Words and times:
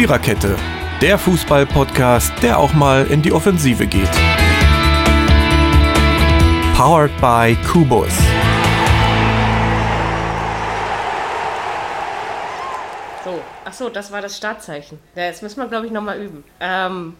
Viererkette, 0.00 0.56
der 1.02 1.18
Fußball-Podcast, 1.18 2.32
der 2.42 2.58
auch 2.58 2.72
mal 2.72 3.06
in 3.08 3.20
die 3.20 3.32
Offensive 3.32 3.86
geht. 3.86 4.10
Powered 6.74 7.10
by 7.20 7.54
Kubus. 7.70 8.08
So, 13.22 13.42
ach 13.66 13.74
so, 13.74 13.90
das 13.90 14.10
war 14.10 14.22
das 14.22 14.38
Startzeichen. 14.38 14.98
Ja, 15.14 15.24
jetzt 15.24 15.42
müssen 15.42 15.60
wir, 15.60 15.68
glaube 15.68 15.84
ich, 15.84 15.92
nochmal 15.92 16.18
üben. 16.18 16.44
Ähm, 16.60 17.14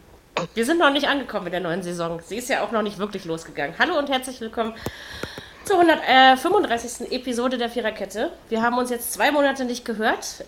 wir 0.54 0.64
sind 0.64 0.78
noch 0.78 0.90
nicht 0.90 1.06
angekommen 1.06 1.48
in 1.48 1.52
der 1.52 1.60
neuen 1.60 1.82
Saison. 1.82 2.18
Sie 2.24 2.38
ist 2.38 2.48
ja 2.48 2.62
auch 2.62 2.72
noch 2.72 2.80
nicht 2.80 2.96
wirklich 2.96 3.26
losgegangen. 3.26 3.74
Hallo 3.78 3.98
und 3.98 4.08
herzlich 4.08 4.40
willkommen 4.40 4.72
zur 5.64 5.78
135. 5.80 7.12
Episode 7.12 7.58
der 7.58 7.68
Viererkette. 7.68 8.32
Wir 8.48 8.62
haben 8.62 8.78
uns 8.78 8.88
jetzt 8.88 9.12
zwei 9.12 9.30
Monate 9.32 9.66
nicht 9.66 9.84
gehört. 9.84 10.46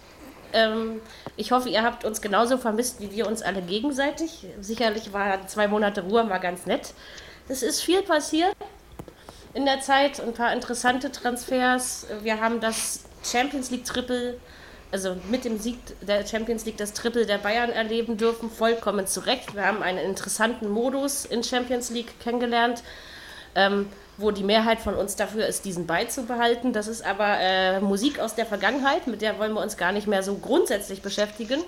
Ähm, 0.52 1.00
ich 1.36 1.52
hoffe, 1.52 1.68
ihr 1.68 1.82
habt 1.82 2.04
uns 2.04 2.20
genauso 2.20 2.58
vermisst 2.58 3.00
wie 3.00 3.10
wir 3.10 3.26
uns 3.26 3.42
alle 3.42 3.62
gegenseitig. 3.62 4.46
Sicherlich 4.60 5.12
war 5.12 5.46
zwei 5.46 5.68
Monate 5.68 6.02
Ruhe 6.02 6.24
mal 6.24 6.38
ganz 6.38 6.66
nett. 6.66 6.94
Es 7.48 7.62
ist 7.62 7.82
viel 7.82 8.02
passiert 8.02 8.54
in 9.54 9.64
der 9.64 9.80
Zeit, 9.80 10.20
ein 10.20 10.32
paar 10.32 10.52
interessante 10.52 11.10
Transfers. 11.12 12.06
Wir 12.22 12.40
haben 12.40 12.60
das 12.60 13.04
Champions 13.24 13.70
League 13.70 13.84
Triple, 13.84 14.38
also 14.90 15.16
mit 15.30 15.44
dem 15.44 15.58
Sieg 15.58 15.78
der 16.00 16.26
Champions 16.26 16.64
League 16.64 16.76
das 16.76 16.92
Triple 16.92 17.26
der 17.26 17.38
Bayern 17.38 17.70
erleben 17.70 18.16
dürfen, 18.16 18.50
vollkommen 18.50 19.06
zurecht. 19.06 19.54
Wir 19.54 19.66
haben 19.66 19.82
einen 19.82 19.98
interessanten 19.98 20.68
Modus 20.68 21.24
in 21.24 21.42
Champions 21.42 21.90
League 21.90 22.18
kennengelernt. 22.20 22.82
Ähm, 23.54 23.88
wo 24.22 24.30
die 24.30 24.44
Mehrheit 24.44 24.80
von 24.80 24.94
uns 24.94 25.16
dafür 25.16 25.46
ist, 25.46 25.64
diesen 25.64 25.86
beizubehalten. 25.86 26.72
Das 26.72 26.86
ist 26.86 27.04
aber 27.04 27.38
äh, 27.38 27.80
Musik 27.80 28.20
aus 28.20 28.34
der 28.34 28.46
Vergangenheit, 28.46 29.06
mit 29.06 29.20
der 29.20 29.38
wollen 29.38 29.52
wir 29.52 29.60
uns 29.60 29.76
gar 29.76 29.92
nicht 29.92 30.06
mehr 30.06 30.22
so 30.22 30.36
grundsätzlich 30.36 31.02
beschäftigen. 31.02 31.62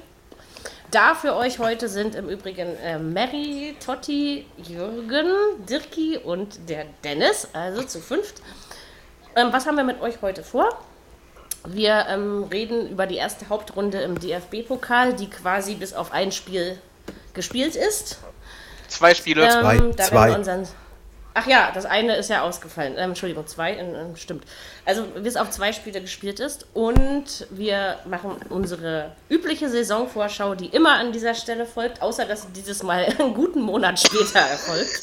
Da 0.90 1.14
für 1.14 1.34
euch 1.34 1.58
heute 1.58 1.88
sind 1.88 2.14
im 2.14 2.28
Übrigen 2.28 2.76
äh, 2.76 2.98
Mary, 2.98 3.74
Totti, 3.84 4.46
Jürgen, 4.56 5.26
Dirki 5.68 6.18
und 6.18 6.68
der 6.68 6.86
Dennis, 7.02 7.48
also 7.52 7.82
zu 7.82 8.00
fünft. 8.00 8.40
Ähm, 9.34 9.48
was 9.50 9.66
haben 9.66 9.76
wir 9.76 9.84
mit 9.84 10.00
euch 10.00 10.22
heute 10.22 10.44
vor? 10.44 10.68
Wir 11.66 12.06
ähm, 12.08 12.44
reden 12.44 12.88
über 12.88 13.06
die 13.06 13.16
erste 13.16 13.48
Hauptrunde 13.48 14.02
im 14.02 14.20
DFB-Pokal, 14.20 15.14
die 15.14 15.28
quasi 15.28 15.74
bis 15.74 15.94
auf 15.94 16.12
ein 16.12 16.30
Spiel 16.30 16.78
gespielt 17.32 17.74
ist. 17.74 18.18
Zwei 18.86 19.14
Spiele. 19.14 19.44
Ähm, 19.44 19.96
zwei. 19.96 20.32
zwei. 20.34 20.64
Ach 21.36 21.48
ja, 21.48 21.72
das 21.74 21.84
eine 21.84 22.14
ist 22.14 22.30
ja 22.30 22.42
ausgefallen. 22.42 22.94
Ähm, 22.96 23.10
Entschuldigung, 23.10 23.44
zwei, 23.48 23.74
ähm, 23.74 24.14
stimmt. 24.14 24.44
Also 24.84 25.02
bis 25.02 25.36
auf 25.36 25.50
zwei 25.50 25.72
Spiele 25.72 26.00
gespielt 26.00 26.38
ist. 26.38 26.66
Und 26.74 27.48
wir 27.50 27.98
machen 28.04 28.36
unsere 28.50 29.10
übliche 29.28 29.68
Saisonvorschau, 29.68 30.54
die 30.54 30.66
immer 30.66 30.94
an 30.94 31.10
dieser 31.10 31.34
Stelle 31.34 31.66
folgt, 31.66 32.00
außer 32.02 32.24
dass 32.24 32.42
sie 32.42 32.52
dieses 32.54 32.84
Mal 32.84 33.04
einen 33.18 33.34
guten 33.34 33.62
Monat 33.62 33.98
später 33.98 34.38
erfolgt. 34.38 35.02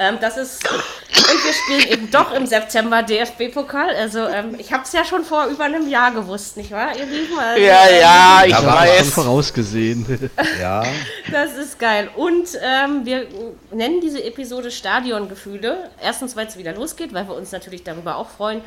Ähm, 0.00 0.18
das 0.20 0.36
ist, 0.36 0.64
und 0.70 1.44
wir 1.44 1.52
spielen 1.52 1.92
eben 1.92 2.10
doch 2.12 2.32
im 2.32 2.46
September 2.46 3.02
DFB-Pokal. 3.02 3.96
Also 3.96 4.20
ähm, 4.20 4.54
ich 4.56 4.72
habe 4.72 4.84
es 4.84 4.92
ja 4.92 5.04
schon 5.04 5.24
vor 5.24 5.46
über 5.46 5.64
einem 5.64 5.88
Jahr 5.88 6.12
gewusst, 6.12 6.56
nicht 6.56 6.70
wahr, 6.70 6.96
ihr 6.96 7.04
Lieben? 7.04 7.36
Also, 7.36 7.60
Ja, 7.60 7.90
ja, 7.90 8.42
ich 8.46 8.52
Da 8.52 8.64
war 8.64 8.80
weiß. 8.82 8.98
Schon 8.98 9.24
vorausgesehen. 9.24 10.30
Ja, 10.60 10.84
Das 11.32 11.54
ist 11.54 11.78
geil. 11.78 12.10
Und 12.14 12.48
ähm, 12.62 13.04
wir 13.04 13.26
nennen 13.72 14.00
diese 14.00 14.22
Episode 14.22 14.70
Stadiongefühle. 14.70 15.90
Erstens, 16.00 16.36
weil 16.36 16.46
es 16.46 16.56
wieder 16.56 16.74
losgeht, 16.74 17.12
weil 17.12 17.26
wir 17.26 17.34
uns 17.34 17.50
natürlich 17.50 17.82
darüber 17.82 18.16
auch 18.16 18.30
freuen. 18.30 18.62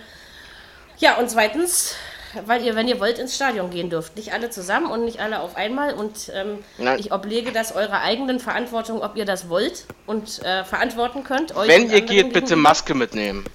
Ja, 0.97 1.15
und 1.15 1.29
zweitens, 1.29 1.95
weil 2.45 2.63
ihr, 2.63 2.75
wenn 2.75 2.87
ihr 2.87 2.99
wollt, 2.99 3.19
ins 3.19 3.35
Stadion 3.35 3.69
gehen 3.69 3.89
dürft. 3.89 4.15
Nicht 4.15 4.33
alle 4.33 4.49
zusammen 4.49 4.91
und 4.91 5.05
nicht 5.05 5.19
alle 5.19 5.39
auf 5.41 5.55
einmal. 5.55 5.93
Und 5.93 6.31
ähm, 6.33 6.59
ich 6.97 7.11
oblege 7.11 7.51
das 7.51 7.73
eurer 7.75 8.01
eigenen 8.01 8.39
Verantwortung, 8.39 9.01
ob 9.01 9.15
ihr 9.15 9.25
das 9.25 9.49
wollt 9.49 9.85
und 10.05 10.43
äh, 10.43 10.63
verantworten 10.63 11.23
könnt. 11.23 11.55
Euch 11.55 11.67
Wenn 11.67 11.89
ihr 11.89 12.01
geht, 12.01 12.33
bitte. 12.33 12.55
Maske 12.55 12.93
mitnehmen. 12.93 13.45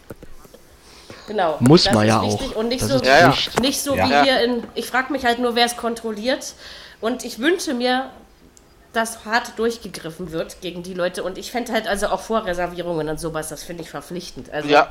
Genau. 1.27 1.57
Muss 1.61 1.85
das 1.85 1.95
man 1.95 2.07
ist 2.07 2.15
ja 2.15 2.23
wichtig 2.23 2.53
auch. 2.53 2.57
Und 2.57 2.69
nicht 2.69 2.83
Das 2.83 2.89
so, 2.91 2.97
ist 2.97 3.07
Ja, 3.07 3.19
ja. 3.19 3.35
Nicht 3.61 3.81
so 3.81 3.97
Ja. 3.97 4.09
wie 4.09 4.25
hier 4.25 4.41
in. 4.43 4.63
Ich 4.75 4.87
frage 4.87 5.13
mich 5.13 5.25
halt 5.25 5.39
nur, 5.39 5.55
wer 5.57 5.67
es 5.67 5.77
kontrolliert. 5.77 6.55
Und 7.01 7.25
ich 7.25 7.39
wünsche 7.39 7.75
mir, 7.75 8.11
dass 8.93 9.25
hart 9.25 9.59
durchgegriffen 9.59 10.33
wird 10.33 10.61
gegen 10.61 10.83
die 10.83 10.95
Leute. 10.95 11.23
Und 11.23 11.37
ich 11.37 11.51
fände 11.51 11.73
halt 11.73 11.87
also 11.89 12.07
auch 12.09 12.21
Vorreservierungen 12.21 13.09
und 13.09 13.21
sowas, 13.21 13.49
das 13.49 13.63
finde 13.63 13.83
ich 13.83 13.91
verpflichtend. 13.91 14.51
Also, 14.51 14.69
Ja, 14.69 14.89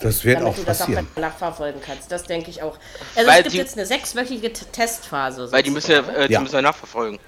das 0.00 0.24
wird 0.24 0.36
damit 0.40 0.52
auch 0.52 0.56
du 0.56 0.64
das 0.64 0.80
auch 0.82 0.86
passieren. 0.86 1.08
nachverfolgen 1.16 1.80
kannst. 1.84 2.10
Das 2.12 2.24
denke 2.24 2.50
ich 2.50 2.62
auch. 2.62 2.76
Also 3.16 3.28
Weil 3.30 3.38
es 3.38 3.42
gibt 3.44 3.52
die- 3.54 3.58
jetzt 3.58 3.76
eine 3.76 3.86
sechswöchige 3.86 4.52
Testphase. 4.52 5.50
weil 5.52 5.62
die 5.62 5.70
müssen 5.70 5.90
ja, 5.90 5.98
sozusagen. 5.98 6.22
äh, 6.22 6.28
die 6.28 6.34
Ja. 6.34 6.40
müssen 6.40 6.54
ja 6.56 6.62
nachverfolgen. 6.62 7.18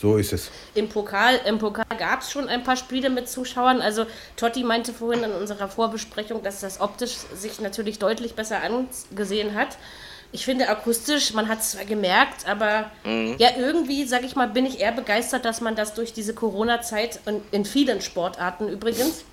So 0.00 0.16
ist 0.16 0.32
es. 0.32 0.50
Im 0.74 0.88
Pokal, 0.88 1.40
im 1.44 1.58
Pokal 1.58 1.84
gab 1.98 2.22
es 2.22 2.30
schon 2.30 2.48
ein 2.48 2.62
paar 2.62 2.76
Spiele 2.76 3.10
mit 3.10 3.28
Zuschauern. 3.28 3.82
Also 3.82 4.06
Totti 4.36 4.62
meinte 4.64 4.94
vorhin 4.94 5.24
in 5.24 5.32
unserer 5.32 5.68
Vorbesprechung, 5.68 6.42
dass 6.42 6.60
das 6.60 6.80
optisch 6.80 7.16
sich 7.34 7.60
natürlich 7.60 7.98
deutlich 7.98 8.34
besser 8.34 8.60
angesehen 8.62 9.54
hat. 9.54 9.76
Ich 10.32 10.44
finde 10.44 10.68
akustisch, 10.68 11.34
man 11.34 11.48
hat 11.48 11.58
es 11.60 11.72
zwar 11.72 11.84
gemerkt, 11.84 12.46
aber 12.48 12.90
ja, 13.04 13.48
irgendwie, 13.58 14.04
sag 14.06 14.22
ich 14.22 14.36
mal, 14.36 14.46
bin 14.48 14.64
ich 14.64 14.78
eher 14.80 14.92
begeistert, 14.92 15.44
dass 15.44 15.60
man 15.60 15.74
das 15.74 15.92
durch 15.94 16.12
diese 16.12 16.34
Corona-Zeit 16.34 17.18
und 17.26 17.42
in 17.52 17.64
vielen 17.64 18.00
Sportarten 18.00 18.68
übrigens 18.68 19.24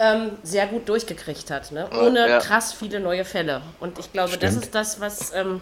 ähm, 0.00 0.32
sehr 0.42 0.66
gut 0.66 0.88
durchgekriegt 0.88 1.50
hat. 1.50 1.70
Ne? 1.72 1.86
Ohne 1.92 2.28
ja. 2.28 2.38
krass 2.38 2.72
viele 2.72 2.98
neue 3.00 3.24
Fälle. 3.24 3.60
Und 3.78 3.98
ich 3.98 4.12
glaube, 4.12 4.36
das 4.38 4.50
Stimmt. 4.52 4.64
ist 4.64 4.74
das, 4.74 5.00
was 5.00 5.32
ähm, 5.34 5.60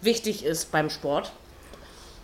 wichtig 0.00 0.44
ist 0.44 0.70
beim 0.70 0.88
Sport. 0.88 1.32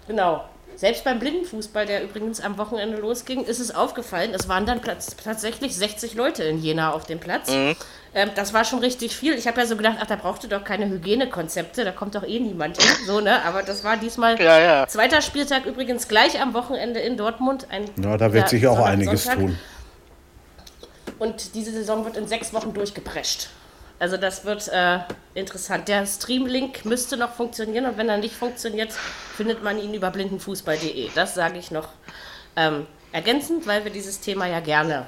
Genau. 0.07 0.45
Selbst 0.77 1.03
beim 1.03 1.19
Blindenfußball, 1.19 1.87
der 1.87 2.05
übrigens 2.05 2.41
am 2.41 2.57
Wochenende 2.57 2.99
losging, 2.99 3.45
ist 3.45 3.59
es 3.59 3.75
aufgefallen, 3.75 4.31
es 4.33 4.49
waren 4.49 4.65
dann 4.65 4.81
tatsächlich 5.25 5.75
60 5.75 6.15
Leute 6.15 6.45
in 6.45 6.63
Jena 6.63 6.93
auf 6.93 7.05
dem 7.05 7.19
Platz. 7.19 7.51
Mhm. 7.51 7.75
Ähm, 8.15 8.31
das 8.37 8.55
war 8.55 8.65
schon 8.65 8.79
richtig 8.79 9.17
viel. 9.17 9.35
Ich 9.35 9.49
habe 9.49 9.61
ja 9.61 9.67
so 9.67 9.77
gedacht, 9.77 9.97
ach, 10.01 10.07
da 10.07 10.15
braucht 10.15 10.45
ihr 10.45 10.49
doch 10.51 10.63
keine 10.63 10.89
Hygienekonzepte, 10.89 11.85
da 11.85 11.91
kommt 11.91 12.15
doch 12.15 12.23
eh 12.23 12.39
niemand 12.39 12.81
hin. 12.81 12.91
So, 13.09 13.19
ne? 13.19 13.45
Aber 13.45 13.65
das 13.65 13.83
war 13.83 13.97
diesmal 13.97 14.41
Ja, 14.41 14.61
ja. 14.61 14.87
zweiter 14.87 15.21
Spieltag 15.21 15.67
übrigens 15.67 16.07
gleich 16.07 16.41
am 16.41 16.55
Wochenende 16.55 17.01
in 17.01 17.17
Dortmund. 17.17 17.67
Ein, 17.71 17.87
Ja, 18.01 18.17
da 18.17 18.33
wird 18.33 18.49
sich 18.49 18.65
auch 18.69 18.77
Sonntag, 18.77 18.93
einiges 18.93 19.25
Sonntag. 19.25 19.41
tun. 19.41 19.59
Und 21.19 21.55
diese 21.55 21.73
Saison 21.73 22.05
wird 22.05 22.17
in 22.17 22.27
sechs 22.29 22.53
Wochen 22.53 22.73
durchgeprescht. 22.73 23.49
Also 23.99 24.17
das 24.17 24.45
wird 24.45 24.69
äh, 24.69 25.01
interessant. 25.35 25.89
Der 25.89 26.07
Streamlink 26.07 26.85
müsste 26.85 27.17
noch 27.17 27.33
funktionieren 27.33 27.87
und 27.87 27.99
wenn 27.99 28.09
er 28.09 28.19
nicht 28.19 28.35
funktioniert, 28.35 28.93
findet 28.93 29.63
man 29.63 29.79
ihn 29.79 29.93
über 29.93 30.11
blindenfußball.de. 30.11 31.11
Das 31.15 31.35
sage 31.35 31.59
ich 31.59 31.73
noch 31.73 31.89
ähm, 32.55 32.87
ergänzend, 33.11 33.67
weil 33.67 33.85
wir 33.85 33.91
dieses 33.91 34.21
Thema 34.21 34.47
ja 34.47 34.61
gerne 34.61 35.07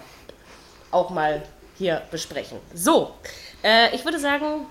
auch 0.91 1.11
mal 1.11 1.43
hier 1.79 2.03
besprechen. 2.11 2.59
So, 2.75 3.15
äh, 3.63 3.95
ich 3.95 4.05
würde 4.05 4.19
sagen, 4.19 4.67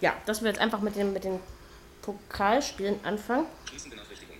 ja, 0.00 0.14
dass 0.26 0.42
wir 0.42 0.48
jetzt 0.48 0.60
einfach 0.60 0.80
mit, 0.80 0.96
dem, 0.96 1.12
mit 1.12 1.22
den 1.22 1.38
Pokalspielen 2.02 2.98
anfangen. 3.04 3.46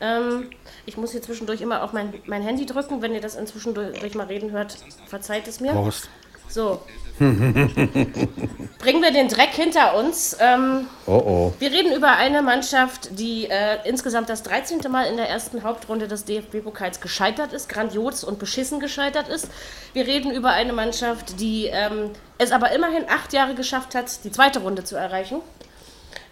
Ähm, 0.01 0.51
ich 0.87 0.97
muss 0.97 1.13
hier 1.13 1.23
zwischendurch 1.23 1.61
immer 1.61 1.83
auf 1.83 1.93
mein, 1.93 2.15
mein 2.27 2.43
Handy 2.43 2.67
drücken. 2.67 3.03
Wenn 3.03 3.15
ihr 3.15 3.21
das 3.21 3.37
inzwischen 3.37 3.75
durch 3.75 4.15
mal 4.15 4.27
reden 4.27 4.51
hört, 4.53 4.77
verzeiht 5.07 5.49
es 5.49 5.61
mir. 5.61 5.73
Prost. 5.73 6.09
So. 6.49 6.81
Bringen 7.19 9.03
wir 9.03 9.11
den 9.11 9.29
Dreck 9.29 9.51
hinter 9.51 9.97
uns. 9.97 10.37
Ähm, 10.41 10.87
Oh 11.07 11.23
oh. 11.27 11.53
wir 11.59 11.71
reden 11.71 11.93
über 11.93 12.13
eine 12.13 12.43
Mannschaft, 12.43 13.19
die 13.19 13.47
äh, 13.47 13.79
insgesamt 13.85 14.29
das 14.29 14.45
13. 14.45 14.81
Mal 14.91 15.05
in 15.05 15.17
der 15.17 15.29
ersten 15.29 15.65
Hauptrunde 15.65 16.07
des 16.07 16.25
DFB-Pokals 16.25 17.01
gescheitert 17.01 17.53
ist, 17.53 17.69
grandios 17.69 18.23
und 18.25 18.39
beschissen 18.39 18.79
gescheitert 18.79 19.29
ist. 19.29 19.49
Wir 19.93 20.07
reden 20.07 20.31
über 20.31 20.51
eine 20.51 20.73
Mannschaft, 20.73 21.41
die 21.41 21.67
ähm, 21.67 22.13
es 22.39 22.53
aber 22.53 22.71
immerhin 22.73 23.05
acht 23.09 23.33
Jahre 23.33 23.55
geschafft 23.55 23.95
hat, 23.95 24.25
die 24.25 24.31
zweite 24.31 24.61
Runde 24.61 24.85
zu 24.85 24.97
erreichen. 24.97 25.41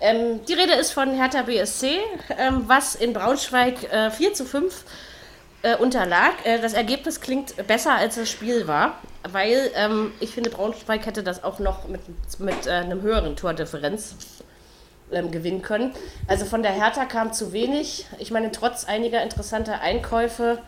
Ähm, 0.01 0.45
die 0.47 0.53
Rede 0.53 0.75
ist 0.75 0.93
von 0.93 1.13
Hertha 1.15 1.43
BSC, 1.43 1.99
ähm, 2.39 2.65
was 2.67 2.95
in 2.95 3.13
Braunschweig 3.13 3.91
äh, 3.93 4.11
4 4.11 4.35
zu 4.35 4.45
5 4.45 4.85
äh, 5.63 5.77
unterlag. 5.77 6.33
Äh, 6.45 6.61
das 6.61 6.75
Ergebnis 6.75 7.21
klingt 7.21 7.67
besser, 7.67 7.95
als 7.95 8.17
das 8.17 8.31
Spiel 8.31 8.67
war, 8.67 8.99
weil 9.31 9.71
ähm, 9.75 10.13
ich 10.21 10.31
finde, 10.35 10.51
Braunschweig 10.51 11.07
hätte 11.07 11.23
das 11.23 11.43
auch 11.43 11.59
noch 11.59 11.89
mit, 11.89 12.01
mit 12.39 12.67
äh, 12.67 12.71
einem 12.71 13.01
höheren 13.01 13.37
Tordifferenz 13.37 14.15
ähm, 15.11 15.31
gewinnen 15.31 15.63
können. 15.63 15.93
Also 16.27 16.45
von 16.45 16.63
der 16.63 16.73
Hertha 16.73 17.05
kam 17.07 17.33
zu 17.33 17.53
wenig. 17.53 18.07
Ich 18.19 18.31
meine, 18.31 18.53
trotz 18.53 18.85
einiger 18.85 19.23
interessanter 19.23 19.81
Einkäufe, 19.81 20.59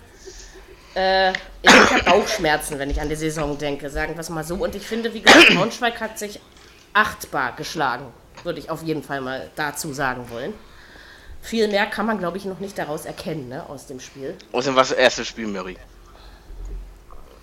äh, 0.94 1.32
ich 1.62 1.70
habe 1.70 2.02
Bauchschmerzen, 2.04 2.78
wenn 2.78 2.88
ich 2.88 3.00
an 3.00 3.08
die 3.08 3.16
Saison 3.16 3.58
denke, 3.58 3.90
sagen 3.90 4.14
wir 4.14 4.20
es 4.20 4.30
mal 4.30 4.44
so. 4.44 4.54
Und 4.54 4.74
ich 4.74 4.86
finde, 4.86 5.12
wie 5.12 5.20
gesagt, 5.20 5.54
Braunschweig 5.54 6.00
hat 6.00 6.18
sich 6.18 6.40
achtbar 6.92 7.54
geschlagen, 7.56 8.06
würde 8.44 8.58
ich 8.60 8.70
auf 8.70 8.82
jeden 8.82 9.02
Fall 9.02 9.20
mal 9.20 9.50
dazu 9.56 9.92
sagen 9.92 10.30
wollen. 10.30 10.52
Viel 11.42 11.68
mehr 11.68 11.86
kann 11.86 12.04
man, 12.06 12.18
glaube 12.18 12.36
ich, 12.36 12.44
noch 12.44 12.58
nicht 12.58 12.76
daraus 12.78 13.04
erkennen, 13.04 13.48
ne, 13.48 13.64
aus 13.68 13.86
dem 13.86 14.00
Spiel. 14.00 14.34
Außerdem 14.52 14.74
war 14.76 14.82
das 14.82 14.92
erste 14.92 15.24
Spiel, 15.24 15.46
Mary. 15.46 15.76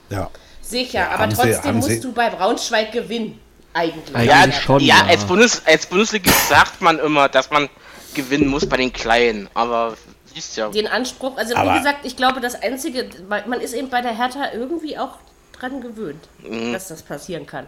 Ja. 0.10 0.30
Sicher, 0.62 1.00
Ja, 1.00 1.10
aber 1.12 1.30
sie- 1.30 1.38
trotzdem 1.38 1.64
haben 1.64 1.76
musst 1.78 1.90
sie- 1.90 2.00
du 2.02 2.12
bei 2.12 2.30
Braunschweig 2.30 2.92
gewinnen. 2.92 3.40
Eigentlich. 3.74 4.16
Eigentlich 4.16 4.56
Ja, 4.56 4.62
schon, 4.62 4.80
ja, 4.82 4.96
ja. 5.00 5.06
Als, 5.06 5.26
Bundes, 5.26 5.62
als 5.66 5.86
Bundesligist 5.86 6.48
sagt 6.50 6.82
man 6.82 6.98
immer, 7.00 7.28
dass 7.28 7.50
man 7.52 7.70
gewinnen 8.14 8.48
muss 8.48 8.68
bei 8.68 8.78
den 8.78 8.94
Kleinen. 8.94 9.50
Aber 9.54 9.96
siehst 10.34 10.56
ja. 10.56 10.70
den 10.70 10.88
Anspruch. 10.88 11.38
Also 11.38 11.56
Aber- 11.56 11.74
wie 11.74 11.78
gesagt, 11.80 12.06
ich 12.06 12.16
glaube, 12.16 12.40
das 12.40 12.56
Einzige, 12.56 13.10
man 13.28 13.60
ist 13.60 13.74
eben 13.74 13.90
bei 13.90 14.02
der 14.02 14.18
Hertha 14.18 14.52
irgendwie 14.54 14.98
auch 14.98 15.18
dran 15.60 15.82
gewöhnt, 15.82 16.28
Mhm. 16.44 16.74
dass 16.74 16.88
das 16.88 17.04
passieren 17.04 17.46
kann. 17.46 17.68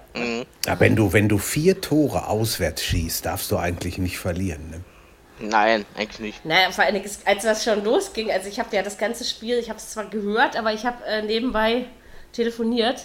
Ja, 0.66 0.80
wenn, 0.80 0.96
du, 0.96 1.14
wenn 1.14 1.28
du 1.30 1.38
vier 1.38 1.82
Tore 1.82 2.28
auswärts 2.28 2.84
schießt, 2.84 3.26
darfst 3.26 3.52
du 3.52 3.58
eigentlich 3.58 3.98
nicht 3.98 4.20
verlieren. 4.20 4.70
Ne? 4.70 4.82
Nein, 5.40 5.86
eigentlich 5.96 6.20
nicht. 6.20 6.46
Naja, 6.46 6.72
vor 6.72 6.86
Dingen, 6.86 7.04
als 7.26 7.44
das 7.44 7.64
schon 7.64 7.84
losging, 7.84 8.32
also 8.32 8.48
ich 8.50 8.60
habe 8.60 8.76
ja 8.76 8.82
das 8.82 8.98
ganze 8.98 9.24
Spiel, 9.24 9.58
ich 9.60 9.70
habe 9.70 9.78
es 9.80 9.90
zwar 9.92 10.06
gehört, 10.06 10.56
aber 10.58 10.74
ich 10.74 10.86
habe 10.86 11.04
äh, 11.06 11.22
nebenbei 11.22 11.86
telefoniert. 12.34 13.02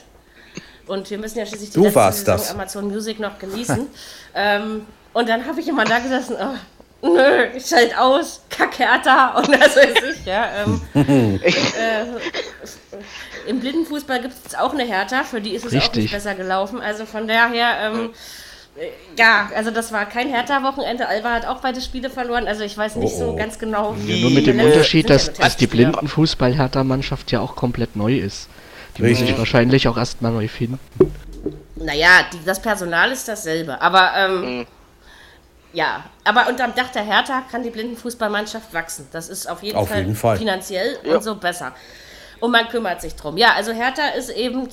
Und 0.87 1.09
wir 1.11 1.19
müssen 1.19 1.39
ja 1.39 1.47
schließlich 1.47 1.71
die 1.71 1.75
Du 1.75 1.83
letzte 1.85 1.95
warst 1.97 2.19
Saison 2.21 2.37
das. 2.39 2.51
Amazon 2.51 2.89
Music 2.89 3.21
noch 3.21 3.39
genießen. 3.39 3.87
ähm, 4.35 4.87
und 5.13 5.29
dann 5.29 5.47
habe 5.47 5.61
ich 5.61 5.69
immer 5.69 5.85
da 5.85 5.99
gesessen, 6.01 6.37
oh, 6.41 7.07
nö, 7.09 7.45
ich 7.55 7.67
schalt 7.67 7.97
aus, 7.97 8.41
Kackhertha 8.51 9.35
und 9.39 9.49
das 9.53 9.77
weiß 9.77 9.95
ich, 10.19 10.25
ja. 10.25 10.65
Ähm, 10.65 10.81
äh, 11.45 12.05
Im 13.47 13.61
Blindenfußball 13.61 14.21
gibt 14.23 14.35
es 14.47 14.55
auch 14.55 14.73
eine 14.73 14.85
Hertha, 14.85 15.25
für 15.25 15.41
die 15.41 15.51
ist 15.55 15.65
es 15.65 15.73
auch 15.73 15.77
Richtig. 15.77 16.05
nicht 16.05 16.13
besser 16.13 16.35
gelaufen. 16.35 16.81
Also 16.81 17.07
von 17.07 17.27
daher, 17.29 17.91
ähm, 17.93 18.11
äh, 18.77 18.89
ja, 19.19 19.51
also 19.55 19.71
das 19.71 19.93
war 19.93 20.07
kein 20.07 20.29
Hertha-Wochenende. 20.29 21.07
Alba 21.09 21.31
hat 21.33 21.47
auch 21.47 21.61
beide 21.61 21.81
Spiele 21.81 22.11
verloren. 22.11 22.47
Also 22.49 22.63
ich 22.65 22.77
weiß 22.77 22.97
nicht 22.97 23.15
Oh, 23.17 23.19
so 23.19 23.25
oh. 23.33 23.37
ganz 23.37 23.59
genau, 23.59 23.95
Ja, 24.07 24.17
nur 24.17 24.31
mit 24.31 24.47
dem 24.47 24.59
Äh, 24.59 24.65
Unterschied, 24.65 25.09
ja 25.09 25.15
dass, 25.17 25.33
dass 25.33 25.57
die. 25.57 25.67
Blindenfußball-Hertha-Mannschaft 25.67 27.31
ja 27.33 27.41
auch 27.41 27.57
komplett 27.57 27.97
neu 27.97 28.17
ist. 28.17 28.49
Die 28.97 29.03
muss 29.03 29.11
Richtig. 29.13 29.29
sich 29.29 29.39
wahrscheinlich 29.39 29.89
auch 29.89 29.97
erstmal 29.97 30.33
neu 30.33 30.49
finden. 30.49 30.79
Naja, 31.77 32.27
die, 32.33 32.39
das 32.45 32.61
Personal 32.61 33.11
ist 33.11 33.27
dasselbe. 33.29 33.81
Aber 33.81 34.13
ähm, 34.17 34.67
ja, 35.73 36.05
aber 36.25 36.49
unterm 36.49 36.75
Dach 36.75 36.91
der 36.91 37.03
Hertha 37.03 37.43
kann 37.51 37.63
die 37.63 37.71
Blindenfußballmannschaft 37.71 38.73
wachsen. 38.75 39.09
Das 39.13 39.29
ist 39.31 39.49
auf 39.49 39.63
jeden, 39.63 39.77
Auf 39.79 39.89
Fall, 39.89 39.99
jeden 40.01 40.15
Fall. 40.15 40.37
finanziell 40.37 40.99
Ja. 41.05 41.17
und 41.17 41.23
so 41.25 41.35
besser. 41.35 41.73
Und 42.43 42.51
man 42.51 42.69
kümmert 42.69 43.01
sich 43.01 43.15
drum. 43.15 43.37
Ja, 43.37 43.53
also 43.55 43.71
Hertha 43.71 44.09
ist 44.19 44.29
eben, 44.29 44.69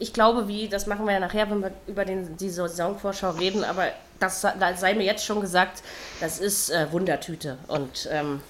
ich 0.00 0.12
glaube, 0.12 0.48
wie, 0.48 0.66
das 0.66 0.88
machen 0.88 1.06
wir 1.06 1.12
ja 1.12 1.20
nachher, 1.20 1.48
wenn 1.48 1.60
wir 1.60 1.70
über 1.86 2.04
den, 2.04 2.36
die 2.36 2.50
Saisonvorschau 2.50 3.30
reden, 3.30 3.62
aber 3.62 3.84
das 4.18 4.40
da 4.40 4.74
sei 4.76 4.94
mir 4.94 5.04
jetzt 5.04 5.24
schon 5.24 5.40
gesagt, 5.40 5.84
das 6.20 6.40
ist 6.40 6.70
äh, 6.70 6.90
Wundertüte. 6.90 7.58
Und 7.68 8.08
ähm, 8.10 8.40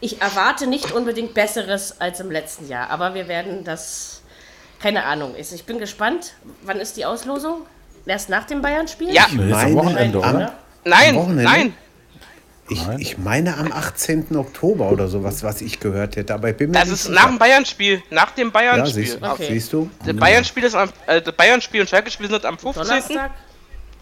ich 0.00 0.22
erwarte 0.22 0.68
nicht 0.68 0.92
unbedingt 0.92 1.34
Besseres 1.34 2.00
als 2.00 2.20
im 2.20 2.30
letzten 2.30 2.68
Jahr, 2.68 2.88
aber 2.90 3.14
wir 3.14 3.26
werden 3.26 3.64
das, 3.64 4.22
keine 4.80 5.06
Ahnung, 5.06 5.34
ist. 5.34 5.50
Ich 5.52 5.64
bin 5.64 5.80
gespannt. 5.80 6.34
Wann 6.62 6.78
ist 6.78 6.96
die 6.96 7.06
Auslosung? 7.06 7.62
Erst 8.06 8.28
nach 8.28 8.44
dem 8.44 8.62
Bayern-Spiel? 8.62 9.12
Ja, 9.12 9.26
Nee, 9.32 9.50
ist 9.50 9.56
am 9.56 9.74
Wochenende, 9.74 10.18
oder? 10.18 10.52
nein, 10.84 11.16
Wochenende? 11.16 11.42
nein. 11.42 11.74
Ich, 12.70 12.86
ich 12.98 13.18
meine 13.18 13.56
am 13.56 13.72
18. 13.72 14.36
Oktober 14.36 14.90
oder 14.90 15.08
sowas, 15.08 15.42
was 15.42 15.60
ich 15.60 15.80
gehört 15.80 16.16
hätte, 16.16 16.32
aber 16.34 16.50
ich 16.50 16.56
bin 16.56 16.70
mir 16.70 16.78
Das 16.78 16.88
ist 16.88 17.02
sicher. 17.04 17.14
nach 17.14 17.26
dem 17.26 17.38
Bayern-Spiel. 17.38 18.02
Nach 18.10 18.30
dem 18.30 18.48
ja, 18.48 18.52
Bayern-Spiel. 18.52 19.04
siehst, 19.06 19.22
Okay. 19.22 19.48
siehst 19.50 19.72
du? 19.72 19.90
Das 20.06 20.16
Bayern-Spiel 20.16 20.64
ist 20.64 20.74
am, 20.74 20.88
äh, 21.06 21.20
das 21.20 21.34
Bayern-Spiel 21.34 21.80
und 21.80 21.90
Schalke-Spiel 21.90 22.30
sind 22.30 22.44
am 22.46 22.56
15. 22.58 22.84
Donnerstag? 22.86 23.30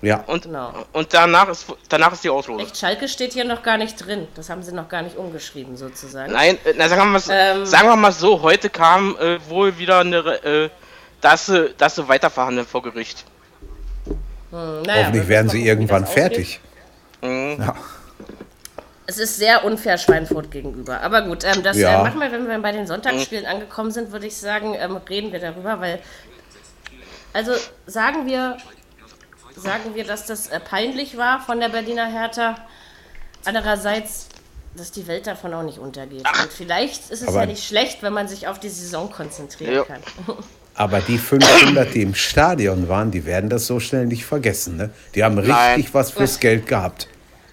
Ja, 0.01 0.23
Und, 0.29 0.45
Genau. 0.45 0.73
und 0.93 1.13
danach 1.13 1.49
ist 1.49 1.67
danach 1.89 2.13
ist 2.13 2.23
die 2.23 2.29
Auslosung. 2.31 2.65
Echt, 2.65 2.77
Schalke 2.77 3.09
steht 3.09 3.33
hier 3.33 3.45
noch 3.45 3.65
gar 3.65 3.79
nicht 3.79 3.97
drin. 3.97 4.29
Das 4.37 4.49
haben 4.49 4.63
sie 4.63 4.73
noch 4.73 4.89
gar 4.89 5.03
nicht 5.03 5.17
umgeschrieben, 5.17 5.77
sozusagen. 5.77 6.33
Nein, 6.33 6.57
äh, 6.65 6.75
na, 6.77 6.89
sagen, 6.89 7.01
wir 7.01 7.07
mal, 7.07 7.19
so- 7.19 7.33
Ähm. 7.33 7.67
sagen 7.67 7.89
wir 7.89 7.97
mal 7.97 8.13
so, 8.13 8.41
heute 8.43 8.71
kam 8.71 9.17
äh, 9.19 9.39
wohl 9.49 9.77
wieder 9.79 9.99
eine, 10.01 10.19
äh, 10.45 10.71
dass 11.21 11.47
sie, 11.47 11.71
dass 11.79 11.97
sie 11.97 12.07
weiterverhandeln 12.07 12.65
vor 12.67 12.83
Gericht. 12.85 13.25
Hm, 14.51 14.83
naja, 14.87 15.07
hoffentlich 15.07 15.27
werden 15.27 15.49
sie 15.49 15.67
irgendwann 15.67 16.07
fertig. 16.07 16.61
Ja. 17.23 17.75
Es 19.11 19.17
ist 19.17 19.39
sehr 19.39 19.65
unfair 19.65 19.97
Schweinfurt 19.97 20.51
gegenüber. 20.51 21.01
Aber 21.01 21.23
gut, 21.23 21.43
ähm, 21.43 21.63
das 21.63 21.79
Ja. 21.79 22.01
äh, 22.01 22.03
machen 22.05 22.21
wir, 22.21 22.31
wenn 22.31 22.47
wir 22.47 22.59
bei 22.59 22.73
den 22.73 22.87
Sonntagsspielen 22.87 23.47
angekommen 23.47 23.91
sind, 23.91 24.13
würde 24.13 24.27
ich 24.27 24.37
sagen, 24.37 24.75
ähm, 24.79 24.99
reden 25.09 25.33
wir 25.33 25.41
darüber, 25.41 25.81
weil. 25.81 25.99
Also 27.33 27.53
sagen 27.87 28.27
wir, 28.27 28.59
sagen 29.57 29.95
wir, 29.95 30.05
dass 30.05 30.27
das 30.27 30.49
äh, 30.49 30.61
peinlich 30.61 31.17
war 31.17 31.41
von 31.41 31.59
der 31.59 31.71
Berliner 31.71 32.07
Hertha. 32.07 32.57
Andererseits, 33.47 34.29
dass 34.77 34.91
die 34.93 35.07
Welt 35.07 35.27
davon 35.27 35.55
auch 35.55 35.63
nicht 35.63 35.79
untergeht. 35.79 36.27
Und 36.43 36.53
vielleicht 36.53 37.09
ist 37.11 37.23
es 37.23 37.29
Aber- 37.29 37.41
ja 37.41 37.47
nicht 37.47 37.65
schlecht, 37.67 38.03
wenn 38.03 38.13
man 38.13 38.29
sich 38.29 38.47
auf 38.47 38.61
die 38.61 38.69
Saison 38.69 39.11
konzentrieren 39.11 39.73
Ja. 39.75 39.85
kann. 39.85 40.03
Aber 40.75 41.01
die 41.01 41.17
500, 41.17 41.95
die 41.95 42.03
im 42.03 42.15
Stadion 42.15 42.89
waren, 42.91 43.11
die 43.11 43.25
werden 43.25 43.49
das 43.49 43.67
so 43.67 43.81
schnell 43.81 44.05
nicht 44.05 44.27
vergessen. 44.27 44.77
Ne? 44.77 44.91
Die 45.15 45.25
haben 45.25 45.37
richtig 45.39 45.55
Nein. 45.57 45.89
was 45.93 46.11
fürs 46.13 46.39
Geld 46.39 46.67
gehabt. 46.67 47.09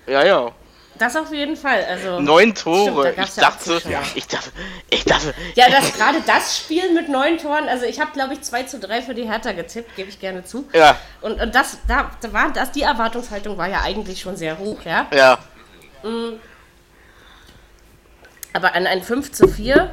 Ja, 0.05 0.23
ja. 0.25 0.51
Das 0.97 1.15
auf 1.15 1.31
jeden 1.33 1.57
Fall. 1.57 1.83
Also, 1.89 2.19
Neun 2.21 2.55
Stimmt, 2.55 2.59
Tore. 2.59 3.13
da 3.15 3.23
ich, 3.23 3.35
ja 3.35 3.43
dachte, 3.43 3.63
Zuschauer. 3.81 4.01
ich 4.15 4.27
dachte, 4.27 4.49
ich 4.89 5.03
dachte, 5.03 5.33
Ja, 5.55 5.69
das 5.69 5.93
gerade 5.93 6.19
das 6.25 6.57
Spiel 6.57 6.93
mit 6.93 7.09
neun 7.09 7.37
Toren, 7.37 7.67
also 7.67 7.85
ich 7.85 7.99
habe 7.99 8.11
glaube 8.13 8.33
ich 8.35 8.41
2 8.41 8.63
zu 8.63 8.79
3 8.79 9.01
für 9.01 9.13
die 9.13 9.29
Hertha 9.29 9.51
getippt, 9.51 9.95
gebe 9.95 10.09
ich 10.09 10.19
gerne 10.19 10.45
zu. 10.45 10.65
ja, 10.73 10.95
Und, 11.21 11.41
und 11.41 11.53
das, 11.53 11.77
da, 11.87 12.11
da 12.21 12.31
war 12.33 12.51
das, 12.53 12.71
die 12.71 12.83
Erwartungshaltung 12.83 13.57
war 13.57 13.67
ja 13.67 13.81
eigentlich 13.81 14.21
schon 14.21 14.37
sehr 14.37 14.57
hoch, 14.57 14.77
ja. 14.85 15.07
ja. 15.13 15.37
Aber 18.53 18.73
an 18.75 18.87
ein 18.87 19.03
5 19.03 19.31
zu 19.31 19.47
4, 19.47 19.91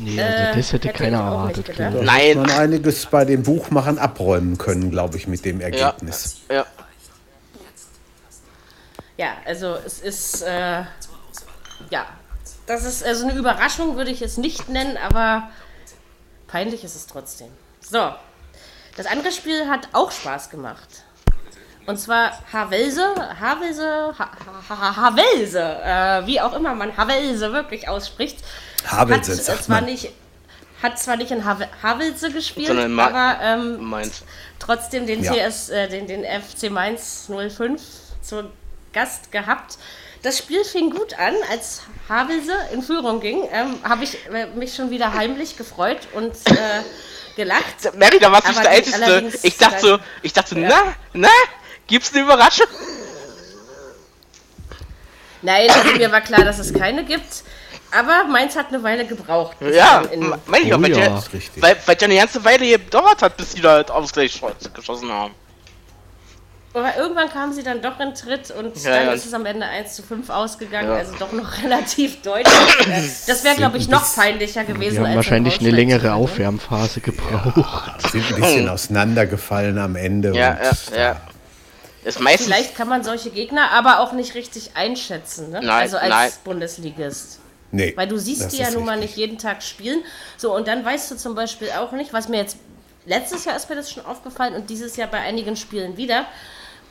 Nee, 0.00 0.16
Äh, 0.16 0.22
also 0.22 0.58
das 0.58 0.72
hätte 0.72 0.88
hätte 0.88 0.98
keiner 0.98 1.18
erwartet. 1.18 1.72
Nein. 1.76 2.38
hat 2.38 2.46
man 2.46 2.50
einiges 2.52 3.06
bei 3.06 3.24
den 3.24 3.42
Buchmachern 3.42 3.98
abräumen 3.98 4.56
können, 4.56 4.90
glaube 4.92 5.16
ich, 5.16 5.26
mit 5.26 5.44
dem 5.44 5.60
Ja, 5.60 5.66
Ergebnis. 5.66 6.36
ja. 6.48 6.54
ja, 6.56 6.66
also 9.44 9.74
es 9.84 10.00
ist, 10.00 10.42
äh, 10.42 10.82
ja, 11.90 12.06
das 12.66 12.84
ist 12.84 13.04
also 13.04 13.24
eine 13.26 13.34
Überraschung, 13.34 13.96
würde 13.96 14.10
ich 14.10 14.22
es 14.22 14.36
nicht 14.36 14.68
nennen, 14.68 14.96
aber 14.96 15.50
peinlich 16.46 16.84
ist 16.84 16.94
es 16.94 17.06
trotzdem. 17.06 17.48
So, 17.80 18.14
das 18.96 19.06
andere 19.06 19.32
Spiel 19.32 19.68
hat 19.68 19.88
auch 19.92 20.10
Spaß 20.10 20.50
gemacht. 20.50 20.88
Und 21.86 21.96
zwar 21.98 22.32
Havelse, 22.52 23.14
Havelse, 23.40 24.14
ha, 24.18 24.30
ha, 24.68 24.78
ha, 24.78 24.96
Havelse, 24.96 25.60
äh, 25.82 26.26
wie 26.26 26.40
auch 26.40 26.52
immer 26.52 26.74
man 26.74 26.94
Havelse 26.96 27.52
wirklich 27.52 27.88
ausspricht. 27.88 28.38
Havelse, 28.86 29.32
hat, 29.32 29.38
sagt 29.42 29.64
zwar 29.64 29.76
man. 29.80 29.86
nicht 29.90 30.12
hat 30.82 30.96
zwar 30.98 31.16
nicht 31.16 31.32
in 31.32 31.44
Have 31.44 31.66
Havelse 31.82 32.30
gespielt, 32.30 32.68
Sondern 32.68 32.86
in 32.86 32.92
Ma- 32.92 33.06
aber 33.08 33.42
ähm, 33.42 34.00
trotzdem 34.60 35.06
den 35.06 35.24
Ja. 35.24 35.32
TS, 35.32 35.70
äh, 35.70 35.88
den, 35.88 36.06
den 36.06 36.24
FC 36.24 36.70
Mainz 36.70 37.28
05 37.28 37.82
zu 38.22 38.50
Gast 38.92 39.32
gehabt. 39.32 39.78
Das 40.22 40.36
Spiel 40.38 40.64
fing 40.64 40.90
gut 40.90 41.14
an, 41.18 41.34
als 41.50 41.82
Havelse 42.08 42.52
in 42.72 42.82
Führung 42.82 43.20
ging, 43.20 43.44
ähm, 43.52 43.76
habe 43.88 44.02
ich 44.04 44.18
äh, 44.32 44.46
mich 44.46 44.74
schon 44.74 44.90
wieder 44.90 45.14
heimlich 45.14 45.56
gefreut 45.56 46.00
und 46.12 46.32
äh, 46.50 46.82
gelacht. 47.36 47.94
Mary, 47.96 48.18
da 48.18 48.32
warst 48.32 48.48
du 48.48 48.52
der 48.52 48.62
die- 48.62 48.68
Älteste. 48.68 49.32
Ich 49.42 49.56
dachte 49.56 49.80
so, 49.80 49.98
ich 50.22 50.32
dachte, 50.32 50.58
na, 50.58 50.94
na, 51.12 51.28
gibt's 51.86 52.12
eine 52.12 52.22
Überraschung? 52.24 52.66
Nein, 55.42 55.70
also 55.70 55.96
mir 55.96 56.10
war 56.10 56.20
klar, 56.20 56.44
dass 56.44 56.58
es 56.58 56.74
keine 56.74 57.04
gibt. 57.04 57.44
Aber 57.90 58.24
Mainz 58.24 58.54
hat 58.56 58.68
eine 58.68 58.82
Weile 58.82 59.06
gebraucht. 59.06 59.56
Ja, 59.60 60.02
meine 60.46 60.64
ich 60.66 60.74
auch, 60.74 60.78
Oh 60.78 60.82
weil, 60.82 60.90
ja. 60.90 60.98
ja. 60.98 61.22
Weil, 61.56 61.76
weil 61.86 61.96
ja 61.96 62.04
eine 62.04 62.16
ganze 62.16 62.44
Weile 62.44 62.66
gedauert 62.78 63.22
hat, 63.22 63.36
bis 63.36 63.50
die 63.54 63.62
da 63.62 63.70
halt 63.72 63.90
Ausgleich 63.90 64.42
geschossen 64.74 65.10
haben. 65.10 65.32
Aber 66.74 66.96
irgendwann 66.96 67.28
kamen 67.30 67.52
sie 67.52 67.62
dann 67.62 67.80
doch 67.82 67.98
in 68.00 68.14
Tritt 68.14 68.50
und 68.50 68.76
Ja, 68.82 68.90
dann 68.90 69.06
ja. 69.06 69.12
ist 69.12 69.26
es 69.26 69.32
am 69.34 69.46
Ende 69.46 69.66
1 69.66 69.94
zu 69.94 70.02
5 70.02 70.28
ausgegangen, 70.30 70.88
Ja. 70.88 70.96
also 70.96 71.12
doch 71.18 71.32
noch 71.32 71.58
relativ 71.62 72.22
deutlich. 72.22 72.54
Das 73.26 73.42
wäre, 73.44 73.56
glaube 73.56 73.78
ich, 73.78 73.88
noch 73.88 74.14
peinlicher 74.14 74.64
gewesen. 74.64 74.92
Die 74.92 74.98
haben 74.98 75.04
als 75.06 75.10
in 75.12 75.16
wahrscheinlich 75.16 75.60
eine 75.60 75.70
längere. 75.70 76.12
Aufwärmphase 76.14 77.00
gebraucht. 77.00 78.10
Sind 78.12 78.24
ein 78.32 78.40
bisschen 78.40 78.68
auseinandergefallen 78.68 79.78
am 79.78 79.96
Ende. 79.96 80.34
Ja, 80.34 80.50
und, 80.52 80.94
ja, 80.94 80.98
ja. 80.98 81.20
Ist 82.04 82.20
meistens. 82.20 82.46
Vielleicht 82.46 82.74
kann 82.76 82.88
man 82.88 83.02
solche 83.02 83.30
Gegner 83.30 83.70
aber 83.72 84.00
auch 84.00 84.12
nicht 84.12 84.34
richtig 84.34 84.70
einschätzen, 84.74 85.50
ne? 85.50 85.60
Nein, 85.62 85.68
also 85.70 85.96
als 85.98 86.08
nein. 86.08 86.30
Bundesligist. 86.44 87.40
Nee, 87.70 87.92
Weil 87.96 88.08
du 88.08 88.16
siehst 88.18 88.52
die 88.52 88.58
ja 88.58 88.70
nun 88.70 88.84
mal 88.86 88.92
richtig. 88.92 89.10
nicht 89.10 89.18
jeden 89.18 89.36
Tag 89.38 89.62
spielen. 89.62 90.00
So, 90.38 90.54
und 90.56 90.66
dann 90.68 90.84
weißt 90.84 91.10
du 91.10 91.16
zum 91.16 91.34
Beispiel 91.34 91.68
auch 91.78 91.92
nicht, 91.92 92.12
was 92.14 92.28
mir 92.28 92.38
jetzt 92.38 92.56
letztes 93.08 93.44
Jahr 93.44 93.56
ist 93.56 93.68
mir 93.68 93.76
das 93.76 93.90
schon 93.90 94.04
aufgefallen 94.04 94.54
und 94.54 94.70
dieses 94.70 94.96
Jahr 94.96 95.08
bei 95.08 95.18
einigen 95.18 95.56
Spielen 95.56 95.96
wieder, 95.96 96.26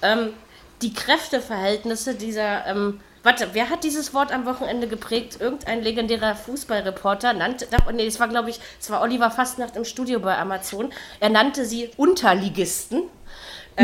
ähm, 0.02 0.34
die 0.82 0.94
Kräfteverhältnisse 0.94 2.16
dieser, 2.16 2.66
ähm, 2.68 3.00
warte, 3.24 3.50
wer 3.54 3.70
hat 3.70 3.84
dieses 3.84 4.14
Wort 4.14 4.32
am 4.32 4.46
Wochenende 4.46 4.88
geprägt? 4.88 5.38
Irgendein 5.40 5.82
legendärer 5.82 6.36
Fußballreporter 6.36 7.34
nannte, 7.34 7.68
nee, 7.94 8.06
es 8.06 8.20
war 8.20 8.28
glaube 8.28 8.50
ich, 8.50 8.60
es 8.80 8.90
war 8.90 9.02
Oliver 9.02 9.32
Fastnacht 9.32 9.76
im 9.76 9.86
Studio 9.86 10.20
bei 10.20 10.38
Amazon, 10.38 10.92
er 11.20 11.30
nannte 11.30 11.66
sie 11.66 11.92
Unterligisten. 11.98 13.04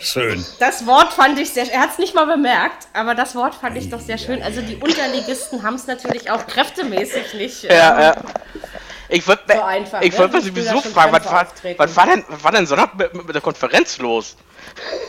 Schön. 0.00 0.44
Das 0.60 0.86
Wort 0.86 1.14
fand 1.14 1.38
ich 1.38 1.50
sehr, 1.50 1.70
er 1.72 1.80
hat 1.80 1.92
es 1.92 1.98
nicht 1.98 2.14
mal 2.14 2.26
bemerkt, 2.26 2.88
aber 2.92 3.14
das 3.14 3.34
Wort 3.34 3.54
fand 3.54 3.76
ich 3.78 3.88
doch 3.88 4.00
sehr 4.00 4.18
schön. 4.18 4.42
Also 4.42 4.60
die 4.60 4.76
Unterligisten 4.76 5.62
haben 5.62 5.76
es 5.76 5.86
natürlich 5.86 6.30
auch 6.30 6.46
kräftemäßig 6.46 7.32
nicht. 7.32 7.62
Ja, 7.64 7.70
ähm, 7.70 8.02
ja. 8.02 8.14
Ich 9.08 9.26
wollte 9.26 9.42
So 9.54 9.62
einfach, 9.62 10.00
ich 10.02 10.12
ne? 10.12 10.18
wollte 10.18 10.32
mal 10.34 10.38
Ich 10.46 10.54
will 10.54 10.62
sowieso 10.64 10.88
fragen, 10.90 11.12
was 11.12 11.24
war, 11.26 11.46
was 11.76 11.96
war 11.96 12.06
denn, 12.06 12.24
was 12.28 12.44
war 12.44 12.52
denn 12.52 12.66
Sonntag 12.66 12.96
mit, 12.96 13.14
mit 13.26 13.34
der 13.34 13.42
Konferenz 13.42 13.98
los? 13.98 14.36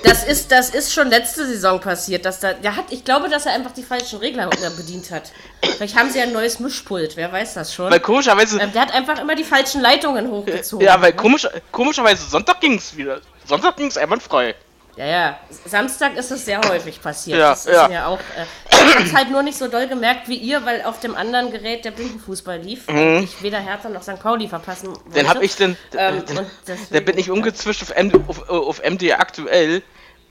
Das 0.03 0.23
ist, 0.25 0.51
das 0.51 0.69
ist 0.69 0.93
schon 0.93 1.07
letzte 1.09 1.45
Saison 1.45 1.79
passiert, 1.79 2.25
dass 2.25 2.39
da, 2.39 2.53
der 2.53 2.75
hat, 2.75 2.85
ich 2.91 3.03
glaube, 3.05 3.29
dass 3.29 3.45
er 3.45 3.53
einfach 3.53 3.71
die 3.71 3.83
falschen 3.83 4.19
Regler 4.19 4.49
bedient 4.77 5.09
hat. 5.11 5.31
Vielleicht 5.63 5.97
haben 5.97 6.09
sie 6.09 6.19
ja 6.19 6.25
ein 6.25 6.33
neues 6.33 6.59
Mischpult, 6.59 7.15
wer 7.15 7.31
weiß 7.31 7.55
das 7.55 7.73
schon. 7.73 7.89
Weil 7.89 8.01
komischerweise, 8.01 8.59
Ähm, 8.59 8.71
der 8.73 8.81
hat 8.83 8.93
einfach 8.93 9.19
immer 9.19 9.33
die 9.35 9.43
falschen 9.45 9.81
Leitungen 9.81 10.29
hochgezogen. 10.29 10.85
ja, 10.85 11.01
weil 11.01 11.11
ne? 11.11 11.15
komisch, 11.15 11.47
komischerweise 11.71 12.27
Sonntag 12.27 12.59
ging's 12.61 12.95
wieder. 12.95 13.21
Sonntag 13.45 13.77
ging's 13.77 13.97
einwandfrei. 13.97 14.55
Ja, 14.97 15.05
ja. 15.05 15.39
Samstag 15.65 16.15
ist 16.15 16.31
es 16.31 16.45
sehr 16.45 16.61
häufig 16.61 17.01
passiert. 17.01 17.39
Ja, 17.39 17.49
das 17.49 17.65
ist 17.65 17.73
ja. 17.75 17.87
mir 17.89 18.07
auch. 18.07 18.19
Äh, 18.19 18.45
ich 18.71 18.95
hab's 18.95 19.13
halt 19.13 19.29
nur 19.31 19.43
nicht 19.43 19.57
so 19.57 19.67
doll 19.67 19.87
gemerkt 19.87 20.29
wie 20.29 20.37
ihr, 20.37 20.65
weil 20.65 20.83
auf 20.83 21.01
dem 21.01 21.15
anderen 21.15 21.51
Gerät 21.51 21.83
der 21.83 21.91
Blindenfußball 21.91 22.59
lief. 22.59 22.87
Und 22.87 23.23
ich 23.23 23.41
weder 23.43 23.59
Hertha 23.59 23.89
noch 23.89 24.03
St. 24.03 24.19
Pauli 24.21 24.47
verpassen 24.47 24.87
wollte. 24.89 25.09
Mhm. 25.09 25.13
Den 25.13 25.29
hab 25.29 25.41
ich 25.41 25.55
denn, 25.57 25.75
Ähm, 25.97 26.25
den, 26.25 26.45
deswegen- 26.65 27.05
bin 27.05 27.17
ich 27.17 27.29
umgezwischt 27.29 27.81
auf, 27.83 27.89
M, 27.91 28.11
auf, 28.27 28.49
auf 28.49 28.81
MD 28.81 29.11
aktuell. 29.13 29.83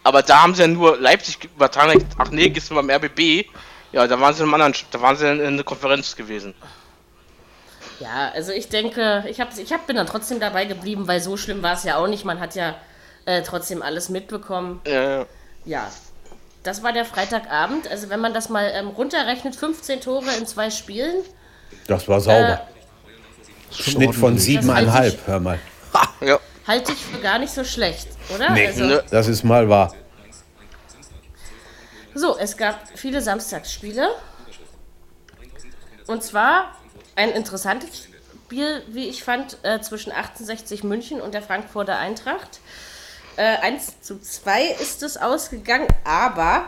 Aber 0.02 0.23
da 0.23 0.42
haben 0.42 0.54
sie 0.54 0.62
ja 0.62 0.68
nur 0.68 0.99
Leipzig 0.99 1.44
übertragen. 1.44 2.06
Ach 2.18 2.30
nee, 2.30 2.49
gehst 2.49 2.71
du 2.71 2.75
beim 2.75 2.88
RBB. 2.90 3.47
Ja, 3.92 4.06
da 4.06 4.18
waren 4.18 4.33
sie 4.35 4.42
in 4.42 4.47
einem 4.47 4.54
anderen, 4.54 4.75
da 4.90 5.00
waren 5.00 5.16
sie 5.16 5.28
in 5.28 5.56
der 5.56 5.64
Konferenz 5.64 6.16
gewesen. 6.16 6.54
Ja, 8.00 8.30
also 8.35 8.52
ich 8.52 8.68
denke, 8.68 9.25
ich, 9.28 9.40
hab, 9.40 9.56
ich 9.56 9.73
hab, 9.73 9.87
bin 9.87 9.97
dann 9.97 10.06
trotzdem 10.06 10.40
dabei 10.40 10.64
geblieben, 10.64 11.06
weil 11.06 11.21
so 11.21 11.37
schlimm 11.37 11.62
war 11.62 11.75
es 11.75 11.85
ja 11.85 11.97
auch 11.97 12.09
nicht. 12.09 12.25
Man 12.25 12.40
hat 12.40 12.54
ja 12.54 12.75
äh, 13.26 13.43
trotzdem 13.43 13.83
alles 13.83 14.09
mitbekommen. 14.09 14.81
Äh, 14.85 15.25
Ja, 15.64 15.90
das 16.62 16.83
war 16.83 16.93
der 16.93 17.04
Freitagabend. 17.04 17.88
Also 17.88 18.09
wenn 18.11 18.21
man 18.21 18.35
das 18.35 18.49
mal 18.49 18.71
ähm, 18.75 18.88
runterrechnet, 18.88 19.57
15 19.57 20.00
Tore 20.00 20.31
in 20.38 20.47
zwei 20.47 20.71
Spielen. 20.71 21.23
Das 21.87 22.09
war 22.09 22.21
sauber. 22.21 22.66
Schnitt 23.71 24.14
von 24.14 24.38
siebeneinhalb, 24.38 25.26
hör 25.26 25.40
mal. 25.40 25.59
ja. 26.21 26.38
Halte 26.66 26.93
ich 26.93 26.99
für 26.99 27.19
gar 27.19 27.38
nicht 27.38 27.52
so 27.52 27.64
schlecht, 27.64 28.09
oder? 28.35 28.50
Nee, 28.50 28.69
also, 28.69 28.85
nö. 28.85 29.02
das 29.11 29.28
ist 29.28 29.45
mal 29.45 29.69
wahr. 29.69 29.95
So, 32.14 32.38
es 32.38 32.57
gab 32.57 32.81
viele 32.95 33.21
Samstagsspiele. 33.21 34.09
Und 36.07 36.23
zwar 36.23 36.75
ein 37.16 37.31
interessantes 37.31 38.09
Spiel, 38.47 38.83
wie 38.88 39.09
ich 39.09 39.25
fand, 39.25 39.59
äh, 39.62 39.81
zwischen 39.81 40.12
1860 40.12 40.85
München 40.85 41.21
und 41.21 41.35
der 41.35 41.43
Frankfurter 41.43 41.99
Eintracht. 41.99 42.61
Äh, 43.37 43.57
1 43.62 44.00
zu 44.00 44.21
2 44.21 44.67
ist 44.81 45.03
es 45.03 45.17
ausgegangen, 45.17 45.88
aber 46.05 46.67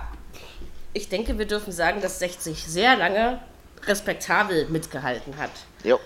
ich 0.92 1.08
denke, 1.08 1.38
wir 1.38 1.46
dürfen 1.46 1.72
sagen, 1.72 2.00
dass 2.00 2.18
60 2.18 2.64
sehr 2.66 2.96
lange 2.96 3.40
respektabel 3.86 4.66
mitgehalten 4.68 5.36
hat. 5.36 5.50
Jo. 5.84 6.00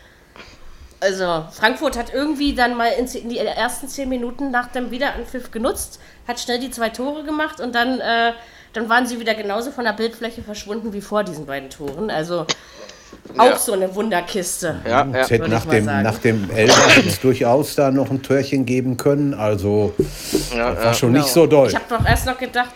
Also 1.01 1.47
Frankfurt 1.53 1.97
hat 1.97 2.13
irgendwie 2.13 2.55
dann 2.55 2.77
mal 2.77 2.89
in, 2.89 3.07
in 3.07 3.31
die 3.31 3.39
ersten 3.39 3.89
zehn 3.89 4.09
Minuten 4.11 4.51
nach 4.51 4.67
dem 4.67 4.91
Wiederanpfiff 4.91 5.51
genutzt, 5.51 5.99
hat 6.29 6.39
schnell 6.39 6.59
die 6.59 6.71
zwei 6.71 6.91
Tore 6.91 7.25
gemacht 7.25 7.59
und 7.61 7.75
dann, 7.75 8.01
äh, 8.01 8.33
dann 8.75 8.91
waren 8.91 9.07
sie 9.07 9.19
wieder 9.19 9.35
genauso 9.35 9.71
von 9.71 9.85
der 9.85 9.95
Bildfläche 9.95 10.43
verschwunden 10.43 10.93
wie 10.93 11.01
vor 11.01 11.25
diesen 11.25 11.47
beiden 11.47 11.71
Toren. 11.71 12.11
Also 12.11 12.45
auch 13.39 13.45
Ja. 13.47 13.59
so 13.59 13.73
eine 13.73 13.95
Wunderkiste. 13.95 14.81
Ja, 14.85 15.05
ja. 15.07 15.21
Es 15.21 15.31
hätte 15.31 15.49
nach 15.49 15.65
dem, 15.67 15.85
sagen. 15.85 16.03
nach 16.03 16.19
dem 16.19 16.51
es 17.07 17.21
durchaus 17.21 17.75
da 17.75 17.91
noch 17.91 18.11
ein 18.11 18.23
Törchen 18.23 18.67
geben 18.67 18.97
können. 18.97 19.35
Also 19.35 19.95
ja, 20.55 20.77
war 20.77 20.85
ja. 20.85 20.95
schon 20.95 21.13
Genau. 21.13 21.25
nicht 21.25 21.33
so 21.33 21.47
doll. 21.47 21.69
Ich 21.69 21.75
habe 21.75 21.85
doch 21.89 22.05
erst 22.05 22.27
noch 22.27 22.39
gedacht, 22.39 22.73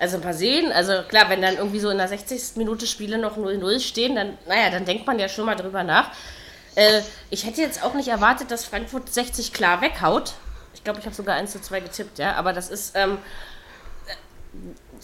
also 0.00 0.18
mal 0.18 0.32
sehen, 0.34 0.70
also 0.72 0.92
klar, 1.08 1.24
wenn 1.28 1.42
dann 1.42 1.56
irgendwie 1.56 1.80
so 1.80 1.90
in 1.90 1.98
der 1.98 2.08
60. 2.08 2.56
Minute 2.56 2.86
Spiele 2.86 3.18
noch 3.18 3.36
0-0 3.36 3.80
stehen, 3.80 4.14
dann, 4.14 4.38
naja, 4.46 4.70
dann 4.70 4.84
denkt 4.84 5.06
man 5.06 5.18
ja 5.18 5.28
schon 5.28 5.44
mal 5.46 5.56
drüber 5.56 5.82
nach. 5.82 6.10
Äh, 6.76 7.00
ich 7.30 7.44
hätte 7.44 7.60
jetzt 7.60 7.82
auch 7.82 7.94
nicht 7.94 8.08
erwartet, 8.08 8.50
dass 8.52 8.64
Frankfurt 8.64 9.12
60 9.12 9.52
klar 9.52 9.80
weghaut. 9.80 10.34
Ich 10.74 10.84
glaube, 10.84 11.00
ich 11.00 11.06
habe 11.06 11.14
sogar 11.16 11.34
1 11.34 11.50
zu 11.50 11.60
2 11.60 11.80
getippt, 11.80 12.18
ja, 12.20 12.34
aber 12.36 12.52
das 12.52 12.70
ist, 12.70 12.92
ähm, 12.94 13.18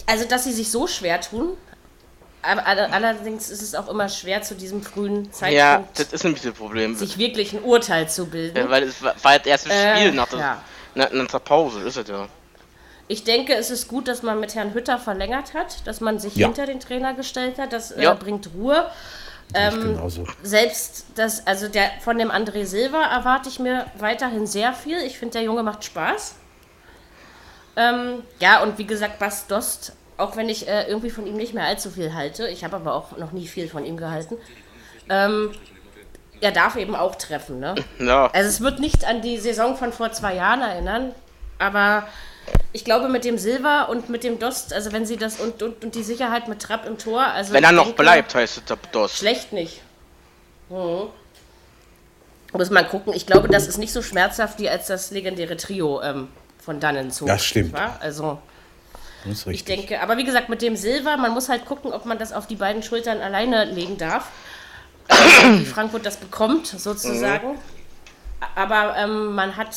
also 0.06 0.24
dass 0.26 0.44
sie 0.44 0.52
sich 0.52 0.70
so 0.70 0.86
schwer 0.86 1.20
tun, 1.20 1.50
aber 2.46 2.66
all- 2.66 2.78
allerdings 2.92 3.50
ist 3.50 3.62
es 3.62 3.74
auch 3.74 3.88
immer 3.88 4.08
schwer 4.08 4.42
zu 4.42 4.54
diesem 4.54 4.82
frühen 4.82 5.24
Ja, 5.24 5.32
Zeitpunkt 5.32 5.98
das 5.98 6.12
ist 6.12 6.24
nämlich 6.24 6.42
das 6.42 6.52
Problem. 6.54 6.94
sich 6.96 7.18
wirklich 7.18 7.52
ein 7.52 7.62
Urteil 7.62 8.08
zu 8.08 8.26
bilden. 8.26 8.56
Ja, 8.56 8.70
weil 8.70 8.82
es 8.84 9.02
war, 9.02 9.14
war 9.22 9.38
das 9.38 9.46
erste 9.46 9.70
Äh, 9.70 9.96
Spiel 9.96 10.12
nach 10.12 10.28
der, 10.28 10.38
ja. 10.38 10.62
nach, 10.94 11.10
nach 11.12 11.26
der 11.26 11.38
Pause, 11.40 11.80
ist 11.82 11.96
es 11.96 12.08
ja. 12.08 12.28
Ich 13.06 13.24
denke, 13.24 13.54
es 13.54 13.70
ist 13.70 13.88
gut, 13.88 14.08
dass 14.08 14.22
man 14.22 14.40
mit 14.40 14.54
Herrn 14.54 14.72
Hütter 14.72 14.98
verlängert 14.98 15.52
hat, 15.54 15.86
dass 15.86 16.00
man 16.00 16.18
sich 16.18 16.36
Ja. 16.36 16.46
hinter 16.46 16.64
den 16.66 16.80
Trainer 16.80 17.12
gestellt 17.14 17.58
hat. 17.58 17.72
Das 17.72 17.94
Ja. 17.96 18.12
äh, 18.12 18.16
bringt 18.16 18.48
Ruhe. 18.54 18.90
Ähm. 19.52 20.00
Selbst 20.42 21.04
das, 21.14 21.46
also 21.46 21.68
der 21.68 21.90
von 22.02 22.16
dem 22.18 22.30
André 22.30 22.64
Silva 22.64 23.02
erwarte 23.14 23.50
ich 23.50 23.58
mir 23.58 23.86
weiterhin 23.98 24.46
sehr 24.46 24.72
viel. 24.72 24.96
Ich 25.00 25.18
finde, 25.18 25.34
der 25.34 25.42
Junge 25.42 25.62
macht 25.62 25.84
Spaß. 25.84 26.34
Ähm, 27.76 28.22
ja, 28.40 28.62
und 28.62 28.78
wie 28.78 28.86
gesagt, 28.86 29.18
Bas 29.18 29.46
Dost, 29.48 29.92
auch 30.16 30.37
wenn 30.37 30.49
ich 30.49 30.68
äh, 30.68 30.87
irgendwie 30.88 31.11
von 31.11 31.26
ihm 31.26 31.37
nicht 31.37 31.54
mehr 31.54 31.64
allzu 31.64 31.90
viel 31.90 32.14
halte, 32.14 32.49
ich 32.49 32.64
habe 32.64 32.76
aber 32.76 32.94
auch 32.94 33.16
noch 33.16 33.33
nie 33.33 33.47
viel 33.47 33.68
von 33.68 33.85
ihm 33.85 33.97
gehalten, 33.97 34.37
ähm, 35.09 35.50
er 36.40 36.52
darf 36.52 36.76
eben 36.76 36.94
auch 36.94 37.14
treffen, 37.16 37.61
ne? 37.61 37.75
Ja. 37.99 38.26
Also 38.33 38.49
es 38.49 38.61
wird 38.61 38.78
nicht 38.78 39.04
an 39.06 39.23
die 39.23 39.38
Saison 39.38 39.76
von 39.76 39.92
vor 39.92 40.12
zwei 40.12 40.35
Jahren 40.35 40.61
erinnern, 40.61 41.12
aber 41.59 42.06
ich 42.73 42.85
glaube 42.85 43.09
mit 43.09 43.25
dem 43.25 43.38
Silva 43.38 43.85
und 43.85 44.09
mit 44.09 44.25
dem 44.25 44.38
Dost, 44.38 44.73
also 44.73 44.92
wenn 44.92 45.06
sie 45.06 45.16
das 45.16 45.40
und, 45.40 45.62
und, 45.62 45.85
und 45.85 45.94
die 45.94 46.02
Sicherheit 46.02 46.49
mit 46.49 46.61
Trapp 46.61 46.87
im 46.87 46.99
Tor, 46.99 47.23
also 47.23 47.52
Wenn 47.52 47.64
er 47.64 47.73
noch 47.73 47.85
denke, 47.85 48.02
bleibt, 48.02 48.35
heißt 48.35 48.62
es 48.68 48.78
das. 48.92 49.16
Schlecht 49.16 49.52
nicht. 49.52 49.80
Mhm. 50.68 51.09
Muss 52.52 52.71
man 52.71 52.88
gucken. 52.88 53.12
Ich 53.14 53.26
glaube, 53.26 53.49
das 53.49 53.66
ist 53.66 53.78
nicht 53.78 53.92
so 53.92 54.02
schmerzhaft 54.02 54.61
wie 54.61 54.68
als 54.68 54.87
das 54.87 55.11
legendäre 55.11 55.56
Trio 55.56 56.00
ähm, 56.02 56.28
von 56.62 56.78
dannen 56.78 57.11
zu. 57.11 57.25
Das 57.26 57.44
stimmt. 57.44 57.73
War? 57.73 57.99
Also 58.00 58.38
Das 59.25 59.33
ist 59.35 59.40
ich 59.43 59.47
richtig. 59.47 59.76
denke, 59.76 60.00
aber 60.02 60.16
wie 60.16 60.25
gesagt, 60.25 60.49
mit 60.49 60.61
dem 60.62 60.76
Silva, 60.76 61.16
man 61.16 61.33
muss 61.33 61.49
halt 61.49 61.64
gucken, 61.64 61.93
ob 61.93 62.04
man 62.04 62.19
das 62.19 62.33
auf 62.33 62.47
die 62.47 62.57
beiden 62.57 62.83
Schultern 62.83 63.21
alleine 63.21 63.64
legen 63.64 63.97
darf. 63.99 64.28
Ähm, 65.43 65.61
wie 65.61 65.64
Frankfurt 65.66 66.07
das 66.07 66.16
bekommt, 66.16 66.66
sozusagen. 66.66 67.59
Aber 68.54 68.97
ähm, 68.97 69.35
man 69.35 69.57
hat, 69.57 69.75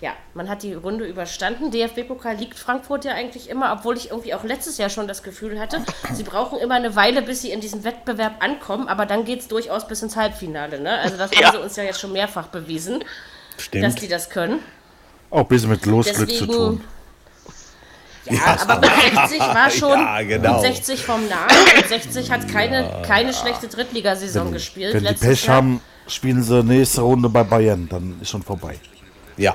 ja, 0.00 0.12
man 0.34 0.48
hat 0.48 0.62
die 0.62 0.74
Runde 0.74 1.04
überstanden. 1.06 1.70
DFB-Pokal 1.70 2.36
liegt 2.36 2.58
Frankfurt 2.58 3.04
ja 3.04 3.12
eigentlich 3.12 3.48
immer, 3.48 3.72
obwohl 3.72 3.96
ich 3.96 4.10
irgendwie 4.10 4.34
auch 4.34 4.44
letztes 4.44 4.78
Jahr 4.78 4.88
schon 4.90 5.08
das 5.08 5.22
Gefühl 5.22 5.58
hatte, 5.60 5.82
sie 6.12 6.22
brauchen 6.22 6.58
immer 6.58 6.74
eine 6.74 6.96
Weile, 6.96 7.22
bis 7.22 7.42
sie 7.42 7.50
in 7.50 7.60
diesem 7.60 7.84
Wettbewerb 7.84 8.42
ankommen, 8.42 8.88
aber 8.88 9.06
dann 9.06 9.24
geht 9.24 9.40
es 9.40 9.48
durchaus 9.48 9.86
bis 9.88 10.02
ins 10.02 10.16
Halbfinale. 10.16 10.80
Ne? 10.80 10.98
Also 10.98 11.16
das 11.16 11.30
Ja. 11.38 11.46
haben 11.48 11.56
sie 11.56 11.62
uns 11.62 11.76
ja 11.76 11.84
jetzt 11.84 12.00
schon 12.00 12.12
mehrfach 12.12 12.48
bewiesen, 12.48 13.00
dass 13.56 13.64
Stimmt. 13.64 14.02
die 14.02 14.08
das 14.08 14.30
können. 14.30 14.60
Auch 15.30 15.40
ein 15.40 15.46
bisschen 15.48 15.70
mit 15.70 15.84
Losglück 15.86 16.30
zu 16.30 16.46
Deswegen. 16.46 16.52
tun. 16.52 16.84
Ja, 18.26 18.56
aber 18.66 18.80
mit 18.80 18.90
60 19.30 19.38
war 19.40 19.70
schon 19.70 19.90
Ja, 20.00 20.22
genau. 20.22 20.52
mit 20.62 20.74
60 20.74 21.02
vom 21.04 21.28
Nahen. 21.28 21.50
Und 21.76 21.88
60 21.88 22.30
hat 22.30 22.48
keine, 22.48 23.02
keine 23.06 23.32
schlechte 23.34 23.68
Drittligasaison 23.68 24.50
gespielt. 24.52 24.94
Wenn 24.94 25.04
die 25.04 25.12
Pech 25.14 25.46
Jahr. 25.46 25.56
haben, 25.56 25.80
spielen 26.06 26.42
sie 26.42 26.62
nächste 26.62 27.02
Runde 27.02 27.28
bei 27.28 27.42
Bayern, 27.44 27.88
dann 27.90 28.16
ist 28.20 28.30
schon 28.30 28.42
vorbei. 28.42 28.78
Ja. 29.36 29.54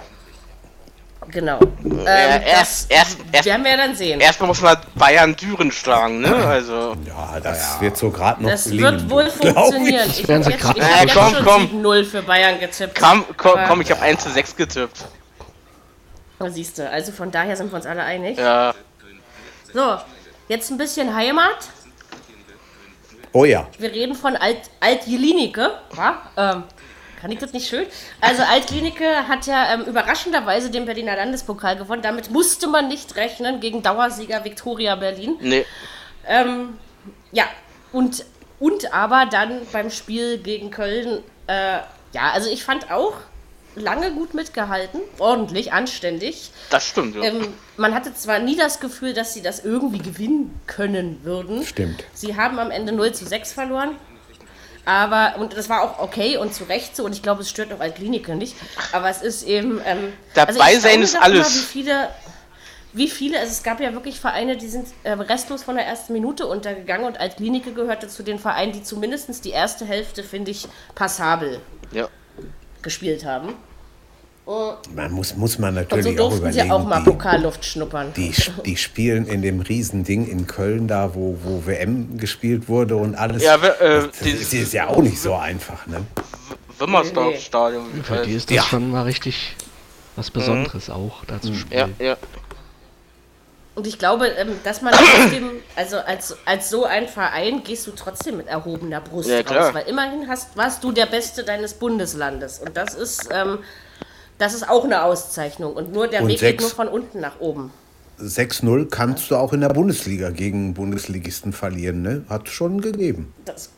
Genau. 1.31 1.59
Ähm, 1.83 1.99
Äh, 2.07 2.49
erst, 2.49 2.89
erst, 2.91 3.17
erst, 3.31 3.45
werden 3.45 3.63
wir 3.63 3.71
ja 3.71 3.77
dann 3.77 3.95
sehen. 3.95 4.19
erstmal 4.19 4.47
muss 4.47 4.61
man 4.61 4.77
Bayern 4.95 5.35
Düren 5.35 5.71
schlagen, 5.71 6.21
ne? 6.21 6.33
Also. 6.35 6.95
Ja, 7.05 7.39
das 7.39 7.79
wird 7.81 7.97
so 7.97 8.09
gerade 8.09 8.41
noch 8.41 8.49
Das 8.49 8.63
gelingen. 8.63 8.83
wird 8.83 9.09
wohl 9.11 9.29
funktionieren. 9.29 10.09
Ich 10.09 10.27
Werden 10.27 10.43
habe 10.45 10.53
jetzt, 10.55 10.63
ich 10.75 10.81
Äh, 10.81 10.85
hab 10.85 11.01
jetzt 11.03 11.13
komm, 11.15 11.33
schon 11.35 11.45
komm. 11.45 11.83
7-0 11.85 12.03
für 12.05 12.21
Bayern 12.23 12.59
getippt. 12.59 12.99
Komm, 12.99 13.25
komm, 13.37 13.59
komm 13.67 13.81
ich 13.81 13.91
habe 13.91 14.01
1 14.01 14.23
zu 14.23 14.29
6 14.31 14.55
getippt. 14.55 15.05
Siehst 16.47 16.77
du, 16.77 16.89
also 16.89 17.11
von 17.11 17.31
daher 17.31 17.55
sind 17.57 17.71
wir 17.71 17.75
uns 17.75 17.85
alle 17.85 18.03
einig. 18.03 18.37
Ja. 18.37 18.73
So, 19.73 19.97
jetzt 20.47 20.71
ein 20.71 20.77
bisschen 20.77 21.13
Heimat. 21.13 21.69
Oh 23.33 23.45
ja. 23.45 23.67
Wir 23.77 23.91
reden 23.91 24.15
von 24.15 24.35
Alt, 24.35 24.61
Alt-Jelinike. 24.79 25.71
Ja, 25.95 26.21
ähm, 26.37 26.63
kann 27.21 27.31
ich 27.31 27.39
das 27.39 27.51
nicht 27.51 27.67
schön? 27.67 27.85
Also 28.21 28.43
Alt-Jelinike 28.43 29.27
hat 29.27 29.45
ja 29.45 29.73
ähm, 29.73 29.81
überraschenderweise 29.81 30.71
den 30.71 30.85
Berliner 30.85 31.15
Landespokal 31.17 31.75
gewonnen. 31.75 32.01
Damit 32.01 32.31
musste 32.31 32.67
man 32.67 32.87
nicht 32.87 33.15
rechnen 33.17 33.59
gegen 33.59 33.83
Dauersieger 33.83 34.43
Viktoria 34.43 34.95
Berlin. 34.95 35.35
Nee. 35.41 35.65
Ähm, 36.25 36.77
ja, 37.31 37.43
und, 37.91 38.25
und 38.59 38.93
aber 38.93 39.25
dann 39.29 39.61
beim 39.71 39.91
Spiel 39.91 40.37
gegen 40.37 40.71
Köln, 40.71 41.21
äh, 41.47 41.79
ja, 42.13 42.31
also 42.33 42.49
ich 42.49 42.63
fand 42.63 42.89
auch 42.89 43.13
lange 43.75 44.11
gut 44.11 44.33
mitgehalten, 44.33 45.01
ordentlich, 45.17 45.73
anständig. 45.73 46.51
Das 46.69 46.85
stimmt, 46.85 47.15
ja. 47.15 47.23
Ähm, 47.23 47.53
man 47.77 47.93
hatte 47.93 48.13
zwar 48.13 48.39
nie 48.39 48.55
das 48.55 48.79
Gefühl, 48.79 49.13
dass 49.13 49.33
sie 49.33 49.41
das 49.41 49.63
irgendwie 49.63 49.99
gewinnen 49.99 50.59
können 50.67 51.19
würden. 51.23 51.65
Stimmt. 51.65 52.03
Sie 52.13 52.35
haben 52.35 52.59
am 52.59 52.71
Ende 52.71 52.91
0 52.91 53.13
zu 53.13 53.25
6 53.25 53.53
verloren. 53.53 53.95
Aber, 54.85 55.35
und 55.37 55.55
das 55.55 55.69
war 55.69 55.81
auch 55.81 55.99
okay 55.99 56.37
und 56.37 56.53
zu 56.53 56.63
Recht 56.63 56.95
so, 56.95 57.05
und 57.05 57.13
ich 57.13 57.21
glaube, 57.21 57.41
es 57.41 57.49
stört 57.49 57.71
auch 57.73 57.79
Altlinike 57.79 58.35
nicht. 58.35 58.55
Aber 58.91 59.09
es 59.09 59.21
ist 59.21 59.43
eben. 59.43 59.79
Ähm, 59.85 60.13
Dabei 60.33 60.73
ich 60.73 60.81
sein 60.81 61.01
ist 61.01 61.13
doch 61.13 61.19
immer, 61.19 61.25
alles. 61.25 61.53
Wie 61.53 61.65
viele, 61.65 62.09
wie 62.93 63.07
viele, 63.07 63.39
also 63.39 63.51
es 63.51 63.61
gab 63.61 63.79
ja 63.81 63.93
wirklich 63.93 64.19
Vereine, 64.19 64.57
die 64.57 64.67
sind 64.67 64.87
äh, 65.03 65.11
restlos 65.11 65.63
von 65.63 65.75
der 65.75 65.85
ersten 65.85 66.13
Minute 66.13 66.47
untergegangen 66.47 67.05
und 67.05 67.19
Altlinike 67.19 67.73
gehörte 67.73 68.07
zu 68.07 68.23
den 68.23 68.39
Vereinen, 68.39 68.71
die 68.71 68.81
zumindest 68.81 69.45
die 69.45 69.51
erste 69.51 69.85
Hälfte, 69.85 70.23
finde 70.23 70.51
ich, 70.51 70.67
passabel 70.95 71.61
ja. 71.91 72.07
Gespielt 72.81 73.25
haben. 73.25 73.49
Man 74.95 75.11
muss, 75.11 75.35
muss 75.35 75.59
man 75.59 75.77
Und 75.77 75.89
so 75.91 75.95
natürlich 75.95 76.19
auch 76.19 76.29
durften 76.29 76.51
sie 76.51 76.59
überlegen. 76.59 76.71
auch 76.71 76.83
mal 76.87 76.99
die, 77.03 77.09
Pokalluft 77.11 77.63
schnuppern. 77.63 78.11
die, 78.15 78.33
die 78.65 78.77
spielen 78.77 79.27
in 79.27 79.43
dem 79.43 79.59
Riesending 79.59 80.27
in 80.27 80.47
Köln 80.47 80.87
da, 80.87 81.13
wo, 81.13 81.37
wo 81.43 81.67
WM 81.67 82.17
gespielt 82.17 82.67
wurde 82.67 82.95
und 82.95 83.13
alles. 83.13 83.43
Ja, 83.43 83.61
wir- 83.61 83.79
äh, 83.79 84.07
das, 84.07 84.19
die- 84.19 84.31
ist, 84.31 84.53
ist 84.53 84.73
ja 84.73 84.87
auch 84.87 85.03
nicht 85.03 85.19
so 85.21 85.35
einfach, 85.35 85.85
ne? 85.85 86.01
Wimmersdorf-Stadion. 86.79 88.03
Für 88.03 88.23
die 88.23 88.33
ist 88.33 88.49
das 88.49 88.55
Ja. 88.57 88.63
schon 88.63 88.89
mal 88.89 89.03
richtig 89.03 89.55
was 90.15 90.31
Besonderes 90.31 90.89
auch, 90.89 91.23
da 91.25 91.39
zu 91.39 91.49
Ja, 91.49 91.55
spielen. 91.55 91.95
ja. 91.99 92.17
Und 93.79 93.87
ich 93.87 93.97
glaube, 93.97 94.27
ähm, 94.27 94.59
dass 94.65 94.81
man 94.81 94.93
trotzdem, 94.93 95.51
also 95.77 95.99
als, 95.99 96.35
als 96.43 96.69
so 96.69 96.83
ein 96.83 97.07
Verein 97.07 97.63
gehst 97.63 97.87
du 97.87 97.91
trotzdem 97.91 98.35
mit 98.35 98.47
erhobener 98.47 98.99
Brust 98.99 99.29
Ja, 99.29 99.41
klar. 99.41 99.67
raus, 99.67 99.73
weil 99.73 99.87
immerhin 99.87 100.27
hast, 100.27 100.57
warst 100.57 100.83
du 100.83 100.91
der 100.91 101.05
Beste 101.05 101.45
deines 101.45 101.75
Bundeslandes. 101.75 102.59
Und 102.59 102.75
das 102.75 102.93
ist, 102.93 103.29
ähm, 103.31 103.59
das 104.37 104.53
ist 104.53 104.67
auch 104.69 104.83
eine 104.83 105.03
Auszeichnung. 105.03 105.71
Und 105.71 105.93
nur 105.93 106.09
der 106.09 106.23
Und 106.23 106.27
Weg 106.27 106.39
geht 106.39 106.59
sechs- 106.59 106.61
nur 106.63 106.71
von 106.71 106.89
unten 106.89 107.21
nach 107.21 107.39
oben. 107.39 107.71
6-0 108.19 108.89
kannst 108.89 109.31
du 109.31 109.37
auch 109.37 109.53
in 109.53 109.61
der 109.61 109.69
Bundesliga 109.69 110.29
gegen 110.31 110.73
Bundesligisten 110.73 111.53
verlieren, 111.53 112.01
ne? 112.01 112.25
Hat 112.27 112.49
schon 112.49 112.81
gegeben. 112.81 113.33
Das, 113.45 113.69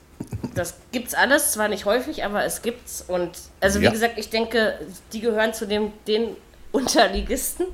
das 0.55 0.73
gibt's 0.91 1.13
alles, 1.13 1.51
zwar 1.51 1.67
nicht 1.67 1.85
häufig, 1.85 2.25
aber 2.25 2.43
es 2.43 2.63
gibt's. 2.63 3.05
Und 3.07 3.29
also 3.59 3.79
wie 3.81 3.85
Ja. 3.85 3.91
gesagt, 3.91 4.13
ich 4.17 4.31
denke, 4.31 4.79
die 5.13 5.19
gehören 5.21 5.53
zu 5.53 5.67
dem, 5.67 5.93
den 6.07 6.35
Unterligisten. 6.71 7.67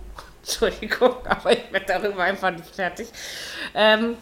Entschuldigung, 0.47 1.15
aber 1.25 1.51
ich 1.51 1.71
werde 1.71 1.85
darüber 1.87 2.23
einfach 2.23 2.51
nicht 2.51 2.73
fertig. 2.73 3.07
Ähm, 3.75 4.15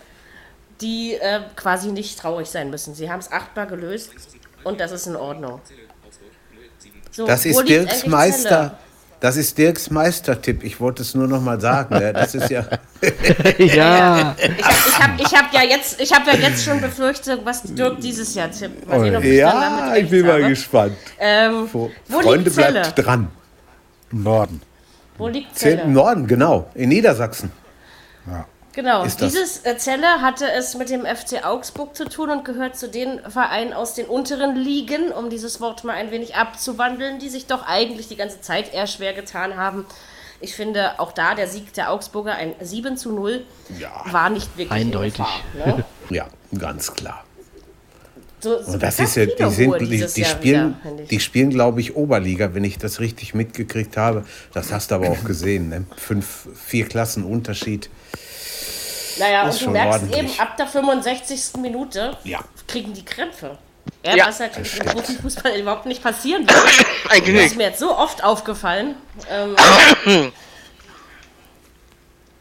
die 0.81 1.13
äh, 1.13 1.39
quasi 1.55 1.91
nicht 1.91 2.19
traurig 2.19 2.47
sein 2.49 2.69
müssen. 2.69 2.95
Sie 2.95 3.09
haben 3.09 3.19
es 3.19 3.31
achtbar 3.31 3.65
gelöst 3.65 4.11
und 4.63 4.79
das 4.79 4.91
ist 4.91 5.07
in 5.07 5.15
Ordnung. 5.15 5.61
So, 7.11 7.25
Das 7.25 7.45
ist 7.45 7.61
Dirks 7.67 8.05
Meister. 8.07 8.49
Zelle? 8.49 8.71
Das 9.21 9.37
ist 9.37 9.57
Dirks 9.57 9.89
Meistertipp. 9.89 10.63
Ich 10.65 10.81
wollte 10.81 11.01
es 11.01 11.15
nur 11.15 11.27
noch 11.27 11.39
mal 11.41 11.59
sagen. 11.61 11.97
Das 12.13 12.35
ist 12.35 12.49
ja. 12.49 12.65
ja, 13.57 14.35
Ich 14.37 14.49
habe 14.51 14.53
ich 14.83 14.99
hab, 14.99 15.19
ich 15.21 15.33
hab 15.33 15.53
ja, 15.53 15.63
jetzt- 15.63 16.01
ich 16.01 16.11
hab 16.11 16.27
ja 16.27 16.33
jetzt 16.33 16.65
schon 16.65 16.81
befürchtet, 16.81 17.39
was 17.45 17.63
Dirk 17.63 18.01
dieses 18.01 18.35
Jahr 18.35 18.51
tippt. 18.51 18.85
Mal 18.85 18.99
sehen, 18.99 19.15
ob 19.15 19.23
ich 19.23 19.39
dann 19.39 19.61
damit 19.61 19.79
ja, 19.91 19.95
ich 19.95 20.09
bin 20.09 20.25
mal 20.25 20.33
habe. 20.33 20.49
gespannt. 20.49 20.97
Ähm, 21.17 21.69
Freunde, 21.69 22.51
bleibt 22.51 22.99
dran. 22.99 23.29
Im 24.11 24.23
Norden. 24.23 24.61
Wo 25.17 25.27
liegt 25.27 25.57
Zählt 25.57 25.77
Zelle? 25.77 25.87
im 25.87 25.93
Norden, 25.93 26.27
genau. 26.27 26.67
In 26.73 26.89
Niedersachsen. 26.89 27.51
Genau, 28.73 29.03
ist 29.03 29.21
das. 29.21 29.31
dieses 29.31 29.65
äh, 29.65 29.77
Zelle 29.77 30.21
hatte 30.21 30.51
es 30.51 30.75
mit 30.75 30.89
dem 30.89 31.05
FC 31.05 31.45
Augsburg 31.45 31.95
zu 31.95 32.09
tun 32.09 32.29
und 32.29 32.43
gehört 32.43 32.75
zu 32.75 32.89
den 32.89 33.19
Vereinen 33.29 33.71
aus 33.71 33.93
den 33.93 34.05
unteren 34.05 34.57
Ligen, 34.57 35.11
um 35.13 35.29
dieses 35.29 35.61
Wort 35.61 35.85
mal 35.85 35.93
ein 35.93 36.11
wenig 36.11 36.35
abzuwandeln, 36.35 37.19
die 37.19 37.29
sich 37.29 37.45
doch 37.47 37.65
eigentlich 37.65 38.09
die 38.09 38.17
ganze 38.17 38.41
Zeit 38.41 38.73
eher 38.73 38.87
schwer 38.87 39.13
getan 39.13 39.55
haben. 39.55 39.85
Ich 40.41 40.55
finde 40.55 40.99
auch 40.99 41.13
da 41.13 41.35
der 41.35 41.47
Sieg 41.47 41.71
der 41.73 41.89
Augsburger, 41.89 42.33
ein 42.33 42.53
7 42.59 42.97
zu 42.97 43.13
0, 43.13 43.45
war 44.11 44.29
nicht 44.29 44.57
wirklich 44.57 44.81
in 44.81 44.87
Eindeutig. 44.87 45.17
Gefahr, 45.17 45.75
ne? 45.77 45.85
Ja, 46.09 46.27
ganz 46.57 46.93
klar. 46.93 47.23
So, 48.45 48.61
so 48.61 48.73
Und 48.73 48.83
das 48.83 48.99
ist 48.99 49.15
ja, 49.15 49.25
die, 49.25 49.49
sind, 49.49 49.81
die, 49.81 49.87
die 50.05 50.23
spielen, 50.23 50.75
wieder, 50.83 51.03
die 51.09 51.19
spielen, 51.19 51.49
glaube 51.49 51.81
ich, 51.81 51.95
Oberliga, 51.95 52.53
wenn 52.53 52.63
ich 52.63 52.77
das 52.77 52.99
richtig 52.99 53.33
mitgekriegt 53.33 53.97
habe. 53.97 54.23
Das 54.53 54.71
hast 54.71 54.91
du 54.91 54.95
aber 54.95 55.09
auch 55.09 55.23
gesehen, 55.23 55.69
ne? 55.69 55.85
Fünf, 55.97 56.47
vier 56.63 56.87
Klassen 56.87 57.23
Unterschied. 57.23 57.89
Naja, 59.17 59.47
ist 59.47 59.53
und 59.55 59.59
du 59.61 59.63
schon 59.63 59.73
merkst 59.73 60.01
ordentlich. 60.03 60.19
eben, 60.31 60.39
ab 60.39 60.57
der 60.57 60.67
65. 60.67 61.59
Minute 61.59 62.15
Ja. 62.23 62.41
kriegen 62.67 62.93
die 62.93 63.03
Krämpfe. 63.03 63.57
Ja, 64.05 64.15
Ja. 64.15 64.27
was 64.27 64.37
natürlich 64.37 64.79
im 64.79 64.85
Profifußball 64.85 65.59
überhaupt 65.59 65.87
nicht 65.87 66.03
passieren 66.03 66.47
wird. 66.47 66.85
Eigentlich 67.09 67.35
Das 67.37 67.45
ist 67.47 67.57
mir 67.57 67.63
jetzt 67.63 67.79
so 67.79 67.97
oft 67.97 68.23
aufgefallen. 68.23 68.93
Ähm, 69.27 69.55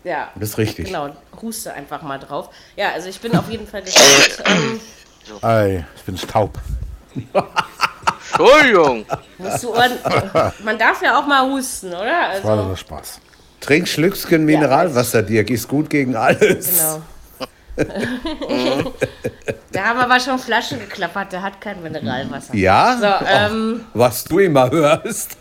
ja, 0.04 0.30
Das 0.34 0.50
ist 0.50 0.58
richtig. 0.58 0.84
genau. 0.84 1.16
Huste 1.40 1.72
einfach 1.72 2.02
mal 2.02 2.18
drauf. 2.18 2.50
Ja, 2.76 2.90
also 2.92 3.08
ich 3.08 3.18
bin 3.20 3.34
auf 3.34 3.48
jeden 3.50 3.66
Fall 3.66 3.80
gespannt. 3.80 4.42
Ähm, 4.46 4.80
Ei, 5.42 5.84
ich 5.96 6.02
bin 6.02 6.16
taub. 6.16 6.58
Entschuldigung. 8.32 9.04
musst 9.38 9.62
du 9.62 9.70
ordn- 9.74 9.98
Man 10.64 10.78
darf 10.78 11.00
ja 11.02 11.18
auch 11.18 11.26
mal 11.26 11.48
husten, 11.50 11.88
oder? 11.88 12.04
War 12.42 12.58
Also, 12.58 12.70
das 12.70 12.80
Spaß. 12.80 13.20
Trink 13.60 13.88
Schlückschen 13.88 14.44
Mineralwasser, 14.44 15.22
Dirk, 15.22 15.50
ist 15.50 15.68
gut 15.68 15.88
gegen 15.88 16.14
alles. 16.16 16.68
genau. 16.78 17.02
da 19.72 19.84
haben 19.84 19.98
aber 19.98 20.20
schon 20.20 20.38
Flaschen 20.38 20.78
geklappert, 20.78 21.32
der 21.32 21.42
hat 21.42 21.60
kein 21.60 21.82
Mineralwasser. 21.82 22.54
Ja? 22.54 22.96
So, 23.00 23.26
ähm, 23.26 23.84
Was 23.94 24.22
du 24.24 24.38
immer 24.38 24.70
hörst. 24.70 25.36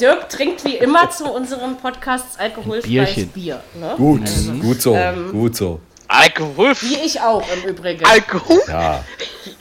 Dirk 0.00 0.28
trinkt 0.28 0.64
wie 0.64 0.76
immer 0.76 1.10
zu 1.10 1.24
unserem 1.32 1.76
Podcast 1.76 2.38
alkoholfreies 2.38 2.84
Bierchen. 2.84 3.28
Bier. 3.30 3.60
Ne? 3.74 3.94
Gut, 3.96 4.30
gut 4.60 4.80
so, 4.82 4.94
Ähm, 4.94 5.32
gut 5.32 5.56
so. 5.56 5.80
Alkohol. 6.08 6.74
Wie 6.80 6.96
ich 6.96 7.20
auch 7.20 7.44
im 7.52 7.70
Übrigen. 7.70 8.04
Alkohol? 8.04 8.60
Ja, 8.68 9.04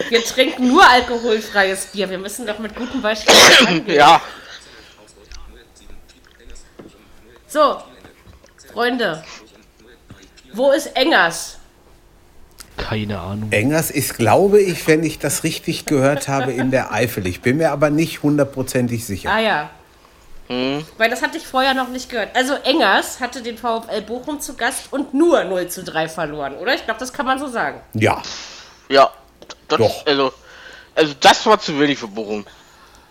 Wir 0.10 0.24
trinken 0.24 0.68
nur 0.68 0.88
alkoholfreies 0.88 1.88
Bier. 1.88 2.10
Wir 2.10 2.18
müssen 2.18 2.46
doch 2.46 2.60
mit 2.60 2.76
gutem 2.76 3.02
Beispiel. 3.02 3.34
Ja. 3.96 4.22
So, 7.48 7.78
Freunde. 8.74 9.24
Wo 10.54 10.72
ist 10.72 10.88
Engers? 10.96 11.58
keine 12.78 13.20
Ahnung. 13.20 13.52
Engers 13.52 13.92
ist, 13.92 14.18
glaube 14.18 14.60
ich, 14.62 14.88
wenn 14.88 15.04
ich 15.04 15.20
das 15.20 15.44
richtig 15.44 15.86
gehört 15.86 16.28
habe, 16.28 16.52
in 16.52 16.72
der 16.72 16.92
Eifel. 16.92 17.26
Ich 17.28 17.42
bin 17.42 17.58
mir 17.58 17.72
aber 17.72 17.90
nicht 17.90 18.24
hundertprozentig 18.24 19.06
sicher. 19.06 19.32
Ah 19.32 19.40
ja. 19.40 19.70
Weil 20.50 21.10
das 21.10 21.22
hatte 21.24 21.38
ich 21.38 21.48
vorher 21.48 21.74
noch 21.74 21.88
nicht 21.88 22.10
gehört. 22.10 22.30
Also 22.36 22.54
Engers 22.64 23.20
hatte 23.20 23.42
den 23.42 23.58
VfL 23.58 24.02
Bochum 24.06 24.40
zu 24.40 24.56
Gast 24.56 24.92
und 24.92 25.14
nur 25.14 25.44
0 25.46 25.68
zu 25.70 25.84
3 25.84 26.08
verloren, 26.10 26.56
oder? 26.58 26.76
Ich 26.76 26.84
glaube, 26.86 27.00
das 27.00 27.12
kann 27.14 27.26
man 27.26 27.40
so 27.40 27.48
sagen. 27.48 27.80
Ja, 27.94 28.22
Ja. 28.90 29.10
Das, 29.68 29.80
Doch. 29.80 30.06
Also, 30.06 30.32
also 30.94 31.14
das 31.20 31.46
war 31.46 31.60
zu 31.60 31.80
wenig 31.80 31.98
für 31.98 32.08
Bochum. 32.08 32.46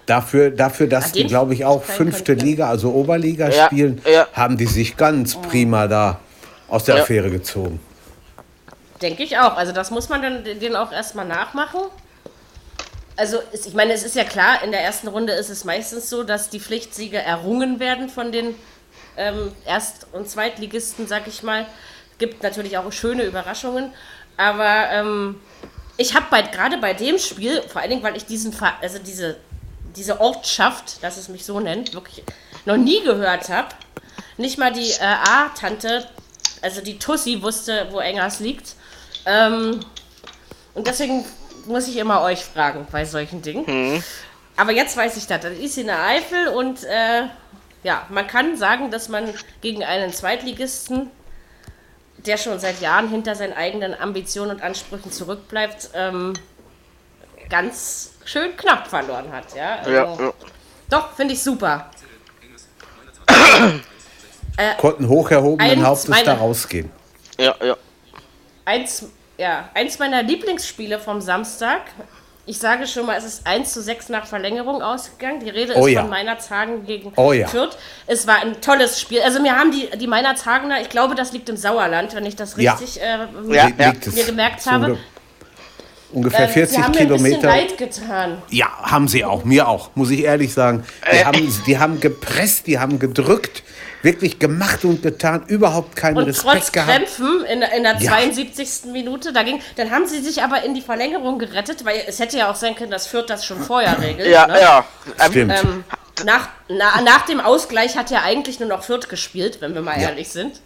dafür, 0.07 0.51
dafür 0.51 0.87
dass 0.87 1.07
Ah, 1.07 1.13
die, 1.15 1.25
glaube 1.27 1.55
ich, 1.55 1.65
auch 1.65 1.83
fünfte 1.83 2.35
Liga, 2.35 2.69
also 2.69 2.91
Oberliga 2.93 3.49
Ja, 3.49 3.67
spielen, 3.67 4.01
ja. 4.11 4.27
haben 4.35 4.57
die 4.57 4.67
sich 4.67 4.97
ganz 4.97 5.35
prima 5.41 5.89
da 5.89 6.21
aus 6.69 6.85
der 6.85 6.97
Ja. 6.97 7.03
Affäre 7.03 7.31
gezogen. 7.31 7.81
Denke 9.01 9.23
ich 9.25 9.37
auch. 9.39 9.57
Also 9.57 9.73
das 9.73 9.91
muss 9.91 10.09
man 10.09 10.23
dann 10.23 10.45
den 10.45 10.77
auch 10.77 10.93
erstmal 10.93 11.25
nachmachen. 11.27 11.81
Also 13.17 13.39
ist, 13.53 13.67
ich 13.67 13.75
meine, 13.75 13.93
es 13.93 14.05
ist 14.05 14.17
ja 14.17 14.25
klar, 14.25 14.63
in 14.65 14.71
der 14.71 14.81
ersten 14.81 15.09
Runde 15.09 15.33
ist 15.33 15.51
es 15.51 15.65
meistens 15.65 16.09
so, 16.09 16.23
dass 16.23 16.49
die 16.49 16.61
Pflichtsiege 16.61 17.19
errungen 17.19 17.79
werden 17.79 18.09
von 18.09 18.33
den 18.33 18.55
ähm, 19.17 19.53
Erst- 19.67 20.07
und 20.13 20.29
Zweitligisten, 20.29 21.07
sag 21.07 21.27
ich 21.27 21.43
mal. 21.43 21.67
Gibt 22.19 22.43
natürlich 22.43 22.79
auch 22.79 22.91
schöne 22.93 23.25
Überraschungen. 23.25 23.93
Aber 24.37 24.91
ähm, 24.91 25.41
ich 25.97 26.15
habe 26.15 26.27
gerade 26.51 26.79
bei 26.79 26.95
dem 26.95 27.19
Spiel, 27.19 27.63
vor 27.63 27.83
allen 27.83 27.91
Dingen, 27.91 28.03
weil 28.03 28.17
ich 28.17 28.25
diesen, 28.25 28.55
also 28.81 28.99
diese, 28.99 29.37
diese 29.95 30.21
Ortschaft, 30.21 31.03
dass 31.03 31.19
es 31.19 31.29
mich 31.29 31.45
so 31.45 31.61
nennt, 31.61 31.93
wirklich 31.93 32.25
noch 32.65 32.77
nie 32.77 33.03
gehört 33.03 33.49
habe. 33.51 33.69
Nicht 34.39 34.57
mal 34.57 34.73
die 34.73 34.91
äh, 34.91 35.03
A-Tante, 35.03 36.09
also 36.63 36.81
die 36.81 36.99
Tussi, 36.99 37.43
wusste, 37.43 37.89
wo 37.91 38.01
Engers 38.01 38.41
liegt. 38.41 38.75
Ähm, 39.27 39.81
und 40.75 40.87
deswegen 40.87 41.27
muss 41.67 41.89
ich 41.89 41.97
immer 41.97 42.23
euch 42.23 42.45
fragen 42.45 42.87
bei 42.91 43.05
solchen 43.05 43.43
Dingen. 43.43 44.03
Aber 44.57 44.73
jetzt 44.73 44.97
weiß 44.97 45.17
ich 45.17 45.27
das. 45.27 45.41
Das 45.41 45.53
ist 45.53 45.79
in 45.79 45.87
der 45.87 46.03
Eifel 46.05 46.49
und 46.49 46.85
äh, 46.85 47.25
ja, 47.83 48.07
man 48.11 48.27
kann 48.27 48.57
sagen, 48.57 48.91
dass 48.91 49.09
man 49.09 49.33
gegen 49.61 49.83
einen 49.83 50.13
Zweitligisten, 50.13 51.11
der 52.19 52.37
schon 52.37 52.59
seit 52.61 52.81
Jahren 52.81 53.09
hinter 53.09 53.35
seinen 53.35 53.55
eigenen 53.55 53.99
Ambitionen 53.99 54.53
und 54.53 54.63
Ansprüchen 54.63 55.11
zurückbleibt, 55.11 55.91
ähm, 55.95 56.35
ganz 57.49 58.13
schön 58.25 58.57
knapp 58.57 58.87
verloren 58.87 59.33
hat. 59.33 59.55
Ja, 59.57 59.77
also, 59.77 59.91
Ja, 59.91 60.17
ja. 60.21 60.33
Doch, 60.89 61.13
finde 61.13 61.35
ich 61.35 61.43
super. 61.43 61.91
Konnten 64.79 65.09
hoch 65.09 65.31
erhobenen 65.31 65.85
Hauptes 65.85 66.23
da 66.25 66.35
rausgehen. 66.35 66.91
Ja, 67.39 67.55
ja. 67.65 67.77
eins, 68.65 69.07
ja, 69.43 69.69
eins 69.75 69.99
meiner 69.99 70.23
Lieblingsspiele 70.23 70.99
vom 71.01 71.21
Samstag. 71.21 71.81
Ich 72.47 72.59
sage 72.59 72.87
schon 72.89 73.07
mal, 73.07 73.17
es 73.17 73.25
ist 73.25 73.47
1 73.47 73.73
zu 73.73 73.81
6 73.83 74.09
nach 74.09 74.27
Verlängerung 74.27 74.83
ausgegangen. 74.83 75.41
Die 75.45 75.49
Rede 75.51 75.75
Oh 75.77 75.87
ist 75.87 75.93
ja. 75.93 76.01
von 76.03 76.11
Meinerzhagen 76.11 76.85
gegen 76.87 77.13
Oh 77.17 77.33
ja. 77.33 77.47
Fürth. 77.47 77.77
Es 78.07 78.27
war 78.27 78.41
ein 78.43 78.61
tolles 78.61 79.01
Spiel. 79.01 79.21
Also 79.23 79.41
mir 79.41 79.57
haben 79.57 79.71
die, 79.71 79.89
die 79.97 80.07
Meinerzhagener, 80.09 80.81
ich 80.81 80.89
glaube, 80.89 81.15
das 81.15 81.33
liegt 81.33 81.49
im 81.49 81.57
Sauerland, 81.57 82.15
wenn 82.17 82.27
ich 82.27 82.35
das 82.37 82.55
Ja. 82.57 82.73
richtig 82.75 83.01
äh, 83.01 83.19
Ja, 83.49 83.69
es 84.01 84.13
mir 84.15 84.25
gemerkt 84.25 84.65
habe. 84.67 84.87
unge- 84.93 84.99
Ungefähr 86.13 86.47
Ähm, 86.47 86.51
40 86.53 86.77
sie 86.77 86.83
haben 86.83 86.93
mir 86.93 87.01
ein 87.01 87.09
bisschen 87.09 87.25
Kilometer. 87.41 87.47
leid 87.49 87.79
getan. 87.79 88.43
Ja, 88.51 88.67
haben 88.83 89.09
sie 89.09 89.25
auch, 89.25 89.45
mir 89.45 89.67
auch, 89.69 89.91
muss 89.95 90.11
ich 90.11 90.25
ehrlich 90.25 90.53
sagen. 90.53 90.85
Die, 91.11 91.17
Äh. 91.17 91.25
haben, 91.25 91.63
die 91.67 91.79
haben 91.79 92.01
gepresst, 92.01 92.67
die 92.67 92.79
haben 92.79 92.99
gedrückt, 92.99 93.63
wirklich 94.03 94.39
gemacht 94.39 94.85
und 94.85 95.03
getan, 95.03 95.45
überhaupt 95.47 95.97
keinen 95.97 96.19
Und 96.19 96.25
Respekt 96.25 96.55
trotz 96.55 96.73
gehabt. 96.73 96.91
Krämpfen 96.91 97.45
in, 97.45 97.63
in 97.63 97.83
der 97.85 97.97
Ja. 97.99 98.11
72. 98.11 98.93
Minute, 98.93 99.33
da 99.33 99.43
ging, 99.43 99.61
dann 99.77 99.91
haben 99.91 100.07
sie 100.07 100.21
sich 100.21 100.43
aber 100.43 100.65
in 100.65 100.75
die 100.75 100.83
Verlängerung 100.83 101.39
gerettet, 101.39 101.85
weil 101.85 102.03
es 102.07 102.19
hätte 102.19 102.39
ja 102.39 102.51
auch 102.51 102.57
sein 102.57 102.75
können, 102.75 102.91
dass 102.91 103.07
Fürth 103.07 103.27
das 103.29 103.47
schon 103.47 103.63
vorher 103.63 104.01
regelt. 104.01 104.29
Ja, 104.29 104.47
ne? 104.47 104.61
ja. 104.61 104.85
Ähm, 105.25 105.31
Stimmt. 105.31 105.53
Ähm, 105.63 105.85
nach, 106.25 106.49
na, 106.69 107.01
nach 107.03 107.27
dem 107.27 107.41
Ausgleich 107.41 107.97
hat 107.97 108.11
ja 108.11 108.23
eigentlich 108.23 108.61
nur 108.61 108.69
noch 108.69 108.83
Fürth 108.85 109.09
gespielt, 109.09 109.59
wenn 109.61 109.75
wir 109.75 109.83
mal 109.83 109.99
ehrlich 109.99 110.29
sind. 110.29 110.61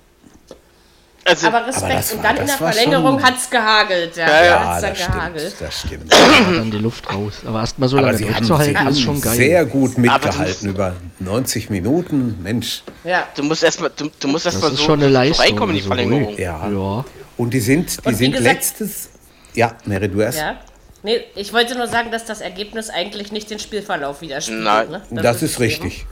Also, 1.29 1.47
Aber 1.49 1.67
Respekt. 1.67 1.93
das 1.95 2.13
und 2.13 2.19
war- 2.19 2.23
dann 2.25 2.37
in 2.37 2.47
das 2.47 2.59
der 2.59 2.69
Verlängerung 2.73 3.23
hat 3.23 3.35
es 3.37 3.51
gehagelt. 3.51 4.17
Ja, 4.17 4.27
Ja, 4.29 4.45
ja. 4.45 4.81
das 4.81 4.99
stimmt, 4.99 5.13
gehagelt. 5.15 5.55
das 5.59 5.81
stimmt. 5.81 6.13
dann 6.13 6.71
die 6.71 6.79
Luft 6.79 7.13
raus. 7.13 7.35
Aber 7.45 7.61
erstmal 7.61 7.89
so 7.89 7.99
Aber 7.99 8.13
lange 8.13 8.25
durchzuhalten, 8.27 8.87
ist 8.89 9.01
schon 9.01 9.15
haben 9.17 9.21
geil. 9.23 9.37
sehr 9.37 9.65
gut 9.67 9.93
Aber 9.93 10.01
mitgehalten 10.01 10.69
über 10.69 10.93
90 11.19 11.69
Minuten. 11.71 12.39
Mensch. 12.43 12.83
Ja. 13.05 13.27
du 13.35 13.43
musst 13.43 13.65
erstmal, 13.65 13.91
du, 13.97 14.09
du 14.21 14.29
musst 14.29 14.47
das 14.47 14.55
erstmal 14.55 14.73
ist 14.73 14.79
so, 14.79 14.85
schon 14.85 15.01
eine 15.01 15.09
so 15.09 15.15
Leistung. 15.15 15.45
reinkommen 15.47 15.77
in 15.77 15.83
die 15.83 15.91
also, 15.91 16.03
Verlängerung. 16.05 16.39
Ja. 16.39 16.69
ja. 16.71 17.05
Und 17.37 17.51
die 17.53 17.61
sind, 17.61 18.05
die 18.05 18.09
Und 18.09 18.15
sind 18.15 18.33
gesagt- 18.33 18.55
letztes. 18.55 19.09
Ja, 19.55 19.73
Mary, 19.85 20.09
du 20.09 20.21
erst. 20.21 20.39
ja. 20.39 20.57
Nee, 21.03 21.21
ich 21.37 21.53
wollte 21.53 21.77
nur 21.77 21.87
sagen, 21.87 22.11
dass 22.11 22.25
das 22.25 22.41
Ergebnis 22.41 22.91
eigentlich 22.91 23.31
nicht 23.31 23.49
den 23.51 23.59
Spielverlauf 23.61 24.23
widerspiegelt. 24.23 24.65
Nein. 24.65 24.89
Ne? 25.11 25.23
Das, 25.23 25.43
ist 25.43 25.55
eben- 25.55 25.63
richtig. 25.65 26.07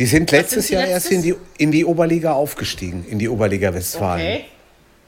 Die 0.00 0.06
sind 0.06 0.30
letztes 0.30 0.68
sie 0.68 0.74
Jahr 0.74 0.86
erst 0.86 1.10
in 1.10 1.22
letztes? 1.22 1.36
die, 1.56 1.62
in 1.62 1.70
die 1.72 1.84
Oberliga 1.84 2.32
aufgestiegen, 2.32 3.04
in 3.06 3.18
die 3.18 3.28
Oberliga 3.28 3.74
Westfalen. 3.74 4.44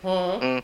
Okay. 0.02 0.40
Hm. 0.42 0.62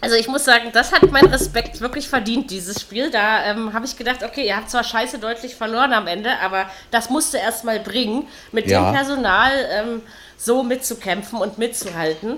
Also 0.00 0.14
ich 0.14 0.28
muss 0.28 0.44
sagen, 0.44 0.70
das 0.72 0.92
hat 0.92 1.10
mein 1.10 1.26
Respekt 1.26 1.80
wirklich 1.80 2.08
verdient, 2.08 2.50
dieses 2.52 2.80
Spiel. 2.80 3.10
Da 3.10 3.44
ähm, 3.46 3.72
habe 3.72 3.86
ich 3.86 3.96
gedacht, 3.96 4.22
okay, 4.22 4.46
ihr 4.46 4.56
habt 4.56 4.70
zwar 4.70 4.84
scheiße 4.84 5.18
deutlich 5.18 5.56
verloren 5.56 5.92
am 5.92 6.06
Ende, 6.06 6.30
aber 6.40 6.70
das 6.92 7.10
musste 7.10 7.38
erst 7.38 7.64
mal 7.64 7.80
bringen, 7.80 8.28
mit 8.52 8.68
Ja. 8.68 8.84
dem 8.84 8.94
Personal 8.94 9.50
ähm, 9.72 10.02
so 10.36 10.62
mitzukämpfen 10.62 11.40
und 11.40 11.58
mitzuhalten. 11.58 12.36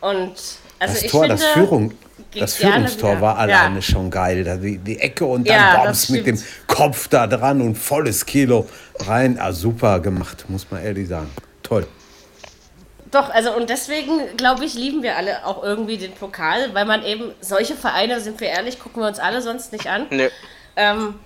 Und 0.00 0.34
also 0.82 0.94
Das 0.94 1.02
ich 1.04 1.10
Tor, 1.10 1.22
finde, 1.22 1.36
das, 1.36 1.44
Führung, 1.46 1.92
das 2.38 2.54
Führungstor 2.56 3.20
war 3.20 3.38
alleine 3.38 3.76
Ja. 3.76 3.82
schon 3.82 4.10
geil. 4.10 4.44
Da 4.44 4.56
die, 4.56 4.78
die 4.78 4.98
Ecke 4.98 5.24
und 5.24 5.48
dann 5.48 5.56
Ja, 5.56 5.82
Bombs 5.84 6.08
mit 6.08 6.26
dem. 6.26 6.42
Kopf 6.66 7.08
da 7.08 7.26
dran 7.26 7.60
und 7.60 7.76
volles 7.76 8.24
Kilo 8.26 8.66
rein. 9.00 9.38
Ah, 9.40 9.52
super 9.52 10.00
gemacht, 10.00 10.44
muss 10.48 10.66
man 10.70 10.82
ehrlich 10.82 11.08
sagen. 11.08 11.30
Toll. 11.62 11.86
Doch, 13.10 13.28
also 13.28 13.54
und 13.54 13.68
deswegen, 13.68 14.36
glaube 14.38 14.64
ich, 14.64 14.72
lieben 14.74 15.02
wir 15.02 15.16
alle 15.18 15.44
auch 15.44 15.62
irgendwie 15.62 15.98
den 15.98 16.12
Pokal, 16.12 16.72
weil 16.72 16.86
man 16.86 17.04
eben 17.04 17.32
solche 17.42 17.74
Vereine, 17.74 18.20
sind 18.22 18.40
wir 18.40 18.48
ehrlich, 18.48 18.78
gucken 18.80 19.02
wir 19.02 19.06
uns 19.08 19.18
alle 19.18 19.42
sonst 19.42 19.70
nicht 19.72 19.86
an. 19.86 20.06
Nee. 20.10 20.30
Ähm, 20.76 21.16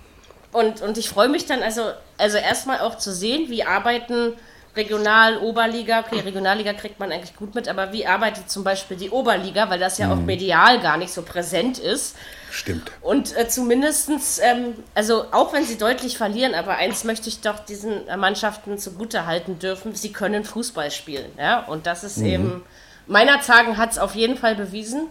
und, 0.51 0.81
und 0.81 0.97
ich 0.97 1.07
freue 1.07 1.29
mich 1.29 1.45
dann 1.45 1.63
also, 1.63 1.83
also 2.17 2.37
erstmal 2.37 2.79
auch 2.81 2.97
zu 2.97 3.13
sehen, 3.13 3.49
wie 3.49 3.63
arbeiten 3.63 4.33
Regional, 4.77 5.37
Oberliga, 5.39 5.99
okay, 5.99 6.19
Regionalliga 6.21 6.73
kriegt 6.73 6.99
man 6.99 7.11
eigentlich 7.11 7.35
gut 7.35 7.53
mit, 7.55 7.67
aber 7.67 7.91
wie 7.91 8.05
arbeitet 8.05 8.49
zum 8.49 8.63
Beispiel 8.63 8.95
die 8.95 9.09
Oberliga, 9.09 9.69
weil 9.69 9.79
das 9.79 9.97
ja 9.97 10.11
auch 10.13 10.17
medial 10.17 10.79
gar 10.79 10.97
nicht 10.97 11.11
so 11.11 11.23
präsent 11.23 11.79
ist. 11.79 12.15
Stimmt. 12.51 12.91
Und 13.01 13.35
äh, 13.35 13.47
zumindestens, 13.49 14.39
ähm, 14.39 14.75
also 14.95 15.25
auch 15.31 15.51
wenn 15.53 15.65
sie 15.65 15.77
deutlich 15.77 16.17
verlieren, 16.17 16.55
aber 16.55 16.75
eins 16.77 17.03
möchte 17.03 17.27
ich 17.27 17.41
doch 17.41 17.59
diesen 17.59 18.07
äh, 18.07 18.15
Mannschaften 18.15 18.77
zugute 18.77 19.25
halten 19.25 19.59
dürfen, 19.59 19.93
sie 19.95 20.13
können 20.13 20.45
Fußball 20.45 20.89
spielen. 20.91 21.29
Ja? 21.37 21.59
Und 21.65 21.85
das 21.87 22.03
ist 22.03 22.19
eben, 22.19 22.63
meiner 23.05 23.41
Zagen 23.41 23.77
hat 23.77 23.91
es 23.91 23.97
auf 23.99 24.15
jeden 24.15 24.37
Fall 24.37 24.55
bewiesen. 24.55 25.07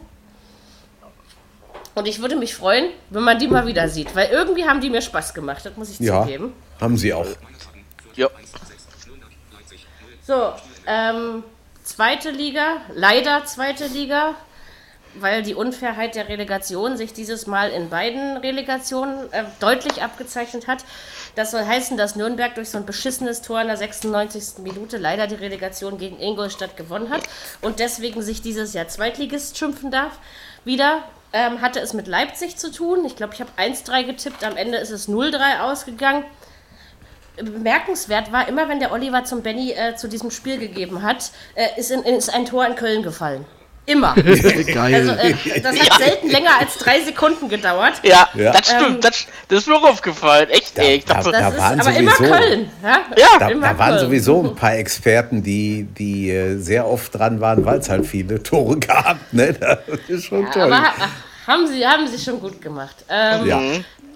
Und 1.94 2.06
ich 2.06 2.20
würde 2.20 2.36
mich 2.36 2.54
freuen, 2.54 2.90
wenn 3.10 3.22
man 3.22 3.38
die 3.38 3.48
mal 3.48 3.66
wieder 3.66 3.88
sieht, 3.88 4.14
weil 4.14 4.28
irgendwie 4.30 4.64
haben 4.66 4.80
die 4.80 4.90
mir 4.90 5.00
Spaß 5.02 5.32
gemacht, 5.34 5.64
das 5.64 5.76
muss 5.76 5.90
ich 5.90 5.98
Ja, 6.00 6.22
zugeben. 6.22 6.52
haben 6.80 6.96
sie 6.96 7.12
auch. 7.14 7.26
Ja. 8.16 8.28
So, 10.26 10.52
ähm, 10.88 11.44
zweite 11.84 12.32
Liga, 12.32 12.78
leider 12.92 13.44
zweite 13.44 13.86
Liga, 13.86 14.34
weil 15.14 15.44
die 15.44 15.54
Unfairheit 15.54 16.16
der 16.16 16.28
Relegation 16.28 16.96
sich 16.96 17.12
dieses 17.12 17.46
Mal 17.46 17.70
in 17.70 17.90
beiden 17.90 18.36
Relegationen 18.36 19.32
äh, 19.32 19.44
deutlich 19.60 20.02
abgezeichnet 20.02 20.66
hat. 20.66 20.84
Das 21.36 21.52
soll 21.52 21.64
heißen, 21.64 21.96
dass 21.96 22.16
Nürnberg 22.16 22.56
durch 22.56 22.70
so 22.70 22.78
ein 22.78 22.86
beschissenes 22.86 23.40
Tor 23.40 23.60
in 23.60 23.68
der 23.68 23.76
96. 23.76 24.64
Minute 24.64 24.96
leider 24.96 25.28
die 25.28 25.36
Relegation 25.36 25.96
gegen 25.96 26.18
Ingolstadt 26.18 26.76
gewonnen 26.76 27.10
hat 27.10 27.22
und 27.62 27.78
deswegen 27.78 28.20
sich 28.20 28.42
dieses 28.42 28.74
Jahr 28.74 28.88
Zweitligist 28.88 29.56
schimpfen 29.56 29.92
darf. 29.92 30.18
Wieder 30.64 31.04
ähm, 31.32 31.60
hatte 31.60 31.78
es 31.78 31.92
mit 31.92 32.08
Leipzig 32.08 32.56
zu 32.56 32.72
tun. 32.72 33.04
Ich 33.04 33.14
glaube, 33.14 33.34
ich 33.34 33.40
habe 33.40 33.52
1-3 33.56 34.02
getippt, 34.02 34.42
am 34.42 34.56
Ende 34.56 34.78
ist 34.78 34.90
es 34.90 35.08
0-3 35.08 35.60
ausgegangen 35.60 36.24
bemerkenswert 37.36 38.32
war, 38.32 38.48
immer 38.48 38.68
wenn 38.68 38.80
der 38.80 38.92
Oliver 38.92 39.24
zum 39.24 39.42
Benny 39.42 39.72
äh, 39.72 39.96
zu 39.96 40.08
diesem 40.08 40.30
Spiel 40.30 40.58
gegeben 40.58 41.02
hat, 41.02 41.30
äh, 41.54 41.78
ist, 41.78 41.90
in, 41.90 42.02
ist 42.02 42.32
ein 42.32 42.44
Tor 42.46 42.66
in 42.66 42.74
Köln 42.76 43.02
gefallen. 43.02 43.44
Immer. 43.88 44.14
Geil. 44.74 44.94
Also, 44.94 45.12
äh, 45.12 45.60
das 45.60 45.78
hat 45.78 45.98
selten 45.98 46.28
länger 46.28 46.50
als 46.58 46.76
drei 46.78 47.00
Sekunden 47.02 47.48
gedauert. 47.48 47.94
Ja, 48.02 48.28
Ja. 48.34 48.50
das 48.50 48.66
stimmt. 48.66 48.82
Ähm, 48.96 49.00
das, 49.00 49.26
das 49.46 49.58
ist 49.60 49.68
mir 49.68 49.76
auch 49.76 49.84
aufgefallen. 49.88 50.48
Echt, 50.50 50.76
Da- 50.76 50.82
ey. 50.82 50.96
Ich 50.96 51.04
da- 51.04 51.14
dachte, 51.14 51.30
Das 51.30 51.40
Da 51.40 51.48
ist 51.50 51.58
waren 51.58 51.80
aber 51.80 51.92
immer 51.92 52.10
sowieso- 52.10 52.32
Köln. 52.32 52.70
Ja, 52.82 52.98
Ja. 53.16 53.38
Da, 53.38 53.48
immer 53.48 53.68
da 53.68 53.78
waren 53.78 53.88
Köln. 53.90 54.00
sowieso 54.00 54.42
ein 54.42 54.56
paar 54.56 54.74
Experten, 54.74 55.40
die, 55.44 55.84
die 55.96 56.30
äh, 56.30 56.56
sehr 56.58 56.84
oft 56.88 57.14
dran 57.16 57.40
waren, 57.40 57.64
weil 57.64 57.78
es 57.78 57.88
halt 57.88 58.04
viele 58.06 58.42
Tore 58.42 58.76
gab. 58.80 59.18
Ne? 59.32 59.52
Das 59.52 59.78
ist 60.08 60.24
schon 60.24 60.50
toll. 60.50 60.62
Aber 60.62 60.82
ach, 60.98 61.46
haben 61.46 61.68
sie, 61.68 61.86
haben 61.86 62.08
sie 62.08 62.18
schon 62.18 62.40
gut 62.40 62.60
gemacht. 62.60 62.96
Ähm, 63.08 63.46
ja. 63.46 63.60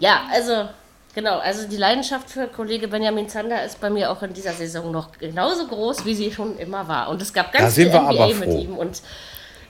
Ja, 0.01 0.21
also 0.33 0.69
genau, 1.15 1.39
also 1.39 1.67
die 1.69 1.77
Leidenschaft 1.77 2.31
für 2.31 2.47
Kollege 2.47 2.89
Benjamin 2.89 3.29
Zander 3.29 3.65
ist 3.65 3.81
bei 3.81 3.91
mir 3.91 4.11
auch 4.11 4.23
in 4.23 4.33
dieser 4.33 4.53
Saison 4.53 4.91
noch 4.91 5.13
genauso 5.19 5.67
groß, 5.67 6.05
wie 6.05 6.15
sie 6.15 6.33
schon 6.33 6.59
immer 6.59 6.89
war. 6.89 7.09
Und 7.09 7.21
es 7.23 7.33
gab 7.33 7.53
ganz 7.53 7.75
viel 7.75 7.89
NBA 7.89 8.35
mit 8.35 8.51
ihm 8.55 8.77
und 8.77 9.03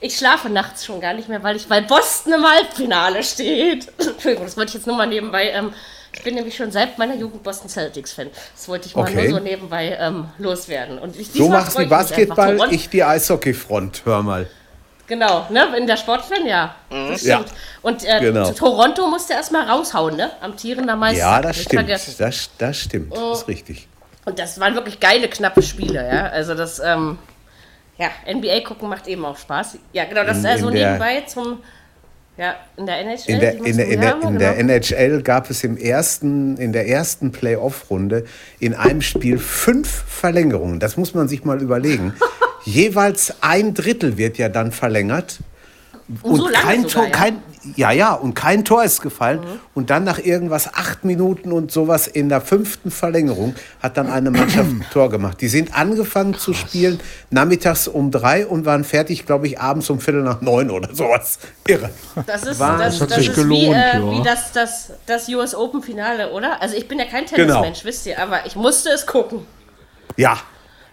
ich 0.01 0.17
schlafe 0.17 0.49
nachts 0.49 0.85
schon 0.85 1.01
gar 1.01 1.13
nicht 1.13 1.29
mehr, 1.29 1.43
weil 1.43 1.57
ich 1.57 1.69
weil 1.69 1.83
Boston 1.83 2.33
im 2.35 2.45
Halbfinale 2.45 3.23
steht. 3.23 3.89
Entschuldigung, 3.99 4.47
das 4.47 4.57
wollte 4.57 4.71
ich 4.71 4.75
jetzt 4.75 4.87
nur 4.87 4.97
mal 4.97 5.07
nebenbei. 5.07 5.51
Ähm, 5.51 5.73
ich 6.13 6.25
bin 6.25 6.35
nämlich 6.35 6.57
schon 6.57 6.73
seit 6.73 6.99
meiner 6.99 7.15
Jugend 7.15 7.43
Boston 7.43 7.69
Celtics 7.69 8.13
Fan. 8.15 8.31
Das 8.55 8.69
wollte 8.69 8.87
ich 8.89 8.97
mal 8.97 9.03
Okay. 9.03 9.29
nur 9.29 9.39
so 9.39 9.45
nebenbei 9.45 9.97
ähm, 10.01 10.27
loswerden. 10.39 10.99
Und 10.99 11.17
ich, 11.17 11.31
So 11.33 11.49
machst 11.49 11.79
du. 11.79 11.87
Basketball, 11.87 12.59
ich 12.73 12.89
die 12.89 13.05
Eishockeyfront. 13.05 14.03
Hör 14.05 14.23
mal. 14.23 14.49
Genau, 15.11 15.45
ne? 15.51 15.77
In 15.77 15.89
der 15.89 15.97
Sportfan, 15.97 16.47
ja. 16.47 16.77
Das 16.89 17.23
Ja. 17.25 17.41
stimmt. 17.41 17.53
Und 17.83 18.05
äh, 18.05 18.21
Genau. 18.21 18.53
Toronto 18.53 19.09
musste 19.09 19.33
erstmal 19.33 19.69
raushauen, 19.69 20.17
ne? 20.17 20.31
Amtierender 20.41 20.95
Meister. 20.95 21.19
Ja, 21.19 21.43
das 21.43 21.57
Nicht 21.57 21.67
stimmt. 21.67 21.91
Das, 21.91 22.51
das 22.57 22.77
stimmt. 22.79 23.13
Oh. 23.13 23.31
Das 23.31 23.43
ist 23.43 23.49
richtig. 23.49 23.89
Und 24.25 24.39
das 24.39 24.61
waren 24.61 24.77
wirklich 24.77 25.01
geile, 25.01 25.27
knappe 25.27 25.63
Spiele, 25.63 26.07
ja. 26.09 26.27
Also 26.27 26.55
das, 26.55 26.79
ähm, 26.79 27.19
ja, 27.99 28.07
NBA 28.33 28.61
gucken 28.61 28.89
macht 28.89 29.09
eben 29.09 29.25
auch 29.25 29.37
Spaß. 29.37 29.79
Ja, 29.93 30.05
genau, 30.05 30.23
das 30.23 30.39
ist 30.39 30.47
also 30.47 30.71
nebenbei 30.71 31.23
zum, 31.23 31.59
ja, 32.37 32.55
in 32.77 32.87
der 32.87 33.01
NHL. 33.01 33.31
In 33.33 33.41
der, 33.41 33.55
in, 33.55 33.77
der, 33.77 33.87
in, 33.89 34.01
der, 34.01 34.23
in 34.23 34.39
der 34.39 34.59
NHL 34.59 35.23
gab 35.23 35.51
es 35.51 35.65
im 35.65 35.77
ersten, 35.77 36.57
in 36.57 36.73
der 36.73 36.87
ersten 36.87 37.33
Playoff-Runde 37.33 38.27
in 38.61 38.75
einem 38.75 39.03
Spiel 39.03 39.39
fünf 39.41 39.89
Verlängerungen. 40.07 40.79
Das 40.79 40.97
muss 40.97 41.15
man 41.15 41.27
sich 41.27 41.45
mal 41.45 41.61
überlegen. 41.61 42.15
Jeweils 42.65 43.35
ein 43.41 43.75
Drittel 43.75 44.17
wird 44.17 44.39
ja 44.39 44.49
dann 44.49 44.73
verlängert. 44.73 45.39
Und 46.23 46.37
so 46.37 46.49
lange 46.49 46.65
kein 46.65 46.83
sogar, 46.89 46.91
Tor, 46.93 47.05
ja. 47.05 47.11
kein, 47.11 47.43
ja, 47.77 47.93
ja, 47.93 48.15
und 48.15 48.35
kein 48.35 48.65
Tor 48.65 48.83
ist 48.83 49.01
gefallen. 49.01 49.41
Und 49.75 49.91
dann 49.91 50.03
nach 50.03 50.19
irgendwas 50.19 50.75
acht 50.75 51.05
Minuten 51.05 51.53
und 51.53 51.71
sowas 51.71 52.09
in 52.09 52.29
der 52.29 52.41
fünften 52.41 52.91
Verlängerung 52.91 53.55
hat 53.81 53.97
dann 53.97 54.11
eine 54.11 54.33
Mannschaft 54.33 54.69
ein 54.71 54.85
Tor 54.93 55.09
gemacht. 55.09 55.41
Die 55.41 55.47
sind 55.47 55.73
angefangen 55.79 56.35
zu 56.35 56.53
spielen 56.53 56.99
nachmittags 57.31 57.87
um 57.87 58.11
drei 58.11 58.45
und 58.45 58.67
waren 58.67 58.83
fertig, 58.83 59.25
glaube 59.25 59.47
ich, 59.47 59.61
abends 59.61 59.89
um 59.89 60.01
Viertel 60.01 60.23
nach 60.25 60.41
neun 60.41 60.71
oder 60.71 60.93
sowas. 60.93 61.39
Irre. 61.69 61.91
Das 62.27 62.43
ist, 62.43 62.59
Wahnsinn. 62.59 62.79
das, 62.87 62.95
Das 62.95 63.01
hat 63.03 63.11
das 63.11 63.17
sich 63.19 63.29
ist 63.29 63.35
gelohnt, 63.37 63.61
wie, 63.63 63.67
äh, 63.67 64.01
ja. 64.01 64.11
wie 64.11 64.23
das, 64.25 64.51
das, 64.53 64.93
das 65.07 65.29
US 65.29 65.55
Open 65.55 65.81
Finale, 65.83 66.33
oder? 66.33 66.61
Also 66.61 66.75
ich 66.77 66.89
bin 66.89 66.99
ja 66.99 67.05
kein 67.05 67.25
Genau. 67.27 67.63
Tennismensch, 67.63 67.85
wisst 67.85 68.07
ihr, 68.07 68.19
aber 68.21 68.47
ich 68.47 68.57
musste 68.57 68.89
es 68.91 69.07
gucken. 69.07 69.47
Ja, 70.17 70.39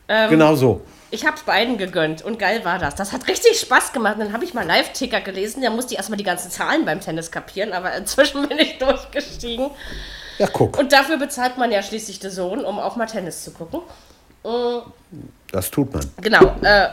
Ähm, 0.08 0.30
genau 0.30 0.56
so. 0.56 0.82
Ich 1.10 1.26
hab's 1.26 1.43
beiden 1.43 1.78
gegönnt 1.78 2.22
und 2.22 2.38
geil 2.38 2.65
war 2.65 2.80
das. 2.80 2.96
Das 2.96 3.13
hat 3.13 3.28
richtig 3.28 3.60
Spaß 3.60 3.93
gemacht. 3.93 4.15
Und 4.15 4.26
dann 4.26 4.34
habe 4.34 4.43
ich 4.43 4.54
mal 4.54 4.65
Live-Ticker 4.65 5.22
gelesen. 5.22 5.62
Da 5.62 5.70
musste 5.70 5.93
ich 5.93 5.98
erstmal 5.98 6.17
die 6.17 6.24
ganzen 6.24 6.52
Zahlen 6.52 6.86
beim 6.86 7.00
Tennis 7.00 7.32
kapieren, 7.32 7.74
aber 7.74 7.96
inzwischen 7.96 8.48
bin 8.50 8.58
ich 8.60 8.78
durchgestiegen. 8.78 9.70
Ja, 10.38 10.48
guck, 10.48 10.78
Und 10.78 10.91
dafür 10.91 11.17
bezahlt 11.17 11.58
man 11.58 11.72
ja 11.72 11.82
schließlich 11.82 12.20
den 12.20 12.32
Sohn, 12.32 12.63
um 12.63 12.78
auch 12.78 12.96
mal 12.96 13.06
Tennis 13.06 13.43
zu 13.43 13.52
gucken. 13.52 13.82
das 15.52 15.72
tut 15.72 15.93
man. 15.93 16.04
Genau, 16.22 16.56
äh, 16.62 16.89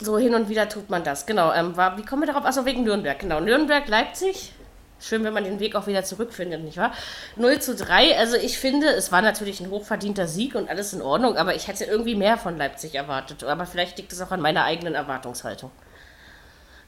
so 0.00 0.16
hin 0.18 0.34
und 0.34 0.48
wieder 0.48 0.68
tut 0.68 0.88
man 0.88 1.04
das. 1.04 1.26
Genau, 1.26 1.52
ähm, 1.52 1.76
war, 1.76 1.98
wie 1.98 2.04
kommen 2.04 2.22
wir 2.22 2.26
darauf? 2.26 2.44
Achso, 2.44 2.64
wegen 2.64 2.84
Nürnberg. 2.84 3.18
Genau, 3.18 3.40
Nürnberg, 3.40 3.86
Leipzig. 3.88 4.52
Schön, 4.98 5.24
wenn 5.24 5.34
man 5.34 5.44
den 5.44 5.60
Weg 5.60 5.74
auch 5.76 5.86
wieder 5.86 6.04
zurückfindet, 6.04 6.62
nicht 6.64 6.78
wahr? 6.78 6.92
0 7.36 7.58
zu 7.60 7.74
3. 7.74 8.16
Also 8.18 8.36
ich 8.36 8.58
finde, 8.58 8.88
es 8.88 9.12
war 9.12 9.20
natürlich 9.22 9.60
ein 9.60 9.68
hochverdienter 9.70 10.26
Sieg 10.26 10.54
und 10.54 10.70
alles 10.70 10.92
in 10.94 11.02
Ordnung, 11.02 11.36
aber 11.36 11.54
ich 11.54 11.68
hätte 11.68 11.84
irgendwie 11.84 12.14
mehr 12.14 12.38
von 12.38 12.56
Leipzig 12.56 12.94
erwartet. 12.94 13.44
Aber 13.44 13.66
vielleicht 13.66 13.98
liegt 13.98 14.12
es 14.12 14.20
auch 14.22 14.30
an 14.30 14.40
meiner 14.40 14.64
eigenen 14.64 14.94
Erwartungshaltung. 14.94 15.70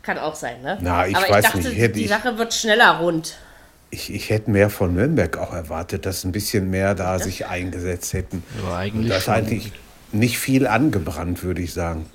Kann 0.02 0.18
auch 0.18 0.34
sein, 0.34 0.62
ne? 0.62 0.78
Na, 0.80 1.06
ich 1.06 1.14
aber 1.16 1.28
weiß 1.28 1.44
ich 1.44 1.50
dachte, 1.52 1.68
nicht, 1.68 1.78
hätte 1.78 1.94
die 1.94 2.04
ich- 2.04 2.08
Sache 2.08 2.38
wird 2.38 2.54
schneller 2.54 2.98
rund. 2.98 3.36
Ich, 3.90 4.12
ich 4.12 4.30
hätte 4.30 4.50
mehr 4.50 4.68
von 4.70 4.94
Nürnberg 4.94 5.36
auch 5.38 5.52
erwartet, 5.52 6.04
dass 6.06 6.24
ein 6.24 6.32
bisschen 6.32 6.68
mehr 6.70 6.94
da 6.94 7.18
sich 7.18 7.46
eingesetzt 7.46 8.12
hätten. 8.12 8.42
Ja, 8.62 8.76
eigentlich 8.76 9.08
Das 9.10 9.28
eigentlich, 9.28 9.72
nicht 10.12 10.38
viel 10.38 10.66
angebrannt, 10.66 11.42
würde 11.42 11.60
ich 11.62 11.72
sagen. 11.74 12.10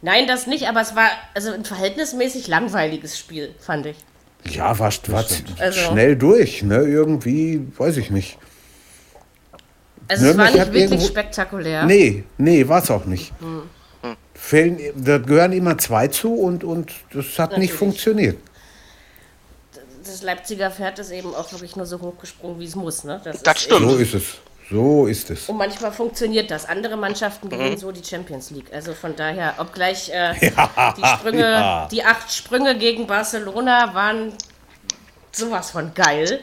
Nein, 0.00 0.26
das 0.26 0.46
nicht, 0.46 0.68
aber 0.68 0.80
es 0.80 0.94
war 0.94 1.08
also 1.34 1.52
ein 1.52 1.64
verhältnismäßig 1.64 2.46
langweiliges 2.46 3.18
Spiel, 3.18 3.54
fand 3.58 3.86
ich. 3.86 3.96
Ja, 4.44 4.78
war, 4.78 4.92
war 5.08 5.24
Also- 5.58 5.80
schnell 5.80 6.16
durch, 6.16 6.62
ne? 6.62 6.76
Irgendwie, 6.78 7.66
weiß 7.76 7.96
ich 7.98 8.10
nicht. 8.10 8.38
Also 10.08 10.26
es 10.28 10.36
war 10.38 10.46
nicht 10.46 10.56
wirklich 10.56 10.84
irgendwo- 10.84 11.06
spektakulär. 11.06 11.84
Nee, 11.84 12.24
nee, 12.38 12.66
war 12.66 12.82
es 12.82 12.90
auch 12.90 13.04
nicht. 13.04 13.32
Hm. 13.40 13.62
Fällen, 14.34 14.78
da 14.96 15.18
gehören 15.18 15.52
immer 15.52 15.76
zwei 15.76 16.08
zu 16.08 16.32
und, 16.32 16.64
und 16.64 16.92
das 17.12 17.26
hat 17.38 17.50
nicht 17.50 17.58
Natürlich. 17.58 17.72
funktioniert. 17.72 18.38
Das 20.04 20.22
Leipziger 20.22 20.70
Pferd 20.70 20.98
ist 21.00 21.10
eben 21.10 21.34
auch 21.34 21.52
wirklich 21.52 21.76
nur 21.76 21.84
so 21.84 22.00
hochgesprungen, 22.00 22.58
wie 22.58 22.64
es 22.64 22.74
muss. 22.74 23.04
Ne? 23.04 23.20
Das, 23.22 23.42
Das 23.42 23.56
ist 23.56 23.62
stimmt. 23.64 23.80
So 23.90 23.96
ist 23.96 24.14
es. 24.14 24.24
So 24.70 25.06
ist 25.06 25.30
es. 25.30 25.48
Und 25.48 25.56
manchmal 25.56 25.92
funktioniert 25.92 26.50
das. 26.50 26.66
Andere 26.66 26.96
Mannschaften 26.96 27.48
gewinnen 27.48 27.72
Mhm. 27.72 27.78
so 27.78 27.90
die 27.92 28.04
Champions 28.04 28.50
League. 28.50 28.66
Also 28.72 28.92
von 28.92 29.16
daher, 29.16 29.54
obgleich 29.58 30.10
äh, 30.10 30.34
die 30.40 31.06
Sprünge, 31.06 31.40
ja. 31.50 31.88
die 31.90 32.04
acht 32.04 32.32
Sprünge 32.32 32.76
gegen 32.76 33.06
Barcelona 33.06 33.94
waren 33.94 34.32
sowas 35.32 35.70
von 35.70 35.92
geil. 35.94 36.40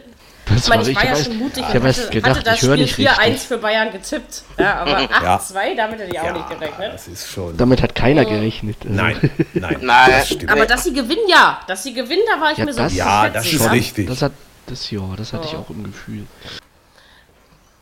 Das 0.48 0.64
Ich 0.64 0.68
meine, 0.70 0.82
ich 0.84 0.90
ich 0.90 0.96
war 0.96 1.06
ja 1.06 1.16
schon 1.16 1.38
mutig 1.38 1.64
ich 1.68 1.76
und 1.76 1.84
hatte, 1.84 2.10
gedacht, 2.10 2.32
hatte 2.36 2.44
das 2.44 2.54
ich 2.56 2.60
Spiel 2.62 2.78
nicht 2.78 2.96
4-1 2.96 3.20
richtig. 3.26 3.42
für 3.48 3.58
Bayern 3.58 3.92
getippt. 3.92 4.44
Ja, 4.60 4.76
aber 4.76 4.98
8-2, 5.00 5.76
damit 5.76 6.00
hätte 6.00 6.12
ich 6.14 6.20
auch 6.20 6.34
nicht 6.34 6.50
gerechnet. 6.50 6.94
Das 6.94 7.08
ist 7.08 7.28
schon. 7.32 7.58
Damit 7.58 7.82
hat 7.82 7.96
keiner 7.96 8.26
gerechnet. 8.26 8.78
Also, 8.84 8.94
Nein, 8.94 9.32
nein, 9.54 9.78
Nein. 9.82 10.12
das. 10.12 10.38
Aber 10.48 10.66
dass 10.68 10.84
sie 10.84 10.94
gewinnen, 10.94 11.28
ja. 11.28 11.60
Dass 11.68 11.82
sie 11.84 11.94
gewinnen, 11.94 12.22
da 12.32 12.40
war 12.40 12.52
ich 12.52 12.58
Ja, 12.60 12.66
mir 12.66 12.74
so 12.74 12.82
ja, 12.82 13.30
das 13.30 13.52
ist 13.52 13.72
richtig. 13.72 14.08
Das 14.08 14.22
hat 14.22 14.34
das 14.68 14.90
ja, 14.92 15.02
das 15.18 15.34
hatte 15.34 15.46
Oh. 15.48 15.50
ich 15.52 15.56
auch 15.58 15.70
im 15.72 15.84
Gefühl. 15.84 16.26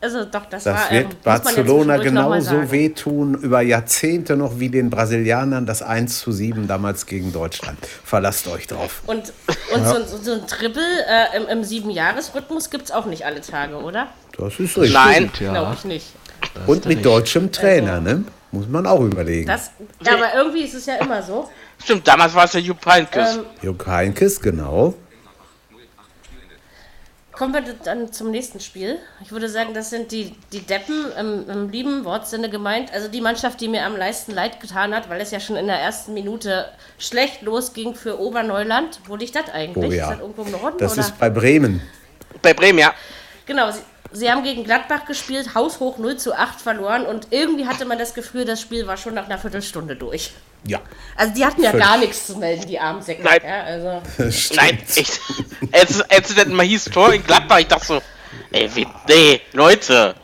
Also 0.03 0.25
doch, 0.25 0.45
das, 0.47 0.65
Das 0.65 0.81
war, 0.81 0.91
wird 0.91 1.05
ähm, 1.05 1.17
Barcelona 1.23 1.95
genauso 1.95 2.71
wehtun 2.71 3.35
über 3.35 3.61
Jahrzehnte 3.61 4.35
noch 4.35 4.59
wie 4.59 4.67
den 4.67 4.89
Brasilianern 4.89 5.65
das 5.65 5.81
1 5.81 6.19
zu 6.19 6.33
7 6.33 6.67
damals 6.67 7.05
gegen 7.05 7.31
Deutschland. 7.31 7.77
Verlasst 8.03 8.49
euch 8.49 8.67
drauf. 8.67 9.01
Und, 9.07 9.31
und 9.73 9.87
so, 9.87 10.03
so, 10.03 10.17
so 10.21 10.33
ein 10.33 10.45
Triple 10.45 10.83
äh, 11.07 11.37
im, 11.37 11.47
im 11.47 11.63
Sieben-Jahres-Rhythmus 11.63 12.69
gibt 12.69 12.83
es 12.83 12.91
auch 12.91 13.05
nicht 13.05 13.25
alle 13.25 13.39
Tage, 13.39 13.77
oder? 13.77 14.07
Das 14.37 14.59
ist 14.59 14.77
richtig. 14.77 14.93
Nein. 14.93 15.31
Ja, 15.39 15.51
Glaube 15.51 15.75
ich 15.75 15.85
nicht. 15.85 16.07
da 16.53 16.61
Und 16.65 16.85
mit 16.85 17.05
deutschem 17.05 17.53
Trainer, 17.53 18.01
ne? 18.01 18.25
Muss 18.51 18.67
man 18.67 18.85
auch 18.85 18.99
überlegen. 18.99 19.47
Das, 19.47 19.71
ja, 20.05 20.15
aber 20.15 20.35
irgendwie 20.35 20.63
ist 20.63 20.73
es 20.73 20.85
ja 20.85 20.95
immer 20.95 21.23
so. 21.23 21.49
Stimmt, 21.81 22.05
damals 22.07 22.35
war 22.35 22.43
es 22.43 22.51
der 22.51 22.61
Jupp 22.61 22.85
Heynckes. 22.85 23.37
Ähm, 23.37 23.45
Jupp 23.61 23.87
Heynckes, 23.87 24.41
genau. 24.41 24.95
Kommen 27.43 27.53
wir 27.53 27.73
dann 27.83 28.13
zum 28.13 28.31
nächsten 28.31 28.61
Spiel. 28.61 28.99
Ich 29.21 29.33
würde 29.33 29.49
sagen, 29.49 29.73
das 29.73 29.89
sind 29.89 30.13
die, 30.13 30.33
die 30.53 30.61
Deppen 30.61 31.11
im, 31.19 31.49
im 31.49 31.69
lieben 31.69 32.05
Wortsinne 32.05 32.49
gemeint. 32.49 32.93
Also 32.93 33.09
die 33.09 33.19
Mannschaft, 33.19 33.59
die 33.59 33.67
mir 33.67 33.85
am 33.85 33.97
meisten 33.97 34.31
leid 34.31 34.61
getan 34.61 34.95
hat, 34.95 35.09
weil 35.09 35.19
es 35.19 35.31
ja 35.31 35.41
schon 35.41 35.57
in 35.57 35.67
der 35.67 35.75
ersten 35.75 36.13
Minute 36.13 36.69
schlecht 36.97 37.41
losging 37.41 37.95
für 37.95 38.17
Oberneuland. 38.17 39.01
Wo 39.07 39.17
liegt 39.17 39.35
das 39.35 39.49
eigentlich? 39.53 39.89
Oh 39.89 39.93
ja. 39.93 40.05
Ist 40.05 40.11
das 40.11 40.19
irgendwo 40.21 40.43
im 40.43 40.51
Norden? 40.51 40.77
Das 40.77 40.93
oder? 40.93 41.01
ist 41.01 41.19
bei 41.19 41.29
Bremen. 41.29 41.81
Bei 42.41 42.53
Bremen, 42.53 42.79
ja. 42.79 42.93
Genau, 43.45 43.71
sie, 43.71 43.81
sie 44.13 44.31
haben 44.31 44.43
gegen 44.43 44.63
Gladbach 44.63 45.03
gespielt, 45.03 45.53
haushoch 45.53 45.97
0 45.97 46.15
zu 46.15 46.37
8 46.37 46.61
verloren 46.61 47.05
und 47.05 47.27
irgendwie 47.31 47.67
hatte 47.67 47.83
man 47.83 47.97
das 47.97 48.13
Gefühl, 48.13 48.45
das 48.45 48.61
Spiel 48.61 48.87
war 48.87 48.95
schon 48.95 49.15
nach 49.15 49.25
einer 49.25 49.37
Viertelstunde 49.37 49.97
durch. 49.97 50.31
Ja. 50.65 50.79
Also 51.15 51.33
die 51.33 51.45
hatten 51.45 51.61
ja 51.61 51.71
Völlig. 51.71 51.85
gar 51.85 51.97
nichts 51.97 52.27
zu 52.27 52.37
melden, 52.37 52.67
die 52.67 52.79
armen 52.79 53.01
Säcke. 53.01 53.21
Nein. 53.23 53.39
Ja, 53.45 53.63
also. 53.63 54.01
Nein, 54.55 54.79
echt. 54.95 55.19
Als, 55.71 56.01
als 56.09 56.29
es 56.29 56.35
dann 56.35 56.53
mal 56.53 56.65
hieß 56.65 56.85
Tor 56.85 57.13
in 57.13 57.23
Gladbach, 57.23 57.59
ich 57.59 57.67
dachte 57.67 57.85
so, 57.85 58.01
ey, 58.51 58.73
wie, 58.75 58.87
nee, 59.07 59.41
Leute. 59.51 60.15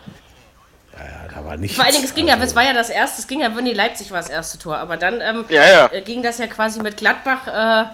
Ja, 0.97 1.27
da 1.35 1.45
war 1.45 1.57
nichts. 1.57 1.75
Vor 1.75 1.85
allen 1.85 1.93
Dingen, 1.93 2.05
es 2.05 2.15
ging 2.15 2.27
ja, 2.27 2.35
Also, 2.35 2.45
es 2.47 2.55
war 2.55 2.63
ja 2.63 2.73
das 2.73 2.89
erste, 2.89 3.21
es 3.21 3.27
ging 3.27 3.41
ja, 3.41 3.55
Winnie 3.55 3.73
Leipzig 3.73 4.11
war 4.11 4.19
das 4.21 4.29
erste 4.29 4.57
Tor, 4.57 4.77
aber 4.77 4.97
dann 4.97 5.21
ähm, 5.21 5.45
Ja, 5.49 5.67
ja. 5.67 5.91
äh, 5.91 6.01
ging 6.01 6.23
das 6.23 6.37
ja 6.37 6.47
quasi 6.47 6.81
mit 6.81 6.97
Gladbach, 6.97 7.47
äh, 7.47 7.89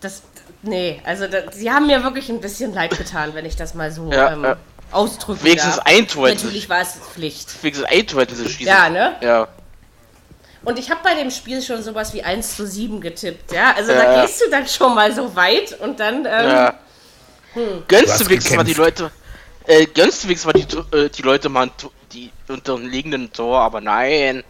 das, 0.00 0.22
nee, 0.62 1.00
also 1.04 1.26
da, 1.26 1.50
sie 1.50 1.70
haben 1.70 1.86
mir 1.86 2.04
wirklich 2.04 2.28
ein 2.28 2.40
bisschen 2.40 2.72
leid 2.74 2.96
getan, 2.96 3.30
wenn 3.34 3.44
ich 3.46 3.56
das 3.56 3.74
mal 3.74 3.90
so 3.90 4.12
Ja, 4.12 4.32
ähm, 4.32 4.44
ja. 4.44 4.56
ausdrücken 4.92 5.42
Wenigstens 5.44 5.76
darf. 5.76 5.86
ein 5.86 6.06
Tor 6.06 6.28
Natürlich 6.28 6.68
war 6.68 6.80
es 6.80 6.92
Pflicht. 7.14 7.62
Wenigstens 7.62 7.88
ein 7.90 8.06
Tor 8.06 8.20
hätten 8.20 8.34
sie 8.36 8.48
schießen. 8.48 8.66
Ja, 8.66 8.88
ne? 8.88 9.16
Ja. 9.20 9.48
Und 10.62 10.78
ich 10.78 10.90
habe 10.90 11.00
bei 11.02 11.14
dem 11.14 11.30
Spiel 11.30 11.62
schon 11.62 11.82
sowas 11.82 12.12
wie 12.14 12.22
1 12.22 12.56
zu 12.56 12.66
7 12.66 13.00
getippt, 13.00 13.52
ja. 13.52 13.74
Also 13.76 13.92
Ja, 13.92 14.04
da 14.04 14.22
gehst 14.22 14.40
du 14.40 14.50
dann 14.50 14.66
schon 14.66 14.94
mal 14.94 15.12
so 15.14 15.34
weit 15.36 15.78
und 15.80 16.00
dann, 16.00 16.26
ähm, 16.26 16.26
ja. 16.26 16.74
Hm. 17.54 17.84
Gönnst 17.86 18.20
du 18.20 18.28
wenigstens 18.28 18.56
mal 18.56 18.64
die. 18.64 18.74
Leute, 18.74 19.10
äh, 19.66 19.86
gönnst 19.86 20.24
du 20.24 20.28
wenigstens 20.28 20.52
mal 20.52 20.60
die, 20.60 20.96
äh, 20.96 21.08
die 21.08 21.22
Leute 21.22 21.48
mal 21.48 21.70
die 22.12 22.30
unterliegenden 22.48 23.32
Tor, 23.32 23.60
aber 23.60 23.80
nein. 23.80 24.42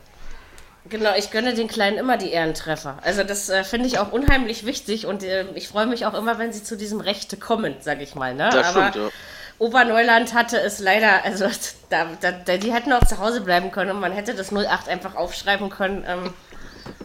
genau, 0.89 1.15
ich 1.17 1.31
gönne 1.31 1.55
den 1.55 1.69
Kleinen 1.69 1.99
immer 1.99 2.17
die 2.17 2.31
Ehrentreffer. 2.31 2.99
Also 3.03 3.23
das 3.23 3.49
äh, 3.49 3.63
finde 3.65 3.87
ich 3.87 3.99
auch 3.99 4.11
unheimlich 4.13 4.65
wichtig 4.65 5.07
und 5.07 5.23
äh, 5.23 5.45
ich 5.55 5.69
freue 5.69 5.87
mich 5.87 6.07
auch 6.07 6.15
immer, 6.15 6.39
wenn 6.39 6.53
sie 6.53 6.65
zu 6.65 6.77
diesem 6.77 7.01
Rechte 7.01 7.37
kommen, 7.37 7.77
sag 7.81 8.01
ich 8.01 8.15
mal. 8.15 8.35
Ne? 8.35 8.49
Das 8.51 8.75
Aber 8.75 8.89
stimmt, 8.89 9.07
ja. 9.07 9.11
Oberneuland 9.59 10.35
hatte 10.35 10.61
es 10.61 10.79
leider, 10.79 11.25
also 11.25 11.47
da, 11.91 12.07
da, 12.21 12.33
da, 12.33 12.57
die 12.57 12.73
hätten 12.73 12.93
auch 12.93 13.05
zu 13.05 13.19
Hause 13.19 13.41
bleiben 13.41 13.71
können 13.73 13.91
und 13.91 14.01
man 14.01 14.13
hätte 14.13 14.35
das 14.35 14.53
08 14.53 14.89
einfach 14.89 15.17
aufschreiben 15.17 15.69
können. 15.69 16.05
Ähm, 16.07 16.33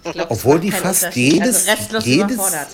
ich 0.03 0.11
glaub, 0.11 0.29
Obwohl 0.31 0.59
die 0.59 0.71
fast 0.71 1.15
jedes, 1.15 1.67
also 1.67 1.71
restlos 1.71 2.05
jedes 2.05 2.33
überfordert. 2.35 2.67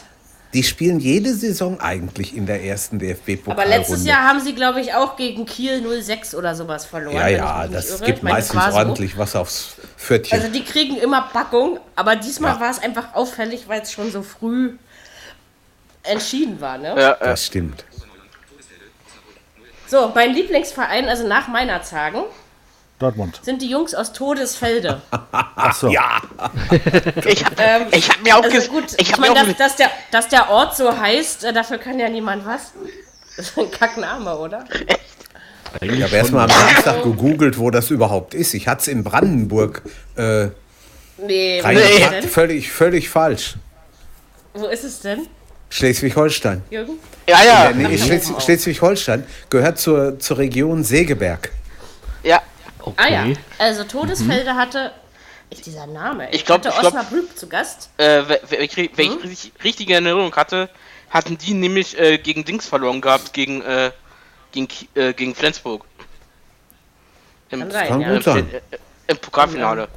die 0.54 0.64
spielen 0.64 1.00
jede 1.00 1.34
Saison 1.34 1.80
eigentlich 1.80 2.36
in 2.36 2.46
der 2.46 2.64
ersten 2.64 3.00
DFB-Pokalrunde. 3.00 3.52
Aber 3.52 3.66
letztes 3.66 4.06
Jahr 4.06 4.28
haben 4.28 4.42
sie, 4.42 4.54
glaube 4.54 4.82
ich, 4.82 4.94
auch 4.94 5.16
gegen 5.16 5.46
Kiel 5.46 5.82
06 6.02 6.36
oder 6.36 6.56
sowas 6.56 6.86
verloren. 6.86 7.16
Ja, 7.16 7.28
ja, 7.30 7.68
das 7.68 7.90
irre. 7.92 8.06
gibt 8.06 8.24
meine, 8.24 8.36
meistens 8.36 8.64
so. 8.66 8.72
ordentlich 8.74 9.18
was 9.18 9.36
aufs 9.36 9.76
Pfötchen. 9.98 10.38
Also 10.40 10.52
die 10.52 10.64
kriegen 10.64 10.98
immer 10.98 11.22
Packung, 11.32 11.80
aber 11.96 12.16
diesmal 12.18 12.56
Ja. 12.56 12.60
war 12.60 12.72
es 12.72 12.80
einfach 12.80 13.14
auffällig, 13.14 13.68
weil 13.68 13.82
es 13.82 13.92
schon 13.94 14.12
so 14.12 14.24
früh 14.24 14.74
entschieden 16.04 16.60
war. 16.62 16.78
Ne? 16.78 16.90
Ja, 16.90 17.00
ja. 17.00 17.18
das 17.20 17.46
stimmt. 17.46 17.86
So, 19.90 20.12
mein 20.14 20.34
Lieblingsverein, 20.34 21.08
also 21.10 21.28
nach 21.28 21.48
meiner 21.48 21.82
Zagen, 21.82 22.24
Dortmund. 23.00 23.40
sind 23.44 23.62
die 23.62 23.70
Jungs 23.70 23.96
aus 23.96 24.14
Todesfelde. 24.14 25.02
Ach 25.32 25.74
so. 25.74 25.88
Ja, 25.90 26.22
Ich 27.26 27.44
hab, 27.46 27.94
ich 27.96 28.10
hab 28.10 28.22
mir 28.24 28.38
auch 28.38 28.44
Also 28.44 28.58
ges- 28.58 28.68
gut, 28.70 28.84
ich 28.98 29.10
ich, 29.10 29.18
meine, 29.18 29.34
dass, 29.46 29.58
dass, 29.58 29.76
der, 29.78 29.90
dass 30.12 30.28
der 30.28 30.50
Ort 30.50 30.76
so 30.76 30.96
heißt, 30.98 31.46
äh, 31.46 31.54
dafür 31.54 31.78
kann 31.78 32.00
ja 32.00 32.10
niemand 32.10 32.46
was. 32.46 32.72
Das 33.38 33.48
ist 33.52 33.58
ein 33.58 33.72
Kackname, 33.72 34.38
oder? 34.38 34.66
Eigentlich 35.80 36.00
ich 36.00 36.04
habe 36.04 36.16
erstmal 36.18 36.44
am 36.44 36.50
Samstag 36.50 37.04
gegoogelt, 37.04 37.58
wo 37.58 37.70
das 37.72 37.90
überhaupt 37.90 38.34
ist. 38.34 38.54
Ich 38.54 38.68
hatte 38.68 38.82
es 38.82 38.88
in 38.90 39.06
Brandenburg 39.06 39.82
äh, 40.18 40.48
Nee, 41.26 41.62
denn? 41.64 42.24
Völlig, 42.28 42.70
völlig 42.70 43.08
falsch. 43.10 43.56
wo 44.54 44.66
ist 44.66 44.84
es 44.84 45.00
denn, 45.00 45.28
Schleswig-Holstein. 45.70 46.64
Jürgen? 46.70 47.00
ja, 47.28 47.44
ja, 47.44 47.70
Äh, 47.70 47.74
nee, 47.76 47.98
Schleswig- 47.98 48.42
Schleswig-Holstein 48.42 49.24
gehört 49.50 49.78
zur, 49.80 50.20
zur 50.20 50.38
Region 50.38 50.84
Segeberg. 50.84 51.52
ja. 52.24 52.42
Okay. 52.82 52.96
Ah 52.98 53.08
ja, 53.10 53.26
also 53.58 53.84
Todesfelde 53.84 54.56
hatte, 54.56 54.94
ich, 55.50 55.62
dieser 55.62 55.86
Name, 55.86 56.32
Ich 56.32 56.46
glaub- 56.46 56.60
hatte 56.60 56.70
ich 56.70 56.80
glaub- 56.80 56.94
Osnabrück 56.94 57.38
zu 57.38 57.48
Gast. 57.50 57.90
Äh, 57.98 58.24
wenn 58.48 58.62
ich, 58.62 58.78
wenn 58.78 58.88
Hm? 59.12 59.18
ich 59.18 59.24
richtig, 59.30 59.52
richtige 59.64 59.94
Erinnerung 59.94 60.34
hatte, 60.36 60.70
hatten 61.10 61.38
die 61.38 61.54
nämlich 61.54 62.00
äh, 62.00 62.18
gegen 62.20 62.46
Dings 62.46 62.66
verloren 62.68 63.02
gehabt, 63.02 63.34
gegen, 63.34 63.62
äh, 63.62 63.92
gegen, 64.54 64.70
äh, 64.96 65.14
gegen 65.14 65.36
Flensburg. 65.36 65.84
Im, 67.50 67.60
Kann 67.60 67.72
sein, 67.72 67.88
Kann 67.90 68.02
ja. 68.02 68.14
gut 68.14 68.24
sein. 68.24 68.50
äh, 68.54 68.78
Im 69.08 69.18
Pokalfinale. 69.18 69.88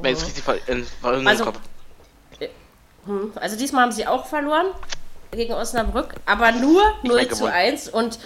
Wenn 0.00 0.14
ich 0.14 0.18
es 0.20 0.26
richtig 0.26 0.42
ver 0.42 0.54
in 0.66 0.86
Erinnerung 1.02 1.26
Also-. 1.28 1.52
Hm, 3.06 3.32
Also 3.36 3.56
diesmal 3.56 3.82
haben 3.84 3.92
sie 3.92 4.06
auch 4.06 4.26
verloren 4.26 4.66
gegen 5.30 5.52
Osnabrück, 5.54 6.14
aber 6.26 6.52
nur 6.52 6.82
0 7.02 7.18
denke 7.18 7.34
zu 7.34 7.44
wohl. 7.44 7.50
1 7.50 7.88
und 7.88 8.18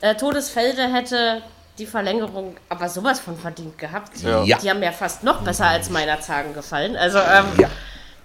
äh, 0.00 0.14
Todesfelde 0.14 0.82
hätte 0.92 1.42
die 1.78 1.86
Verlängerung 1.86 2.56
aber 2.68 2.88
sowas 2.88 3.20
von 3.20 3.36
verdient 3.38 3.78
gehabt. 3.78 4.18
Ja. 4.22 4.42
Ja. 4.44 4.58
Die 4.58 4.68
haben 4.68 4.80
mir 4.80 4.92
fast 4.92 5.22
noch 5.24 5.40
besser 5.42 5.66
als 5.68 5.88
meiner 5.90 6.20
Zagen 6.20 6.52
gefallen. 6.54 6.96
Also 6.96 7.18
ähm, 7.18 7.46
Ja. 7.58 7.68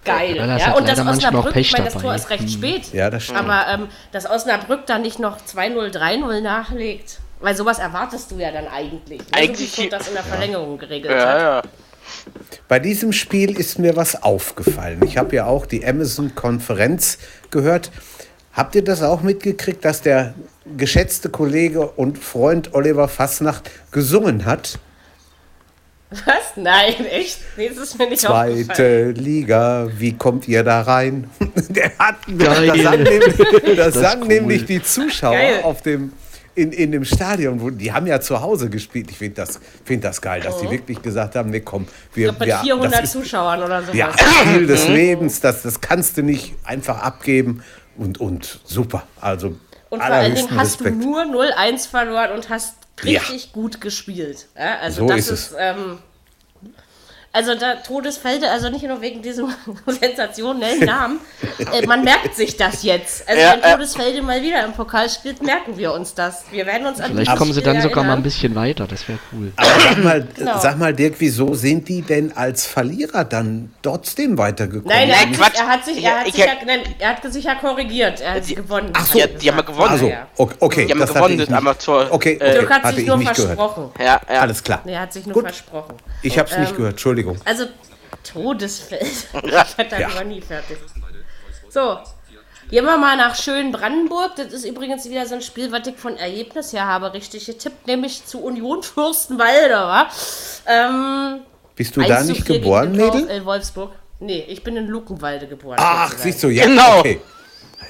geil. 0.03 0.35
Ja, 0.35 0.47
das 0.47 0.61
Ja, 0.61 0.67
hat 0.69 0.77
und 0.77 0.89
das 0.89 0.99
Osnabrück, 0.99 1.55
ich 1.55 1.71
meine, 1.71 1.85
das. 1.89 2.01
Tor 2.01 2.13
ist 2.13 2.29
recht 2.29 2.43
Hm. 2.43 2.49
spät. 2.49 2.93
Ja, 2.93 3.09
das 3.09 3.23
stimmt. 3.23 3.39
Aber 3.39 3.67
ähm, 3.69 3.87
dass 4.11 4.29
Osnabrück 4.29 4.85
dann 4.85 5.01
nicht 5.01 5.19
noch 5.19 5.37
2-0, 5.39 5.91
3-0 5.95 6.41
nachlegt, 6.41 7.19
weil 7.39 7.55
sowas 7.55 7.79
erwartest 7.79 8.31
du 8.31 8.35
ja 8.35 8.51
dann 8.51 8.67
eigentlich. 8.67 9.19
Ne? 9.19 9.25
Eigentlich- 9.33 9.71
so 9.71 9.83
wie 9.83 9.89
das 9.89 10.07
in 10.09 10.15
der 10.15 10.23
Verlängerung 10.23 10.77
geregelt 10.77 11.13
hat. 11.13 11.19
Ja, 11.21 11.39
ja. 11.57 11.61
Bei 12.67 12.79
diesem 12.79 13.13
Spiel 13.13 13.57
ist 13.57 13.79
mir 13.79 13.95
was 13.95 14.21
aufgefallen. 14.23 14.99
Ich 15.05 15.17
habe 15.17 15.35
ja 15.35 15.45
auch 15.45 15.65
die 15.65 15.85
Amazon-Konferenz 15.85 17.17
gehört. 17.49 17.91
Habt 18.53 18.75
ihr 18.75 18.83
das 18.83 19.03
auch 19.03 19.21
mitgekriegt, 19.21 19.85
dass 19.85 20.01
der 20.01 20.33
geschätzte 20.77 21.29
Kollege 21.29 21.87
und 21.87 22.17
Freund 22.17 22.73
Oliver 22.73 23.07
Fasnacht 23.07 23.69
gesungen 23.91 24.45
hat? 24.45 24.79
Was? 26.09 26.55
Nein, 26.55 27.05
echt? 27.11 27.39
Nee, 27.57 27.67
das 27.69 27.77
ist 27.79 27.99
mir 27.99 28.09
nicht 28.09 28.25
aufgefallen. 28.25 28.65
Zweite 28.65 29.11
Liga, 29.11 29.89
wie 29.97 30.13
kommt 30.13 30.47
ihr 30.47 30.63
da 30.63 30.81
rein? 30.81 31.29
Der 31.69 31.91
hat, 31.99 32.15
Geil. 32.37 32.67
das 32.67 32.81
sang, 32.81 33.03
nämlich, 33.03 33.35
das 33.75 33.75
Das 33.75 33.93
sang 33.93 34.21
cool. 34.21 34.27
nämlich 34.27 34.65
die 34.65 34.81
Zuschauer 34.81 35.33
Geil. 35.33 35.59
auf 35.63 35.81
dem 35.81 36.13
in, 36.57 36.71
in 36.71 36.91
dem 36.91 37.05
Stadion, 37.05 37.61
wo, 37.61 37.69
die 37.69 37.91
haben 37.91 38.07
ja 38.07 38.19
zu 38.19 38.41
Hause 38.41 38.69
gespielt. 38.69 39.09
Ich 39.11 39.17
finde 39.17 39.35
das, 39.35 39.59
find 39.85 40.03
das 40.03 40.19
geil, 40.21 40.41
dass 40.41 40.55
Oh. 40.55 40.61
die 40.65 40.71
wirklich 40.71 41.01
gesagt 41.01 41.35
haben, 41.35 41.49
nee, 41.51 41.59
komm, 41.61 41.85
Ich 42.11 42.17
wir, 42.17 42.23
glaube, 42.29 42.39
mit 42.39 42.47
wir 42.49 42.57
400 42.59 42.93
das 42.93 43.03
ist, 43.03 43.11
Zuschauern 43.11 43.61
oder 43.63 43.81
sowas. 43.81 43.95
ja, 43.95 44.11
Spiel 44.17 44.67
des 44.67 44.87
Lebens, 44.87 45.39
das, 45.39 45.61
das 45.63 45.79
kannst 45.81 46.17
du 46.17 46.23
nicht 46.23 46.55
einfach 46.63 47.01
abgeben 47.01 47.63
und, 47.97 48.19
und 48.19 48.59
super. 48.65 49.03
Also 49.21 49.55
Und 49.89 50.01
vor 50.01 50.11
allen 50.11 50.35
Dingen 50.35 50.49
hast 50.57 50.79
Respekt. 50.81 51.03
du 51.03 51.09
nur 51.09 51.21
0-1 51.23 51.87
verloren 51.89 52.31
und 52.31 52.49
hast 52.49 52.73
Ja. 53.03 53.19
richtig 53.21 53.53
gut 53.53 53.79
gespielt. 53.79 54.47
Ja, 54.57 54.79
also 54.81 55.01
So 55.01 55.07
das 55.07 55.19
ist 55.19 55.29
ist, 55.51 55.55
ähm, 55.59 55.99
also 57.33 57.53
da 57.55 57.75
Todesfelde, 57.75 58.49
also 58.49 58.69
nicht 58.69 58.83
nur 58.83 59.01
wegen 59.01 59.21
diesem 59.21 59.49
sensationellen 59.85 60.85
Namen, 60.85 61.19
äh, 61.59 61.85
man 61.85 62.03
merkt 62.03 62.35
sich 62.35 62.57
das 62.57 62.83
jetzt. 62.83 63.27
Also 63.27 63.41
Ja, 63.41 63.53
wenn 63.53 63.61
äh. 63.63 63.71
Todesfelde 63.73 64.21
mal 64.21 64.41
wieder 64.41 64.63
im 64.65 64.73
Pokal 64.73 65.09
spielt, 65.09 65.41
merken 65.43 65.77
wir 65.77 65.93
uns 65.93 66.13
das. 66.13 66.45
Wir 66.51 66.65
werden 66.65 66.87
uns 66.87 66.99
an 66.99 67.11
Vielleicht 67.11 67.35
kommen 67.35 67.53
sie 67.53 67.61
dann 67.61 67.81
sogar 67.81 67.97
mal 67.97 68.01
ein 68.03 68.07
erinnern. 68.09 68.23
bisschen 68.23 68.55
weiter, 68.55 68.87
das 68.87 69.07
wäre 69.07 69.19
cool. 69.33 69.51
Aber 69.55 69.69
sag 69.79 70.03
mal, 70.03 70.27
Genau. 70.35 70.59
sag 70.59 70.77
mal, 70.79 70.93
Dirk, 70.93 71.15
wieso 71.19 71.53
sind 71.53 71.87
die 71.89 72.01
denn 72.01 72.35
als 72.35 72.65
Verlierer 72.65 73.23
dann 73.25 73.71
trotzdem 73.81 74.37
weitergekommen? 74.37 74.87
Nein, 74.87 75.09
er 75.09 75.15
Nein, 75.15 75.19
hat, 75.19 75.27
sich, 75.29 75.37
Quatsch. 75.37 75.59
er, 75.59 75.67
hat 75.67 75.85
sich, 75.85 75.97
er, 75.97 76.01
Ja, 76.03 76.17
hat 76.19 76.27
ich 76.27 76.33
sich 76.35 76.45
ja, 76.45 76.51
hab- 76.51 76.65
nein, 76.65 76.79
er 76.99 77.09
hat 77.09 77.33
sich 77.33 77.43
ja 77.43 77.55
korrigiert. 77.55 78.21
Er 78.21 78.33
hat 78.35 78.47
Die- 78.47 78.55
gewonnen. 78.55 78.89
Ach 78.93 78.99
hat 79.01 79.07
so. 79.07 79.19
er 79.19 79.27
Die 79.27 79.49
haben 79.51 79.57
gesagt. 79.57 79.67
gewonnen. 79.67 79.89
also, 79.91 80.07
Ja. 80.07 80.27
okay, 80.37 80.85
Die 80.85 80.91
haben 80.91 80.99
das 80.99 81.13
gewonnen, 81.13 81.33
ich 81.33 81.39
das 81.41 81.49
nicht. 81.49 81.57
Amateur. 81.57 82.07
Okay, 82.11 82.33
Äh, 82.33 82.35
okay 82.35 82.51
Dirk 82.53 82.69
hat 82.71 82.83
hatte 82.83 82.95
sich 82.95 83.03
ich 83.03 83.07
nur 83.07 83.17
nicht 83.17 83.35
gehört. 83.35 83.57
versprochen. 83.57 83.91
Ja, 83.99 84.21
ja. 84.33 84.39
Alles 84.41 84.63
klar. 84.63 84.81
Er 84.85 85.01
hat 85.01 85.13
sich 85.13 85.25
nur 85.25 85.33
Gut. 85.33 85.43
versprochen. 85.43 85.95
Ich 86.21 86.37
habe 86.39 86.49
es 86.49 86.57
nicht 86.57 86.71
Ähm, 86.71 86.75
gehört, 86.77 86.91
Entschuldigung. 86.93 87.26
Also 87.45 87.65
Todesfeld. 88.23 89.27
Ja. 89.45 89.65
Da 89.89 89.99
Ja. 89.99 90.09
immer 90.09 90.23
nie 90.23 90.41
fertig. 90.41 90.77
So. 91.69 91.97
Gehen 92.69 92.83
wir 92.83 92.97
mal 92.97 93.15
nach 93.15 93.33
Schön-Brandenburg. 93.35 94.35
Das 94.35 94.47
ist 94.51 94.65
übrigens 94.65 95.09
wieder 95.09 95.25
so 95.25 95.35
ein 95.35 95.41
Spiel, 95.41 95.71
was 95.71 95.87
ich 95.87 95.95
von 95.95 96.17
Ergebnis 96.17 96.73
her 96.73 96.85
habe 96.85 97.13
richtig 97.13 97.45
getippt, 97.45 97.87
nämlich 97.87 98.25
zu 98.25 98.43
Union 98.43 98.83
Fürstenwalde, 98.83 99.73
wa? 99.75 100.07
Ähm, 100.65 101.39
Bist 101.77 101.95
du 101.95 102.01
da 102.01 102.17
1 102.17 102.25
zu 102.27 102.33
nicht 102.33 102.45
4 102.45 102.59
geboren, 102.59 102.91
Mädel? 102.91 103.25
VfL 103.25 103.45
Wolfsburg. 103.45 103.91
Nee, 104.19 104.43
ich 104.49 104.63
bin 104.65 104.75
in 104.75 104.87
Luckenwalde 104.87 105.47
geboren. 105.47 105.77
Ach, 105.79 106.09
sozusagen. 106.09 106.23
siehst 106.31 106.43
du, 106.43 106.49
ja, 106.49 106.65
Genau. 106.65 106.99
okay. 106.99 107.21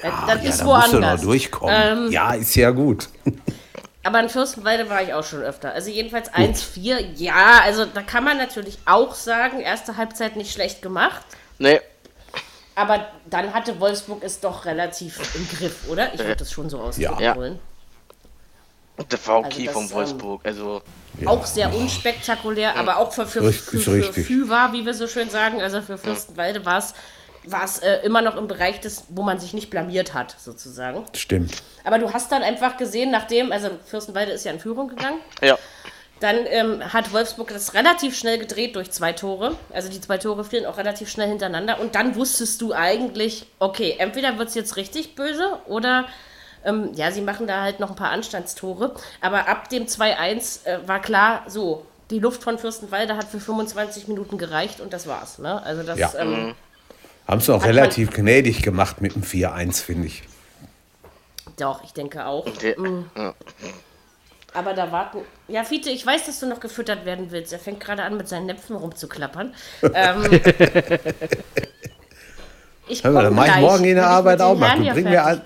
das 0.02 0.12
Ja, 0.44 0.48
ist 0.50 0.60
da 0.60 0.64
musst 0.64 0.86
du 0.92 0.92
woanders. 0.92 1.16
noch 1.22 1.26
durchkommen. 1.28 1.74
Ähm, 2.06 2.12
ja, 2.12 2.34
ist 2.34 2.54
ja 2.54 2.70
gut. 2.70 3.08
Aber 4.04 4.20
in 4.20 4.28
Fürstenwalde 4.28 4.88
war 4.88 5.02
ich 5.02 5.12
auch 5.12 5.24
schon 5.24 5.42
öfter. 5.42 5.72
Also 5.72 5.90
jedenfalls 5.90 6.32
1-4. 6.32 7.14
Ja, 7.16 7.60
also 7.64 7.84
da 7.84 8.02
kann 8.02 8.24
man 8.24 8.38
natürlich 8.38 8.78
auch 8.86 9.14
sagen, 9.14 9.60
erste 9.60 9.96
Halbzeit 9.96 10.36
nicht 10.36 10.52
schlecht 10.52 10.82
gemacht. 10.82 11.24
Nee. 11.58 11.80
Aber 12.74 13.08
dann 13.26 13.52
hatte 13.52 13.80
Wolfsburg 13.80 14.22
es 14.22 14.38
doch 14.38 14.64
relativ 14.64 15.18
im 15.34 15.48
Griff, 15.48 15.88
oder? 15.88 16.14
Ich 16.14 16.20
würde 16.20 16.36
das 16.36 16.52
schon 16.52 16.70
so 16.70 16.78
ausdrücken 16.78 17.22
Ja. 17.22 17.34
wollen. 17.34 17.58
Das 19.08 19.26
war 19.26 19.40
okay 19.40 19.64
das, 19.64 19.74
von 19.74 19.84
ähm, 19.84 19.90
Wolfsburg. 19.92 20.40
Also, 20.44 20.82
Auch 21.26 21.44
sehr 21.46 21.74
unspektakulär, 21.74 22.76
aber 22.76 22.98
auch 22.98 23.12
für, 23.12 23.26
für, 23.26 23.42
Richtig, 23.42 23.64
für, 23.64 23.78
für 23.80 23.92
richtig. 23.94 24.26
Füwa, 24.26 24.72
wie 24.72 24.84
wir 24.86 24.94
so 24.94 25.06
schön 25.06 25.30
sagen, 25.30 25.60
also 25.60 25.82
für 25.82 25.98
Fürstenwalde 25.98 26.64
war 26.64 26.78
es 26.78 26.94
war 27.50 27.64
es 27.64 27.78
äh, 27.78 27.98
immer 28.04 28.22
noch 28.22 28.36
im 28.36 28.48
Bereich 28.48 28.80
des, 28.80 29.04
wo 29.08 29.22
man 29.22 29.38
sich 29.38 29.54
nicht 29.54 29.70
blamiert 29.70 30.14
hat, 30.14 30.34
sozusagen. 30.38 31.04
Stimmt. 31.14 31.52
Aber 31.84 31.98
du 31.98 32.12
hast 32.12 32.30
dann 32.32 32.42
einfach 32.42 32.76
gesehen, 32.76 33.10
nachdem, 33.10 33.52
also 33.52 33.70
Fürstenwalde 33.86 34.32
ist 34.32 34.44
ja 34.44 34.52
in 34.52 34.60
Führung 34.60 34.88
gegangen, 34.88 35.18
ja. 35.42 35.58
Dann 36.20 36.36
ähm, 36.48 36.82
hat 36.92 37.12
Wolfsburg 37.12 37.48
das 37.52 37.74
relativ 37.74 38.18
schnell 38.18 38.38
gedreht 38.38 38.74
durch 38.74 38.90
zwei 38.90 39.12
Tore. 39.12 39.54
Also 39.72 39.88
die 39.88 40.00
zwei 40.00 40.18
Tore 40.18 40.42
fielen 40.44 40.66
auch 40.66 40.76
relativ 40.76 41.08
schnell 41.08 41.28
hintereinander. 41.28 41.78
Und 41.78 41.94
dann 41.94 42.16
wusstest 42.16 42.60
du 42.60 42.72
eigentlich, 42.72 43.46
okay, 43.60 43.94
entweder 44.00 44.36
wird 44.36 44.48
es 44.48 44.56
jetzt 44.56 44.74
richtig 44.74 45.14
böse 45.14 45.60
oder 45.66 46.06
ähm, 46.64 46.90
ja, 46.94 47.12
sie 47.12 47.20
machen 47.20 47.46
da 47.46 47.62
halt 47.62 47.78
noch 47.78 47.90
ein 47.90 47.94
paar 47.96 48.10
Anstandstore. 48.10 48.96
Aber 49.20 49.46
ab 49.48 49.68
dem 49.68 49.86
2-1 49.86 50.66
äh, 50.66 50.88
war 50.88 51.00
klar, 51.00 51.44
so, 51.46 51.86
die 52.10 52.18
Luft 52.18 52.42
von 52.42 52.58
Fürstenwalde 52.58 53.16
hat 53.16 53.28
für 53.28 53.38
25 53.38 54.08
Minuten 54.08 54.38
gereicht 54.38 54.80
und 54.80 54.92
das 54.92 55.06
war's. 55.06 55.38
Ne? 55.38 55.62
Also 55.62 55.84
das, 55.84 55.98
Ja. 55.98 56.10
ähm, 56.18 56.56
Haben 57.28 57.38
es 57.38 57.50
auch 57.50 57.60
Hat 57.62 57.68
relativ 57.68 58.10
gnädig 58.10 58.62
gemacht 58.62 59.00
mit 59.02 59.14
dem 59.14 59.22
4-1, 59.22 59.82
finde 59.84 60.06
ich. 60.08 60.22
doch, 61.58 61.84
ich 61.84 61.92
denke 61.92 62.24
auch. 62.26 62.46
Ja. 63.16 63.34
Aber 64.54 64.72
da 64.72 64.90
warten. 64.90 65.18
Ja, 65.46 65.62
Fiete, 65.62 65.90
ich 65.90 66.04
weiß, 66.06 66.24
dass 66.26 66.40
du 66.40 66.46
noch 66.46 66.58
gefüttert 66.58 67.04
werden 67.04 67.30
willst. 67.30 67.52
Er 67.52 67.58
fängt 67.58 67.80
gerade 67.80 68.02
an, 68.02 68.16
mit 68.16 68.28
seinen 68.28 68.46
Näpfen 68.46 68.76
rumzuklappern. 68.76 69.54
ähm, 69.92 70.24
ich 72.88 73.04
Hör 73.04 73.10
mal, 73.12 73.24
dann 73.24 73.34
komm 73.36 73.46
mach 73.46 73.54
ich 73.56 73.60
morgen 73.60 73.84
in 73.84 73.96
der 73.96 74.06
Arbeit 74.08 74.40
auch 74.40 74.56
mal. 74.56 74.74
Bring 74.78 75.04
mir, 75.04 75.24
ein, 75.26 75.40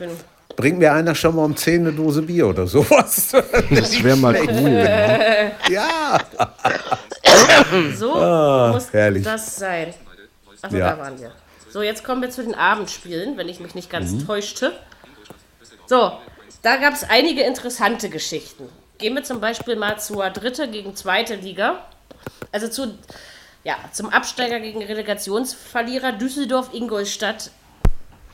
bring 0.57 0.79
mir 0.79 0.93
einer 0.93 1.15
schon 1.17 1.35
mal 1.35 1.45
um 1.45 1.57
10 1.57 1.81
eine 1.89 1.93
Dose 1.93 2.23
Bier 2.23 2.47
oder 2.47 2.67
sowas. 2.67 3.33
Das 3.71 4.03
wäre 4.05 4.17
mal 4.17 4.37
cool. 4.37 5.51
ja. 5.69 6.19
So 7.97 8.09
muss 8.15 8.23
Ah, 8.23 8.81
herrlich. 8.93 9.25
das 9.25 9.57
sein. 9.57 9.93
Achso, 10.63 10.77
Ja. 10.77 10.91
da 10.95 10.99
waren 11.01 11.19
wir. 11.19 11.33
So, 11.73 11.81
jetzt 11.81 12.05
kommen 12.05 12.21
wir 12.21 12.29
zu 12.29 12.43
den 12.43 12.55
Abendspielen, 12.55 13.39
wenn 13.39 13.49
ich 13.49 13.59
mich 13.59 13.75
nicht 13.75 13.89
ganz 13.89 14.13
Mhm. 14.13 14.27
täuschte. 14.27 14.79
So, 15.87 16.13
da 16.61 16.77
gab 16.77 16.93
es 16.93 17.03
einige 17.05 17.43
interessante 17.45 18.11
Geschichten. 18.11 18.69
Gehen 18.99 19.15
wir 19.15 19.25
zum 19.25 19.41
Beispiel 19.41 19.77
mal 19.77 19.99
zur 19.99 20.29
dritte 20.29 20.69
gegen 20.69 20.95
zweite 20.95 21.35
Liga. 21.35 21.87
Also 22.53 22.69
zu, 22.69 22.95
ja, 23.65 23.77
zum 23.91 24.11
Absteiger 24.11 24.61
gegen 24.61 24.83
Relegationsverlierer 24.83 26.13
Düsseldorf-Ingolstadt. 26.13 27.51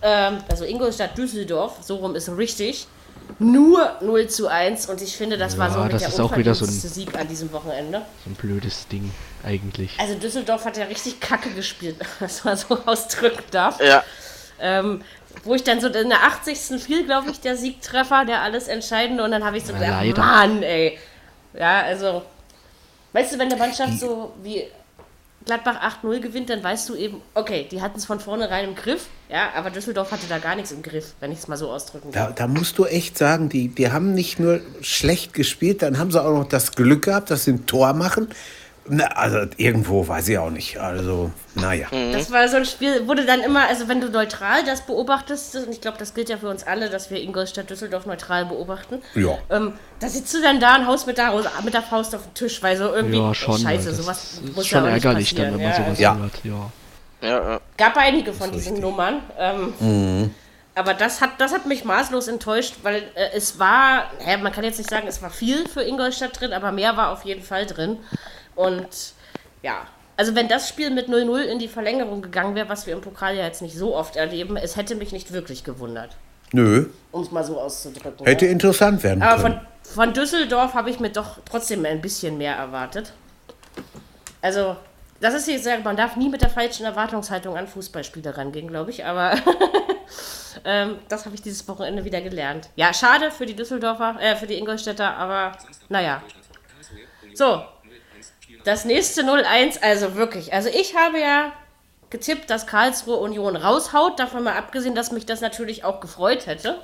Ähm, 0.03 0.39
also 0.49 0.65
Ingolstadt-Düsseldorf, 0.65 1.79
so 1.83 1.97
rum 1.97 2.17
ist 2.17 2.29
richtig. 2.29 2.89
Nur 3.39 3.97
0 4.01 4.27
zu 4.29 4.49
1 4.49 4.87
und 4.89 5.01
ich 5.03 5.17
finde, 5.17 5.39
das 5.39 5.59
war 5.59 5.69
Ja, 5.69 5.75
so 5.75 5.81
mit 5.85 5.93
das 5.93 6.01
der 6.03 6.09
ist 6.09 6.21
auch 6.21 6.37
wieder 6.37 6.55
so 6.55 6.65
ein- 6.65 6.71
Sieg 6.71 7.15
an 7.19 7.29
diesem 7.29 7.53
Wochenende. 7.53 8.03
So 8.25 8.31
ein 8.31 8.35
blödes 8.35 8.89
Ding, 8.89 9.11
eigentlich. 9.45 9.95
Also 9.99 10.15
Düsseldorf 10.15 10.65
hat 10.65 10.77
ja 10.77 10.85
richtig 10.85 11.21
Kacke 11.21 11.51
gespielt, 11.51 11.97
was 12.21 12.45
man 12.45 12.57
so 12.57 12.79
ausdrücken 12.87 13.45
darf. 13.51 13.81
ja. 13.81 14.03
Ähm, 14.61 15.03
wo 15.45 15.55
ich 15.55 15.63
dann 15.63 15.81
so 15.81 15.87
in 15.87 16.09
der 16.09 16.25
80. 16.25 16.83
fiel, 16.83 17.05
glaube 17.05 17.31
ich, 17.31 17.39
der 17.39 17.57
Siegtreffer, 17.57 18.25
der 18.25 18.41
alles 18.43 18.67
Entscheidende. 18.67 19.23
Und 19.23 19.31
dann 19.31 19.45
habe 19.45 19.57
ich 19.57 19.65
so 19.65 19.73
gedacht, 19.73 19.89
leider. 19.91 20.21
Mann, 20.21 20.65
ey. 20.65 20.99
Ja, 21.57 21.83
also, 21.83 22.23
weißt 23.13 23.35
du, 23.35 23.39
wenn 23.39 23.47
eine 23.53 23.57
Mannschaft 23.57 24.01
so 24.01 24.33
wie 24.43 24.65
Gladbach 25.49 25.81
8-0 26.05 26.21
gewinnt, 26.21 26.51
dann 26.51 26.63
weißt 26.63 26.89
du 26.91 26.95
eben, 26.95 27.21
okay, 27.35 27.67
die 27.71 27.83
hatten 27.83 27.99
es 27.99 28.05
von 28.05 28.21
vornherein 28.21 28.67
im 28.69 28.75
Griff. 28.77 29.07
Ja, 29.31 29.49
aber 29.57 29.71
Düsseldorf 29.71 30.13
hatte 30.13 30.27
da 30.29 30.39
gar 30.39 30.55
nichts 30.55 30.71
im 30.73 30.83
Griff, 30.83 31.15
wenn 31.21 31.33
ich 31.33 31.39
es 31.39 31.49
mal 31.49 31.57
so 31.57 31.71
ausdrücken 31.71 32.13
Da, 32.13 32.27
darf. 32.27 32.35
da 32.37 32.47
musst 32.47 32.79
du 32.79 32.85
echt 32.85 33.19
sagen, 33.19 33.49
die, 33.49 33.69
die 33.69 33.91
haben 33.91 34.15
nicht 34.15 34.39
nur 34.39 34.61
schlecht 34.83 35.33
gespielt, 35.35 35.83
dann 35.83 35.99
haben 35.99 36.13
sie 36.13 36.23
auch 36.23 36.33
noch 36.39 36.49
das 36.49 36.73
Glück 36.73 37.07
gehabt, 37.07 37.31
dass 37.31 37.45
sie 37.45 37.53
ein 37.53 37.67
Tor 37.67 37.95
machen. 37.95 38.29
Na, 38.91 39.07
also 39.09 39.41
irgendwo 39.57 40.07
weiß 40.07 40.29
ich 40.29 40.39
auch 40.39 40.51
nicht. 40.51 40.79
Also, 40.79 41.31
naja. 41.55 41.87
Das 42.13 42.31
war 42.31 42.49
so 42.49 42.57
ein 42.57 42.65
Spiel, 42.65 43.07
wurde 43.07 43.25
dann 43.27 43.41
immer, 43.41 43.67
also 43.69 43.89
wenn 43.89 44.01
du 44.01 44.09
neutral 44.09 44.65
das 44.65 44.83
beobachtest, 44.83 45.57
und 45.57 45.71
ich 45.71 45.81
glaube, 45.81 45.99
das 45.99 46.15
gilt 46.15 46.29
ja 46.29 46.37
für 46.39 46.49
uns 46.49 46.67
alle, 46.67 46.89
dass 46.91 47.11
wir 47.11 47.21
Ingolstadt 47.21 47.69
Düsseldorf 47.71 48.07
neutral 48.07 48.47
beobachten, 48.47 49.03
Ja. 49.15 49.39
ähm, 49.51 49.75
da 50.01 50.09
sitzt 50.09 50.33
du 50.35 50.41
dann 50.43 50.61
da 50.61 50.77
und 50.77 50.87
haust 50.87 51.07
mit 51.07 51.19
der, 51.19 51.33
mit 51.65 51.75
der 51.75 51.83
Faust 51.83 52.15
auf 52.15 52.23
den 52.23 52.35
Tisch, 52.35 52.63
weil 52.63 52.77
so 52.77 52.93
irgendwie, 52.95 53.19
Ja, 53.19 53.35
schon. 53.35 53.59
scheiße, 53.59 53.89
das 53.91 53.97
sowas 53.99 54.41
ist 54.45 54.57
muss 54.57 54.67
schon 54.67 54.85
ja 54.85 54.91
auch 54.91 54.95
nicht 54.95 55.05
ärgerlich 55.05 55.35
dann, 55.35 55.53
passieren. 55.53 55.61
wenn 55.61 55.69
man 55.69 55.79
ja, 55.79 55.85
sowas 55.85 55.99
Ja. 55.99 56.17
hört. 56.17 56.45
Ja. 56.45 56.73
Ja, 57.21 57.51
ja. 57.53 57.61
Gab 57.77 57.97
einige 57.97 58.33
von 58.33 58.53
diesen 58.53 58.81
Nummern. 58.81 59.21
Ähm, 59.39 60.31
Aber 60.75 60.95
das 60.95 61.21
hat, 61.21 61.31
das 61.39 61.53
hat 61.53 61.67
mich 61.67 61.85
maßlos 61.85 62.29
enttäuscht, 62.29 62.75
weil 62.85 63.03
äh, 63.17 63.31
es 63.35 63.59
war, 63.59 64.05
ja, 64.25 64.37
man 64.37 64.53
kann 64.53 64.63
jetzt 64.63 64.79
nicht 64.79 64.89
sagen, 64.89 65.09
es 65.09 65.21
war 65.21 65.31
viel 65.31 65.67
für 65.69 65.83
Ingolstadt 65.83 66.41
drin, 66.41 66.53
aber 66.53 66.71
mehr 66.71 66.97
war 66.97 67.11
auf 67.11 67.25
jeden 67.25 67.43
Fall 67.43 67.67
drin. 67.67 67.97
Und 68.59 69.13
ja, 69.63 69.87
also 70.17 70.35
wenn 70.35 70.49
das 70.49 70.69
Spiel 70.69 70.91
mit 70.91 71.09
0-0 71.09 71.43
in 71.43 71.61
die 71.61 71.69
Verlängerung 71.69 72.23
gegangen 72.23 72.57
wäre, 72.57 72.69
was 72.69 72.89
wir 72.89 72.95
im 72.95 73.01
Pokal 73.01 73.37
ja 73.37 73.45
jetzt 73.45 73.63
nicht 73.63 73.79
so 73.79 73.95
oft 73.95 74.17
erleben, 74.17 74.57
es 74.57 74.75
hätte 74.75 74.97
mich 74.97 75.13
nicht 75.13 75.33
wirklich 75.33 75.63
gewundert, 75.63 76.17
Nö, 76.51 76.87
um 77.13 77.23
es 77.23 77.31
mal 77.31 77.45
so 77.45 77.61
auszudrücken. 77.61 78.27
hätte 78.27 78.47
ne? 78.47 78.51
interessant 78.51 79.05
werden 79.05 79.23
Aber 79.23 79.43
können. 79.43 79.61
von, 79.85 80.07
von 80.07 80.13
Düsseldorf 80.13 80.75
habe 80.75 80.91
ich 80.91 80.99
mir 80.99 81.11
doch 81.11 81.39
trotzdem 81.49 81.85
ein 81.85 82.01
bisschen 82.01 82.37
mehr 82.37 82.57
erwartet. 82.57 83.13
Also, 84.43 84.75
das 85.21 85.35
ist 85.35 85.47
jetzt, 85.47 85.69
man 85.85 85.97
darf 85.97 86.17
nie 86.17 86.29
mit 86.29 86.43
der 86.43 86.51
falschen 86.51 86.85
Erwartungshaltung 86.85 87.57
an 87.57 87.69
Fußballspiele 87.69 88.37
rangehen, 88.37 88.67
glaube 88.67 88.91
ich, 88.91 89.05
aber 89.05 89.35
ähm, 90.65 90.97
das 91.09 91.27
habe 91.27 91.37
ich 91.37 91.43
dieses 91.43 91.69
Wochenende 91.69 92.05
wieder 92.05 92.21
gelernt. 92.21 92.71
Ja, 92.75 92.93
schade 92.93 93.31
für 93.31 93.47
die 93.47 93.55
Düsseldorfer, 93.55 94.17
äh, 94.21 94.35
für 94.35 94.49
die 94.49 94.59
Ingolstädter, 94.59 95.15
aber 95.17 95.53
naja. 95.89 96.23
So, 97.35 97.63
das 98.65 98.85
nächste 98.85 99.23
0-1, 99.23 99.81
also 99.83 100.15
wirklich. 100.15 100.53
Also 100.53 100.69
ich 100.69 100.97
habe 100.97 101.19
ja 101.21 101.53
getippt, 102.11 102.49
dass 102.51 102.67
Karlsruhe 102.67 103.17
Union 103.17 103.57
raushaut, 103.57 104.19
davon 104.19 104.45
mal 104.45 104.57
abgesehen, 104.57 104.95
dass 104.95 105.13
mich 105.13 105.27
das 105.27 105.41
natürlich 105.41 105.85
auch 105.85 106.01
gefreut 106.01 106.47
hätte 106.47 106.79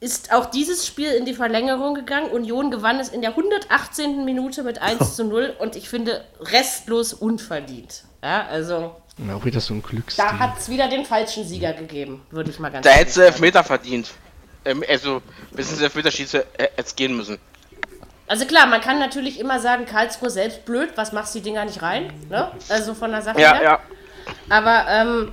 ist 0.00 0.32
auch 0.32 0.46
dieses 0.46 0.86
Spiel 0.86 1.10
in 1.10 1.24
die 1.24 1.34
Verlängerung 1.34 1.94
gegangen. 1.94 2.30
Union 2.30 2.70
gewann 2.70 3.00
es 3.00 3.08
in 3.08 3.20
der 3.20 3.30
118. 3.30 4.24
Minute 4.24 4.62
mit 4.62 4.80
1 4.80 5.16
zu 5.16 5.24
0 5.24 5.56
und 5.58 5.74
ich 5.76 5.88
finde 5.88 6.24
restlos 6.40 7.12
unverdient. 7.12 8.04
Ja, 8.22 8.46
also 8.46 8.94
Ja, 9.26 9.34
Auch 9.34 9.44
wieder 9.44 9.60
so 9.60 9.74
ein 9.74 9.82
Glücksding. 9.82 10.24
da 10.24 10.38
hat 10.38 10.58
es 10.58 10.68
wieder 10.68 10.88
den 10.88 11.04
falschen 11.04 11.44
Sieger 11.44 11.72
gegeben, 11.72 12.22
würde 12.30 12.50
ich 12.50 12.58
mal 12.60 12.70
ganz 12.70 12.84
Da 12.84 12.90
ehrlich 12.90 13.00
hättest 13.02 13.16
du 13.16 13.22
Elfmeter 13.22 13.64
verdient. 13.64 14.10
ähm, 14.64 14.84
also 14.88 15.20
bis 15.50 15.70
ins 15.72 15.80
Elfmeterschießen 15.80 16.42
äh, 16.58 16.68
jetzt 16.76 16.96
gehen 16.96 17.16
müssen. 17.16 17.38
Also 18.28 18.44
klar, 18.44 18.66
man 18.66 18.80
kann 18.80 18.98
natürlich 18.98 19.40
immer 19.40 19.58
sagen, 19.58 19.86
Karlsruhe 19.86 20.30
selbst 20.30 20.64
blöd, 20.66 20.90
was 20.96 21.12
machst 21.12 21.34
du 21.34 21.38
die 21.38 21.44
Dinger 21.44 21.64
nicht 21.64 21.80
rein? 21.82 22.12
Ne? 22.28 22.50
Also 22.68 22.94
von 22.94 23.10
der 23.10 23.22
Sache 23.22 23.40
Ja, 23.40 23.54
her. 23.54 23.62
ja. 23.62 23.78
Aber 24.50 24.84
ähm, 24.88 25.32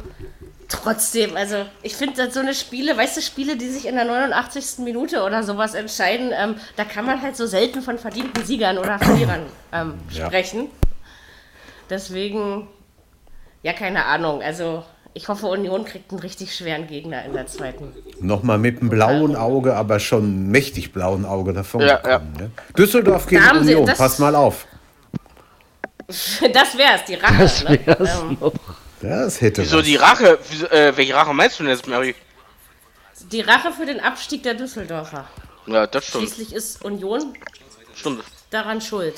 trotzdem, 0.70 1.36
also 1.36 1.66
ich 1.84 1.96
finde 1.96 2.32
so 2.32 2.40
eine 2.40 2.54
Spiele, 2.56 2.96
weißt 2.96 3.18
du, 3.18 3.22
Spiele, 3.22 3.58
die 3.58 3.68
sich 3.70 3.86
in 3.86 3.96
der 3.96 4.06
89. 4.06 4.80
Minute 4.80 5.24
oder 5.24 5.44
sowas 5.44 5.74
entscheiden, 5.74 6.32
ähm, 6.34 6.56
da 6.78 6.86
kann 6.86 7.06
man 7.06 7.22
halt 7.22 7.36
so 7.36 7.46
selten 7.46 7.82
von 7.82 7.98
verdienten 8.00 8.44
Siegern 8.46 8.78
oder 8.78 8.98
Verlierern 9.00 9.46
ähm, 9.74 9.96
Ja. 10.12 10.28
sprechen. 10.28 10.70
Deswegen, 11.90 12.68
ja, 13.62 13.74
keine 13.74 14.06
Ahnung. 14.06 14.42
Also 14.42 14.84
ich 15.16 15.28
hoffe, 15.30 15.48
Union 15.48 15.84
kriegt 15.86 16.12
einen 16.12 16.20
richtig 16.20 16.54
schweren 16.56 16.86
Gegner 16.88 17.26
in 17.26 17.34
der 17.34 17.48
zweiten. 17.48 17.92
Nochmal 18.20 18.58
mit 18.60 18.80
einem 18.82 18.90
blauen 18.90 19.36
Auge, 19.36 19.76
aber 19.76 20.00
schon 20.00 20.50
mächtig 20.50 20.94
blauen 20.94 21.26
Auge 21.26 21.54
davon 21.54 21.82
Ja, 21.82 21.96
gekommen. 21.98 22.34
Ne? 22.38 22.52
Düsseldorf 22.78 23.26
gegen 23.26 23.42
Da 23.42 23.48
haben 23.50 23.64
sie- 23.64 23.74
Union, 23.74 23.88
das- 23.88 23.98
pass 23.98 24.20
mal 24.20 24.36
auf. 24.36 24.68
Das 26.54 26.78
wär's, 26.78 27.04
die 27.06 27.16
Rache. 27.16 27.38
Das 27.40 27.64
ne? 27.64 27.80
wär's 27.86 28.20
Ähm, 28.22 28.38
noch. 28.40 28.54
Das 29.02 29.42
hätte 29.42 29.64
Wieso 29.64 29.78
was. 29.80 29.86
die 29.86 29.96
Rache? 29.96 30.38
Wieso, 30.50 30.68
äh, 30.68 30.96
welche 30.96 31.16
Rache 31.16 31.34
meinst 31.34 31.60
du 31.60 31.64
denn 31.64 31.72
jetzt, 31.72 31.88
Mary? 31.88 32.14
die 33.32 33.42
Rache 33.42 33.72
für 33.72 33.88
den 33.88 34.00
Abstieg 34.00 34.44
der 34.44 34.54
Düsseldorfer. 34.54 35.26
Ja, 35.66 35.88
das 35.88 36.06
stimmt. 36.08 36.26
Schließlich 36.26 36.54
ist 36.54 36.86
Union 36.86 37.34
Stimmt. 37.96 38.24
daran 38.52 38.80
schuld. 38.82 39.16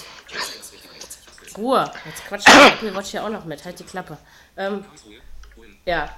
Ruhe. 1.58 1.92
Jetzt 2.06 2.26
quatscht 2.28 2.48
der 2.48 2.68
Apple 2.68 2.96
Watch 2.96 3.10
hier 3.12 3.24
auch 3.26 3.30
noch 3.30 3.44
mit. 3.44 3.66
Halt 3.66 3.80
die 3.80 3.84
Klappe. 3.84 4.18
Ähm, 4.56 4.86
ja. 5.88 6.10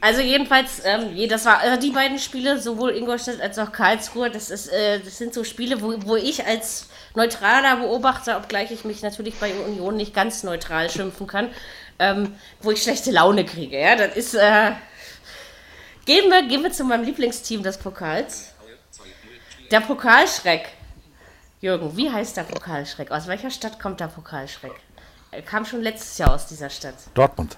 Also 0.00 0.20
jedenfalls, 0.20 0.82
ähm, 0.84 1.16
das 1.28 1.44
war 1.44 1.60
also 1.60 1.80
die 1.80 1.90
beiden 1.90 2.18
Spiele, 2.18 2.60
sowohl 2.60 2.90
Ingolstadt 2.90 3.40
als 3.40 3.56
auch 3.60 3.70
Karlsruhe, 3.70 4.30
das 4.30 4.50
ist, 4.50 4.66
äh, 4.66 4.98
das 4.98 5.16
sind 5.16 5.32
so 5.32 5.44
Spiele, 5.44 5.80
wo, 5.80 5.94
wo 6.04 6.16
ich 6.16 6.44
als 6.44 6.88
neutraler 7.14 7.76
Beobachter, 7.76 8.36
obgleich 8.36 8.72
ich 8.72 8.84
mich 8.84 9.02
natürlich 9.02 9.36
bei 9.36 9.54
Union 9.54 9.96
nicht 9.96 10.12
ganz 10.12 10.42
neutral 10.42 10.90
schimpfen 10.90 11.28
kann, 11.28 11.50
ähm, 12.00 12.34
wo 12.60 12.72
ich 12.72 12.82
schlechte 12.82 13.12
Laune 13.12 13.44
kriege. 13.44 13.78
Ja, 13.78 13.94
das 13.94 14.16
ist. 14.16 14.34
Äh, 14.34 14.72
gehen 16.04 16.28
wir, 16.30 16.42
gehen 16.48 16.64
wir 16.64 16.72
zu 16.72 16.82
meinem 16.82 17.04
Lieblingsteam 17.04 17.62
des 17.62 17.78
Pokals. 17.78 18.54
Der 19.70 19.80
Pokalschreck. 19.80 20.68
Jürgen, 21.60 21.96
wie 21.96 22.10
heißt 22.10 22.36
der 22.36 22.42
Pokalschreck? 22.42 23.12
Aus 23.12 23.28
welcher 23.28 23.50
Stadt 23.50 23.78
kommt 23.78 24.00
der 24.00 24.08
Pokalschreck? 24.08 24.74
Er 25.30 25.42
kam 25.42 25.64
schon 25.64 25.80
letztes 25.80 26.18
Jahr 26.18 26.34
aus 26.34 26.48
dieser 26.48 26.68
Stadt. 26.70 26.96
Dortmund. 27.14 27.56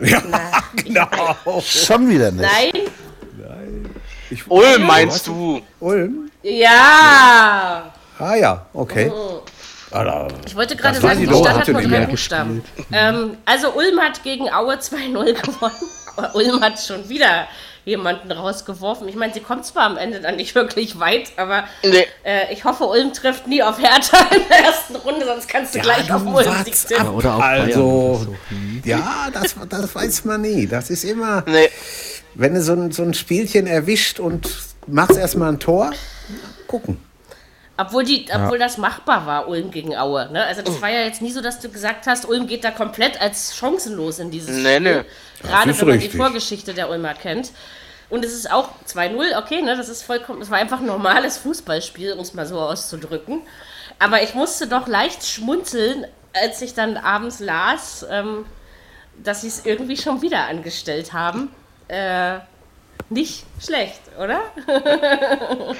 Ja, 0.00 0.22
Na, 0.28 0.40
genau. 0.76 1.60
Schon 1.60 2.08
wieder 2.08 2.30
nicht. 2.30 2.42
Nein? 2.42 2.72
Ulm 4.48 4.86
meinst 4.86 5.26
du? 5.26 5.60
Ulm? 5.80 6.30
Ja! 6.42 7.92
Ah 8.18 8.34
ja, 8.34 8.66
okay. 8.72 9.12
Ah, 9.90 10.26
Ich 10.46 10.56
wollte 10.56 10.74
gerade 10.74 10.98
sagen, 10.98 11.22
ich 11.22 11.28
die 11.28 11.34
Stadt 11.34 11.58
hat 11.58 11.68
nur 11.68 11.80
nicht 11.80 11.90
drei 11.92 11.98
mehr 11.98 12.06
Buchstaben. 12.08 12.64
Ähm, 12.92 13.36
also 13.44 13.70
Ulm 13.74 14.00
hat 14.00 14.22
gegen 14.22 14.50
Aue 14.50 14.74
2-0 14.76 15.34
gewonnen. 15.34 15.74
Aber 16.16 16.34
Ulm 16.34 16.60
hat 16.62 16.80
schon 16.80 17.06
wieder 17.08 17.46
jemanden 17.84 18.30
rausgeworfen. 18.30 19.08
Ich 19.08 19.16
meine, 19.16 19.34
sie 19.34 19.40
kommt 19.40 19.66
zwar 19.66 19.84
am 19.84 19.96
Ende 19.96 20.20
dann 20.20 20.36
nicht 20.36 20.54
wirklich 20.54 20.98
weit, 21.00 21.32
aber 21.36 21.64
Nee. 21.82 22.06
äh, 22.24 22.52
ich 22.52 22.64
hoffe, 22.64 22.84
Ulm 22.84 23.12
trifft 23.12 23.46
nie 23.46 23.62
auf 23.62 23.78
Hertha 23.80 24.18
in 24.34 24.42
der 24.48 24.58
ersten 24.66 24.96
Runde, 24.96 25.26
sonst 25.26 25.48
kannst 25.48 25.74
du 25.74 25.80
gleich 25.80 26.06
du 26.06 26.14
auf 26.14 26.26
Ulm 26.26 26.48
ab. 26.48 27.14
Oder 27.14 27.34
auf 27.36 27.42
Also. 27.42 28.36
Hm. 28.48 28.82
ja, 28.84 29.28
das, 29.32 29.54
das 29.68 29.94
weiß 29.94 30.24
man 30.24 30.40
nie. 30.42 30.66
Das 30.66 30.90
ist 30.90 31.04
immer, 31.04 31.42
Nee. 31.46 31.68
wenn 32.34 32.54
du 32.54 32.62
so 32.62 32.72
ein, 32.74 32.92
so 32.92 33.02
ein 33.02 33.14
Spielchen 33.14 33.66
erwischt 33.66 34.20
und 34.20 34.48
machst 34.86 35.16
erstmal 35.16 35.48
ein 35.50 35.58
Tor, 35.58 35.92
gucken. 36.66 36.98
Obwohl, 37.78 38.04
die, 38.04 38.26
obwohl 38.32 38.58
das 38.58 38.76
machbar 38.76 39.26
war, 39.26 39.48
Ulm 39.48 39.70
gegen 39.70 39.96
Aue. 39.96 40.30
Ne? 40.30 40.44
Also 40.44 40.60
das 40.62 40.80
war 40.82 40.90
ja 40.90 41.00
jetzt 41.00 41.22
nie 41.22 41.32
so, 41.32 41.40
dass 41.40 41.58
du 41.58 41.68
gesagt 41.70 42.06
hast, 42.06 42.28
Ulm 42.28 42.46
geht 42.46 42.64
da 42.64 42.70
komplett 42.70 43.20
als 43.20 43.56
chancenlos 43.56 44.18
in 44.18 44.30
dieses 44.30 44.56
Nee, 44.56 44.78
nee. 44.78 45.00
Gerade 45.42 45.78
wenn 45.78 45.86
man 45.86 45.94
richtig. 45.94 46.12
die 46.12 46.16
Vorgeschichte 46.16 46.74
der 46.74 46.90
Ulmer 46.90 47.14
kennt. 47.14 47.52
Und 48.10 48.24
es 48.26 48.34
ist 48.34 48.50
auch 48.50 48.68
2-0, 48.86 49.38
okay, 49.38 49.62
ne? 49.62 49.74
das 49.74 49.88
ist 49.88 50.02
vollkommen, 50.02 50.42
es 50.42 50.50
war 50.50 50.58
einfach 50.58 50.80
ein 50.80 50.86
normales 50.86 51.38
Fußballspiel, 51.38 52.12
um 52.12 52.20
es 52.20 52.34
mal 52.34 52.46
so 52.46 52.60
auszudrücken. 52.60 53.40
Aber 53.98 54.22
ich 54.22 54.34
musste 54.34 54.66
doch 54.66 54.86
leicht 54.86 55.26
schmunzeln, 55.26 56.06
als 56.34 56.60
ich 56.60 56.74
dann 56.74 56.98
abends 56.98 57.40
las, 57.40 58.04
ähm, 58.10 58.44
dass 59.22 59.40
sie 59.42 59.48
es 59.48 59.64
irgendwie 59.64 59.96
schon 59.96 60.20
wieder 60.20 60.46
angestellt 60.46 61.14
haben. 61.14 61.50
Äh, 61.88 62.38
nicht 63.08 63.44
schlecht, 63.60 64.00
oder? 64.18 64.40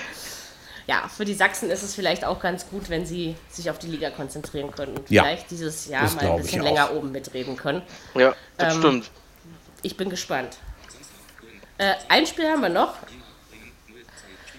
ja, 0.86 1.08
für 1.14 1.24
die 1.24 1.34
Sachsen 1.34 1.70
ist 1.70 1.82
es 1.82 1.94
vielleicht 1.94 2.24
auch 2.24 2.40
ganz 2.40 2.68
gut, 2.68 2.90
wenn 2.90 3.06
sie 3.06 3.36
sich 3.50 3.70
auf 3.70 3.78
die 3.78 3.88
Liga 3.88 4.10
konzentrieren 4.10 4.70
können 4.70 4.96
und 4.96 5.10
Ja, 5.10 5.22
vielleicht 5.22 5.50
dieses 5.50 5.86
Jahr 5.86 6.02
das 6.02 6.16
mal 6.16 6.26
ein 6.26 6.36
bisschen 6.36 6.62
länger 6.62 6.92
oben 6.92 7.12
mitreden 7.12 7.56
können. 7.56 7.82
Ja, 8.14 8.34
das 8.58 8.74
Ähm, 8.74 8.80
stimmt. 8.80 9.10
Ich 9.82 9.96
bin 9.96 10.10
gespannt. 10.10 10.56
Äh, 11.78 11.94
ein 12.08 12.26
Spiel 12.26 12.48
haben 12.48 12.62
wir 12.62 12.68
noch. 12.68 12.94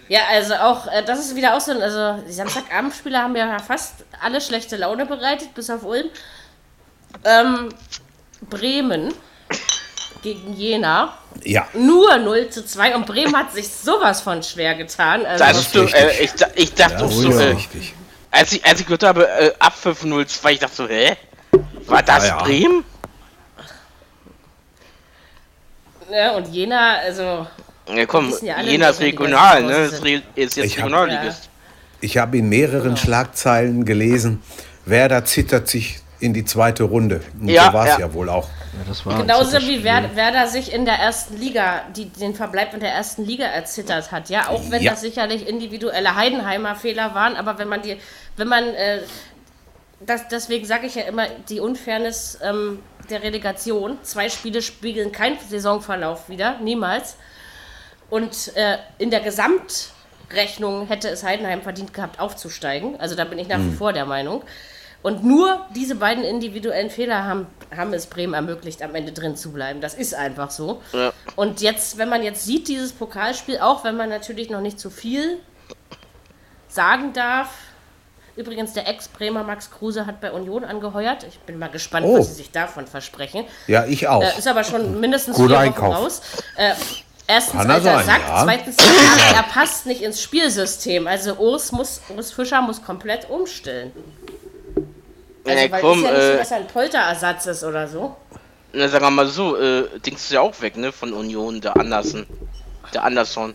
Ja, 0.10 0.22
also 0.30 0.56
auch, 0.56 0.88
äh, 0.88 1.04
das 1.04 1.20
ist 1.20 1.36
wieder 1.36 1.56
auch 1.56 1.62
so 1.62 1.72
ein, 1.72 1.82
also 1.82 2.22
die 2.28 2.34
Samstagabendspiele 2.34 3.18
haben 3.18 3.36
ja 3.36 3.58
fast 3.60 4.04
alle 4.22 4.42
schlechte 4.42 4.76
Laune 4.76 5.06
bereitet, 5.06 5.54
bis 5.56 5.70
auf 5.70 5.84
Ulm. 5.84 6.10
Ähm, 7.24 7.70
Bremen 8.50 9.14
gegen 10.22 10.54
Jena. 10.54 11.18
Ja, 11.44 11.68
Nur 11.74 12.18
0 12.18 12.50
zu 12.50 12.66
2 12.66 12.96
und 12.96 13.06
Bremen 13.06 13.36
hat 13.36 13.54
sich 13.54 13.70
sowas 13.70 14.22
von 14.22 14.44
schwer 14.44 14.76
getan. 14.76 15.26
Also, 15.26 15.44
Das 15.44 15.64
stimmt. 15.64 15.94
Äh, 15.94 16.24
ich, 16.24 16.32
ich 16.56 16.74
dachte 16.74 16.98
auch 16.98 17.02
das 17.08 17.16
so, 17.16 17.30
ist 17.30 17.40
äh, 17.40 17.44
richtig. 17.50 17.94
als, 18.32 18.52
ich, 18.52 18.66
als 18.66 18.80
ich 18.80 18.86
gehört 18.86 19.04
habe, 19.04 19.28
äh, 19.28 19.54
Abpfiff 19.60 20.02
02, 20.02 20.52
ich 20.54 20.60
dachte 20.60 20.76
so, 20.76 20.88
hä? 20.88 21.16
War 21.86 22.04
das 22.04 22.28
Ja, 22.28 22.38
ja. 22.38 22.44
Bremen? 22.44 22.84
Ne, 26.14 26.34
und 26.34 26.48
Jena, 26.54 26.98
also 26.98 27.48
Ja, 27.94 28.06
komm, 28.06 28.34
ja 28.42 28.56
alle, 28.56 28.72
Jena 28.72 28.90
ist 28.90 29.02
regional, 29.02 29.64
ne? 29.64 29.78
Ist, 29.86 30.04
re- 30.04 30.22
ist 30.36 30.56
jetzt 30.56 30.78
Regionalligist. 30.78 31.50
Ich 32.02 32.18
habe 32.18 32.38
in 32.38 32.50
mehreren 32.50 32.98
Schlagzeilen 32.98 33.86
gelesen, 33.86 34.42
Werder 34.86 35.24
zittert 35.26 35.68
sich 35.68 36.00
in 36.20 36.34
die 36.34 36.46
zweite 36.46 36.84
Runde. 36.84 37.22
Und 37.40 37.50
Ja, 37.50 37.68
so 37.68 37.74
war 37.74 37.86
es 37.86 37.94
ja. 37.94 38.00
ja. 38.00 38.14
wohl 38.14 38.30
auch. 38.30 38.48
Ja, 38.48 38.80
das 38.88 39.06
war 39.06 39.18
Genauso 39.22 39.58
wie 39.60 39.62
Spiel. 39.62 39.84
Wer- 39.84 40.16
Werder 40.16 40.48
sich 40.48 40.72
in 40.74 40.86
der 40.86 40.96
ersten 40.96 41.38
Liga, 41.38 41.82
die, 41.96 42.06
den 42.06 42.34
Verbleib 42.36 42.74
in 42.74 42.80
der 42.80 42.92
ersten 42.94 43.26
Liga 43.26 43.46
erzittert 43.46 44.12
hat. 44.12 44.30
Ja, 44.30 44.50
auch 44.50 44.64
wenn 44.70 44.82
Ja. 44.82 44.92
das 44.92 45.02
sicherlich 45.02 45.48
individuelle 45.48 46.16
Heidenheimer 46.16 46.76
Fehler 46.76 47.14
waren, 47.14 47.36
aber 47.36 47.58
wenn 47.60 47.68
man 47.68 47.82
die, 47.82 47.98
wenn 48.38 48.48
man, 48.48 48.64
äh, 48.64 49.00
das, 50.06 50.28
deswegen 50.30 50.66
sage 50.66 50.88
ich 50.88 50.96
ja 50.96 51.04
immer, 51.04 51.28
die 51.50 51.60
Unfairness 51.60 52.38
ähm, 52.44 52.80
der 53.10 53.24
Relegation, 53.24 53.98
zwei 54.04 54.30
Spiele 54.30 54.62
spiegeln 54.62 55.12
keinen 55.12 55.38
Saisonverlauf 55.40 56.30
wieder, 56.30 56.60
niemals. 56.60 57.18
Und 58.10 58.56
äh, 58.56 58.78
in 58.98 59.10
der 59.10 59.22
Gesamtrechnung 59.22 60.88
hätte 60.88 61.10
es 61.10 61.24
Heidenheim 61.24 61.62
verdient 61.62 61.94
gehabt, 61.94 62.20
aufzusteigen. 62.20 63.00
Also 63.00 63.16
da 63.16 63.26
bin 63.26 63.40
ich 63.40 63.48
nach 63.48 63.60
wie 63.60 63.72
vor 63.72 63.94
der 63.94 64.06
Meinung. 64.06 64.44
Und 65.02 65.26
nur 65.26 65.66
diese 65.76 65.96
beiden 65.96 66.24
individuellen 66.24 66.90
Fehler 66.90 67.26
haben, 67.26 67.48
haben 67.76 67.94
es 67.94 68.08
Bremen 68.08 68.34
ermöglicht, 68.34 68.82
am 68.82 68.96
Ende 68.96 69.12
drin 69.12 69.36
zu 69.36 69.52
bleiben. 69.52 69.82
Das 69.82 69.96
ist 69.96 70.16
einfach 70.16 70.50
so. 70.50 70.82
Ja. 70.94 71.12
Und 71.36 71.60
jetzt, 71.60 71.98
wenn 71.98 72.08
man 72.08 72.24
jetzt 72.24 72.46
sieht, 72.46 72.70
dieses 72.70 72.94
Pokalspiel, 72.94 73.60
auch 73.60 73.84
wenn 73.84 73.98
man 73.98 74.10
natürlich 74.10 74.50
noch 74.50 74.62
nicht 74.62 74.80
zu 74.80 74.90
viel 74.90 75.40
sagen 76.70 77.12
darf. 77.14 77.50
Übrigens, 78.36 78.74
der 78.74 78.88
Ex-Bremer 78.88 79.44
Max 79.44 79.70
Kruse 79.70 80.06
hat 80.08 80.20
bei 80.20 80.32
Union 80.32 80.64
angeheuert. 80.64 81.24
Ich 81.24 81.38
bin 81.40 81.60
mal 81.60 81.68
gespannt, 81.70 82.06
Oh. 82.08 82.18
was 82.18 82.30
sie 82.30 82.34
sich 82.34 82.52
davon 82.52 82.88
versprechen. 82.88 83.46
Ja, 83.68 83.86
ich 83.86 84.08
auch. 84.08 84.24
Äh, 84.24 84.38
ist 84.40 84.48
aber 84.48 84.64
schon 84.64 85.00
mindestens 85.00 85.36
Guter 85.36 85.50
vier 85.50 85.58
Wochen 85.58 85.66
Einkauf. 85.68 85.96
raus. 85.96 86.22
Äh, 86.58 86.72
erstens, 87.28 87.60
Kann 87.62 87.70
er 87.70 87.82
sein, 87.82 88.06
Sack. 88.06 88.22
ja. 88.28 88.44
Zweitens, 88.44 88.76
er, 89.36 89.44
passt 89.44 89.86
nicht 89.86 90.02
ins 90.02 90.20
Spielsystem. 90.22 91.06
Also 91.06 91.36
Urs, 91.36 91.72
muss, 91.72 92.02
Urs 92.16 92.32
Fischer 92.32 92.62
muss 92.64 92.82
komplett 92.84 93.30
umstellen. 93.30 93.92
Also, 95.46 95.60
Ja, 95.60 95.72
weil 95.72 95.82
komm, 95.82 96.00
ist 96.00 96.06
ja 96.06 96.12
nicht 96.12 96.22
so, 96.24 96.28
äh, 96.32 96.38
dass 96.38 96.52
er 96.52 96.58
ein 96.58 96.68
Polterersatz 96.68 97.46
ist 97.46 97.64
oder 97.64 97.88
so. 97.88 98.16
Na, 98.72 98.88
sagen 98.88 99.06
wir 99.06 99.12
mal 99.12 99.28
so, 99.28 99.56
äh, 99.58 99.88
Dings 100.00 100.24
ist 100.24 100.32
ja 100.32 100.42
auch 100.42 100.60
weg, 100.62 100.76
ne? 100.78 100.92
Von 100.92 101.14
Union, 101.14 101.62
der 101.62 101.78
Andersen. 101.78 102.26
Der 102.94 103.04
Anderson. 103.04 103.54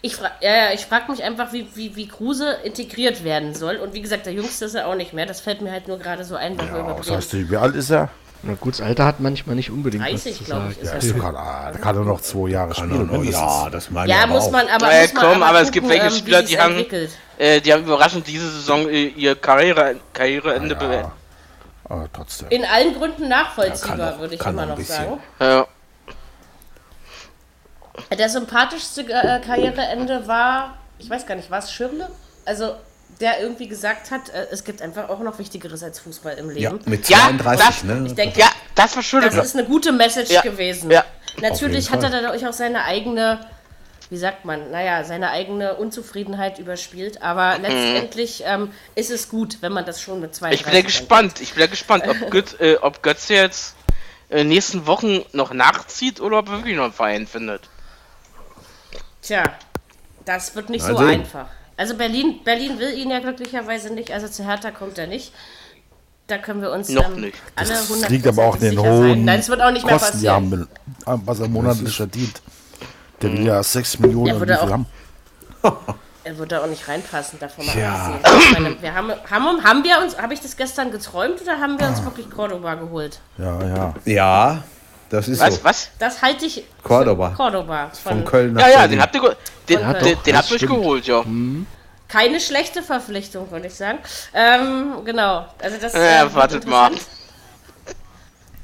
Ich, 0.00 0.14
fra 0.16 0.30
ja, 0.40 0.50
ja, 0.68 0.72
ich 0.72 0.86
frage 0.86 1.10
mich 1.10 1.22
einfach, 1.24 1.52
wie, 1.52 1.66
wie, 1.74 1.96
wie 1.96 2.06
Kruse 2.06 2.58
integriert 2.64 3.24
werden 3.24 3.54
soll. 3.54 3.76
Und 3.76 3.94
wie 3.94 4.00
gesagt, 4.00 4.26
der 4.26 4.32
Jüngste 4.32 4.66
ist 4.66 4.74
er 4.74 4.86
auch 4.86 4.94
nicht 4.94 5.12
mehr. 5.12 5.26
Das 5.26 5.40
fällt 5.40 5.60
mir 5.60 5.72
halt 5.72 5.88
nur 5.88 5.98
gerade 5.98 6.24
so 6.24 6.36
ein, 6.36 6.56
weil 6.58 6.72
wir 6.72 6.80
über 6.80 6.98
Was 6.98 7.10
heißt 7.10 7.32
du, 7.32 7.50
wie 7.50 7.56
alt 7.56 7.74
ist 7.74 7.90
er? 7.90 8.08
Na 8.44 8.54
gut, 8.54 8.74
das 8.74 8.80
Alter 8.82 9.04
hat 9.04 9.18
manchmal 9.18 9.56
nicht 9.56 9.68
unbedingt 9.70 10.04
was 10.04 10.10
30, 10.22 10.36
zu 10.38 10.44
glaube 10.44 10.60
sagen. 10.60 10.72
ich, 10.76 10.78
ist 10.82 10.86
Ja, 10.86 10.92
er. 10.92 10.98
ist 10.98 11.10
doch 11.10 11.18
gerade, 11.18 11.38
ah, 11.38 11.72
da 11.72 11.78
kann 11.78 11.96
er 11.96 12.04
noch 12.04 12.20
zwei 12.20 12.48
Jahre 12.50 12.72
Kann 12.72 12.88
spielen. 12.88 13.06
noch- 13.06 13.12
mindestens. 13.12 13.34
ja, 13.42 13.70
das 13.70 13.90
meine 13.90 14.08
Ja, 14.12 14.16
ich 14.18 14.22
aber 14.22 14.32
muss 14.34 14.44
auch. 14.44 14.50
man 14.52 14.68
aber. 14.68 14.92
Äh, 14.92 15.02
muss 15.02 15.14
man 15.14 15.24
komm, 15.24 15.42
aber 15.42 15.60
es 15.60 15.66
gucken, 15.72 15.72
gibt 15.72 15.88
welche 15.88 16.06
ähm, 16.06 16.12
Spieler, 16.20 16.42
die 16.44 16.60
haben-. 16.60 16.86
Äh, 17.38 17.60
die 17.60 17.72
haben 17.72 17.82
überraschend 17.82 18.26
diese 18.28 18.48
Saison 18.48 18.88
äh, 18.88 19.06
ihr 19.06 19.34
Karriere, 19.34 19.96
Karriereende 20.12 20.74
Ja. 20.74 20.78
beendet. 20.78 21.06
Aber 21.88 22.06
trotzdem. 22.12 22.48
In 22.50 22.64
allen 22.64 22.94
Gründen 22.94 23.26
nachvollziehbar, 23.28 23.98
Ja, 23.98 24.04
kann 24.04 24.12
noch- 24.14 24.20
würde 24.20 24.34
ich 24.34 24.40
kann 24.40 24.52
immer 24.54 24.62
noch 24.66 24.68
ein 24.76 24.78
noch 24.82 24.86
bisschen. 24.86 25.04
sagen. 25.04 25.20
Ja. 25.40 25.66
Der 28.16 28.28
sympathischste 28.28 29.02
äh, 29.02 29.40
Karriereende 29.40 30.26
war, 30.26 30.76
ich 30.98 31.08
weiß 31.10 31.26
gar 31.26 31.34
nicht, 31.34 31.50
war 31.50 31.58
es 31.58 31.72
Schirle? 31.72 32.08
Also, 32.44 32.74
der 33.20 33.40
irgendwie 33.40 33.68
gesagt 33.68 34.10
hat, 34.10 34.28
äh, 34.30 34.46
es 34.50 34.64
gibt 34.64 34.80
einfach 34.82 35.08
auch 35.08 35.20
noch 35.20 35.38
Wichtigeres 35.38 35.82
als 35.82 35.98
Fußball 36.00 36.34
im 36.38 36.50
Ja, 36.56 36.70
Leben. 36.70 36.80
mit 36.90 37.08
Ja, 37.08 37.18
32, 37.18 37.66
das- 37.66 37.84
ne? 37.84 38.04
Ich 38.06 38.14
denke, 38.14 38.38
Ja, 38.40 38.46
das 38.74 38.94
war 38.96 39.02
schön. 39.02 39.22
das 39.22 39.34
ist 39.34 39.56
eine 39.56 39.66
gute 39.66 39.92
Message 39.92 40.30
Ja, 40.30 40.42
gewesen. 40.42 40.90
ja. 40.90 41.04
Natürlich 41.40 41.90
hat 41.90 42.02
er 42.02 42.10
dadurch 42.10 42.46
auch 42.46 42.52
seine 42.52 42.84
eigene, 42.84 43.38
wie 44.10 44.16
sagt 44.18 44.44
man, 44.44 44.70
naja, 44.70 45.04
seine 45.04 45.30
eigene 45.30 45.74
Unzufriedenheit 45.76 46.58
überspielt. 46.58 47.22
Aber 47.22 47.58
letztendlich 47.58 48.42
ähm, 48.46 48.72
ist 48.94 49.10
es 49.10 49.28
gut, 49.28 49.58
wenn 49.60 49.72
man 49.72 49.84
das 49.84 50.00
schon 50.00 50.20
mit 50.20 50.34
zwei 50.34 50.52
Ich 50.52 50.64
bin 50.64 50.74
ja 50.74 50.80
gespannt. 50.82 51.40
Ich 51.40 51.52
bin 51.54 51.60
ja 51.60 51.66
gespannt, 51.68 52.04
ob 52.08 52.16
Götz, 52.30 52.56
äh, 52.60 52.76
ob 52.80 53.02
Götz 53.02 53.28
jetzt 53.28 53.74
äh, 54.30 54.42
nächsten 54.44 54.86
Wochen 54.86 55.24
noch 55.32 55.52
nachzieht 55.52 56.20
oder 56.20 56.38
ob 56.38 56.48
er 56.48 56.56
wirklich 56.58 56.76
noch 56.76 56.84
einen 56.84 56.92
Verein 56.92 57.26
findet. 57.26 57.62
Tja, 59.28 59.42
das 60.24 60.54
wird 60.56 60.70
nicht 60.70 60.82
Mal 60.82 60.92
so 60.92 60.98
sehen. 60.98 61.20
einfach. 61.20 61.46
Also 61.76 61.94
Berlin, 61.96 62.40
Berlin 62.44 62.78
will 62.78 62.96
ihn 62.96 63.10
ja 63.10 63.18
glücklicherweise 63.20 63.92
nicht, 63.92 64.10
also 64.10 64.26
zu 64.26 64.44
Hertha 64.46 64.70
kommt 64.70 64.96
er 64.96 65.06
nicht. 65.06 65.32
Da 66.28 66.38
können 66.38 66.62
wir 66.62 66.72
uns 66.72 66.88
Noch 66.88 67.04
ähm, 67.10 67.20
nicht. 67.20 67.36
alle 67.54 67.68
Das 67.68 67.90
100% 67.90 68.08
liegt 68.08 68.26
aber 68.26 68.44
auch 68.46 68.54
in 68.56 68.60
den 68.62 68.76
sein. 68.76 68.84
hohen 68.86 69.24
Nein, 69.26 69.40
es 69.40 69.48
wird 69.50 69.60
auch 69.60 69.70
nicht 69.70 69.84
mehr 69.84 69.98
Kosten, 69.98 70.20
die 70.20 70.30
haben, 70.30 70.48
passieren. 70.50 70.68
will, 71.06 71.20
was 71.26 71.40
er 71.40 71.48
monatlich 71.48 71.94
verdient. 71.94 72.40
Der 73.20 73.32
will 73.32 73.44
ja 73.46 73.62
6 73.62 73.98
Millionen 73.98 74.26
Ja, 74.28 74.32
oder 74.36 74.40
würde 74.40 74.62
auch- 74.62 74.70
haben. 74.70 74.86
Er 76.24 76.36
wird 76.36 76.52
da 76.52 76.62
auch 76.62 76.66
nicht 76.66 76.86
reinpassen, 76.88 77.38
davon 77.38 77.64
mal 77.64 77.72
Tja. 77.72 78.18
abgesehen. 78.22 78.38
Ich 78.40 78.58
meine, 78.58 78.82
wir 78.82 78.94
haben, 78.94 79.12
haben, 79.30 79.64
haben 79.64 79.84
wir 79.84 79.98
uns, 80.02 80.18
habe 80.18 80.34
ich 80.34 80.40
das 80.40 80.56
gestern 80.58 80.90
geträumt 80.90 81.40
oder 81.40 81.58
haben 81.58 81.78
wir 81.80 81.86
uns 81.88 82.04
wirklich 82.04 82.28
Cordoba 82.30 82.74
geholt? 82.74 83.20
Ja, 83.38 83.62
ja. 83.66 83.94
Ja, 84.04 84.62
das 85.10 85.28
ist 85.28 85.40
Was? 85.40 85.54
so. 85.56 85.64
Was? 85.64 85.90
Das 85.98 86.22
halte 86.22 86.46
ich. 86.46 86.64
Cordoba. 86.82 87.30
Cordoba. 87.30 87.90
Von 87.90 88.12
Von 88.12 88.24
Köln 88.24 88.52
nach 88.52 88.62
Ja, 88.62 88.80
ja, 88.80 88.88
den 88.88 89.00
habt 89.00 89.14
ihr, 89.14 89.36
den, 89.68 89.80
Ja, 89.80 89.92
den, 89.94 90.22
den 90.22 90.36
habt 90.36 90.50
ihr 90.50 90.56
euch 90.56 90.66
geholt, 90.66 91.06
ja. 91.06 91.24
Keine 92.08 92.40
schlechte 92.40 92.82
Verpflichtung, 92.82 93.50
würde 93.50 93.66
ich 93.66 93.74
sagen. 93.74 93.98
Ähm, 94.32 95.04
genau. 95.04 95.46
Also 95.60 95.76
das. 95.80 95.92
Ja, 95.92 96.22
wird 96.22 96.34
wartet 96.34 96.66
mal. 96.66 96.90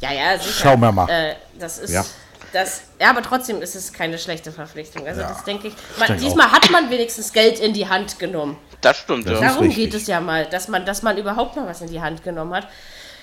Ja, 0.00 0.12
ja, 0.12 0.38
sicher. 0.38 0.62
Schauen 0.62 0.80
wir 0.80 0.92
mal. 0.92 1.08
Äh, 1.08 1.36
das 1.58 1.78
ist. 1.78 1.90
Ja. 1.92 2.04
Das, 2.52 2.82
ja, 3.00 3.10
aber 3.10 3.20
trotzdem 3.22 3.60
ist 3.62 3.74
es 3.74 3.92
keine 3.92 4.16
schlechte 4.16 4.52
Verpflichtung. 4.52 5.04
Also 5.06 5.22
das 5.22 5.42
denke 5.42 5.68
ich. 5.68 5.74
Man, 5.98 6.06
denke 6.06 6.22
diesmal 6.22 6.52
hat 6.52 6.70
man 6.70 6.88
wenigstens 6.88 7.32
Geld 7.32 7.58
in 7.58 7.72
die 7.72 7.88
Hand 7.88 8.20
genommen. 8.20 8.56
Das 8.80 8.98
stimmt, 8.98 9.26
Das 9.26 9.40
ja. 9.40 9.48
Darum 9.48 9.66
richtig. 9.66 9.90
geht 9.90 9.94
es 9.94 10.06
ja 10.06 10.20
mal, 10.20 10.46
dass 10.46 10.68
man, 10.68 10.86
dass 10.86 11.02
man 11.02 11.16
überhaupt 11.16 11.56
mal 11.56 11.66
was 11.66 11.80
in 11.80 11.88
die 11.88 12.00
Hand 12.00 12.22
genommen 12.22 12.54
hat. 12.54 12.68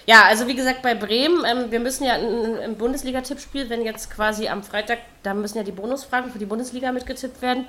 Ja, 0.07 0.23
also 0.27 0.47
wie 0.47 0.55
gesagt, 0.55 0.81
bei 0.81 0.95
Bremen, 0.95 1.45
ähm, 1.45 1.71
wir 1.71 1.79
müssen 1.79 2.03
ja 2.03 2.13
ein- 2.13 2.57
im 2.57 2.75
Bundesliga-Tippspiel, 2.75 3.69
wenn 3.69 3.83
jetzt 3.83 4.09
quasi 4.09 4.47
am 4.47 4.63
Freitag, 4.63 4.99
da 5.23 5.33
müssen 5.33 5.57
ja 5.57 5.63
die 5.63 5.71
Bonusfragen 5.71 6.31
für 6.31 6.39
die 6.39 6.45
Bundesliga 6.45 6.91
mitgetippt 6.91 7.41
werden. 7.41 7.65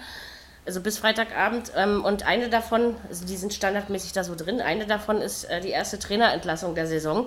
Also 0.64 0.80
bis 0.80 0.98
Freitagabend. 0.98 1.72
Ähm, 1.76 2.04
und 2.04 2.26
eine 2.26 2.48
davon, 2.48 2.96
also 3.08 3.26
die 3.26 3.36
sind 3.36 3.52
standardmäßig 3.52 4.12
da 4.12 4.24
so 4.24 4.34
drin, 4.34 4.60
eine 4.60 4.86
davon 4.86 5.20
ist 5.20 5.44
äh, 5.44 5.60
die 5.60 5.70
erste 5.70 5.98
Trainerentlassung 5.98 6.74
der 6.74 6.86
Saison. 6.86 7.26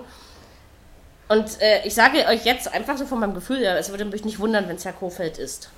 Und 1.28 1.60
äh, 1.60 1.86
ich 1.86 1.94
sage 1.94 2.24
euch 2.28 2.44
jetzt 2.44 2.72
einfach 2.72 2.96
so 2.96 3.04
von 3.04 3.20
meinem 3.20 3.34
Gefühl, 3.34 3.60
ja, 3.60 3.76
es 3.76 3.90
würde 3.90 4.04
mich 4.04 4.24
nicht 4.24 4.38
wundern, 4.38 4.68
wenn 4.68 4.76
es 4.76 4.84
Herr 4.84 4.92
Kofeld 4.92 5.38
ist. 5.38 5.68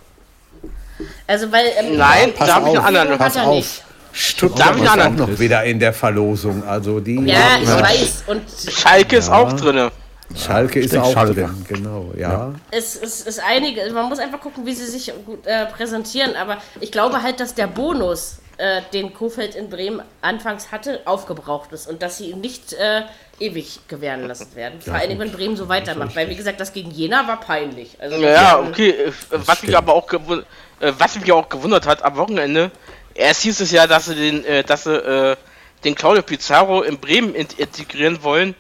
Also 1.27 1.51
weil... 1.53 1.67
Ähm, 1.79 1.97
Nein, 1.97 2.35
Pass 2.35 2.49
da 2.49 2.55
habe 2.57 2.71
ich 2.71 2.79
auf, 2.79 2.85
einen 2.85 2.97
anderen. 2.97 3.19
Pass 3.19 3.37
auf. 3.37 3.55
nicht. 3.55 3.83
Stuttgart 4.13 4.77
ist 4.77 4.89
auch 4.89 5.11
noch 5.11 5.39
wieder 5.39 5.65
in 5.65 5.79
der 5.79 5.93
Verlosung. 5.93 6.65
Also 6.67 7.01
die 7.01 7.17
Ja, 7.25 7.59
ich 7.63 7.69
weiß. 7.69 8.25
Und 8.27 8.43
Schalke 8.71 9.17
ist 9.17 9.31
auch 9.31 9.53
drinne. 9.55 9.91
Schalke 10.37 10.81
ist 10.81 10.93
denke, 10.93 11.07
auch 11.07 11.13
Schalke. 11.13 11.35
drin, 11.35 11.65
genau, 11.67 12.11
ja. 12.17 12.53
es, 12.71 12.97
es 12.97 13.23
ist 13.23 13.41
einige, 13.41 13.91
man 13.93 14.11
muss 14.11 14.19
einfach 14.19 14.41
gucken, 14.41 14.67
wie 14.67 14.75
sie 14.75 14.85
sich 14.87 15.11
gut 15.25 15.47
äh, 15.47 15.65
präsentieren, 15.67 16.37
aber 16.37 16.59
ich 16.81 16.93
glaube 16.93 17.23
halt, 17.23 17.41
dass 17.41 17.55
der 17.55 17.67
Bonus, 17.67 18.39
äh, 18.59 18.83
den 18.93 19.15
Kofeld 19.15 19.55
in 19.55 19.71
Bremen 19.71 20.03
anfangs 20.21 20.71
hatte, 20.71 21.01
aufgebraucht 21.07 21.73
ist 21.73 21.89
und 21.89 22.03
dass 22.03 22.19
sie 22.19 22.31
ihn 22.33 22.43
nicht 22.43 22.75
äh, 22.75 23.03
ewig 23.41 23.81
gewähren 23.89 24.27
lassen 24.29 24.49
werden. 24.55 24.83
Vor 24.83 24.95
allen 24.95 25.09
Dingen, 25.09 25.21
wenn 25.21 25.33
Bremen 25.33 25.57
so 25.57 25.69
weitermacht, 25.71 26.15
weil 26.15 26.29
wie 26.29 26.37
gesagt, 26.37 26.61
das 26.61 26.75
gegen 26.75 26.91
Jena 26.91 27.27
war 27.27 27.41
peinlich. 27.41 27.97
Also, 27.99 28.17
Ja, 28.19 28.29
ja, 28.31 28.59
okay. 28.61 28.91
äh, 28.91 29.13
Was 29.31 29.63
mich 29.63 29.75
aber 29.75 29.95
auch 29.95 30.07
gewundert, 30.09 30.47
äh, 30.81 30.93
was 30.99 31.19
mich 31.19 31.33
auch 31.33 31.49
gewundert 31.49 31.87
hat 31.87 32.03
am 32.05 32.17
Wochenende, 32.17 32.71
erst 33.19 33.43
hieß 33.43 33.61
es 33.61 33.71
ja, 33.71 33.87
dass 33.87 34.07
sie 34.07 34.15
den, 34.15 34.45
äh, 34.45 34.65
dass 34.65 34.85
sie 34.85 34.95
äh, 34.95 35.37
den 35.85 35.95
Claudio 35.95 36.23
Pizarro 36.23 36.83
in 36.83 36.99
Bremen 36.99 37.35
in 37.35 37.47
integrieren 37.57 38.23
wollen. 38.23 38.55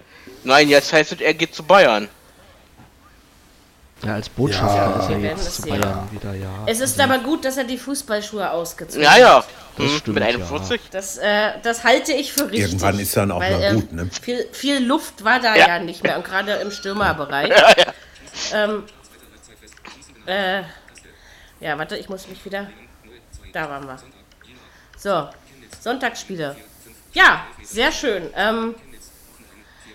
Nein, 0.45 0.69
jetzt 0.69 0.93
heißt 0.93 1.13
es, 1.13 1.21
er 1.21 1.35
geht 1.35 1.55
zu 1.55 1.63
Bayern. 1.63 2.09
Ja, 4.05 4.15
als 4.15 4.29
Botschafter 4.29 4.77
Ja. 4.77 5.01
ist 5.01 5.11
er 5.11 5.19
jetzt 5.19 5.47
es 5.49 5.57
zu 5.57 5.63
sehen. 5.63 5.81
Bayern 5.81 6.09
wieder, 6.13 6.33
ja. 6.35 6.49
Es 6.67 6.79
ist 6.79 7.01
aber 7.01 7.19
gut, 7.19 7.45
dass 7.45 7.57
er 7.57 7.65
die 7.65 7.79
Fußballschuhe 7.79 8.49
ausgezogen 8.49 9.03
Ja, 9.03 9.11
hat. 9.13 9.19
ja. 9.19 9.45
Das 9.77 9.87
Hm, 9.91 9.99
stimmt, 9.99 10.15
mit 10.15 10.23
ja. 10.25 10.29
41. 10.31 10.81
Das, 10.93 11.19
äh, 11.19 11.53
das 11.63 11.83
halte 11.85 12.13
ich 12.13 12.33
für 12.33 12.45
richtig. 12.45 12.61
Irgendwann 12.61 12.99
ist 13.01 13.17
dann 13.17 13.31
auch 13.33 13.41
weil, 13.41 13.53
mal 13.55 13.63
äh, 13.63 13.75
gut, 13.75 13.93
ne? 13.93 14.09
Viel, 14.23 14.47
viel 14.53 14.85
Luft 14.85 15.25
war 15.25 15.41
da 15.41 15.57
ja, 15.57 15.67
Ja. 15.67 15.79
nicht 15.81 16.03
mehr 16.05 16.17
und 16.17 16.25
gerade 16.25 16.53
im 16.55 16.71
Stürmerbereich. 16.71 17.51
Ähm, 18.55 18.85
äh, 20.27 20.63
ja, 21.59 21.77
warte, 21.77 21.97
ich 21.97 22.09
muss 22.09 22.29
mich 22.29 22.45
wieder. 22.45 22.69
Da 23.53 23.69
waren 23.69 23.85
wir. 23.85 23.99
So, 24.99 25.29
Sonntagsspiele. 25.81 26.57
Ja, 27.15 27.45
sehr 27.63 27.93
schön. 27.93 28.25
Ähm, 28.37 28.75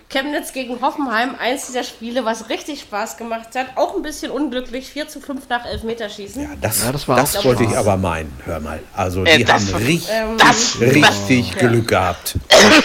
Chemnitz 0.09 0.53
gegen 0.53 0.79
Hoffenheim, 0.81 1.35
eins 1.39 1.65
dieser 1.67 1.83
Spiele, 1.83 2.23
was 2.23 2.49
richtig 2.49 2.81
Spaß 2.81 3.17
gemacht 3.17 3.49
hat. 3.55 3.65
Auch 3.75 3.95
ein 3.95 4.03
bisschen 4.03 4.31
unglücklich, 4.31 4.87
4 4.87 5.07
zu 5.07 5.19
5 5.19 5.49
nach 5.49 5.65
Elfmeterschießen. 5.65 6.43
Ja, 6.43 6.49
das, 6.61 6.83
Ja, 6.83 6.91
das 6.91 7.07
war 7.07 7.17
das 7.17 7.35
auch 7.37 7.45
wollte 7.45 7.63
ich 7.63 7.75
aber 7.75 7.97
meinen, 7.97 8.31
hör 8.45 8.59
mal. 8.59 8.79
Also 8.95 9.23
Äh, 9.25 9.37
die 9.39 9.43
das 9.43 9.53
haben 9.65 9.73
war- 9.73 9.79
richtig, 9.81 10.09
Ähm, 10.11 10.37
Das, 10.37 10.79
richtig 10.79 11.57
Glück 11.57 11.87
gehabt. 11.87 12.35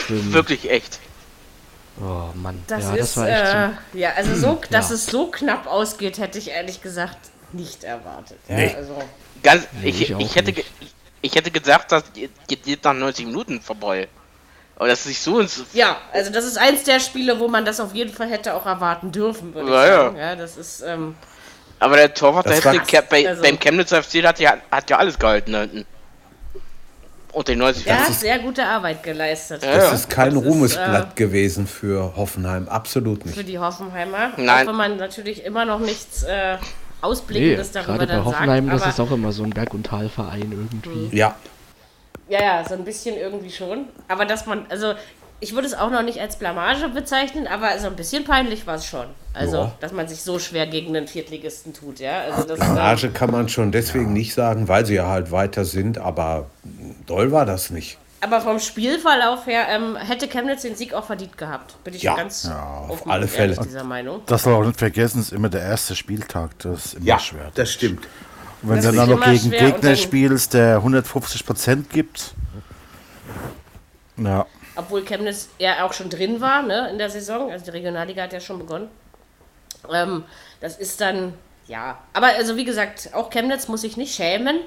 wirklich 0.08 0.70
echt. 0.70 1.00
Oh 2.00 2.28
Mann, 2.34 2.62
Das 2.68 2.84
ja, 2.84 2.94
ist, 2.94 3.00
das 3.00 3.16
war 3.16 3.28
echt 3.28 3.76
äh, 3.94 3.98
ja, 3.98 4.10
also 4.16 4.34
so, 4.36 4.60
dass 4.70 4.88
Ja. 4.88 4.94
es 4.94 5.06
so 5.06 5.26
knapp 5.26 5.66
ausgeht, 5.66 6.18
hätte 6.18 6.38
ich 6.38 6.48
ehrlich 6.50 6.80
gesagt 6.80 7.18
nicht 7.52 7.84
erwartet. 7.84 8.38
Ja, 8.48 8.56
Nee. 8.56 8.74
also, 8.74 8.96
Ganz, 9.42 9.66
Nee, 9.82 9.88
ich, 9.90 10.00
ich 10.10 10.18
ich, 10.18 10.34
hätte, 10.36 10.52
ich 11.22 11.34
hätte 11.34 11.50
gesagt, 11.50 11.92
das 11.92 12.04
geht, 12.12 12.30
geht 12.46 12.84
nach 12.84 12.94
90 12.94 13.26
Minuten 13.26 13.60
vorbei. 13.60 14.08
Aber 14.76 14.86
das 14.88 15.00
ist 15.00 15.06
nicht 15.06 15.20
so 15.20 15.40
ins. 15.40 15.64
ja, 15.72 15.96
also 16.12 16.30
das 16.30 16.44
ist 16.44 16.56
eins 16.56 16.84
der 16.84 17.00
Spiele, 17.00 17.38
wo 17.40 17.48
man 17.48 17.64
das 17.64 17.80
auf 17.80 17.94
jeden 17.94 18.12
Fall 18.14 18.28
hätte 18.28 18.54
auch 18.54 18.64
erwarten 18.64 19.10
dürfen, 19.10 19.52
würde 19.52 19.70
Ja, 19.72 19.82
ich 19.84 19.88
ja. 19.90 19.96
sagen. 20.04 20.16
Ja, 20.16 20.36
das 20.36 20.56
ist, 20.56 20.82
ähm, 20.82 21.16
Aber 21.80 21.96
der 21.96 22.14
Torwart 22.14 22.46
der 22.46 22.54
hätte 22.56 22.80
Ke- 22.80 23.02
bei, 23.08 23.28
Also- 23.28 23.42
beim 23.42 23.58
Chemnitzer 23.58 24.02
FC 24.02 24.22
hat 24.24 24.38
ja, 24.38 24.56
hat 24.70 24.88
ja 24.90 24.98
alles 24.98 25.18
gehalten 25.18 25.54
hinten. 25.56 25.86
Und 27.32 27.46
den 27.46 27.58
90 27.58 27.86
er 27.86 28.06
hat 28.06 28.14
sehr 28.14 28.38
gute 28.38 28.64
Arbeit 28.64 29.02
geleistet. 29.02 29.62
Ja, 29.62 29.74
Das 29.74 29.84
ja. 29.84 29.92
ist 29.92 30.08
kein 30.10 30.34
Das 30.34 30.42
ist, 30.42 30.48
Ruhmesblatt 30.48 31.14
gewesen 31.16 31.66
für 31.66 32.16
Hoffenheim, 32.16 32.68
absolut 32.68 33.22
Für 33.22 33.28
nicht. 33.28 33.48
die 33.48 33.58
Hoffenheimer. 33.58 34.32
Nein. 34.36 34.62
Auch 34.66 34.70
wenn 34.70 34.76
man 34.76 34.96
natürlich 34.96 35.44
immer 35.44 35.64
noch 35.64 35.78
nichts 35.80 36.22
äh, 36.22 36.56
Nee, 37.00 37.06
Ausblickendes 37.08 37.72
darüber 37.72 37.92
gerade 37.98 38.06
bei 38.06 38.12
dann 38.16 38.24
Hoffenheim, 38.24 38.64
sagt. 38.66 38.74
das 38.76 38.82
Aber, 38.82 38.90
ist 38.90 39.00
auch 39.00 39.10
immer 39.14 39.32
so 39.32 39.44
ein 39.44 39.50
Berg- 39.50 39.74
und 39.74 39.86
Talverein 39.86 40.50
irgendwie. 40.52 41.16
Ja, 41.16 41.36
Ja, 42.28 42.42
ja, 42.42 42.64
so 42.68 42.74
ein 42.74 42.84
bisschen 42.84 43.16
irgendwie 43.16 43.50
schon. 43.50 43.86
Aber 44.08 44.24
dass 44.26 44.46
man, 44.46 44.66
also 44.68 44.94
ich 45.40 45.54
würde 45.54 45.66
es 45.68 45.74
auch 45.74 45.90
noch 45.90 46.02
nicht 46.02 46.20
als 46.20 46.36
Blamage 46.36 46.88
bezeichnen, 46.88 47.46
aber 47.46 47.78
so 47.78 47.86
ein 47.86 47.94
bisschen 47.96 48.24
peinlich 48.24 48.66
war 48.66 48.74
es 48.74 48.84
schon. 48.86 49.06
Also, 49.32 49.56
Ja. 49.58 49.72
dass 49.80 49.92
man 49.92 50.08
sich 50.08 50.22
so 50.22 50.38
schwer 50.40 50.66
gegen 50.66 50.96
einen 50.96 51.06
Viertligisten 51.06 51.72
tut, 51.72 52.00
ja. 52.00 52.22
Also 52.22 52.42
das, 52.46 52.58
Blamage 52.58 53.10
kann 53.10 53.30
man 53.30 53.48
schon 53.48 53.70
deswegen 53.70 54.12
nicht 54.12 54.34
sagen, 54.34 54.66
weil 54.66 54.84
sie 54.84 54.94
ja 54.96 55.06
halt 55.06 55.30
weiter 55.30 55.64
sind, 55.64 55.98
aber 55.98 56.46
doll 57.06 57.30
war 57.30 57.46
das 57.46 57.70
nicht. 57.70 57.98
Aber 58.20 58.40
vom 58.40 58.58
Spielverlauf 58.58 59.46
her 59.46 59.66
ähm, 59.68 59.96
hätte 59.96 60.28
Chemnitz 60.28 60.62
den 60.62 60.74
Sieg 60.74 60.92
auch 60.94 61.04
verdient 61.04 61.36
gehabt. 61.38 61.82
Bin 61.84 61.94
ich 61.94 62.02
Ja. 62.02 62.16
ganz 62.16 62.44
Ja, 62.44 62.60
auf 62.62 62.90
offen 63.02 63.10
alle 63.10 63.28
Fälle. 63.28 63.56
dieser 63.56 63.84
Meinung. 63.84 64.22
Das 64.26 64.42
soll 64.42 64.54
auch 64.54 64.66
nicht 64.66 64.78
vergessen, 64.78 65.20
ist 65.20 65.32
immer 65.32 65.48
der 65.48 65.62
erste 65.62 65.94
Spieltag. 65.94 66.58
Das 66.58 66.86
ist 66.86 66.94
immer 66.94 67.18
schwer. 67.20 67.50
das 67.54 67.72
stimmt. 67.72 68.06
Und 68.62 68.70
wenn 68.70 68.76
das 68.76 68.86
du 68.90 68.96
dann 68.96 69.08
noch 69.10 69.24
gegen 69.24 69.50
Gegner 69.50 69.94
spielst, 69.96 70.54
der 70.54 70.76
150 70.76 71.46
Prozent 71.46 71.90
gibt. 71.90 72.34
Ja, 74.16 74.46
Obwohl 74.74 75.04
Chemnitz 75.04 75.48
ja 75.58 75.84
auch 75.84 75.92
schon 75.92 76.10
drin 76.10 76.40
war 76.40 76.62
ne, 76.62 76.90
in 76.90 76.98
der 76.98 77.08
Saison. 77.10 77.52
Also 77.52 77.66
die 77.66 77.70
Regionalliga 77.70 78.24
hat 78.24 78.32
ja 78.32 78.40
schon 78.40 78.58
begonnen. 78.58 78.88
Ähm, 79.92 80.24
das 80.60 80.76
ist 80.76 81.00
dann, 81.00 81.34
ja. 81.68 81.98
Aber 82.12 82.26
also 82.28 82.56
wie 82.56 82.64
gesagt, 82.64 83.10
auch 83.14 83.30
Chemnitz 83.30 83.68
muss 83.68 83.82
sich 83.82 83.96
nicht 83.96 84.12
schämen, 84.14 84.58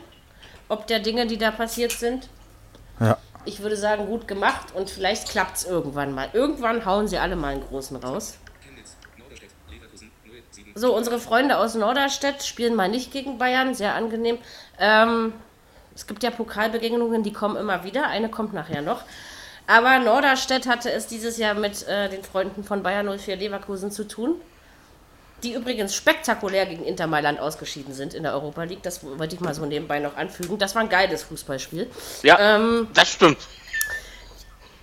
ob 0.69 0.87
der 0.87 0.99
Dinge, 0.99 1.27
die 1.27 1.37
da 1.37 1.51
passiert 1.51 1.91
sind. 1.91 2.29
ja. 3.01 3.17
Ich 3.45 3.61
würde 3.61 3.75
sagen, 3.75 4.05
gut 4.05 4.27
gemacht 4.27 4.73
und 4.73 4.89
vielleicht 4.89 5.29
klappt 5.29 5.57
es 5.57 5.65
irgendwann 5.65 6.13
mal. 6.13 6.29
Irgendwann 6.33 6.85
hauen 6.85 7.07
sie 7.07 7.17
alle 7.17 7.35
mal 7.35 7.53
einen 7.53 7.67
großen 7.67 7.97
raus. 7.97 8.37
So, 10.73 10.95
unsere 10.95 11.19
Freunde 11.19 11.57
aus 11.57 11.75
Norderstedt 11.75 12.43
spielen 12.43 12.75
mal 12.75 12.87
nicht 12.89 13.11
gegen 13.11 13.37
Bayern, 13.37 13.73
sehr 13.73 13.95
angenehm. 13.95 14.37
Ähm, 14.79 15.33
es 15.93 16.07
gibt 16.07 16.23
ja 16.23 16.31
Pokalbegegnungen, 16.31 17.23
die 17.23 17.33
kommen 17.33 17.57
immer 17.57 17.83
wieder. 17.83 18.07
Eine 18.07 18.29
kommt 18.29 18.53
nachher 18.53 18.81
noch. 18.81 19.03
Aber 19.67 19.99
Norderstedt 19.99 20.67
hatte 20.67 20.91
es 20.91 21.07
dieses 21.07 21.37
Jahr 21.37 21.53
mit 21.53 21.87
äh, 21.87 22.09
den 22.09 22.23
Freunden 22.23 22.63
von 22.63 22.83
Bayern 22.83 23.17
04 23.17 23.35
Leverkusen 23.35 23.91
zu 23.91 24.07
tun. 24.07 24.35
Die 25.43 25.53
übrigens 25.53 25.95
spektakulär 25.95 26.65
gegen 26.65 26.83
Inter 26.85 27.07
Mailand 27.07 27.39
ausgeschieden 27.39 27.93
sind 27.93 28.13
in 28.13 28.23
der 28.23 28.33
Europa 28.33 28.63
League. 28.63 28.83
Das 28.83 29.03
wollte 29.03 29.35
ich 29.35 29.41
mal 29.41 29.53
so 29.53 29.65
nebenbei 29.65 29.99
noch 29.99 30.15
anfügen. 30.17 30.57
Das 30.57 30.75
war 30.75 30.81
ein 30.81 30.89
geiles 30.89 31.23
Fußballspiel. 31.23 31.89
Ja, 32.23 32.37
Ähm, 32.39 32.87
das 32.93 33.09
stimmt. 33.11 33.37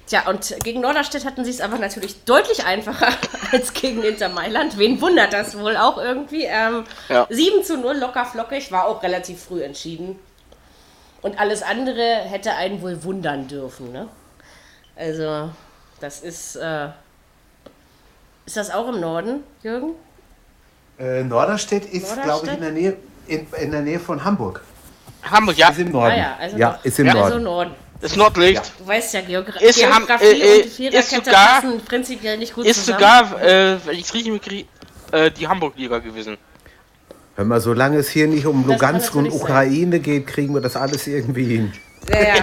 Tja, 0.07 0.27
und 0.27 0.57
gegen 0.65 0.81
Norderstedt 0.81 1.27
hatten 1.27 1.45
sie 1.45 1.51
es 1.51 1.61
aber 1.61 1.77
natürlich 1.79 2.25
deutlich 2.25 2.65
einfacher 2.65 3.09
als 3.53 3.75
gegen 3.75 4.03
Inter 4.03 4.31
Mailand. 4.31 4.79
Wen 4.79 5.01
wundert 5.03 5.33
das 5.35 5.59
wohl 5.59 5.77
auch 5.77 5.99
irgendwie? 5.99 6.45
Ähm, 6.45 6.85
Ja. 7.09 7.27
7 7.29 7.63
zu 7.63 7.77
0, 7.77 7.97
locker 7.99 8.25
flockig, 8.25 8.73
war 8.73 8.87
auch 8.87 9.03
relativ 9.03 9.43
früh 9.43 9.63
entschieden. 9.63 10.19
Und 11.21 11.39
alles 11.39 11.63
andere 11.63 12.03
hätte 12.03 12.55
einen 12.55 12.81
wohl 12.81 13.03
wundern 13.05 13.49
dürfen, 13.49 13.93
ne? 13.93 14.09
Also, 14.97 15.51
das 16.01 16.21
ist. 16.21 16.57
Äh, 16.57 16.89
ist 18.47 18.57
das 18.57 18.71
auch 18.71 18.89
im 18.89 19.01
Norden, 19.01 19.43
Jürgen? 19.63 19.95
Äh, 20.99 21.23
Norderstedt 21.25 21.85
ist, 21.87 22.21
glaube 22.23 22.47
ich, 22.47 22.53
in 22.55 22.61
der, 22.61 22.71
Nähe, 22.73 22.97
in, 23.27 23.47
in 23.61 23.71
der 23.71 23.83
Nähe 23.83 24.01
von 24.01 24.25
Hamburg. 24.25 24.63
Hamburg, 25.23 25.57
ja. 25.57 25.69
Ist 25.71 25.79
im 25.79 25.91
Norden. 25.93 26.13
Ah 26.13 26.17
ja, 26.17 26.37
also 26.41 26.57
ja 26.57 26.79
ist 26.83 26.99
im 26.99 27.07
Ja. 27.07 27.15
Norden. 27.15 27.33
Also 27.33 27.45
Norden. 27.45 27.71
Das 28.01 28.15
Nordlicht. 28.17 28.63
Du 28.79 28.87
weißt 28.87 29.15
ja, 29.15 29.21
Geogra 29.23 29.59
Ist 29.61 29.81
ja 29.81 29.89
Geografie 29.91 30.25
äh, 30.27 30.61
äh, 30.61 30.63
und 30.63 30.71
Viererkette 30.71 30.99
ist 31.17 31.25
sogar- 31.27 31.61
passen 31.61 31.81
prinzipiell 31.85 32.39
nicht 32.39 32.55
gut 32.55 32.65
Ist 32.67 32.85
zusammen. 32.85 32.99
sogar, 33.01 33.43
äh, 33.43 33.77
wenn 33.85 33.95
ich 33.97 34.05
es 34.05 34.15
richtig 34.15 34.33
mitkriege, 34.33 34.69
äh, 35.11 35.31
die 35.33 35.49
Hamburg-Liga 35.49 35.99
gewesen. 35.99 36.37
Hör 37.35 37.45
mal, 37.45 37.61
solange 37.61 37.99
es 37.99 38.09
hier 38.09 38.29
nicht 38.29 38.47
um 38.47 38.63
Das 38.67 38.73
Lugansk 38.73 39.15
und 39.17 39.25
natürlich 39.25 39.41
sein. 39.41 39.49
Ukraine 39.51 40.01
geht, 40.01 40.27
kriegen 40.29 40.55
wir 40.55 40.61
das 40.61 40.77
alles 40.77 41.07
irgendwie 41.09 41.45
hin. 41.45 41.73
Ja, 42.09 42.21
ja. 42.21 42.35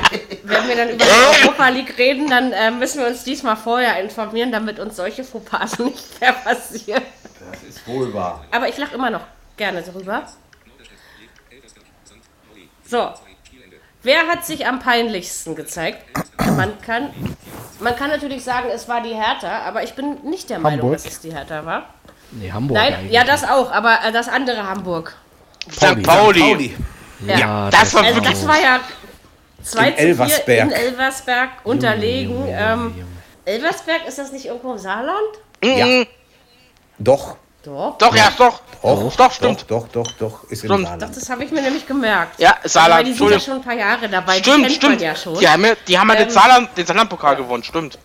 Wenn 0.44 0.68
wir 0.68 0.76
dann 0.76 0.90
über 0.90 1.06
die 1.06 1.44
Europa 1.46 1.70
League 1.70 1.98
reden, 1.98 2.30
dann 2.30 2.52
äh, 2.52 2.72
müssen 2.72 3.00
wir 3.00 3.08
uns 3.08 3.24
diesmal 3.24 3.56
vorher 3.56 4.02
informieren, 4.04 4.52
damit 4.52 4.80
uns 4.80 4.98
solche 4.98 5.24
Fauxpas 5.24 5.80
nicht 5.80 6.20
mehr 6.20 6.34
passieren. 6.34 7.02
Das 7.62 7.64
ist 7.78 7.88
wohl 7.88 8.14
wahr. 8.14 8.44
Aber 8.52 8.68
ich 8.70 8.78
lache 8.78 8.96
immer 8.96 9.10
noch 9.10 9.22
gerne 9.58 9.82
drüber. 9.82 10.24
So. 12.88 13.12
Wer 14.04 14.28
hat 14.28 14.46
sich 14.46 14.68
am 14.68 14.80
peinlichsten 14.80 15.56
gezeigt? 15.56 16.04
Man 16.56 16.80
kann, 16.82 17.10
man 17.80 17.96
kann 17.96 18.12
natürlich 18.12 18.44
sagen, 18.44 18.70
es 18.72 18.88
war 18.88 19.02
die 19.02 19.16
Hertha, 19.16 19.64
aber 19.64 19.82
ich 19.84 19.94
bin 19.96 20.24
nicht 20.30 20.50
der 20.52 20.60
Meinung, 20.60 20.82
Hamburg? 20.82 21.04
dass 21.04 21.06
es 21.14 21.22
die 21.22 21.34
Hertha 21.34 21.66
war. 21.66 21.90
Nee, 22.32 22.52
Hamburg 22.52 22.78
Nein, 22.78 22.94
eigentlich. 22.94 23.12
ja, 23.14 23.24
das 23.24 23.44
auch, 23.44 23.72
aber 23.72 24.00
äh, 24.06 24.12
das 24.12 24.28
andere 24.28 24.68
Hamburg. 24.68 25.16
St. 25.72 26.04
Pauli. 26.04 26.40
Pauli. 26.40 26.76
Ja, 27.26 27.70
das 27.72 27.94
war 27.96 28.04
Also 28.04 28.20
das 28.20 28.48
war 28.48 28.62
ja 28.62 28.80
2 29.64 29.88
In 29.88 29.94
zu 29.94 29.98
4 29.98 30.06
Elversberg. 30.08 30.62
in 30.66 30.72
Elversberg 30.72 31.50
unterlegen. 31.64 32.44
ähm, 32.48 33.06
Elversberg, 33.46 34.08
ist 34.08 34.20
das 34.20 34.32
nicht 34.32 34.46
irgendwo 34.46 34.74
im 34.74 34.78
Saarland? 34.78 35.18
Ja. 35.64 36.04
Doch. 37.00 37.38
Doch. 37.66 37.98
Doch, 37.98 38.16
ja, 38.16 38.32
doch. 38.38 38.62
Doch, 38.82 39.16
Doch, 39.16 39.32
stimmt. 39.32 39.66
Doch, 39.70 39.88
doch, 39.88 40.06
doch, 40.06 40.12
doch. 40.20 40.44
Ist 40.52 40.64
im 40.64 40.72
Stimmt. 40.72 41.02
Doch, 41.02 41.10
das 41.10 41.30
habe 41.30 41.44
ich 41.44 41.52
mir 41.52 41.62
nämlich 41.64 41.88
gemerkt. 41.88 42.40
Ja, 42.40 42.56
Saarland, 42.64 43.00
Weil 43.00 43.04
die 43.06 43.14
sind 43.14 43.32
ja 43.32 43.40
schon 43.40 43.54
ein 43.56 43.62
paar 43.64 43.74
Jahre 43.74 44.08
dabei. 44.08 44.38
die 44.40 44.44
Stimmt, 44.44 44.64
kennt 44.64 44.76
stimmt. 44.76 44.96
man 44.96 45.04
ja 45.04 45.16
schon. 45.16 45.40
Die 45.40 45.48
haben 45.50 45.66
ja, 45.66 45.74
die 45.88 45.98
haben 45.98 46.08
ja 46.10 46.14
Ähm, 46.16 46.20
den 46.22 46.30
Saarland, 46.30 46.78
den 46.78 46.86
Saarlandpokal 46.86 47.36
gewonnen, 47.36 47.64
stimmt. 47.64 47.98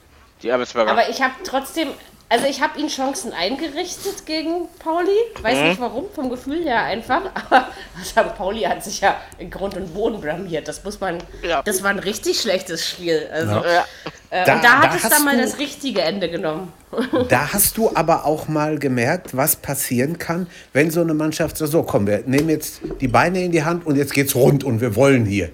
Die 0.43 0.49
Erbesberger. 0.49 0.93
Aber 0.93 1.09
ich 1.11 1.21
habe 1.21 1.35
trotzdem, 1.45 1.89
also 2.31 2.47
ich 2.47 2.63
habe 2.63 2.79
ihnen 2.79 2.89
Chancen 2.89 3.33
eingerichtet 3.33 4.25
gegen 4.25 4.69
Pauli. 4.79 5.11
Weiß 5.43 5.59
Mhm. 5.59 5.65
nicht 5.69 5.81
warum, 5.81 6.05
vom 6.15 6.31
Gefühl 6.31 6.65
her 6.65 6.83
einfach. 6.85 7.23
Aber 7.35 7.69
St. 8.03 8.35
Pauli 8.39 8.63
hat 8.63 8.83
sich 8.83 9.01
ja 9.03 9.17
in 9.39 9.51
Grund 9.51 9.77
und 9.77 9.93
Boden 9.93 10.21
blamiert. 10.21 10.67
Das 10.69 10.83
muss 10.85 10.99
man, 11.01 11.19
Ja. 11.43 11.61
das 11.63 11.83
war 11.83 11.91
ein 11.91 11.99
richtig 11.99 12.41
schlechtes 12.41 12.89
Spiel. 12.89 13.29
Also, 13.33 13.51
ja. 13.57 13.85
äh, 14.31 14.45
Da- 14.47 14.55
und 14.55 14.65
da 14.65 14.81
hat 14.81 14.93
da 14.93 14.97
es 14.97 15.09
dann 15.11 15.25
mal 15.25 15.37
du- 15.37 15.43
das 15.43 15.59
richtige 15.59 16.01
Ende 16.01 16.31
genommen. 16.31 16.73
Da 17.29 17.53
hast 17.53 17.77
du 17.77 17.91
aber 17.95 18.25
auch 18.25 18.49
mal 18.49 18.79
gemerkt, 18.79 19.37
was 19.37 19.57
passieren 19.57 20.19
kann, 20.19 20.47
wenn 20.73 20.91
so 20.91 21.01
eine 21.03 21.15
Mannschaft 21.15 21.57
sagt, 21.59 21.71
so 21.71 21.83
komm, 21.83 22.07
wir 22.07 22.23
nehmen 22.27 22.49
jetzt 22.49 22.81
die 23.01 23.09
Beine 23.09 23.45
in 23.45 23.53
die 23.53 23.65
Hand 23.65 23.85
und 23.87 23.97
jetzt 23.97 24.15
geht's 24.15 24.35
rund 24.35 24.65
und 24.65 24.81
wir 24.81 24.97
wollen 24.97 25.25
hier. 25.27 25.51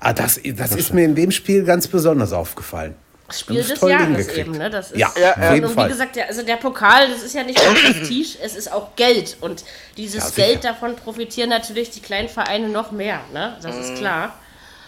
Ah, 0.00 0.12
das, 0.12 0.40
das 0.56 0.72
ist 0.74 0.92
mir 0.92 1.04
in 1.04 1.14
dem 1.14 1.30
Spiel 1.30 1.64
ganz 1.64 1.86
besonders 1.88 2.32
aufgefallen. 2.34 2.94
Spiel 3.30 3.62
des 3.62 3.80
Jahres 3.80 4.28
eben, 4.28 4.52
ne? 4.52 4.68
Das 4.70 4.90
ist, 4.92 4.98
Ja, 4.98 5.10
Ja, 5.18 5.54
jeden 5.54 5.66
und 5.66 5.76
wie 5.76 5.88
gesagt, 5.88 6.14
der, 6.16 6.28
also 6.28 6.42
der 6.42 6.56
Pokal, 6.56 7.08
das 7.08 7.22
ist 7.22 7.34
ja 7.34 7.42
nicht 7.42 7.58
nur 7.64 7.74
Prestige, 7.74 8.38
es 8.42 8.54
ist 8.54 8.70
auch 8.70 8.94
Geld. 8.96 9.36
Und 9.40 9.64
dieses 9.96 10.36
Ja. 10.36 10.44
Geld 10.44 10.64
davon 10.64 10.94
profitieren 10.96 11.48
natürlich 11.48 11.90
die 11.90 12.00
kleinen 12.00 12.28
Vereine 12.28 12.68
noch 12.68 12.92
mehr, 12.92 13.20
ne? 13.32 13.56
Das 13.62 13.74
Mhm. 13.74 13.80
ist 13.82 13.94
klar. 13.96 14.38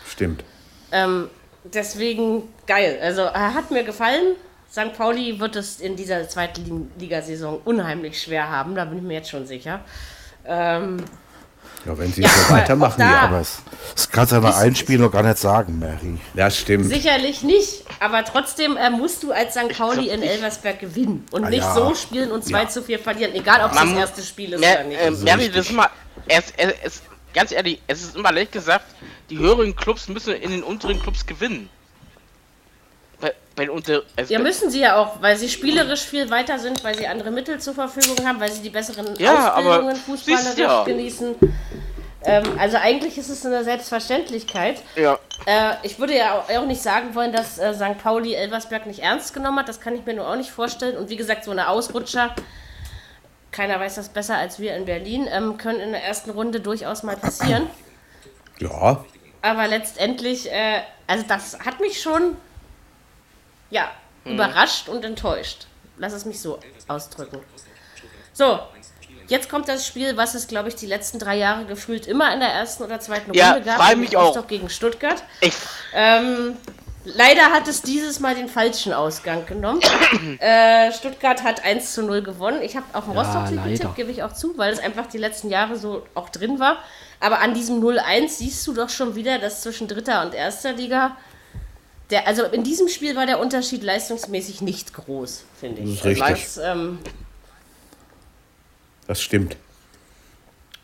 Stimmt. 0.06 0.44
Ähm, 0.92 1.30
deswegen 1.64 2.42
geil. 2.66 2.98
Also 3.02 3.22
äh, 3.22 3.32
hat 3.32 3.70
mir 3.70 3.84
gefallen. 3.84 4.36
St. 4.70 4.92
Pauli 4.96 5.40
wird 5.40 5.56
es 5.56 5.80
in 5.80 5.96
dieser 5.96 6.28
zweiten 6.28 6.90
Ligasaison 6.98 7.60
unheimlich 7.64 8.20
schwer 8.20 8.50
haben, 8.50 8.74
da 8.74 8.84
bin 8.84 8.98
ich 8.98 9.04
mir 9.04 9.14
jetzt 9.14 9.30
schon 9.30 9.46
sicher. 9.46 9.80
Ähm, 10.44 10.98
Ja, 11.86 11.96
wenn 11.96 12.12
sie 12.12 12.22
Ja, 12.22 12.28
so 12.28 12.52
weitermachen, 12.52 13.00
ja. 13.00 13.20
Aber 13.20 13.40
es, 13.40 13.58
das 13.94 14.10
kannst 14.10 14.32
du 14.32 14.36
ja 14.36 14.42
nach 14.42 14.56
einem 14.58 14.74
Spiel 14.74 14.98
noch 14.98 15.12
gar 15.12 15.22
nicht 15.22 15.38
sagen, 15.38 15.78
Mary. 15.78 16.18
Ja, 16.34 16.50
stimmt. 16.50 16.86
sicherlich 16.86 17.42
nicht, 17.42 17.84
aber 18.00 18.24
trotzdem 18.24 18.76
äh, 18.76 18.90
musst 18.90 19.22
du 19.22 19.30
als 19.32 19.54
St. 19.54 19.68
Pauli 19.76 20.08
in 20.10 20.22
Elversberg 20.22 20.80
gewinnen 20.80 21.24
und 21.30 21.44
Ah, 21.44 21.50
nicht 21.50 21.62
ja. 21.62 21.74
so 21.74 21.94
spielen 21.94 22.32
und 22.32 22.44
2 22.44 22.62
Ja. 22.62 22.68
zu 22.68 22.82
4 22.82 22.98
verlieren, 22.98 23.34
egal 23.34 23.64
ob 23.64 23.72
es 23.72 23.78
das 23.78 23.92
erste 23.92 24.22
Spiel 24.22 24.52
ist 24.54 24.60
Mer 24.60 24.80
oder 24.80 24.84
nicht. 24.88 25.00
äh, 25.00 25.10
Mary, 25.10 25.48
das 25.48 25.66
ist 25.66 25.70
immer, 25.70 25.90
es, 26.26 26.44
es, 26.56 26.74
es, 26.82 27.02
ganz 27.32 27.52
ehrlich, 27.52 27.80
es 27.86 28.02
ist 28.02 28.16
immer 28.16 28.32
leicht 28.32 28.50
gesagt, 28.52 28.86
die 29.30 29.38
höheren 29.38 29.76
Clubs 29.76 30.08
müssen 30.08 30.34
in 30.34 30.50
den 30.50 30.62
unteren 30.64 31.00
Clubs 31.00 31.24
gewinnen. 31.26 31.68
Den 33.58 33.70
unter, 33.70 34.02
also 34.16 34.32
Ja, 34.32 34.38
müssen 34.38 34.70
sie 34.70 34.80
ja 34.80 34.96
auch, 34.96 35.20
weil 35.22 35.36
sie 35.36 35.48
spielerisch 35.48 36.02
viel 36.02 36.28
weiter 36.30 36.58
sind, 36.58 36.84
weil 36.84 36.94
sie 36.94 37.06
andere 37.06 37.30
Mittel 37.30 37.58
zur 37.58 37.74
Verfügung 37.74 38.26
haben, 38.26 38.38
weil 38.38 38.52
sie 38.52 38.62
die 38.62 38.70
besseren 38.70 39.14
Ja, 39.18 39.54
Ausbildungen 39.54 39.96
fußballerisch 39.96 40.58
ja. 40.58 40.84
genießen. 40.84 41.34
Ähm, 42.24 42.44
also 42.58 42.76
eigentlich 42.76 43.16
ist 43.18 43.28
es 43.30 43.46
eine 43.46 43.62
Selbstverständlichkeit. 43.64 44.82
ja, 44.96 45.18
Äh, 45.46 45.74
ich 45.84 45.98
würde 45.98 46.16
ja 46.16 46.34
auch 46.38 46.50
auch 46.50 46.66
nicht 46.66 46.82
sagen 46.82 47.14
wollen, 47.14 47.32
dass 47.32 47.58
äh, 47.58 47.72
St. 47.72 48.02
Pauli 48.02 48.34
Elversberg 48.34 48.86
nicht 48.86 48.98
ernst 49.00 49.32
genommen 49.32 49.58
hat. 49.60 49.68
Das 49.68 49.80
kann 49.80 49.94
ich 49.94 50.04
mir 50.04 50.14
nur 50.14 50.28
auch 50.28 50.36
nicht 50.36 50.50
vorstellen. 50.50 50.96
Und 50.96 51.08
wie 51.08 51.16
gesagt, 51.16 51.44
so 51.44 51.50
eine 51.52 51.68
Ausrutscher, 51.68 52.34
keiner 53.52 53.78
weiß 53.80 53.94
das 53.94 54.08
besser 54.10 54.36
als 54.36 54.58
wir 54.58 54.74
in 54.76 54.84
Berlin, 54.86 55.28
ähm, 55.30 55.56
können 55.56 55.80
in 55.80 55.92
der 55.92 56.02
ersten 56.04 56.30
Runde 56.30 56.60
durchaus 56.60 57.02
mal 57.04 57.16
passieren. 57.16 57.68
Ja, 58.58 59.04
Aber 59.42 59.68
letztendlich, 59.68 60.50
äh, 60.50 60.80
also 61.06 61.24
das 61.28 61.58
hat 61.64 61.78
mich 61.80 62.02
schon, 62.02 62.36
ja, 63.70 63.90
überrascht 64.24 64.88
und 64.88 65.04
enttäuscht. 65.04 65.66
Lass 65.98 66.12
es 66.12 66.24
mich 66.24 66.40
so 66.40 66.58
ausdrücken. 66.88 67.38
So, 68.32 68.58
jetzt 69.28 69.48
kommt 69.48 69.68
das 69.68 69.86
Spiel, 69.86 70.16
was 70.16 70.34
es, 70.34 70.46
glaube 70.46 70.68
ich, 70.68 70.74
die 70.76 70.86
letzten 70.86 71.18
drei 71.18 71.36
Jahre 71.36 71.64
gefühlt 71.64 72.06
immer 72.06 72.32
in 72.34 72.40
der 72.40 72.50
ersten 72.50 72.82
oder 72.82 73.00
zweiten 73.00 73.32
Ja, 73.34 73.52
Runde 73.52 73.64
gab. 73.64 73.76
freu 73.80 73.88
nämlich 73.90 74.10
mich 74.10 74.16
auch. 74.18 74.28
Rostock 74.28 74.48
gegen 74.48 74.68
Stuttgart. 74.68 75.22
ich, 75.40 75.54
Ähm, 75.94 76.56
leider 77.04 77.50
hat 77.50 77.66
es 77.66 77.80
dieses 77.82 78.20
Mal 78.20 78.34
den 78.34 78.48
falschen 78.48 78.92
Ausgang 78.92 79.46
genommen. 79.46 79.80
äh, 80.40 80.92
Stuttgart 80.92 81.42
hat 81.44 81.64
1 81.64 81.94
zu 81.94 82.02
0 82.02 82.22
gewonnen. 82.22 82.60
Ich 82.62 82.76
habe 82.76 82.84
auf 82.92 83.04
den 83.06 83.14
Ja, 83.14 83.22
Rostock-Sieg 83.22 83.56
leider. 83.56 83.70
getippt, 83.70 83.96
gebe 83.96 84.10
ich 84.10 84.22
auch 84.22 84.32
zu, 84.34 84.58
weil 84.58 84.72
es 84.72 84.80
einfach 84.80 85.06
die 85.06 85.18
letzten 85.18 85.48
Jahre 85.48 85.76
so 85.76 86.06
auch 86.14 86.28
drin 86.28 86.58
war. 86.60 86.76
Aber 87.20 87.38
an 87.40 87.54
diesem 87.54 87.80
0-1 87.82 88.28
siehst 88.28 88.66
du 88.66 88.74
doch 88.74 88.90
schon 88.90 89.14
wieder, 89.14 89.38
dass 89.38 89.62
zwischen 89.62 89.88
dritter 89.88 90.20
und 90.26 90.34
erster 90.34 90.72
Liga. 90.72 91.16
Der, 92.10 92.26
also 92.26 92.44
in 92.44 92.62
diesem 92.62 92.88
Spiel 92.88 93.16
war 93.16 93.26
der 93.26 93.40
Unterschied 93.40 93.82
leistungsmäßig 93.82 94.60
nicht 94.60 94.94
groß, 94.94 95.44
finde 95.58 95.82
ich. 95.82 95.88
Das 95.88 95.98
ist 95.98 96.04
richtig. 96.04 96.44
Das, 96.44 96.58
ähm, 96.58 96.98
das 99.08 99.22
stimmt. 99.22 99.56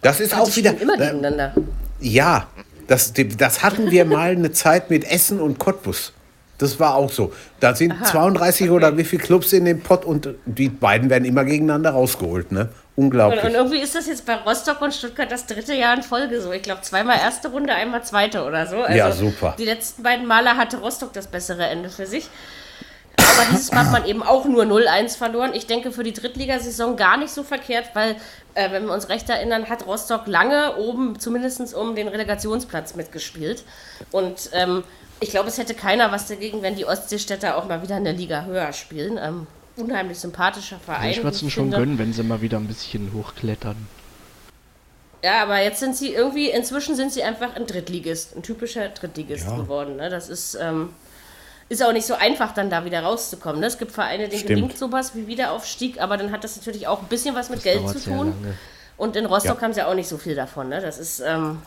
Das 0.00 0.18
ist 0.18 0.34
also 0.34 0.50
auch 0.50 0.56
wieder. 0.56 0.78
immer 0.80 0.94
äh, 0.94 0.98
gegeneinander. 0.98 1.54
Ja, 2.00 2.48
das, 2.88 3.12
das 3.14 3.62
hatten 3.62 3.90
wir 3.90 4.04
mal 4.04 4.32
eine 4.32 4.50
Zeit 4.52 4.90
mit 4.90 5.04
Essen 5.04 5.40
und 5.40 5.58
Cottbus. 5.58 6.12
Das 6.58 6.78
war 6.78 6.94
auch 6.94 7.10
so. 7.10 7.32
Da 7.60 7.74
sind 7.74 7.94
32 8.06 8.70
oder 8.70 8.96
wie 8.96 9.04
viele 9.04 9.22
Clubs 9.22 9.52
in 9.52 9.64
dem 9.64 9.80
Pott 9.80 10.04
und 10.04 10.28
die 10.46 10.68
beiden 10.68 11.10
werden 11.10 11.24
immer 11.24 11.44
gegeneinander 11.44 11.90
rausgeholt. 11.90 12.52
Ne? 12.52 12.68
Und, 12.94 13.04
Unglaublich. 13.04 13.42
und 13.42 13.54
irgendwie 13.54 13.78
ist 13.78 13.94
das 13.94 14.06
jetzt 14.06 14.26
bei 14.26 14.34
Rostock 14.34 14.80
und 14.82 14.94
Stuttgart 14.94 15.32
das 15.32 15.46
dritte 15.46 15.74
Jahr 15.74 15.96
in 15.96 16.02
Folge 16.02 16.40
so. 16.40 16.52
Ich 16.52 16.62
glaube, 16.62 16.82
zweimal 16.82 17.18
erste 17.18 17.48
Runde, 17.48 17.74
einmal 17.74 18.04
zweite 18.04 18.44
oder 18.44 18.66
so. 18.66 18.82
Also 18.82 18.96
Ja, 18.96 19.12
super. 19.12 19.54
Die 19.58 19.64
letzten 19.64 20.02
beiden 20.02 20.26
Male 20.26 20.56
hatte 20.56 20.76
Rostock 20.76 21.12
das 21.14 21.26
bessere 21.26 21.66
Ende 21.66 21.88
für 21.88 22.06
sich. 22.06 22.28
Aber 23.16 23.46
dieses 23.50 23.72
Mal 23.72 23.84
hat 23.86 23.92
man 23.92 24.04
eben 24.06 24.22
auch 24.22 24.44
nur 24.44 24.64
0-1 24.64 25.16
verloren. 25.16 25.52
Ich 25.54 25.66
denke 25.66 25.92
für 25.92 26.02
die 26.02 26.12
Drittligasaison 26.12 26.96
gar 26.96 27.16
nicht 27.16 27.30
so 27.30 27.42
verkehrt, 27.42 27.90
weil, 27.94 28.16
äh, 28.54 28.70
wenn 28.70 28.86
wir 28.86 28.92
uns 28.92 29.08
recht 29.08 29.28
erinnern, 29.28 29.68
hat 29.68 29.86
Rostock 29.86 30.26
lange 30.26 30.76
oben 30.76 31.18
zumindest 31.18 31.74
um 31.74 31.94
den 31.94 32.08
Relegationsplatz 32.08 32.94
mitgespielt. 32.94 33.64
Und 34.10 34.50
ähm, 34.52 34.84
ich 35.22 35.30
glaube, 35.30 35.48
es 35.48 35.56
hätte 35.58 35.74
keiner 35.74 36.10
was 36.12 36.26
dagegen, 36.26 36.62
wenn 36.62 36.74
die 36.74 36.84
Ostseestädter 36.84 37.56
auch 37.56 37.66
mal 37.66 37.82
wieder 37.82 37.96
eine 37.96 38.12
Liga 38.12 38.44
höher 38.44 38.72
spielen. 38.72 39.18
Ähm, 39.22 39.46
unheimlich 39.76 40.18
sympathischer 40.18 40.78
Verein. 40.78 41.10
ich 41.10 41.18
würde 41.22 41.36
es 41.36 41.42
ihnen 41.42 41.50
schon 41.50 41.70
gönnen, 41.70 41.98
wenn 41.98 42.12
sie 42.12 42.22
mal 42.22 42.40
wieder 42.42 42.58
ein 42.58 42.66
bisschen 42.66 43.12
hochklettern. 43.14 43.76
Ja, 45.24 45.42
aber 45.44 45.60
jetzt 45.62 45.78
sind 45.78 45.96
sie 45.96 46.12
irgendwie, 46.12 46.50
inzwischen 46.50 46.96
sind 46.96 47.12
sie 47.12 47.22
einfach 47.22 47.54
ein 47.54 47.66
Drittligist, 47.66 48.36
ein 48.36 48.42
typischer 48.42 48.88
Drittligist 48.88 49.46
geworden. 49.46 49.96
Ne? 49.96 50.10
Das 50.10 50.28
ist, 50.28 50.58
ähm, 50.60 50.90
ist 51.68 51.82
auch 51.84 51.92
nicht 51.92 52.06
so 52.06 52.14
einfach, 52.14 52.52
dann 52.52 52.70
da 52.70 52.84
wieder 52.84 53.02
rauszukommen. 53.02 53.60
Ne? 53.60 53.66
Es 53.66 53.78
gibt 53.78 53.92
Vereine, 53.92 54.24
denen 54.28 54.40
Stimmt. 54.40 54.48
gelingt 54.48 54.76
sowas 54.78 55.14
wie 55.14 55.28
Wiederaufstieg, 55.28 56.00
aber 56.00 56.16
dann 56.16 56.32
hat 56.32 56.42
das 56.42 56.56
natürlich 56.56 56.88
auch 56.88 57.00
ein 57.00 57.06
bisschen 57.06 57.36
was 57.36 57.48
mit 57.50 57.62
Geld 57.62 57.78
dauert 57.82 57.98
zu 57.98 58.10
tun. 58.10 58.34
lange. 58.42 58.54
Und 58.96 59.14
in 59.16 59.26
Rostock 59.26 59.58
Ja. 59.58 59.62
haben 59.62 59.72
sie 59.72 59.86
auch 59.86 59.94
nicht 59.94 60.08
so 60.08 60.18
viel 60.18 60.34
davon. 60.34 60.68
Ne? 60.68 60.80
Das 60.80 60.98
ist, 60.98 61.20
ähm, 61.20 61.62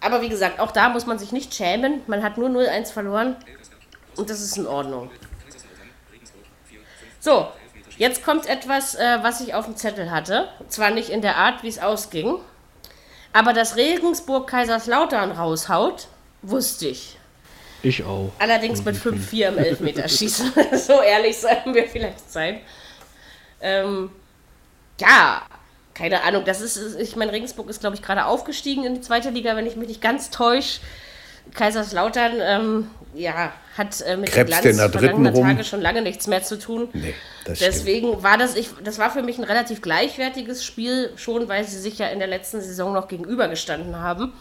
aber 0.00 0.22
wie 0.22 0.28
gesagt, 0.28 0.60
auch 0.60 0.70
da 0.70 0.88
muss 0.88 1.06
man 1.06 1.18
sich 1.18 1.32
nicht 1.32 1.54
schämen. 1.54 2.02
Man 2.06 2.22
hat 2.22 2.38
nur 2.38 2.48
0-1 2.48 2.92
verloren 2.92 3.36
und 4.16 4.30
das 4.30 4.40
ist 4.40 4.56
in 4.56 4.66
Ordnung. 4.66 5.10
So, 7.20 7.48
jetzt 7.96 8.24
kommt 8.24 8.46
etwas, 8.46 8.94
äh, 8.94 9.18
was 9.22 9.40
ich 9.40 9.54
auf 9.54 9.64
dem 9.64 9.76
Zettel 9.76 10.10
hatte. 10.10 10.48
Zwar 10.68 10.90
nicht 10.90 11.10
in 11.10 11.20
der 11.20 11.36
Art, 11.36 11.62
wie 11.62 11.68
es 11.68 11.78
ausging, 11.78 12.36
aber 13.32 13.52
dass 13.52 13.76
Regensburg 13.76 14.48
Kaiserslautern 14.48 15.32
raushaut, 15.32 16.08
wusste 16.42 16.88
ich. 16.88 17.18
Ich 17.82 18.02
auch. 18.04 18.32
Allerdings 18.38 18.84
mit 18.84 18.96
5-4 18.96 19.48
im 19.48 19.58
Elfmeterschießen. 19.58 20.52
so 20.72 21.00
ehrlich 21.00 21.38
sollten 21.38 21.74
wir 21.74 21.88
vielleicht 21.88 22.30
sein. 22.30 22.60
Ähm, 23.60 24.10
ja, 25.00 25.42
keine 25.98 26.22
Ahnung. 26.22 26.44
Das 26.44 26.60
ist, 26.60 26.78
ich 26.98 27.16
meine, 27.16 27.32
Regensburg 27.32 27.68
ist, 27.68 27.80
glaube 27.80 27.96
ich, 27.96 28.02
gerade 28.02 28.24
aufgestiegen 28.24 28.84
in 28.84 28.94
die 28.94 29.00
zweite 29.00 29.30
Liga, 29.30 29.56
wenn 29.56 29.66
ich 29.66 29.74
mich 29.74 29.88
nicht 29.88 30.00
ganz 30.00 30.30
täusche. 30.30 30.80
Kaiserslautern, 31.54 32.32
ähm, 32.40 32.90
ja, 33.14 33.52
hat 33.76 34.00
äh, 34.02 34.16
mit 34.16 34.30
Krebst 34.30 34.64
dem 34.64 34.76
Glanz 34.76 34.92
vergangener 34.92 35.32
rum. 35.32 35.46
Tage 35.46 35.64
schon 35.64 35.80
lange 35.80 36.02
nichts 36.02 36.26
mehr 36.26 36.42
zu 36.42 36.58
tun. 36.58 36.88
Nee, 36.92 37.14
das 37.44 37.58
stimmt. 37.58 37.74
Deswegen 37.74 38.22
war 38.22 38.36
das, 38.36 38.54
ich, 38.54 38.68
das 38.84 38.98
war 38.98 39.10
für 39.10 39.22
mich 39.22 39.38
ein 39.38 39.44
relativ 39.44 39.80
gleichwertiges 39.80 40.64
Spiel, 40.64 41.10
schon 41.16 41.48
weil 41.48 41.64
sie 41.64 41.78
sich 41.78 41.98
ja 41.98 42.08
in 42.08 42.18
der 42.18 42.28
letzten 42.28 42.60
Saison 42.60 42.92
noch 42.92 43.08
gegenübergestanden 43.08 43.96
haben. 43.96 44.32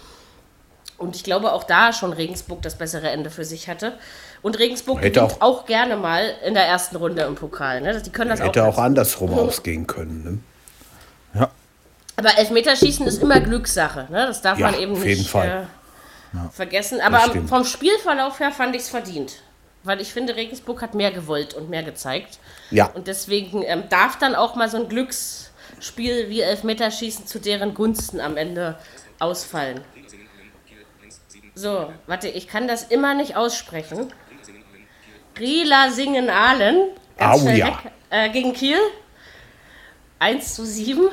Und 0.97 1.15
ich 1.15 1.23
glaube 1.23 1.53
auch 1.53 1.63
da 1.63 1.93
schon 1.93 2.11
Regensburg 2.11 2.61
das 2.61 2.77
bessere 2.77 3.09
Ende 3.09 3.29
für 3.29 3.45
sich 3.45 3.69
hatte. 3.69 3.97
Und 4.41 4.59
Regensburg 4.59 5.01
Hätte 5.01 5.21
gewinnt 5.21 5.41
auch, 5.41 5.65
gerne 5.65 5.95
mal 5.95 6.33
in 6.45 6.53
der 6.53 6.63
ersten 6.63 6.97
Runde 6.97 7.21
im 7.23 7.35
Pokal. 7.35 7.81
Ne? 7.81 8.01
Die 8.01 8.09
können 8.09 8.29
das 8.31 8.41
Hätte 8.41 8.63
auch. 8.63 8.77
auch 8.77 8.83
andersrum 8.83 9.33
ausgehen 9.39 9.87
können. 9.87 10.23
Ne? 10.23 10.39
Ja. 12.17 12.23
Aber 12.23 12.37
Elfmeterschießen 12.37 13.05
ist 13.05 13.21
immer 13.21 13.39
Glückssache. 13.39 14.07
Ne? 14.09 14.25
Das 14.27 14.41
darf 14.41 14.57
Ja, 14.59 14.71
man 14.71 14.79
eben 14.79 14.93
auf 14.93 15.03
nicht 15.03 15.29
Fall. 15.29 15.67
Äh, 16.33 16.49
vergessen. 16.51 16.99
Aber 16.99 17.19
vom 17.47 17.63
Spielverlauf 17.63 18.39
her 18.39 18.51
fand 18.51 18.75
ich 18.75 18.83
es 18.83 18.89
verdient. 18.89 19.41
Weil 19.83 20.01
ich 20.01 20.11
finde, 20.11 20.35
Regensburg 20.35 20.81
hat 20.81 20.95
mehr 20.95 21.11
gewollt 21.11 21.53
und 21.53 21.69
mehr 21.69 21.83
gezeigt. 21.83 22.39
Ja, 22.71 22.87
Und 22.87 23.07
deswegen 23.07 23.63
ähm, 23.63 23.83
darf 23.89 24.17
dann 24.17 24.35
auch 24.35 24.55
mal 24.55 24.69
so 24.69 24.77
ein 24.77 24.89
Glücksspiel 24.89 26.29
wie 26.29 26.41
Elfmeterschießen 26.41 27.25
zu 27.27 27.39
deren 27.39 27.73
Gunsten 27.73 28.19
am 28.19 28.35
Ende 28.35 28.77
ausfallen. 29.19 29.81
So, 31.55 31.91
warte, 32.05 32.27
ich 32.27 32.47
kann 32.47 32.67
das 32.67 32.83
immer 32.83 33.13
nicht 33.13 33.35
aussprechen. 33.35 34.11
Rila 35.39 35.91
singen 35.91 36.29
Ahlen. 36.29 36.89
Au, 37.19 37.39
schnell 37.39 37.57
ja. 37.57 37.67
weg, 37.67 37.91
äh, 38.09 38.29
gegen 38.29 38.53
Kiel. 38.53 38.77
1 40.19 40.55
zu 40.55 40.65
7. 40.65 41.09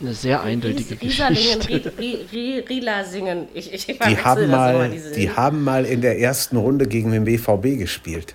Eine 0.00 0.14
sehr 0.14 0.42
eindeutige 0.42 1.00
Rieserlingen, 1.00 1.58
Geschichte. 1.60 1.90
Ri- 1.90 1.98
Ri- 1.98 2.62
Ri- 2.62 2.68
Rila 2.68 3.04
singen. 3.04 3.48
Ich, 3.54 3.72
ich 3.72 3.86
die 3.86 3.98
haben, 4.18 4.40
das 4.42 4.50
mal, 4.50 4.74
immer, 4.74 4.88
diese 4.88 5.12
die 5.12 5.30
haben 5.30 5.62
mal 5.64 5.84
in 5.84 6.00
der 6.00 6.18
ersten 6.20 6.56
Runde 6.56 6.86
gegen 6.86 7.10
den 7.12 7.24
BVB 7.24 7.78
gespielt. 7.78 8.34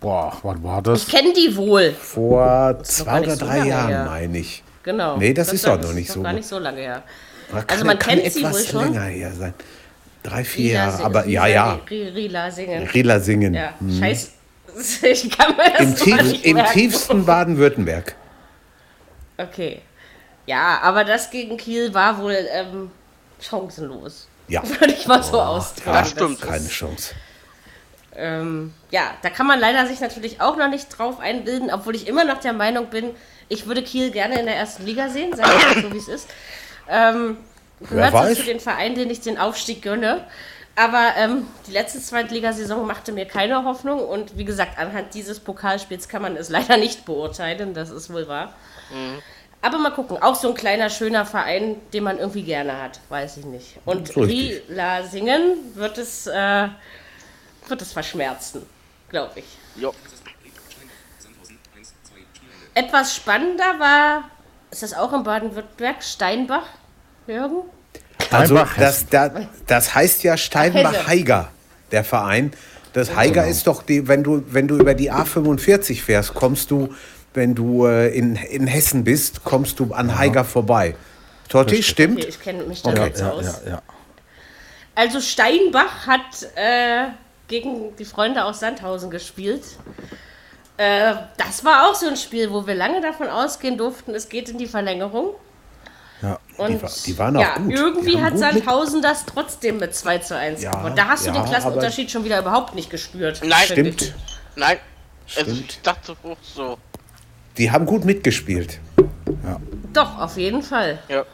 Boah, 0.00 0.36
wann 0.42 0.62
war 0.62 0.82
das? 0.82 1.06
Ich 1.06 1.14
kenne 1.14 1.32
die 1.32 1.56
wohl. 1.56 1.92
Vor 1.92 2.78
zwei 2.82 3.20
oder 3.22 3.36
so 3.36 3.44
drei 3.46 3.58
lange 3.58 3.70
Jahren, 3.70 3.88
her. 3.88 4.04
meine 4.04 4.38
ich. 4.38 4.62
Genau. 4.82 5.16
Nee, 5.16 5.32
das 5.32 5.52
ist 5.52 5.66
doch 5.66 5.80
noch 5.80 5.92
nicht 5.94 6.10
so. 6.10 6.22
gar 6.22 6.32
nicht 6.34 6.46
so 6.46 6.58
lange 6.58 6.80
her. 6.80 7.02
Oder 7.50 7.64
Also 7.66 7.84
man 7.86 7.98
kennt 7.98 8.30
sie 8.32 8.40
etwas 8.40 8.52
wohl 8.54 8.66
schon. 8.82 8.92
länger 8.92 9.04
her 9.06 9.32
sein. 9.32 9.54
Drei, 10.22 10.44
vier 10.44 10.70
Rila 10.72 10.84
Jahre. 10.84 11.04
Aber 11.04 11.26
ja, 11.26 11.46
ja. 11.46 11.80
Ri- 11.88 12.14
Rila 12.14 12.50
singen. 12.50 12.82
Rila 12.88 13.20
singen. 13.20 13.54
Ja, 13.54 13.74
scheiß. 13.98 14.30
Ich 15.02 15.30
kann 15.30 15.54
mir 15.56 15.70
das 15.78 15.80
Im, 15.82 15.94
tief, 15.94 16.22
nicht 16.22 16.44
Im 16.46 16.58
tiefsten 16.72 17.24
Baden-Württemberg. 17.26 18.16
Okay. 19.38 19.82
Ja, 20.46 20.80
aber 20.82 21.04
das 21.04 21.30
gegen 21.30 21.56
Kiel 21.56 21.94
war 21.94 22.18
wohl 22.18 22.36
ähm, 22.52 22.90
chancenlos. 23.40 24.28
Ja. 24.48 24.62
Würde 24.80 24.92
ich 24.92 25.06
mal 25.06 25.22
so 25.22 25.40
ausdrücken. 25.40 25.92
das 25.92 26.10
stimmt. 26.10 26.38
ist, 26.38 26.46
Keine 26.46 26.68
Chance. 26.68 27.14
Ähm, 28.16 28.72
ja, 28.90 29.14
da 29.22 29.30
kann 29.30 29.46
man 29.46 29.58
leider 29.58 29.86
sich 29.86 30.00
natürlich 30.00 30.40
auch 30.40 30.56
noch 30.56 30.68
nicht 30.68 30.88
drauf 30.88 31.18
einbilden, 31.18 31.70
obwohl 31.72 31.96
ich 31.96 32.06
immer 32.06 32.24
noch 32.24 32.38
der 32.38 32.52
Meinung 32.52 32.86
bin, 32.86 33.10
ich 33.48 33.66
würde 33.66 33.82
Kiel 33.82 34.10
gerne 34.10 34.38
in 34.38 34.46
der 34.46 34.56
ersten 34.56 34.84
Liga 34.86 35.08
sehen, 35.08 35.34
sagen 35.34 35.50
wir 35.50 35.74
mal 35.74 35.82
so 35.82 35.92
wie 35.92 35.98
es 35.98 36.08
ist. 36.08 36.28
Ähm, 36.88 37.38
gehört 37.80 38.36
zu 38.36 38.44
den 38.44 38.60
Vereinen, 38.60 38.94
denen 38.94 39.10
ich 39.10 39.20
den 39.20 39.38
Aufstieg 39.38 39.82
gönne. 39.82 40.24
Aber 40.76 41.12
ähm, 41.16 41.46
die 41.66 41.72
letzte 41.72 42.00
Zweitligasaison 42.00 42.86
machte 42.86 43.12
mir 43.12 43.26
keine 43.26 43.64
Hoffnung 43.64 44.00
und 44.00 44.36
wie 44.36 44.44
gesagt, 44.44 44.78
anhand 44.78 45.14
dieses 45.14 45.38
Pokalspiels 45.38 46.08
kann 46.08 46.22
man 46.22 46.36
es 46.36 46.48
leider 46.50 46.76
nicht 46.76 47.04
beurteilen, 47.04 47.74
das 47.74 47.90
ist 47.90 48.12
wohl 48.12 48.28
wahr. 48.28 48.54
Aber 49.62 49.78
mal 49.78 49.92
gucken, 49.92 50.18
auch 50.20 50.34
so 50.34 50.48
ein 50.48 50.54
kleiner, 50.54 50.90
schöner 50.90 51.24
Verein, 51.24 51.76
den 51.92 52.04
man 52.04 52.18
irgendwie 52.18 52.42
gerne 52.42 52.82
hat, 52.82 53.00
weiß 53.08 53.38
ich 53.38 53.46
nicht. 53.46 53.78
Und 53.86 54.08
So 54.12 54.20
richtig. 54.20 54.62
Rila 54.68 55.04
Singen 55.04 55.56
wird 55.74 55.96
es, 55.96 56.26
äh, 56.26 56.68
wird 57.66 57.80
es 57.80 57.92
verschmerzen, 57.92 58.66
glaube 59.08 59.40
ich. 59.40 59.46
Jo. 59.76 59.94
Etwas 62.74 63.14
spannender 63.14 63.78
war, 63.78 64.24
ist 64.70 64.82
das 64.82 64.92
auch 64.92 65.12
in 65.14 65.22
Baden-Württemberg, 65.22 66.02
Steinbach, 66.02 66.66
Jürgen? 67.26 67.62
Also 68.30 68.56
Steinbach 68.56 68.76
das, 68.76 69.06
das, 69.08 69.30
das 69.66 69.94
heißt 69.94 70.24
ja 70.24 70.36
Steinbach-Heiger, 70.36 71.50
der 71.90 72.04
Verein. 72.04 72.52
Das 72.92 73.16
Heiger 73.16 73.46
ist 73.46 73.66
doch 73.66 73.82
die, 73.82 74.06
wenn 74.08 74.22
du, 74.22 74.44
wenn 74.48 74.68
du 74.68 74.76
über 74.76 74.94
die 74.94 75.10
A45 75.10 76.02
fährst, 76.02 76.34
kommst 76.34 76.70
du, 76.70 76.94
wenn 77.34 77.54
du 77.54 77.86
äh, 77.86 78.08
in, 78.16 78.36
in 78.36 78.66
Hessen 78.66 79.04
bist, 79.04 79.44
kommst 79.44 79.78
du 79.80 79.92
an 79.92 80.16
Heiger 80.18 80.44
vorbei. 80.44 80.94
Totti, 81.48 81.82
stimmt? 81.82 82.18
Okay, 82.20 82.28
ich 82.28 82.40
kenne 82.40 82.62
mich 82.64 82.82
da 82.82 82.90
Okay, 82.90 83.12
Ja, 83.18 83.30
aus. 83.30 83.44
ja, 83.64 83.70
ja. 83.72 83.82
Also 84.94 85.20
Steinbach 85.20 86.06
hat 86.06 86.20
äh, 86.56 87.08
gegen 87.48 87.94
die 87.96 88.04
Freunde 88.04 88.44
aus 88.44 88.60
Sandhausen 88.60 89.10
gespielt. 89.10 89.62
Äh, 90.76 91.14
das 91.36 91.64
war 91.64 91.88
auch 91.90 91.94
so 91.94 92.06
ein 92.08 92.16
Spiel, 92.16 92.50
wo 92.50 92.66
wir 92.66 92.74
lange 92.74 93.00
davon 93.00 93.28
ausgehen 93.28 93.76
durften, 93.76 94.14
es 94.14 94.28
geht 94.28 94.48
in 94.48 94.58
die 94.58 94.66
Verlängerung. 94.66 95.34
ja. 96.22 96.38
Und 96.56 96.82
war- 96.82 96.90
die 97.04 97.18
waren 97.18 97.36
auch 97.36 97.40
ja, 97.40 97.56
gut. 97.58 97.68
Die 97.70 97.74
irgendwie 97.74 98.20
hat 98.22 98.32
gut 98.32 98.40
mit- 98.40 98.52
Sandhausen 98.52 99.02
das 99.02 99.26
trotzdem 99.26 99.78
mit 99.78 99.94
2 99.94 100.18
zu 100.18 100.36
1 100.36 100.62
Ja, 100.62 100.70
gewonnen. 100.70 100.94
Da 100.96 101.08
hast 101.08 101.26
du 101.26 101.30
ja, 101.30 101.40
den 101.40 101.44
Klassenunterschied 101.44 102.10
schon 102.10 102.24
wieder 102.24 102.38
überhaupt 102.38 102.74
nicht 102.76 102.90
gespürt. 102.90 103.40
Nein. 103.44 103.50
ich. 103.64 103.66
Stimmt. 103.72 104.14
Nein. 104.56 104.78
Also 105.36 105.50
Stimmt. 105.52 105.70
ich 105.72 105.80
dachte 105.82 106.12
auch 106.22 106.36
so. 106.42 106.78
Die 107.56 107.70
haben 107.70 107.86
gut 107.86 108.04
mitgespielt. 108.04 108.80
Doch, 109.92 110.18
auf 110.18 110.36
jeden 110.36 110.62
Fall. 110.62 110.98
Ja. 111.08 111.24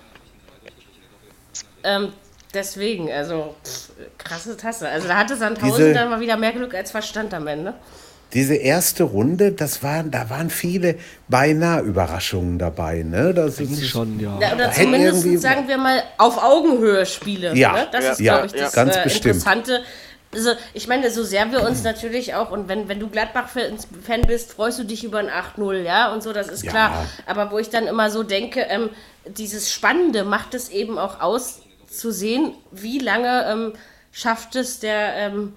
Ähm, 1.83 2.13
deswegen, 2.53 3.11
also 3.11 3.55
pff, 3.65 3.91
krasse 4.19 4.57
Tasse. 4.57 4.89
Also 4.89 5.09
da 5.09 5.17
hatte 5.17 5.37
Sandhausen 5.37 5.77
Diese- 5.77 5.95
dann 5.95 6.11
mal 6.11 6.21
wieder 6.21 6.37
mehr 6.37 6.53
Glück 6.53 6.75
als 6.75 6.91
Verstand 6.91 7.33
am 7.33 7.47
Ende. 7.47 7.75
Diese 8.35 8.55
erste 8.55 9.03
Runde, 9.03 9.51
das 9.51 9.83
waren, 9.83 10.13
da 10.13 10.31
waren 10.31 10.51
viele 10.51 10.97
beinahe 11.27 11.81
Überraschungen 11.81 12.61
dabei. 12.61 13.03
Ne? 13.03 13.35
Das 13.35 13.59
ist, 13.59 13.89
Schon, 13.89 14.21
ja. 14.21 14.39
Ja, 14.41 14.55
oder 14.55 14.71
zumindest, 14.71 15.41
sagen 15.41 15.67
wir 15.67 15.79
mal, 15.79 16.01
auf 16.17 16.41
Augenhöhe 16.41 17.07
Spiele. 17.07 17.57
Ja, 17.57 17.73
ne? 17.73 17.89
Das 17.91 18.05
ja, 18.05 18.11
ist, 18.13 18.21
ja, 18.21 18.33
glaube 18.35 18.47
ich, 18.47 18.53
das 18.63 18.73
ganz 18.73 18.97
äh, 18.97 19.03
bestimmt. 19.03 19.27
Interessante. 19.37 19.81
Also, 20.33 20.53
ich 20.75 20.87
meine, 20.87 21.11
so 21.11 21.25
sehr 21.25 21.51
wir 21.51 21.63
uns 21.63 21.83
natürlich 21.83 22.35
auch, 22.35 22.51
und 22.53 22.69
wenn, 22.69 22.89
wenn 22.89 23.01
du 23.01 23.09
Gladbach-Fan 23.09 24.23
bist, 24.29 24.53
freust 24.53 24.79
du 24.79 24.85
dich 24.85 25.03
über 25.03 25.19
ein 25.19 25.29
8-0, 25.29 25.83
ja, 25.83 26.13
und 26.13 26.23
so, 26.23 26.33
das 26.33 26.47
ist 26.49 26.63
Ja. 26.65 26.71
klar. 26.71 27.07
Aber 27.27 27.51
wo 27.51 27.59
ich 27.59 27.69
dann 27.69 27.89
immer 27.89 28.11
so 28.11 28.23
denke, 28.23 28.61
ähm, 28.61 28.91
dieses 29.27 29.73
Spannende 29.73 30.23
macht 30.23 30.55
es 30.55 30.69
eben 30.69 30.99
auch 30.99 31.21
aus, 31.21 31.63
zu 31.89 32.13
sehen, 32.13 32.55
wie 32.71 33.01
lange 33.01 33.45
ähm, 33.51 33.73
schafft 34.13 34.55
es 34.55 34.79
der 34.79 35.15
ähm, 35.17 35.55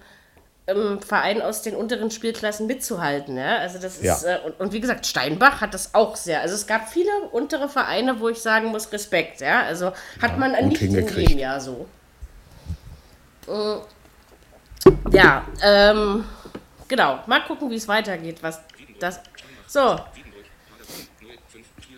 ähm, 0.65 0.99
Verein 1.01 1.43
aus 1.43 1.61
den 1.61 1.75
unteren 1.75 2.09
Spielklassen 2.09 2.65
mitzuhalten. 2.65 3.37
Ja? 3.37 3.57
Also 3.57 3.77
das 3.77 3.97
ist, 3.97 4.03
Ja. 4.03 4.17
äh, 4.23 4.39
und, 4.39 4.59
und 4.59 4.73
wie 4.73 4.79
gesagt, 4.79 5.05
Steinbach 5.05 5.61
hat 5.61 5.75
das 5.75 5.93
auch 5.93 6.15
sehr. 6.15 6.41
Also 6.41 6.55
es 6.55 6.65
gab 6.65 6.89
viele 6.89 7.11
untere 7.31 7.69
Vereine, 7.69 8.19
wo 8.19 8.29
ich 8.29 8.41
sagen 8.41 8.69
muss, 8.69 8.91
Respekt. 8.91 9.41
Ja? 9.41 9.61
Also 9.61 9.91
hat 10.19 10.39
man 10.39 10.53
gut 10.55 10.69
nicht 10.69 10.81
in 10.81 11.07
jedem 11.07 11.37
Jahr 11.37 11.61
so. 11.61 11.85
Äh, 13.47 13.75
Ja, 15.11 15.43
ähm, 15.61 16.25
genau. 16.87 17.19
Mal 17.27 17.41
gucken, 17.45 17.69
wie 17.69 17.75
es 17.75 17.87
weitergeht. 17.87 18.37
Was 18.41 18.61
das. 18.99 19.19
So. 19.67 19.97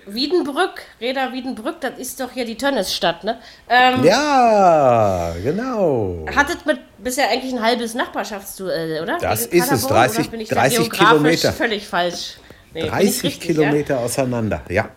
Wiedenbrück, 0.07 0.83
Reda 1.01 1.33
Wiedenbrück, 1.33 1.81
das 1.81 1.97
ist 1.97 2.19
doch 2.19 2.31
hier 2.31 2.45
die 2.45 2.57
Tönnesstadt, 2.57 3.23
ne? 3.23 3.39
Ähm, 3.67 4.03
ja, 4.03 5.33
genau. 5.43 6.25
Hattet 6.35 6.63
mit 6.67 6.79
bisher 6.99 7.29
eigentlich 7.29 7.53
ein 7.53 7.61
halbes 7.61 7.95
Nachbarschaftsduell, 7.95 9.01
oder? 9.01 9.17
Das 9.19 9.47
ist 9.47 9.71
es, 9.71 9.87
Paderborn, 9.87 10.05
30 10.05 10.19
oder 10.19 10.29
bin 10.29 10.39
ich 10.41 10.49
da 10.49 10.55
30 10.55 10.77
geografisch 10.77 11.09
Kilometer. 11.09 11.53
Völlig 11.53 11.87
falsch. 11.87 12.37
Nee, 12.73 12.81
bin 12.81 12.85
ich 12.85 12.91
30 12.91 13.23
richtig, 13.23 13.39
Kilometer 13.41 13.99
auseinander. 13.99 14.61
Ja. 14.69 14.75
Ja? 14.75 14.89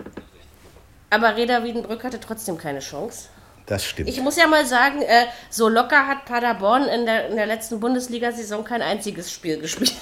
Aber 1.11 1.37
Reda 1.37 1.65
Wiedenbrück 1.65 2.05
hatte 2.05 2.21
trotzdem 2.21 2.59
keine 2.59 2.81
Chance. 2.81 3.29
Das 3.69 3.85
stimmt. 3.85 4.09
Ich 4.09 4.21
muss 4.21 4.37
ja 4.37 4.47
mal 4.47 4.65
sagen, 4.67 5.03
äh, 5.03 5.27
so 5.51 5.69
locker 5.69 6.07
hat 6.07 6.25
Paderborn 6.25 6.85
in 6.85 7.05
der, 7.07 7.29
in 7.29 7.37
der 7.37 7.47
letzten 7.47 7.79
Bundesliga-Saison 7.81 8.65
kein 8.65 8.83
einziges 8.83 9.31
Spiel 9.31 9.61
gespielt. 9.61 9.93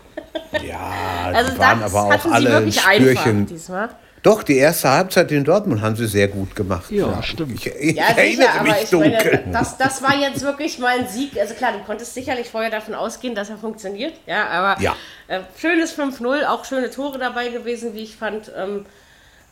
ja, 0.66 1.30
Also 1.34 1.52
die 1.52 1.58
waren 1.58 1.80
das 1.80 1.94
aber 1.94 2.14
auch 2.14 2.24
alle 2.26 2.48
ein 2.48 2.54
wirklich 2.64 2.84
einfach 2.86 3.20
Spürchen. 3.22 3.46
diesmal. 3.46 3.88
Doch, 4.22 4.42
die 4.42 4.58
erste 4.58 4.90
Halbzeit 4.90 5.32
in 5.32 5.44
Dortmund 5.44 5.80
haben 5.80 5.96
sie 5.96 6.06
sehr 6.06 6.28
gut 6.28 6.54
gemacht. 6.54 6.90
Ja, 6.90 7.22
stimmt. 7.22 7.54
Ich, 7.54 7.66
ich 7.74 7.96
Ja, 7.96 8.08
erinnere 8.08 8.36
sicher, 8.48 8.60
aber 8.60 8.68
mich 8.68 8.82
ich 8.82 8.90
dunkel. 8.90 9.10
meine, 9.12 9.52
das, 9.52 9.78
das 9.78 10.02
war 10.02 10.14
jetzt 10.14 10.42
wirklich 10.42 10.78
mal 10.78 10.98
ein 10.98 11.08
Sieg. 11.08 11.38
Also 11.40 11.54
klar, 11.54 11.72
du 11.72 11.78
konntest 11.84 12.12
sicherlich 12.12 12.50
vorher 12.50 12.70
davon 12.70 12.94
ausgehen, 12.94 13.34
dass 13.34 13.48
er 13.48 13.56
funktioniert. 13.56 14.12
Ja, 14.26 14.46
aber 14.48 14.80
Ja. 14.82 14.94
Äh, 15.26 15.40
schönes 15.58 15.98
5-0, 15.98 16.44
auch 16.46 16.66
schöne 16.66 16.90
Tore 16.90 17.18
dabei 17.18 17.48
gewesen, 17.48 17.94
wie 17.94 18.02
ich 18.02 18.14
fand. 18.16 18.52
Ähm, 18.54 18.84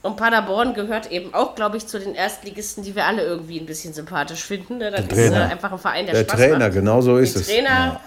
und 0.03 0.17
Paderborn 0.17 0.75
gehört 0.75 1.11
eben 1.11 1.35
auch, 1.35 1.55
glaube 1.55 1.77
ich, 1.77 1.87
zu 1.87 1.99
den 1.99 2.15
Erstligisten, 2.15 2.85
die 2.85 2.95
wir 2.95 3.05
alle 3.07 3.23
irgendwie 3.23 3.59
ein 3.59 3.67
bisschen 3.67 3.93
sympathisch 3.93 4.45
finden. 4.45 4.79
Ne? 4.79 4.91
Das 4.93 5.01
ist 5.03 5.13
äh, 5.13 5.29
Trainer. 5.31 5.49
einfach 5.51 5.73
ein 5.73 5.79
Verein, 5.79 6.07
der, 6.07 6.15
Der 6.15 6.23
Spaß 6.23 6.37
Trainer, 6.39 6.59
macht. 6.61 6.73
genau 6.75 7.01
so 7.01 7.19
ist 7.19 7.35
Der 7.35 7.43
es. 7.43 7.49
Trainer, 7.49 8.01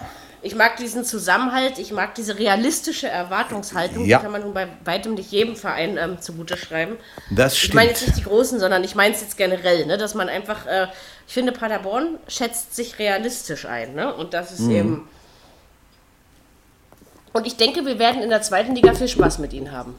ich 0.44 0.56
mag 0.56 0.78
diesen 0.78 1.04
Zusammenhalt, 1.06 1.78
ich 1.78 1.92
mag 1.92 2.16
diese 2.16 2.40
realistische 2.40 3.08
Erwartungshaltung, 3.08 4.06
Ja. 4.06 4.18
die 4.18 4.24
kann 4.24 4.32
man 4.32 4.42
nun 4.42 4.54
bei 4.54 4.68
weitem 4.86 5.14
nicht 5.16 5.32
jedem 5.32 5.56
Verein 5.56 5.98
ähm, 5.98 6.20
zugute 6.22 6.58
schreiben. 6.58 6.96
Das 7.30 7.54
Ich 7.62 7.74
meine 7.74 7.90
stimmt. 7.90 8.00
jetzt 8.02 8.08
nicht 8.16 8.26
die 8.26 8.30
Großen, 8.30 8.60
sondern 8.60 8.84
ich 8.84 8.96
meine 8.96 9.14
es 9.14 9.22
jetzt 9.22 9.38
generell, 9.38 9.86
ne? 9.86 9.98
dass 9.98 10.16
man 10.16 10.30
einfach, 10.30 10.66
äh, 10.66 10.88
ich 11.28 11.34
finde, 11.34 11.52
Paderborn 11.52 12.18
schätzt 12.28 12.76
sich 12.76 12.98
realistisch 13.00 13.66
ein. 13.66 13.94
Ne? 13.96 14.14
Und 14.16 14.34
das 14.34 14.52
ist 14.52 14.68
eben. 14.70 15.08
Und 17.34 17.46
ich 17.48 17.56
denke, 17.58 17.86
wir 17.86 18.00
werden 18.00 18.22
in 18.22 18.30
der 18.30 18.42
zweiten 18.42 18.76
Liga 18.76 18.94
viel 18.94 19.08
Spaß 19.08 19.40
mit 19.40 19.54
ihnen 19.54 19.72
haben. 19.72 19.96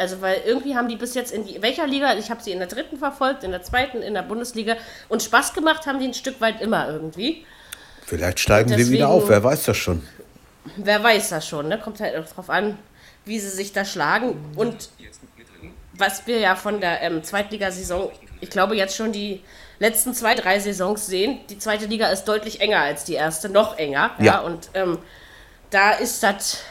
Also, 0.00 0.20
weil 0.22 0.40
irgendwie 0.46 0.74
haben 0.74 0.88
die 0.88 0.96
bis 0.96 1.14
jetzt 1.14 1.30
in 1.30 1.44
die, 1.46 1.60
welcher 1.60 1.86
Liga? 1.86 2.14
Ich 2.14 2.30
habe 2.30 2.42
sie 2.42 2.52
in 2.52 2.58
der 2.58 2.68
dritten 2.68 2.96
verfolgt, 2.96 3.44
in 3.44 3.50
der 3.50 3.62
zweiten, 3.62 4.00
in 4.02 4.14
der 4.14 4.22
Bundesliga. 4.22 4.76
Und 5.08 5.22
Spaß 5.22 5.52
gemacht 5.52 5.86
haben 5.86 5.98
die 6.00 6.06
ein 6.08 6.14
Stück 6.14 6.40
weit 6.40 6.60
immer 6.62 6.88
irgendwie. 6.88 7.44
Vielleicht 8.06 8.40
steigen 8.40 8.70
sie 8.70 8.76
Deswegen- 8.76 8.94
wieder 8.94 9.08
auf, 9.10 9.28
wer 9.28 9.44
weiß 9.44 9.64
das 9.64 9.76
schon. 9.76 10.02
Wer 10.76 11.02
weiß 11.02 11.28
das 11.28 11.46
schon, 11.46 11.68
ne? 11.68 11.78
Kommt 11.78 12.00
halt 12.00 12.16
auch 12.16 12.28
drauf 12.32 12.48
an, 12.50 12.78
wie 13.24 13.38
sie 13.38 13.50
sich 13.50 13.72
da 13.72 13.84
schlagen. 13.84 14.34
Und 14.56 14.88
was 15.94 16.26
wir 16.26 16.38
ja 16.38 16.56
von 16.56 16.80
der 16.80 17.02
ähm, 17.02 17.22
Zweitligasaison, 17.22 18.10
ich 18.40 18.50
glaube 18.50 18.76
jetzt 18.76 18.96
schon 18.96 19.12
die 19.12 19.42
letzten 19.78 20.14
zwei, 20.14 20.34
drei 20.34 20.58
Saisons 20.60 21.06
sehen, 21.06 21.40
die 21.50 21.58
zweite 21.58 21.86
Liga 21.86 22.08
ist 22.08 22.24
deutlich 22.24 22.60
enger 22.60 22.80
als 22.80 23.04
die 23.04 23.14
erste, 23.14 23.48
noch 23.48 23.78
enger. 23.78 24.12
Ja. 24.18 24.24
Ja. 24.24 24.40
Und 24.40 24.70
ähm, 24.74 24.98
da 25.70 25.92
ist 25.92 26.22
das. 26.22 26.62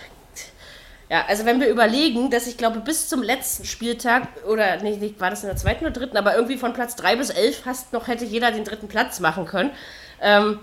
Ja, 1.09 1.25
also 1.27 1.43
wenn 1.45 1.59
wir 1.59 1.67
überlegen, 1.69 2.29
dass 2.29 2.45
ich 2.45 2.55
glaube, 2.57 2.79
bis 2.81 3.09
zum 3.09 3.23
letzten 3.23 3.65
Spieltag, 3.65 4.27
oder 4.47 4.77
nee, 4.77 4.95
nicht, 4.97 5.19
war 5.19 5.31
das 5.31 5.41
in 5.41 5.47
der 5.49 5.57
zweiten 5.57 5.83
oder 5.85 5.93
dritten, 5.93 6.17
aber 6.17 6.35
irgendwie 6.35 6.57
von 6.57 6.73
Platz 6.73 6.95
3 6.97 7.15
bis 7.15 7.31
11 7.31 7.61
fast 7.63 7.93
noch 7.93 8.07
hätte 8.07 8.25
jeder 8.25 8.51
den 8.51 8.63
dritten 8.63 8.87
Platz 8.87 9.19
machen 9.19 9.45
können. 9.45 9.71
Ähm, 10.21 10.59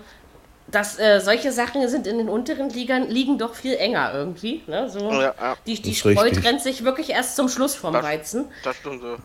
dass 0.69 0.99
äh, 0.99 1.19
solche 1.21 1.51
Sachen 1.53 1.85
sind 1.87 2.07
in 2.07 2.17
den 2.17 2.27
unteren 2.29 2.69
Ligern 2.69 3.09
liegen 3.09 3.37
doch 3.37 3.55
viel 3.55 3.75
enger 3.75 4.11
irgendwie. 4.13 4.63
Ne? 4.67 4.89
So, 4.89 4.99
Ja, 5.11 5.33
ja. 5.39 5.55
Die, 5.65 5.81
die 5.81 5.91
Ist 5.91 5.99
Spreu 5.99 6.11
richtig. 6.13 6.43
trennt 6.43 6.61
sich 6.61 6.83
wirklich 6.83 7.09
erst 7.09 7.35
zum 7.37 7.47
Schluss 7.49 7.75
vom 7.75 7.93
Das- 7.93 8.03
Weizen. 8.03 8.45
Das 8.63 8.75
stimmt 8.77 9.01
so. 9.01 9.17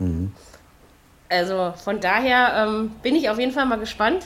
Also 1.29 1.73
von 1.83 1.99
daher 1.99 2.65
ähm, 2.67 2.91
bin 3.01 3.15
ich 3.15 3.29
auf 3.29 3.39
jeden 3.39 3.51
Fall 3.51 3.65
mal 3.65 3.77
gespannt, 3.79 4.25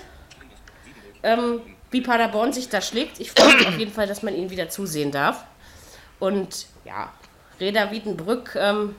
ähm, 1.23 1.61
wie 1.89 2.01
Paderborn 2.01 2.53
sich 2.53 2.69
da 2.69 2.81
schlägt. 2.81 3.19
Ich 3.19 3.31
freue 3.31 3.55
mich 3.55 3.67
auf 3.67 3.77
jeden 3.77 3.91
Fall, 3.93 4.07
dass 4.07 4.21
man 4.23 4.35
ihn 4.35 4.49
wieder 4.49 4.69
zusehen 4.69 5.11
darf. 5.11 5.43
Und 6.19 6.67
ja, 6.85 7.11
Reda 7.59 7.91
Wiedenbrück 7.91 8.55
ähm, 8.55 8.95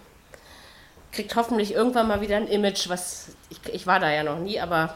kriegt 1.13 1.35
hoffentlich 1.37 1.73
irgendwann 1.73 2.09
mal 2.09 2.21
wieder 2.21 2.37
ein 2.37 2.49
Image, 2.49 2.89
was 2.89 3.31
ich, 3.51 3.61
ich 3.73 3.87
war 3.87 4.01
da 4.01 4.11
ja 4.11 4.23
noch 4.23 4.39
nie, 4.39 4.61
aber 4.61 4.95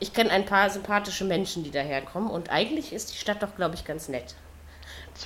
ich 0.00 0.12
kenne 0.12 0.30
ein 0.30 0.44
paar 0.44 0.70
sympathische 0.70 1.24
Menschen, 1.24 1.64
die 1.64 1.70
daherkommen 1.70 2.30
und 2.30 2.50
eigentlich 2.50 2.92
ist 2.92 3.12
die 3.12 3.18
Stadt 3.18 3.42
doch, 3.42 3.56
glaube 3.56 3.74
ich, 3.74 3.84
ganz 3.84 4.08
nett. 4.08 4.34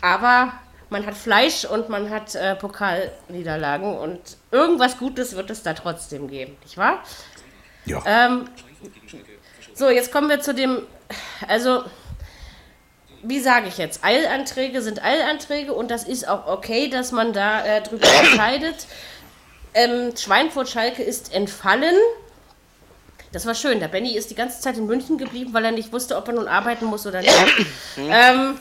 Aber 0.03 0.53
man 0.91 1.05
hat 1.07 1.15
Fleisch 1.15 1.65
und 1.65 1.89
man 1.89 2.11
hat 2.11 2.35
äh, 2.35 2.55
Pokalniederlagen 2.55 3.97
und 3.97 4.21
irgendwas 4.51 4.99
Gutes 4.99 5.37
wird 5.37 5.51
es 5.51 5.63
da 5.63 5.75
trotzdem 5.75 6.29
geben, 6.29 6.57
nicht 6.63 6.77
wahr? 6.77 7.03
Ja. 7.85 8.03
Ähm, 8.07 8.49
so, 9.75 9.89
jetzt 9.89 10.13
kommen 10.13 10.29
wir 10.29 10.41
zu 10.41 10.55
dem, 10.55 10.83
also, 11.47 11.85
wie 13.23 13.41
sage 13.41 13.69
ich 13.69 13.79
jetzt? 13.79 14.05
Eilanträge 14.05 14.83
sind 14.83 15.03
Eilanträge 15.03 15.73
und 15.73 15.91
das 15.91 16.05
ist 16.05 16.29
auch 16.29 16.47
okay, 16.47 16.89
dass 16.89 17.13
man 17.13 17.33
da 17.33 17.65
äh, 17.65 17.83
drüber 17.83 18.09
entscheidet. 18.21 18.87
Ähm, 19.75 20.17
Schweinfurt-Schalke 20.17 21.03
ist 21.03 21.33
entfallen. 21.33 21.97
Das 23.33 23.45
war 23.47 23.55
schön. 23.55 23.81
Der 23.81 23.89
Benny 23.89 24.17
ist 24.17 24.31
die 24.31 24.35
ganze 24.35 24.61
Zeit 24.61 24.77
in 24.77 24.87
München 24.87 25.19
geblieben, 25.19 25.53
weil 25.53 25.65
er 25.65 25.73
nicht 25.73 25.93
wusste, 25.93 26.17
ob 26.17 26.29
er 26.29 26.35
nun 26.35 26.49
arbeiten 26.49 26.87
muss 26.87 27.07
oder 27.07 27.21
nicht. 27.21 27.35
ähm, 27.97 28.59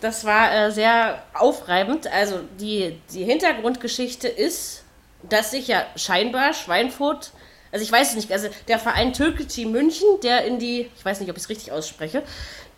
das 0.00 0.24
war 0.24 0.52
äh, 0.52 0.72
sehr 0.72 1.22
aufreibend. 1.34 2.06
Also 2.06 2.40
die, 2.58 2.98
die 3.12 3.24
Hintergrundgeschichte 3.24 4.28
ist, 4.28 4.82
dass 5.22 5.50
sich 5.50 5.68
ja 5.68 5.84
scheinbar 5.96 6.54
Schweinfurt, 6.54 7.30
also 7.72 7.84
ich 7.84 7.92
weiß 7.92 8.10
es 8.10 8.16
nicht, 8.16 8.32
also 8.32 8.48
der 8.68 8.78
Verein 8.78 9.12
Türkgücü 9.12 9.66
München, 9.66 10.06
der 10.22 10.44
in 10.44 10.58
die, 10.58 10.90
ich 10.96 11.04
weiß 11.04 11.20
nicht, 11.20 11.30
ob 11.30 11.36
ich 11.36 11.42
es 11.44 11.48
richtig 11.48 11.72
ausspreche, 11.72 12.22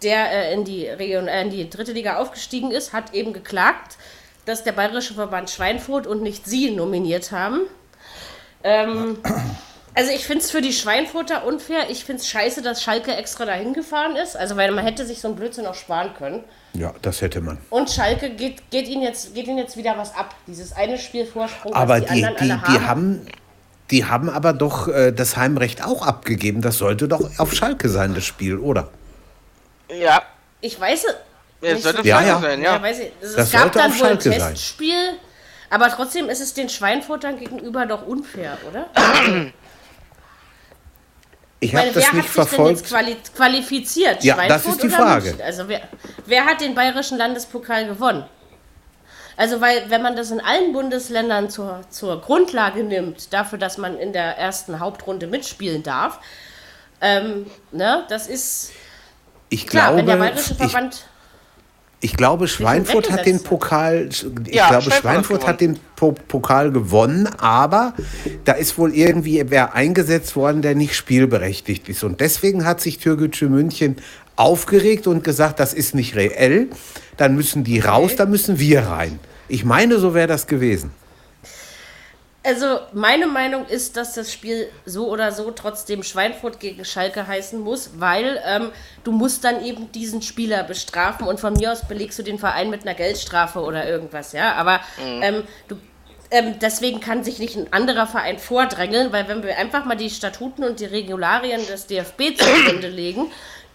der 0.03 0.30
äh, 0.30 0.53
in, 0.53 0.64
die 0.64 0.86
Region, 0.86 1.28
äh, 1.28 1.43
in 1.43 1.51
die 1.51 1.70
dritte 1.70 1.93
Liga 1.93 2.16
aufgestiegen 2.16 2.70
ist, 2.70 2.93
hat 2.93 3.14
eben 3.14 3.32
geklagt, 3.32 3.97
dass 4.45 4.64
der 4.64 4.72
Bayerische 4.72 5.14
Verband 5.14 5.51
Schweinfurt 5.51 6.07
und 6.07 6.22
nicht 6.22 6.47
sie 6.47 6.70
nominiert 6.70 7.32
haben. 7.32 7.61
Ähm, 8.64 9.18
also 9.95 10.11
ich 10.11 10.26
finde 10.26 10.43
es 10.43 10.51
für 10.51 10.61
die 10.61 10.72
Schweinfurter 10.72 11.47
unfair. 11.47 11.90
Ich 11.90 12.05
finde 12.05 12.20
es 12.20 12.28
scheiße, 12.28 12.62
dass 12.62 12.82
Schalke 12.82 13.14
extra 13.14 13.45
dahin 13.45 13.72
gefahren 13.72 14.16
ist. 14.16 14.36
Also 14.36 14.57
weil 14.57 14.72
man 14.72 14.84
hätte 14.84 15.07
sich 15.07 15.20
so 15.20 15.28
einen 15.28 15.36
Blödsinn 15.36 15.66
auch 15.66 15.74
sparen 15.74 16.14
können. 16.14 16.45
ja, 16.74 16.93
das 17.03 17.20
hätte 17.20 17.40
man. 17.40 17.59
Und 17.70 17.90
Schalke 17.90 18.30
geht, 18.30 18.70
geht, 18.70 18.88
ihnen, 18.88 19.03
jetzt, 19.03 19.34
geht 19.34 19.47
ihnen 19.47 19.59
jetzt 19.59 19.76
wieder 19.76 19.97
was 19.97 20.14
ab. 20.14 20.34
Dieses 20.47 20.72
eine 20.72 20.99
Spiel 20.99 21.24
Vorsprung, 21.26 21.72
Aber 21.74 22.01
die, 22.01 22.07
die, 22.07 22.20
die, 22.20 22.24
alle 22.24 22.62
die 22.68 22.80
haben. 22.80 23.26
Haben. 24.01 24.01
Die 24.01 24.05
haben 24.07 24.30
aber 24.30 24.53
doch 24.53 24.88
äh, 24.88 25.12
das 25.12 25.36
Heimrecht 25.36 25.84
auch 25.84 26.07
abgegeben. 26.07 26.62
Das 26.62 26.78
sollte 26.78 27.09
doch 27.09 27.30
auf 27.38 27.53
Schalke 27.55 27.88
sein, 27.88 28.14
das 28.14 28.24
Spiel, 28.24 28.59
oder? 28.59 28.88
Ja, 29.90 30.22
Ich 30.61 30.80
weiß 30.80 31.05
es. 31.05 31.14
es 31.61 31.74
nicht 31.74 31.82
sollte 31.82 31.99
so 32.03 32.09
Ja, 32.09 32.16
Schalke 32.22 32.28
ja. 32.28 32.40
sein, 32.40 32.62
Ja, 32.62 32.74
ja. 32.76 32.82
weiß 32.82 32.99
ich. 33.01 33.12
Es 33.20 33.34
Das 33.34 33.53
gab 33.53 33.61
sollte 33.62 33.78
dann 33.78 33.90
auf 33.93 34.01
wohl 34.01 34.07
ein 34.07 34.20
Schalke 34.20 34.40
sein. 34.40 34.53
Testspiel, 34.55 35.18
aber 35.70 35.88
trotzdem 35.90 36.28
ist 36.28 36.40
es 36.40 36.55
den 36.55 36.68
Schweinfurtern 36.68 37.38
gegenüber 37.38 37.86
doch 37.86 38.07
unfair, 38.07 38.57
oder? 38.70 38.86
Ich 41.61 41.74
habe 41.76 41.90
das 41.93 42.09
hat 42.09 42.14
nicht 42.14 42.26
sich 42.26 42.34
denn 42.34 42.47
verfolgt. 42.47 42.70
jetzt 42.80 42.88
quali 42.88 43.16
qualifiziert? 43.36 44.24
Ja, 44.24 44.34
das 44.34 44.62
Schweinfurt 44.64 44.74
ist 44.74 44.82
die 44.82 44.86
oder 44.88 44.97
Frage. 44.97 45.36
Also 45.45 45.68
wer, 45.68 45.80
wer 46.26 46.45
hat 46.45 46.61
den 46.61 46.74
bayerischen 46.74 47.18
Landespokal 47.18 47.86
gewonnen? 47.86 48.24
Also 49.37 49.61
weil, 49.61 49.89
wenn 49.89 50.03
man 50.03 50.16
das 50.16 50.30
in 50.30 50.41
allen 50.41 50.72
Bundesländern 50.72 51.51
zur, 51.51 51.80
zur 51.91 52.20
Grundlage 52.20 52.85
nimmt, 52.85 53.33
dafür, 53.33 53.59
dass 53.59 53.78
man 53.78 53.99
in 53.99 54.12
der 54.12 54.39
ersten 54.39 54.80
Hauptrunde 54.80 55.26
mitspielen 55.26 55.83
darf, 55.83 56.20
ähm, 57.01 57.47
ne, 57.72 58.05
das 58.09 58.28
ist 58.28 58.72
Ich 59.49 59.66
klar, 59.66 59.95
glaube, 59.95 59.99
wenn 59.99 60.07
der 60.07 60.16
bayerische 60.16 60.55
Verband... 60.55 61.07
ich 62.01 62.16
glaube, 62.16 62.47
Schweinfurt 62.47 63.11
hat 63.11 63.26
den. 63.26 63.43
Pokal. 63.43 64.09
Ich 64.11 64.55
Ja, 64.55 64.68
glaube, 64.68 64.83
Schweinfurt 64.91 64.95
hat 64.95 65.01
Schweinfurt 65.01 65.47
hat 65.47 65.61
den 65.61 65.80
po 65.97 66.12
Pokal 66.12 66.70
gewonnen, 66.70 67.28
aber 67.39 67.95
da 68.45 68.53
ist 68.53 68.78
wohl 68.78 68.95
irgendwie 68.95 69.43
wer 69.49 69.74
eingesetzt 69.74 70.37
worden, 70.37 70.62
der 70.62 70.74
nicht 70.74 70.95
spielberechtigt 70.95 71.89
ist. 71.89 72.05
Und 72.05 72.20
deswegen 72.20 72.64
hat 72.64 72.80
sich 72.80 72.99
Türkgücü 72.99 73.49
München 73.49 73.97
aufgeregt 74.37 75.07
und 75.07 75.24
gesagt, 75.24 75.59
das 75.59 75.74
ist 75.74 75.95
nicht 75.95 76.14
reell. 76.16 76.68
Dann 77.16 77.34
müssen 77.34 77.64
die 77.64 77.80
raus, 77.80 78.16
da 78.16 78.26
müssen 78.26 78.58
wir 78.58 78.86
rein. 78.86 79.18
Ich 79.48 79.64
meine, 79.64 79.98
so 79.98 80.14
wäre 80.14 80.28
das 80.28 80.46
gewesen. 80.46 80.92
Also 82.44 82.80
meine 82.92 83.28
Meinung 83.28 83.66
ist, 83.66 83.96
dass 83.96 84.14
das 84.14 84.32
Spiel 84.32 84.68
so 84.84 85.08
oder 85.08 85.30
so 85.30 85.52
trotzdem 85.52 86.02
Schweinfurt 86.02 86.58
gegen 86.58 86.84
Schalke 86.84 87.28
heißen 87.28 87.60
muss, 87.60 87.90
weil 87.98 88.40
ähm, 88.44 88.70
du 89.04 89.12
musst 89.12 89.44
dann 89.44 89.64
eben 89.64 89.92
diesen 89.92 90.22
Spieler 90.22 90.64
bestrafen 90.64 91.28
und 91.28 91.38
von 91.38 91.52
mir 91.52 91.70
aus 91.70 91.86
belegst 91.86 92.18
du 92.18 92.24
den 92.24 92.40
Verein 92.40 92.68
mit 92.68 92.82
einer 92.82 92.94
Geldstrafe 92.94 93.60
oder 93.60 93.88
irgendwas, 93.88 94.32
ja. 94.32 94.54
Aber 94.54 94.80
ähm, 94.98 95.44
du, 95.68 95.76
ähm, 96.32 96.54
deswegen 96.60 96.98
kann 96.98 97.22
sich 97.22 97.38
nicht 97.38 97.56
ein 97.56 97.72
anderer 97.72 98.08
Verein 98.08 98.38
vordrängeln, 98.38 99.12
weil 99.12 99.28
wenn 99.28 99.44
wir 99.44 99.56
einfach 99.56 99.84
mal 99.84 99.96
die 99.96 100.10
Statuten 100.10 100.64
und 100.64 100.80
die 100.80 100.86
Regularien 100.86 101.64
des 101.66 101.86
DFB 101.86 102.36
zugrunde 102.36 102.88
legen, 102.88 103.30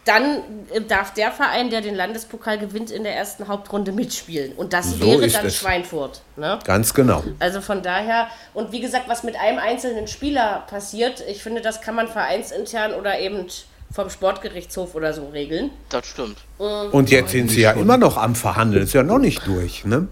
dann 0.08 0.44
äh, 0.74 0.82
darf 0.82 1.14
der 1.14 1.32
Verein, 1.32 1.70
der 1.70 1.82
den 1.82 1.96
Landespokal 1.96 2.58
gewinnt, 2.58 2.92
in 2.92 3.04
der 3.04 3.16
ersten 3.16 3.48
Hauptrunde 3.48 3.92
mitspielen. 3.92 4.54
Und 4.54 4.74
das 4.74 4.92
So 4.92 5.00
wäre 5.02 5.28
dann 5.28 5.46
es. 5.46 5.58
Schweinfurt. 5.58 6.22
Ne? 6.36 6.60
Ganz 6.64 6.94
genau. 6.94 7.24
Also 7.40 7.62
von 7.62 7.82
daher, 7.82 8.28
und 8.54 8.72
wie 8.72 8.80
gesagt, 8.80 9.08
was 9.08 9.24
mit 9.24 9.36
einem 9.36 9.60
einzelnen 9.60 10.08
Spieler 10.08 10.64
passiert, 10.70 11.24
ich 11.28 11.44
finde, 11.44 11.62
das 11.62 11.82
kann 11.82 11.96
man 11.96 12.08
vereinsintern 12.08 12.94
oder 12.94 13.20
eben 13.20 13.46
vom 13.92 14.10
Sportgerichtshof 14.10 14.96
oder 14.96 15.14
so 15.14 15.30
regeln. 15.30 15.72
Das 15.90 16.06
stimmt. 16.08 16.38
Und 16.58 17.10
jetzt 17.10 17.32
sind 17.32 17.50
sie 17.50 17.62
ja 17.62 17.72
immer 17.72 17.98
noch 17.98 18.18
am 18.18 18.36
Verhandeln. 18.36 18.84
Ist 18.84 18.94
ja 18.94 19.04
noch 19.04 19.20
nicht 19.20 19.46
durch, 19.48 19.86
ne? 19.86 20.08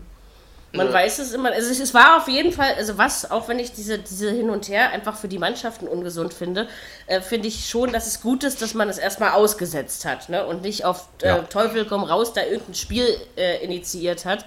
Man 0.78 0.91
weiß 0.93 1.19
es 1.19 1.34
immer. 1.34 1.51
Also 1.51 1.71
es, 1.71 1.80
es 1.80 1.93
war 1.93 2.17
auf 2.17 2.28
jeden 2.28 2.51
Fall, 2.51 2.73
also 2.78 2.97
was, 2.97 3.30
auch 3.32 3.47
wenn 3.47 3.59
ich 3.59 3.71
diese, 3.71 3.99
diese 3.99 4.30
Hin 4.32 4.49
und 4.49 4.67
Her 4.69 4.91
einfach 4.91 5.17
für 5.17 5.28
die 5.28 5.39
Mannschaften 5.39 5.88
ungesund 5.88 6.34
finde, 6.34 6.67
äh, 7.07 7.21
finde 7.21 7.47
ich 7.47 7.67
schon, 7.69 7.91
dass 7.91 8.07
es 8.07 8.21
gut 8.21 8.43
ist, 8.43 8.61
dass 8.61 8.73
man 8.73 8.89
es 8.89 8.97
erstmal 8.97 9.32
ausgesetzt 9.32 10.05
hat 10.05 10.30
ne? 10.30 10.45
und 10.45 10.61
nicht 10.61 10.86
auf 10.86 11.07
äh, 11.21 11.28
Ja. 11.28 11.38
Teufel 11.39 11.86
komm 11.86 12.03
raus 12.03 12.34
da 12.34 12.41
irgendein 12.43 12.76
Spiel 12.76 13.05
äh, 13.38 13.63
initiiert 13.63 14.26
hat. 14.26 14.45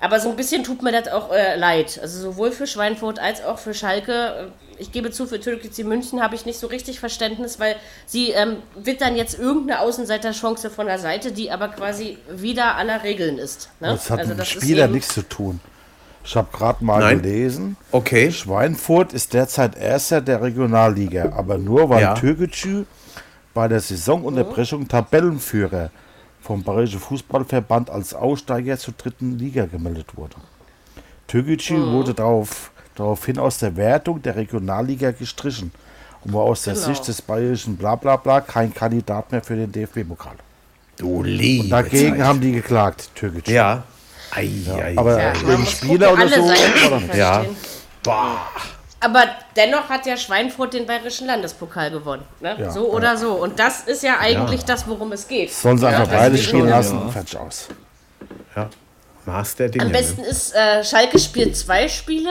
Aber 0.00 0.18
so 0.18 0.30
ein 0.30 0.36
bisschen 0.36 0.64
tut 0.64 0.82
mir 0.82 0.92
das 0.92 1.08
auch 1.12 1.30
äh, 1.30 1.56
leid. 1.56 1.98
Also 2.02 2.20
sowohl 2.20 2.52
für 2.52 2.66
Schweinfurt 2.66 3.18
als 3.18 3.44
auch 3.44 3.58
für 3.58 3.74
Schalke. 3.74 4.12
Äh, 4.12 4.46
Ich 4.82 4.92
gebe 4.92 5.10
zu, 5.10 5.26
für 5.26 5.38
Türkgücü 5.38 5.84
München 5.84 6.22
habe 6.22 6.34
ich 6.34 6.46
nicht 6.46 6.58
so 6.58 6.66
richtig 6.66 7.00
Verständnis, 7.00 7.60
weil 7.60 7.76
sie 8.06 8.30
ähm, 8.30 8.56
wittern 8.74 9.14
jetzt 9.14 9.38
irgendeine 9.38 9.80
Außenseiterchance 9.80 10.70
von 10.70 10.86
der 10.86 10.98
Seite, 10.98 11.32
die 11.32 11.50
aber 11.50 11.68
quasi 11.68 12.16
wieder 12.34 12.76
aller 12.76 13.02
Regeln 13.02 13.36
ist. 13.36 13.68
Ne? 13.80 13.88
Das 13.88 14.08
hat 14.10 14.26
mit 14.26 14.38
dem 14.38 14.44
Spieler 14.46 14.88
nichts 14.88 15.12
zu 15.12 15.20
tun. 15.22 15.60
Ich 16.24 16.34
habe 16.34 16.48
gerade 16.50 16.82
mal 16.82 17.00
Nein. 17.00 17.20
gelesen. 17.20 17.76
Okay. 17.92 18.32
Schweinfurt 18.32 19.12
ist 19.12 19.34
derzeit 19.34 19.76
Erster 19.76 20.22
der 20.22 20.40
Regionalliga, 20.40 21.32
aber 21.36 21.58
nur 21.58 21.90
weil 21.90 22.02
Ja. 22.02 22.14
Türkgücü 22.14 22.84
bei 23.52 23.68
der 23.68 23.80
Saisonunterbrechung 23.80 24.88
Tabellenführer 24.88 25.90
vom 26.42 26.62
Bayerischen 26.62 27.00
Fußballverband 27.00 27.90
als 27.90 28.14
Aussteiger 28.14 28.78
zur 28.78 28.94
dritten 28.96 29.38
Liga 29.38 29.66
gemeldet 29.66 30.16
wurde. 30.16 30.36
Türkgücü 31.28 31.76
wurde 31.92 32.14
darauf, 32.14 32.70
daraufhin 32.94 33.38
aus 33.38 33.58
der 33.58 33.76
Wertung 33.76 34.20
der 34.22 34.36
Regionalliga 34.36 35.10
gestrichen 35.12 35.70
und 36.24 36.32
war 36.32 36.42
aus 36.42 36.62
der 36.62 36.74
Genau. 36.74 36.86
Sicht 36.86 37.06
des 37.08 37.22
bayerischen 37.22 37.76
Blablabla 37.76 38.40
kein 38.40 38.74
Kandidat 38.74 39.30
mehr 39.32 39.42
für 39.42 39.56
den 39.56 39.70
DFB-Pokal. 39.70 40.34
Du 40.96 41.22
liebe 41.22 41.68
Dagegen 41.68 42.16
Zeit. 42.18 42.26
haben 42.26 42.40
die 42.40 42.52
geklagt, 42.52 43.10
Türkgücü. 43.14 43.52
Ja. 43.52 43.84
Ei, 44.32 44.48
ei, 44.72 44.94
Aber 44.96 45.20
Ja, 45.22 45.32
wegen 45.46 45.66
Spieler 45.66 46.12
oder 46.12 46.28
so. 46.28 46.50
Ja. 47.16 47.44
verstehen. 47.44 47.56
Aber 49.02 49.24
dennoch 49.56 49.88
hat 49.88 50.04
ja 50.04 50.16
Schweinfurt 50.16 50.74
den 50.74 50.84
bayerischen 50.86 51.26
Landespokal 51.26 51.90
gewonnen. 51.90 52.22
Ne? 52.40 52.54
Ja, 52.58 52.70
so 52.70 52.92
oder 52.92 53.16
so. 53.16 53.32
Und 53.32 53.58
das 53.58 53.80
ist 53.82 54.02
ja 54.02 54.18
eigentlich 54.20 54.64
das, 54.64 54.86
worum 54.86 55.12
es 55.12 55.26
geht. 55.26 55.50
Sollen 55.52 55.78
sie 55.78 55.86
einfach 55.88 56.10
Ja, 56.12 56.18
beide 56.18 56.36
spielen 56.36 56.68
lassen 56.68 56.98
und 57.00 57.10
fertig 57.10 57.38
aus. 57.38 57.68
ja. 58.54 58.68
Maß 59.26 59.56
der 59.56 59.68
Dinge. 59.68 59.84
Am 59.86 59.92
besten 59.92 60.22
ist, 60.22 60.54
äh, 60.54 60.82
Schalke 60.84 61.18
spielt 61.18 61.56
zwei 61.56 61.88
Spiele. 61.88 62.30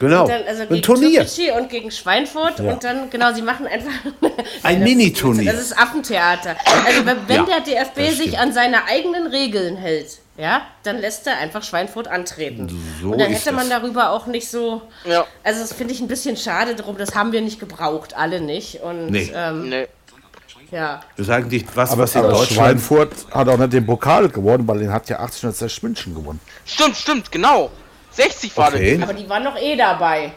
Genau. 0.00 0.22
Und 0.22 0.30
dann, 0.30 0.42
also 0.48 0.62
Ein 0.62 0.68
gegen 0.68 0.82
Turnier. 0.82 1.24
Türkgücü 1.26 1.52
und 1.58 1.68
gegen 1.70 1.90
Schweinfurt. 1.90 2.58
Ja. 2.58 2.72
Und 2.72 2.82
dann, 2.84 3.10
genau, 3.10 3.32
sie 3.32 3.42
machen 3.42 3.66
einfach 3.66 3.92
Ein 4.64 4.82
Mini-Turnier. 4.82 5.52
Das 5.52 5.60
ist 5.60 5.78
Affentheater. 5.78 6.56
Also 6.86 7.06
wenn, 7.06 7.36
Ja, 7.46 7.46
der 7.46 7.60
DFB 7.60 8.16
sich 8.16 8.38
an 8.38 8.52
seine 8.52 8.84
eigenen 8.86 9.26
Regeln 9.28 9.76
hält, 9.76 10.18
ja, 10.36 10.62
dann 10.82 10.98
lässt 10.98 11.26
er 11.26 11.38
einfach 11.38 11.62
Schweinfurt 11.62 12.08
antreten. 12.08 12.68
So 13.00 13.10
und 13.12 13.18
dann 13.20 13.32
ist 13.32 13.44
hätte 13.46 13.54
man 13.54 13.68
das. 13.68 13.80
darüber 13.80 14.10
auch 14.10 14.26
nicht 14.26 14.48
so. 14.50 14.82
Ja. 15.04 15.26
Also 15.44 15.60
das 15.60 15.72
finde 15.72 15.94
ich 15.94 16.00
ein 16.00 16.08
bisschen 16.08 16.36
schade 16.36 16.74
drum. 16.74 16.96
Das 16.98 17.14
haben 17.14 17.32
wir 17.32 17.40
nicht 17.40 17.60
gebraucht, 17.60 18.16
alle 18.16 18.40
nicht. 18.40 18.80
Und 18.82 19.10
Nee. 19.10 19.30
ähm, 19.34 19.68
Nee. 19.68 19.86
ja. 20.72 21.00
Wir 21.16 21.24
sagen 21.24 21.48
nicht, 21.48 21.66
was, 21.76 21.92
Aber, 21.92 22.02
was 22.02 22.14
in 22.14 22.20
aber 22.20 22.28
Deutschland. 22.30 22.52
Schweinfurt 22.80 23.12
hat 23.30 23.48
auch 23.48 23.58
nicht 23.58 23.72
den 23.72 23.86
Pokal 23.86 24.28
gewonnen, 24.28 24.66
weil 24.66 24.78
den 24.80 24.92
hat 24.92 25.08
ja 25.08 25.18
1860 25.20 25.82
München 25.84 26.14
gewonnen. 26.14 26.40
Stimmt, 26.66 26.96
stimmt, 26.96 27.30
genau. 27.32 27.70
60 28.10 28.56
war 28.56 28.68
Okay. 28.68 28.98
Aber 29.02 29.14
die 29.14 29.28
waren 29.28 29.44
noch 29.44 29.56
eh 29.56 29.76
dabei. 29.76 30.32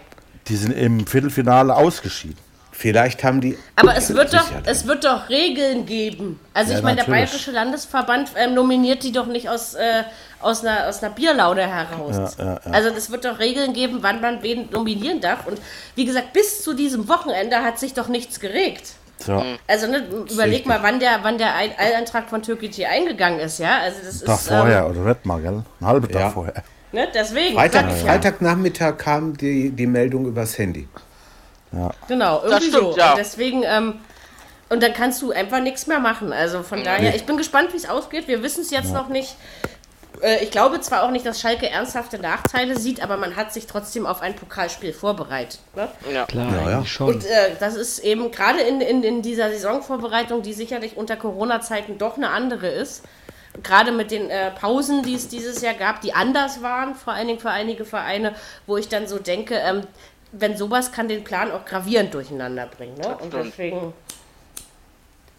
Die 0.48 0.56
sind 0.56 0.72
im 0.72 1.06
Viertelfinale 1.06 1.76
ausgeschieden. 1.76 2.38
Vielleicht 2.80 3.24
haben 3.24 3.42
die. 3.42 3.58
Aber 3.76 3.98
es 3.98 4.14
wird 4.14 4.32
doch, 4.36 4.46
es 4.66 4.86
wird 4.86 5.04
doch 5.04 5.30
Regeln 5.30 5.88
geben. 5.88 6.40
Also 6.54 6.74
Ja, 6.74 6.78
ich 6.78 6.84
meine, 6.84 6.98
der. 6.98 7.06
Bayerische 7.06 7.50
Landesverband 7.50 8.30
ähm, 8.38 8.54
nominiert 8.54 9.02
die 9.02 9.12
doch 9.12 9.26
nicht 9.26 9.50
aus, 9.50 9.74
äh, 9.74 10.04
aus, 10.42 10.64
einer, 10.64 10.88
aus 10.88 11.02
einer 11.02 11.12
Bierlaune 11.12 11.66
heraus. 11.68 12.36
Ja, 12.38 12.46
ja, 12.46 12.60
ja. 12.64 12.72
Also 12.72 12.90
es 12.90 13.10
wird 13.10 13.26
doch 13.26 13.40
Regeln 13.40 13.74
geben, 13.74 13.98
wann 14.02 14.22
man 14.22 14.44
wen 14.44 14.70
nominieren 14.70 15.20
darf. 15.22 15.48
Und 15.48 15.60
wie 15.96 16.06
gesagt, 16.06 16.34
bis 16.34 16.62
zu 16.62 16.76
diesem 16.76 17.08
Wochenende 17.10 17.64
hat 17.64 17.80
sich 17.80 17.96
doch 17.96 18.10
nichts 18.10 18.40
geregt. 18.40 18.92
So, 19.26 19.44
Also 19.66 19.88
ne, 19.88 20.04
überleg 20.32 20.68
mal, 20.68 20.84
wann 20.84 21.00
der, 21.00 21.18
wann 21.24 21.40
der 21.40 21.56
Ein- 21.56 21.72
Eilantrag 21.80 22.30
von 22.30 22.44
Türkei 22.44 22.88
eingegangen 22.88 23.40
ist, 23.40 23.58
ja? 23.58 23.80
Also 23.80 23.98
das 24.06 24.20
Tag 24.24 24.36
ist 24.36 24.48
vorher 24.50 24.82
ähm, 24.86 24.92
oder 24.92 25.00
nicht 25.10 25.26
mal, 25.26 25.42
gell? 25.42 25.50
Einen 25.54 25.64
halben 25.82 26.12
Tag 26.12 26.22
Ja. 26.22 26.30
vorher. 26.30 26.54
ne, 26.92 27.08
deswegen. 27.12 27.56
Freitag. 27.56 27.92
Freitagnachmittag 27.92 28.98
kam 29.00 29.36
die, 29.36 29.72
die 29.72 29.88
Meldung 29.88 30.28
übers 30.28 30.56
Handy. 30.60 30.88
Genau, 32.08 32.42
irgendwie 32.44 32.68
stimmt, 32.70 32.94
so. 32.94 32.98
ja. 32.98 33.12
Und 33.12 33.18
deswegen, 33.18 33.64
ähm, 33.64 34.00
und 34.70 34.84
dann 34.84 34.94
kannst 34.94 35.22
du 35.22 35.32
einfach 35.32 35.60
nichts 35.60 35.88
mehr 35.88 36.00
machen. 36.00 36.34
Also 36.34 36.64
von 36.64 36.84
daher, 36.84 37.16
ich 37.16 37.26
bin 37.26 37.38
gespannt, 37.38 37.74
wie 37.74 37.78
es 37.78 37.88
ausgeht. 37.88 38.28
Wir 38.28 38.44
wissen 38.44 38.62
es 38.62 38.70
jetzt 38.72 38.94
noch 38.94 39.08
nicht. 39.10 39.36
Äh, 40.22 40.44
Ich 40.44 40.52
glaube 40.52 40.82
zwar 40.82 41.04
auch 41.04 41.12
nicht, 41.12 41.26
dass 41.26 41.40
Schalke 41.40 41.70
ernsthafte 41.70 42.20
Nachteile 42.20 42.78
sieht, 42.78 43.02
aber 43.04 43.18
man 43.18 43.36
hat 43.36 43.54
sich 43.54 43.68
trotzdem 43.68 44.06
auf 44.06 44.22
ein 44.22 44.36
Pokalspiel 44.36 44.92
vorbereitet. 44.94 45.60
Ne? 45.76 45.88
Ja. 46.12 46.26
Klar, 46.26 46.52
Ja, 46.52 46.70
ja. 46.70 46.86
schon. 46.86 47.16
Und 47.16 47.26
äh, 47.26 47.52
das 47.60 47.76
ist 47.76 48.00
eben 48.00 48.32
gerade 48.32 48.62
in, 48.62 48.82
in, 48.82 49.04
in 49.04 49.22
dieser 49.22 49.50
Saisonvorbereitung, 49.50 50.42
die 50.42 50.54
sicherlich 50.54 50.98
unter 50.98 51.16
Corona-Zeiten 51.16 51.98
doch 51.98 52.18
eine 52.18 52.30
andere 52.30 52.68
ist. 52.68 53.04
Gerade 53.64 53.92
mit 53.92 54.12
den 54.12 54.30
äh, 54.30 54.52
Pausen, 54.52 55.02
die 55.02 55.16
es 55.16 55.30
dieses 55.30 55.62
Jahr 55.62 55.74
gab, 55.74 56.02
die 56.02 56.14
anders 56.14 56.62
waren, 56.62 56.94
vor 56.94 57.14
allen 57.14 57.28
Dingen 57.28 57.40
für 57.40 57.50
einige 57.50 57.86
Vereine, 57.86 58.36
wo 58.68 58.78
ich 58.78 58.88
dann 58.88 59.08
so 59.08 59.18
denke, 59.18 59.56
ähm, 59.56 59.82
wenn 60.32 60.58
sowas 60.58 60.92
kann 60.92 61.08
den 61.08 61.24
Plan 61.24 61.52
auch 61.52 61.66
gravierend 61.66 62.14
durcheinander 62.14 62.68
bringen. 62.68 62.98
Ne? 62.98 63.18
Und 63.18 63.34
deswegen. 63.34 63.94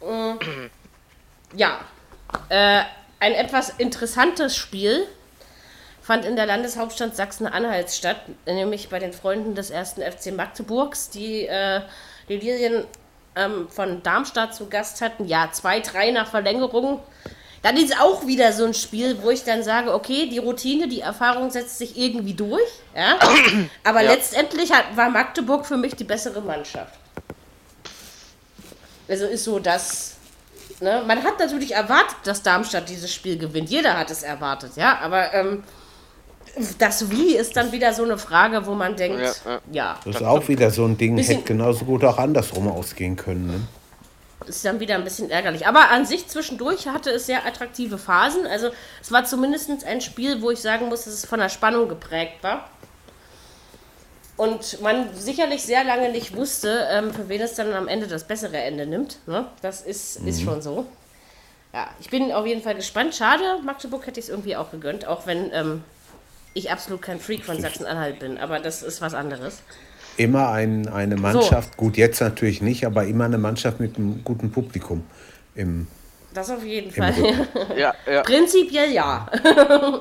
Äh, 0.01 0.35
ja. 1.57 1.81
Äh, 2.49 2.83
ein 3.21 3.33
etwas 3.33 3.71
interessantes 3.71 4.57
Spiel 4.57 5.07
fand 6.01 6.25
in 6.25 6.37
der 6.37 6.47
Landeshauptstadt 6.47 7.17
Sachsen-Anhalt 7.17 7.91
statt, 7.91 8.21
nämlich 8.47 8.89
bei 8.89 8.99
den 8.99 9.13
Freunden 9.13 9.55
des 9.55 9.71
ersten 9.71 10.01
FC 10.01 10.33
Magdeburgs, 10.33 11.11
die 11.11 11.47
äh, 11.47 11.83
die 12.29 12.37
Lilien 12.37 12.85
ähm, 13.37 13.69
von 13.69 14.03
Darmstadt 14.03 14.55
zu 14.55 14.69
Gast 14.69 15.01
hatten. 15.01 15.27
Ja, 15.27 15.51
2-3 15.53 16.13
nach 16.13 16.29
Verlängerung. 16.29 17.01
Dann 17.63 17.77
ist 17.77 18.01
auch 18.01 18.27
wieder 18.27 18.53
so 18.53 18.65
ein 18.65 18.75
Spiel, 18.75 19.19
wo 19.23 19.31
ich 19.31 19.45
dann 19.45 19.63
sage, 19.63 19.93
okay, 19.93 20.29
die 20.29 20.39
Routine, 20.39 20.89
die 20.89 21.01
Erfahrung 21.01 21.51
setzt 21.51 21.79
sich 21.79 21.99
irgendwie 21.99 22.35
durch, 22.35 22.61
ja. 22.95 23.19
Aber 23.85 24.03
Ja. 24.03 24.13
letztendlich 24.13 24.73
hat, 24.73 24.97
war 24.97 25.11
Magdeburg 25.11 25.67
für 25.67 25.77
mich 25.77 25.95
die 25.95 26.05
bessere 26.05 26.41
Mannschaft. 26.41 26.95
Also 29.09 29.27
ist 29.27 29.45
so, 29.45 29.59
dass 29.59 30.19
Ne? 30.81 31.03
Man 31.07 31.23
hat 31.25 31.39
natürlich 31.39 31.73
erwartet, 31.73 32.17
dass 32.25 32.43
Darmstadt 32.43 32.89
dieses 32.89 33.13
Spiel 33.13 33.37
gewinnt. 33.37 33.69
Jeder 33.71 33.97
hat 33.99 34.11
es 34.11 34.23
erwartet, 34.23 34.73
ja. 34.77 34.99
Aber 35.03 35.33
ähm, 35.35 35.65
das 36.79 37.11
Wie 37.11 37.37
ist 37.37 37.57
dann 37.57 37.73
wieder 37.73 37.93
so 37.93 38.05
eine 38.05 38.19
Frage, 38.19 38.65
wo 38.67 38.75
man 38.75 38.97
denkt, 38.97 39.21
Ja, 39.21 39.33
ja, 39.53 39.61
ja. 39.73 39.99
Das 40.05 40.17
ist 40.17 40.23
auch 40.23 40.47
wieder 40.49 40.71
so 40.71 40.85
ein 40.85 40.97
Ding, 40.97 41.19
hätte 41.19 41.43
genauso 41.43 41.85
gut 41.85 42.05
auch 42.05 42.19
andersrum 42.19 42.69
ausgehen 42.69 43.17
können. 43.17 43.47
Ne? 43.47 43.61
Ist 44.49 44.65
dann 44.65 44.81
wieder 44.81 44.95
ein 44.95 45.05
bisschen 45.05 45.31
ärgerlich. 45.31 45.67
Aber 45.67 45.91
an 45.91 46.07
sich 46.07 46.27
zwischendurch 46.29 46.89
hatte 46.89 47.11
es 47.11 47.27
sehr 47.27 47.47
attraktive 47.47 47.99
Phasen. 47.99 48.47
Also 48.47 48.71
es 49.01 49.13
war 49.13 49.25
zumindest 49.25 49.85
ein 49.85 50.01
Spiel, 50.01 50.43
wo 50.43 50.51
ich 50.51 50.61
sagen 50.61 50.89
muss, 50.89 51.05
dass 51.05 51.15
es 51.15 51.27
von 51.27 51.41
der 51.41 51.49
Spannung 51.49 51.89
geprägt 51.89 52.43
war. 52.43 52.69
Und 54.37 54.81
man 54.83 55.13
sicherlich 55.15 55.63
sehr 55.65 55.83
lange 55.83 56.11
nicht 56.11 56.37
wusste, 56.37 56.87
ähm, 56.91 57.13
für 57.13 57.29
wen 57.29 57.41
es 57.41 57.55
dann 57.55 57.73
am 57.73 57.89
Ende 57.89 58.07
das 58.07 58.25
bessere 58.25 58.57
Ende 58.57 58.87
nimmt. 58.87 59.19
Ne? 59.27 59.47
Das 59.63 59.81
ist, 59.81 60.17
ist 60.17 60.43
schon 60.43 60.63
so. 60.63 60.87
Ja, 61.75 61.89
ich 62.01 62.09
bin 62.09 62.33
auf 62.33 62.47
jeden 62.47 62.63
Fall 62.63 62.77
gespannt. 62.77 63.15
Schade, 63.15 63.43
Magdeburg 63.65 64.07
hätte 64.07 64.21
ich 64.21 64.27
es 64.27 64.31
irgendwie 64.31 64.57
auch 64.57 64.71
gegönnt, 64.71 65.07
auch 65.07 65.27
wenn 65.27 65.53
ähm, 65.53 65.85
ich 66.55 66.71
absolut 66.71 67.03
kein 67.03 67.21
Freak 67.21 67.45
von 67.45 67.61
Sachsen-Anhalt 67.61 68.21
bin. 68.21 68.39
Aber 68.39 68.61
das 68.61 68.83
ist 68.83 69.01
was 69.01 69.13
anderes. 69.13 69.63
Immer 70.19 70.49
ein, 70.51 70.89
eine 70.89 71.17
Mannschaft, 71.17 71.77
gut, 71.77 71.97
jetzt 71.97 72.21
natürlich 72.21 72.61
nicht, 72.61 72.85
aber 72.85 73.05
immer 73.05 73.25
eine 73.25 73.39
Mannschaft 73.39 73.81
mit 73.81 73.97
einem 73.97 74.23
guten 74.25 74.51
Publikum. 74.51 75.05
Im, 75.55 75.87
Das 76.35 76.51
auf 76.51 76.65
jeden 76.65 76.91
Fall. 76.91 77.15
Ja, 77.77 77.95
ja. 78.11 78.23
Prinzipiell 78.23 78.91
ja. 78.93 79.29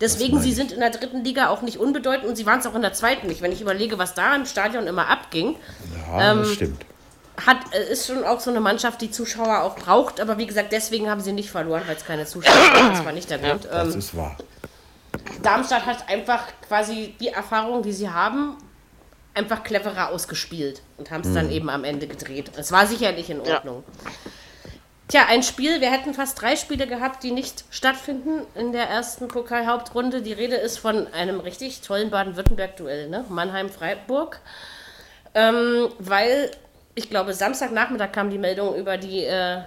Deswegen, 0.00 0.34
meine 0.34 0.44
sie 0.44 0.52
sind 0.52 0.72
in 0.72 0.80
der 0.80 0.90
dritten 0.90 1.22
Liga 1.24 1.48
auch 1.48 1.62
nicht 1.62 1.78
unbedeutend 1.78 2.28
und 2.28 2.36
sie 2.36 2.46
waren 2.46 2.58
es 2.60 2.66
auch 2.66 2.74
in 2.74 2.82
der 2.82 2.92
zweiten 2.92 3.26
nicht. 3.28 3.42
Wenn 3.42 3.52
ich 3.52 3.60
überlege, 3.60 3.96
was 3.98 4.14
da 4.14 4.34
im 4.34 4.44
Stadion 4.44 4.86
immer 4.86 5.08
abging, 5.08 5.56
ja, 6.08 6.32
Ähm, 6.32 6.38
das 6.38 6.52
stimmt. 6.52 6.84
hat, 7.46 7.58
äh, 7.72 7.92
ist 7.92 8.06
schon 8.08 8.24
auch 8.24 8.40
so 8.40 8.50
eine 8.50 8.60
Mannschaft, 8.60 9.00
die 9.02 9.10
Zuschauer 9.10 9.62
auch 9.62 9.76
braucht. 9.76 10.20
Aber 10.20 10.36
wie 10.38 10.46
gesagt, 10.46 10.72
deswegen 10.72 11.08
haben 11.08 11.20
sie 11.20 11.32
nicht 11.32 11.50
verloren, 11.50 11.82
weil 11.86 11.96
es 11.96 12.04
keine 12.04 12.26
Zuschauer 12.26 12.54
gab. 12.72 12.90
Das 12.92 13.04
war 13.04 13.12
nicht 13.12 13.30
der 13.30 13.38
Grund. 13.38 13.66
Das 13.70 13.92
Ähm, 13.92 13.98
ist 13.98 14.16
wahr. 14.16 14.36
Darmstadt 15.42 15.86
hat 15.86 16.08
einfach 16.08 16.44
quasi 16.66 17.14
die 17.20 17.28
Erfahrung, 17.28 17.82
die 17.82 17.92
sie 17.92 18.10
haben, 18.10 18.56
einfach 19.34 19.64
cleverer 19.64 20.10
ausgespielt 20.10 20.82
und 20.96 21.10
haben 21.10 21.22
es 21.22 21.34
dann 21.34 21.50
eben 21.50 21.68
am 21.68 21.84
Ende 21.84 22.06
gedreht. 22.06 22.50
Es 22.56 22.70
war 22.72 22.86
sicherlich 22.86 23.30
in 23.30 23.44
Ja. 23.44 23.56
Ordnung. 23.56 23.84
Tja, 25.08 25.26
ein 25.28 25.42
Spiel, 25.42 25.80
wir 25.82 25.90
hätten 25.90 26.14
fast 26.14 26.40
drei 26.40 26.56
Spiele 26.56 26.86
gehabt, 26.86 27.22
die 27.22 27.30
nicht 27.30 27.64
stattfinden 27.70 28.46
in 28.54 28.72
der 28.72 28.88
ersten 28.88 29.28
Pokalhauptrunde. 29.28 30.22
Die 30.22 30.32
Rede 30.32 30.56
ist 30.56 30.78
von 30.78 31.12
einem 31.12 31.40
richtig 31.40 31.82
tollen 31.82 32.10
Baden-Württemberg-Duell, 32.10 33.10
ne? 33.10 33.24
Mannheim-Freiburg. 33.28 34.40
Ähm, 35.34 35.88
weil, 35.98 36.50
ich 36.94 37.10
glaube, 37.10 37.34
Samstagnachmittag 37.34 38.12
kam 38.12 38.30
die 38.30 38.38
Meldung 38.38 38.74
über 38.76 38.96
die 38.96 39.24
äh, 39.24 39.58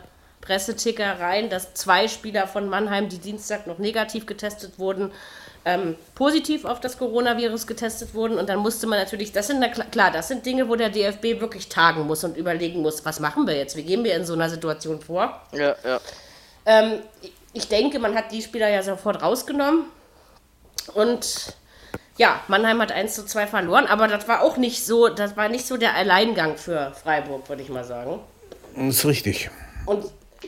Presseticker 0.41 1.20
rein, 1.20 1.49
dass 1.49 1.74
zwei 1.76 2.07
Spieler 2.07 2.47
von 2.47 2.68
Mannheim, 2.68 3.09
die 3.09 3.20
Dienstag 3.20 3.68
noch 3.68 3.78
negativ 3.78 4.26
getestet 4.26 4.80
wurden, 4.80 5.11
ähm, 5.68 5.95
positiv 6.15 6.63
auf 6.63 6.80
das 6.80 6.97
Coronavirus 6.97 7.68
getestet 7.68 8.13
wurden. 8.13 8.38
Und 8.38 8.47
dann 8.47 8.59
musste 8.59 8.88
man 8.88 8.97
natürlich, 8.99 9.34
das 9.34 9.47
sind 9.47 9.59
na 9.59 9.68
klar- 9.68 9.88
klar, 9.91 10.11
das 10.11 10.30
sind 10.30 10.45
Dinge, 10.45 10.70
wo 10.70 10.76
der 10.78 10.89
DFB 10.89 11.41
wirklich 11.41 11.68
tagen 11.68 12.07
muss 12.07 12.24
und 12.24 12.38
überlegen 12.38 12.82
muss, 12.82 13.03
was 13.05 13.20
machen 13.20 13.45
wir 13.45 13.55
jetzt? 13.57 13.76
Wie 13.76 13.84
gehen 13.84 14.05
wir 14.05 14.15
in 14.15 14.26
so 14.26 14.34
einer 14.34 14.49
Situation 14.49 15.01
vor? 15.01 15.41
Ja, 15.51 15.76
ja. 15.84 15.99
Ähm, 16.65 16.99
ich 17.51 17.68
denke, 17.68 17.99
man 17.99 18.15
hat 18.15 18.32
die 18.32 18.41
Spieler 18.41 18.70
ja 18.70 18.82
sofort 18.82 19.22
rausgenommen. 19.22 19.86
Und 20.93 21.53
ja, 22.18 22.39
Mannheim 22.47 22.82
hat 22.82 22.93
1 22.93 23.13
zu 23.15 23.26
2 23.26 23.47
verloren, 23.47 23.88
aber 23.88 24.07
das 24.07 24.26
war 24.30 24.41
auch 24.43 24.55
nicht 24.55 24.86
so, 24.86 25.09
das 25.09 25.36
war 25.36 25.49
nicht 25.49 25.68
so 25.68 25.76
der 25.76 25.95
Alleingang 25.95 26.55
für 26.55 26.93
Freiburg, 27.03 27.49
würde 27.49 27.61
ich 27.61 27.70
mal 27.70 27.84
sagen. 27.84 28.22
Das 28.76 28.95
ist 28.95 29.05
richtig. 29.05 29.49
Und 29.86 30.05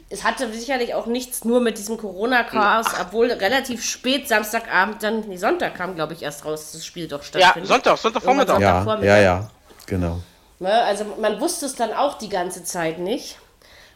es 0.09 0.23
hatte 0.23 0.51
sicherlich 0.51 0.93
auch 0.93 1.05
nichts 1.05 1.43
nur 1.45 1.61
mit 1.61 1.77
diesem 1.77 1.97
Corona-Chaos, 1.97 2.87
obwohl 3.01 3.31
relativ 3.31 3.83
spät 3.83 4.27
Samstagabend 4.27 5.03
dann, 5.03 5.21
nee, 5.27 5.37
Sonntag 5.37 5.75
kam, 5.75 5.95
glaube 5.95 6.13
ich, 6.13 6.21
erst 6.23 6.45
raus, 6.45 6.61
dass 6.61 6.71
das 6.73 6.85
Spiel 6.85 7.07
doch 7.07 7.21
Ja, 7.21 7.25
stattfindet. 7.25 7.69
Sonntag, 7.69 7.97
Sonntagvormittag. 7.97 8.59
Irgendwann 8.59 9.03
Ja, 9.03 9.17
ja, 9.17 9.21
ja, 9.21 9.49
genau. 9.85 10.19
Ne, 10.59 10.71
also 10.83 11.05
man 11.21 11.39
wusste 11.39 11.65
es 11.65 11.75
dann 11.75 11.93
auch 11.93 12.17
die 12.17 12.29
ganze 12.29 12.63
Zeit 12.63 12.99
nicht. 12.99 13.37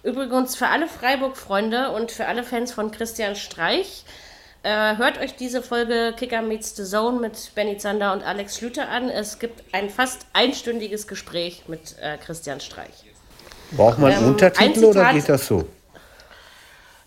Übrigens 0.03 0.55
für 0.55 0.67
alle 0.67 0.87
Freiburg-Freunde 0.87 1.91
und 1.91 2.11
für 2.11 2.25
alle 2.25 2.43
Fans 2.43 2.73
von 2.73 2.91
Christian 2.91 3.35
Streich, 3.35 4.03
äh, 4.63 4.97
hört 4.97 5.19
euch 5.19 5.35
diese 5.35 5.61
Folge 5.61 6.13
Kicker 6.17 6.41
Meets 6.41 6.75
the 6.75 6.83
Zone 6.83 7.19
mit 7.19 7.51
Benny 7.55 7.77
Zander 7.77 8.13
und 8.13 8.23
Alex 8.23 8.57
Schlüter 8.57 8.87
an. 8.89 9.09
Es 9.09 9.39
gibt 9.39 9.61
ein 9.73 9.89
fast 9.89 10.25
einstündiges 10.33 11.07
Gespräch 11.07 11.63
mit 11.67 11.97
äh, 12.01 12.17
Christian 12.17 12.59
Streich. 12.61 13.03
Braucht 13.71 13.99
man 13.99 14.11
Ähm, 14.11 14.27
Untertitel 14.27 14.85
oder 14.85 15.11
geht 15.13 15.27
das 15.27 15.47
so? 15.47 15.65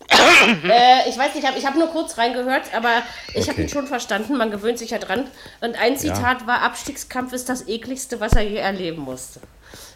Äh, 0.69 1.09
ich 1.09 1.17
weiß 1.17 1.33
nicht, 1.35 1.43
ich 1.43 1.45
habe 1.45 1.61
hab 1.61 1.75
nur 1.75 1.87
kurz 1.89 2.17
reingehört, 2.17 2.73
aber 2.75 2.89
ich 3.33 3.41
habe 3.43 3.51
Okay. 3.53 3.61
ihn 3.63 3.69
schon 3.69 3.87
verstanden, 3.87 4.37
man 4.37 4.51
gewöhnt 4.51 4.79
sich 4.79 4.91
ja 4.91 4.97
dran. 4.99 5.25
Und 5.61 5.77
ein 5.79 5.97
Zitat 5.97 6.47
war, 6.47 6.61
Abstiegskampf 6.61 7.33
ist 7.33 7.49
das 7.49 7.67
ekligste, 7.67 8.19
was 8.19 8.33
er 8.33 8.43
je 8.43 8.57
erleben 8.57 9.01
musste. 9.01 9.41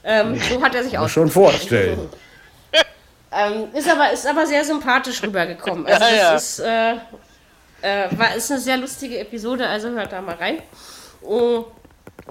Ähm, 0.03 0.39
so 0.49 0.61
hat 0.61 0.75
er 0.75 0.83
sich 0.83 0.97
aus. 0.97 1.11
schon 1.11 1.29
vorstellen. 1.29 2.09
Ähm, 3.33 3.69
ist, 3.73 3.89
aber, 3.89 4.11
ist 4.11 4.27
aber 4.27 4.45
sehr 4.45 4.65
sympathisch 4.65 5.23
rübergekommen. 5.23 5.85
Also 5.87 6.03
Ja, 6.03 6.13
ja. 6.13 6.31
das 6.33 6.59
ist, 6.59 6.59
äh, 6.59 6.91
äh, 7.81 8.09
war, 8.17 8.35
ist 8.35 8.51
eine 8.51 8.59
sehr 8.59 8.75
lustige 8.75 9.19
Episode, 9.19 9.65
also 9.65 9.87
hört 9.91 10.11
da 10.11 10.19
mal 10.21 10.35
rein. 10.35 10.57
Mm, 11.21 11.61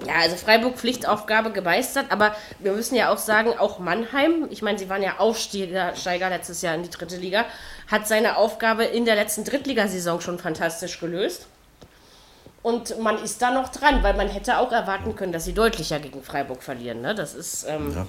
Ja, 0.07 0.13
also 0.21 0.35
Freiburg 0.35 0.77
Pflichtaufgabe 0.77 1.51
gemeistert, 1.51 2.07
aber 2.09 2.35
wir 2.59 2.73
müssen 2.73 2.95
ja 2.95 3.11
auch 3.11 3.17
sagen, 3.17 3.51
auch 3.57 3.79
Mannheim, 3.79 4.47
ich 4.49 4.61
meine, 4.61 4.79
sie 4.79 4.89
waren 4.89 5.03
ja 5.03 5.19
Aufsteiger 5.19 5.95
Steiger 5.95 6.29
letztes 6.29 6.61
Jahr 6.61 6.75
in 6.75 6.83
die 6.83 6.89
dritte 6.89 7.17
Liga, 7.17 7.45
hat 7.89 8.07
seine 8.07 8.37
Aufgabe 8.37 8.83
in 8.83 9.05
der 9.05 9.15
letzten 9.15 9.43
Drittligasaison 9.43 10.19
schon 10.21 10.39
fantastisch 10.39 10.99
gelöst. 10.99 11.47
Und 12.63 12.99
man 12.99 13.21
ist 13.23 13.41
da 13.41 13.51
noch 13.51 13.69
dran, 13.69 14.03
weil 14.03 14.13
man 14.15 14.27
hätte 14.27 14.59
auch 14.59 14.71
erwarten 14.71 15.15
können, 15.15 15.31
dass 15.31 15.45
sie 15.45 15.53
deutlicher 15.53 15.99
gegen 15.99 16.21
Freiburg 16.21 16.61
verlieren. 16.61 17.01
Ne? 17.01 17.15
Das 17.15 17.33
ist. 17.33 17.65
Ähm, 17.67 18.05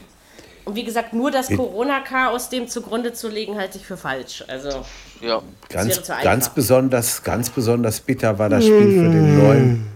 Und 0.64 0.76
wie 0.76 0.84
gesagt, 0.84 1.12
nur 1.12 1.30
das 1.30 1.48
Corona-Chaos 1.48 2.48
dem 2.50 2.68
zugrunde 2.68 3.12
zu 3.12 3.28
legen, 3.28 3.58
halte 3.58 3.78
ich 3.78 3.86
für 3.86 3.96
falsch. 3.96 4.44
Also, 4.46 4.84
Ja. 5.20 5.42
Ganz, 5.68 6.02
ganz, 6.22 6.50
besonders, 6.50 7.22
ganz 7.22 7.50
besonders 7.50 8.00
bitter 8.00 8.38
war 8.38 8.48
das 8.48 8.64
Spiel 8.64 8.78
für 8.78 9.10
den 9.10 9.38
neuen, 9.42 9.91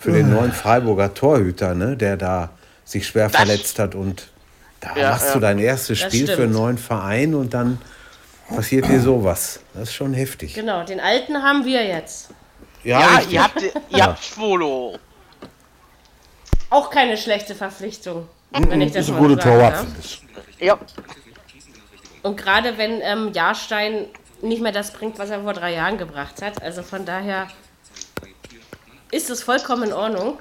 für 0.00 0.10
den 0.12 0.30
neuen 0.34 0.50
Freiburger 0.52 1.14
Torhüter, 1.14 1.74
ne, 1.74 1.96
der 1.96 2.16
da 2.16 2.50
sich 2.84 3.06
schwer 3.06 3.30
verletzt 3.30 3.78
hat. 3.78 3.94
Und 3.94 4.28
da 4.80 4.96
Ja, 4.96 5.10
machst 5.10 5.26
ja. 5.28 5.34
du 5.34 5.40
dein 5.40 5.58
erstes 5.60 6.00
Das 6.00 6.08
Spiel 6.08 6.26
für 6.26 6.32
einen 6.32 6.40
stimmt. 6.40 6.54
neuen 6.54 6.78
Verein 6.78 7.34
und 7.34 7.54
dann 7.54 7.78
passiert 8.48 8.88
dir 8.88 9.00
sowas. 9.00 9.60
Das 9.74 9.84
ist 9.84 9.94
schon 9.94 10.14
heftig. 10.14 10.54
genau, 10.54 10.82
den 10.84 10.98
alten 11.00 11.42
haben 11.42 11.64
wir 11.64 11.84
jetzt. 11.86 12.30
Ja, 12.82 12.98
richtig. 13.16 13.32
ihr 13.34 13.42
habt, 13.44 13.62
ihr 13.90 14.02
habt 14.04 14.24
Schwolo. 14.24 14.98
Auch 16.70 16.90
keine 16.90 17.16
schlechte 17.16 17.54
Verpflichtung, 17.54 18.26
wenn 18.52 18.80
ich 18.80 18.92
das 18.92 19.02
Ist 19.06 19.08
ein 19.14 19.20
mal 19.20 19.28
guter 19.28 19.42
sagen 19.42 19.56
Torwart. 19.58 19.86
Ja. 20.60 20.78
Und 22.22 22.36
gerade 22.36 22.78
wenn 22.78 23.00
ähm, 23.02 23.32
Jahrstein 23.34 24.06
nicht 24.42 24.62
mehr 24.62 24.72
das 24.72 24.92
bringt, 24.92 25.18
was 25.18 25.30
er 25.30 25.42
vor 25.42 25.52
drei 25.52 25.74
Jahren 25.74 25.98
gebracht 25.98 26.40
hat. 26.42 26.62
Also 26.62 26.82
von 26.82 27.04
daher 27.04 27.48
ist 29.10 29.30
es 29.30 29.42
vollkommen 29.42 29.84
in 29.84 29.92
Ordnung. 29.92 30.38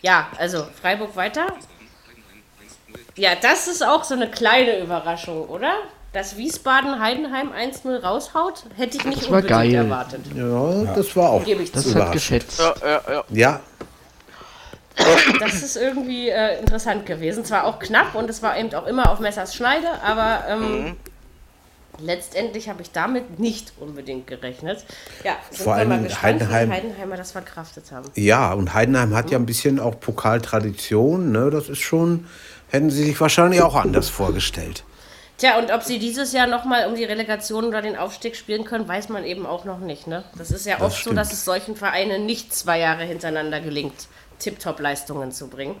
Ja, 0.00 0.28
also 0.38 0.66
Freiburg 0.80 1.14
weiter. 1.16 1.46
Ja, 3.16 3.30
das 3.40 3.68
ist 3.68 3.84
auch 3.86 4.04
so 4.04 4.14
eine 4.14 4.30
kleine 4.30 4.78
Überraschung, 4.80 5.46
oder? 5.48 5.72
Dass 6.12 6.36
Wiesbaden 6.36 7.00
Heidenheim 7.00 7.52
1-0 7.52 8.00
raushaut, 8.02 8.64
hätte 8.76 8.96
ich 8.98 9.04
nicht 9.04 9.22
Das 9.22 9.30
war 9.30 9.36
unbedingt 9.38 9.60
geil. 9.72 9.74
erwartet. 9.74 10.20
Ja, 10.34 10.94
das 10.94 11.16
war 11.16 11.30
auch 11.30 11.44
Gebe 11.44 11.62
ich 11.62 11.72
Das 11.72 11.84
zu. 11.90 11.94
hat 11.94 12.12
geschätzt. 12.12 12.58
Ja, 12.60 12.74
ja, 12.84 13.00
ja. 13.08 13.24
Ja, 13.30 13.60
Das 15.40 15.54
ist 15.62 15.76
irgendwie 15.76 16.28
äh, 16.28 16.58
interessant 16.58 17.06
gewesen. 17.06 17.44
Zwar 17.46 17.64
auch 17.64 17.78
knapp 17.78 18.14
und 18.14 18.28
es 18.28 18.42
war 18.42 18.58
eben 18.58 18.74
auch 18.74 18.86
immer 18.86 19.10
auf 19.10 19.20
Messers 19.20 19.54
Schneide, 19.54 19.88
aber 20.04 20.44
ähm, 20.48 20.96
letztendlich 21.98 22.68
habe 22.68 22.82
ich 22.82 22.90
damit 22.90 23.38
nicht 23.38 23.72
unbedingt 23.78 24.26
gerechnet. 24.26 24.84
Ja, 25.24 25.36
Vor 25.50 25.74
allem 25.74 25.90
Heidenheim- 26.22 26.70
Heidenheimer 26.70 27.16
das 27.16 27.32
verkraftet 27.32 27.92
haben. 27.92 28.08
ja, 28.14 28.52
und 28.52 28.74
Heidenheim 28.74 29.14
hat 29.14 29.30
ja 29.30 29.38
ein 29.38 29.46
bisschen 29.46 29.78
auch 29.80 29.98
Pokaltradition. 30.00 31.32
Ne? 31.32 31.50
Das 31.50 31.68
ist 31.68 31.80
schon, 31.80 32.26
hätten 32.68 32.90
sie 32.90 33.04
sich 33.04 33.20
wahrscheinlich 33.20 33.60
auch 33.62 33.74
anders 33.74 34.08
vorgestellt. 34.08 34.84
Tja, 35.38 35.58
und 35.58 35.72
ob 35.72 35.82
sie 35.82 35.98
dieses 35.98 36.32
Jahr 36.32 36.46
nochmal 36.46 36.86
um 36.86 36.94
die 36.94 37.04
Relegation 37.04 37.64
oder 37.64 37.82
den 37.82 37.96
Aufstieg 37.96 38.36
spielen 38.36 38.64
können, 38.64 38.86
weiß 38.86 39.08
man 39.08 39.24
eben 39.24 39.44
auch 39.46 39.64
noch 39.64 39.80
nicht. 39.80 40.06
Ne? 40.06 40.22
Das 40.36 40.50
ist 40.50 40.66
ja 40.66 40.80
oft 40.80 40.92
so, 40.94 41.00
stimmt. 41.00 41.18
dass 41.18 41.32
es 41.32 41.44
solchen 41.44 41.74
Vereinen 41.74 42.26
nicht 42.26 42.54
zwei 42.54 42.78
Jahre 42.78 43.04
hintereinander 43.04 43.60
gelingt, 43.60 44.06
Tip-Top-Leistungen 44.38 45.32
zu 45.32 45.48
bringen. 45.48 45.74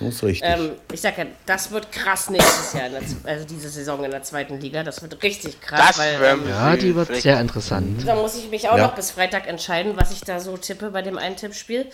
Das 0.00 0.14
ist 0.14 0.22
richtig. 0.22 0.48
Ähm, 0.50 0.70
ich 0.92 1.00
sag 1.00 1.18
ja, 1.18 1.24
das 1.46 1.70
wird 1.70 1.90
krass 1.92 2.30
nächstes 2.30 2.72
Jahr, 2.74 2.86
in 2.86 2.92
der, 2.92 3.02
also 3.24 3.44
diese 3.46 3.68
Saison 3.68 4.04
in 4.04 4.10
der 4.10 4.22
zweiten 4.22 4.60
Liga. 4.60 4.82
Das 4.82 5.02
wird 5.02 5.22
richtig 5.22 5.60
krass, 5.60 5.88
Das 5.88 5.98
weil 5.98 6.14
ähm, 6.24 6.48
Ja, 6.48 6.76
die 6.76 6.94
wird 6.94 7.14
sehr 7.16 7.40
interessant. 7.40 8.06
da 8.06 8.14
muss 8.14 8.36
ich 8.36 8.50
mich 8.50 8.68
auch 8.68 8.76
Ja. 8.76 8.86
noch 8.88 8.94
bis 8.94 9.10
Freitag 9.10 9.46
entscheiden, 9.48 9.92
was 9.96 10.12
ich 10.12 10.20
da 10.22 10.40
so 10.40 10.56
tippe 10.56 10.90
bei 10.90 11.02
dem 11.02 11.18
einen 11.18 11.36
Tippspiel. 11.36 11.86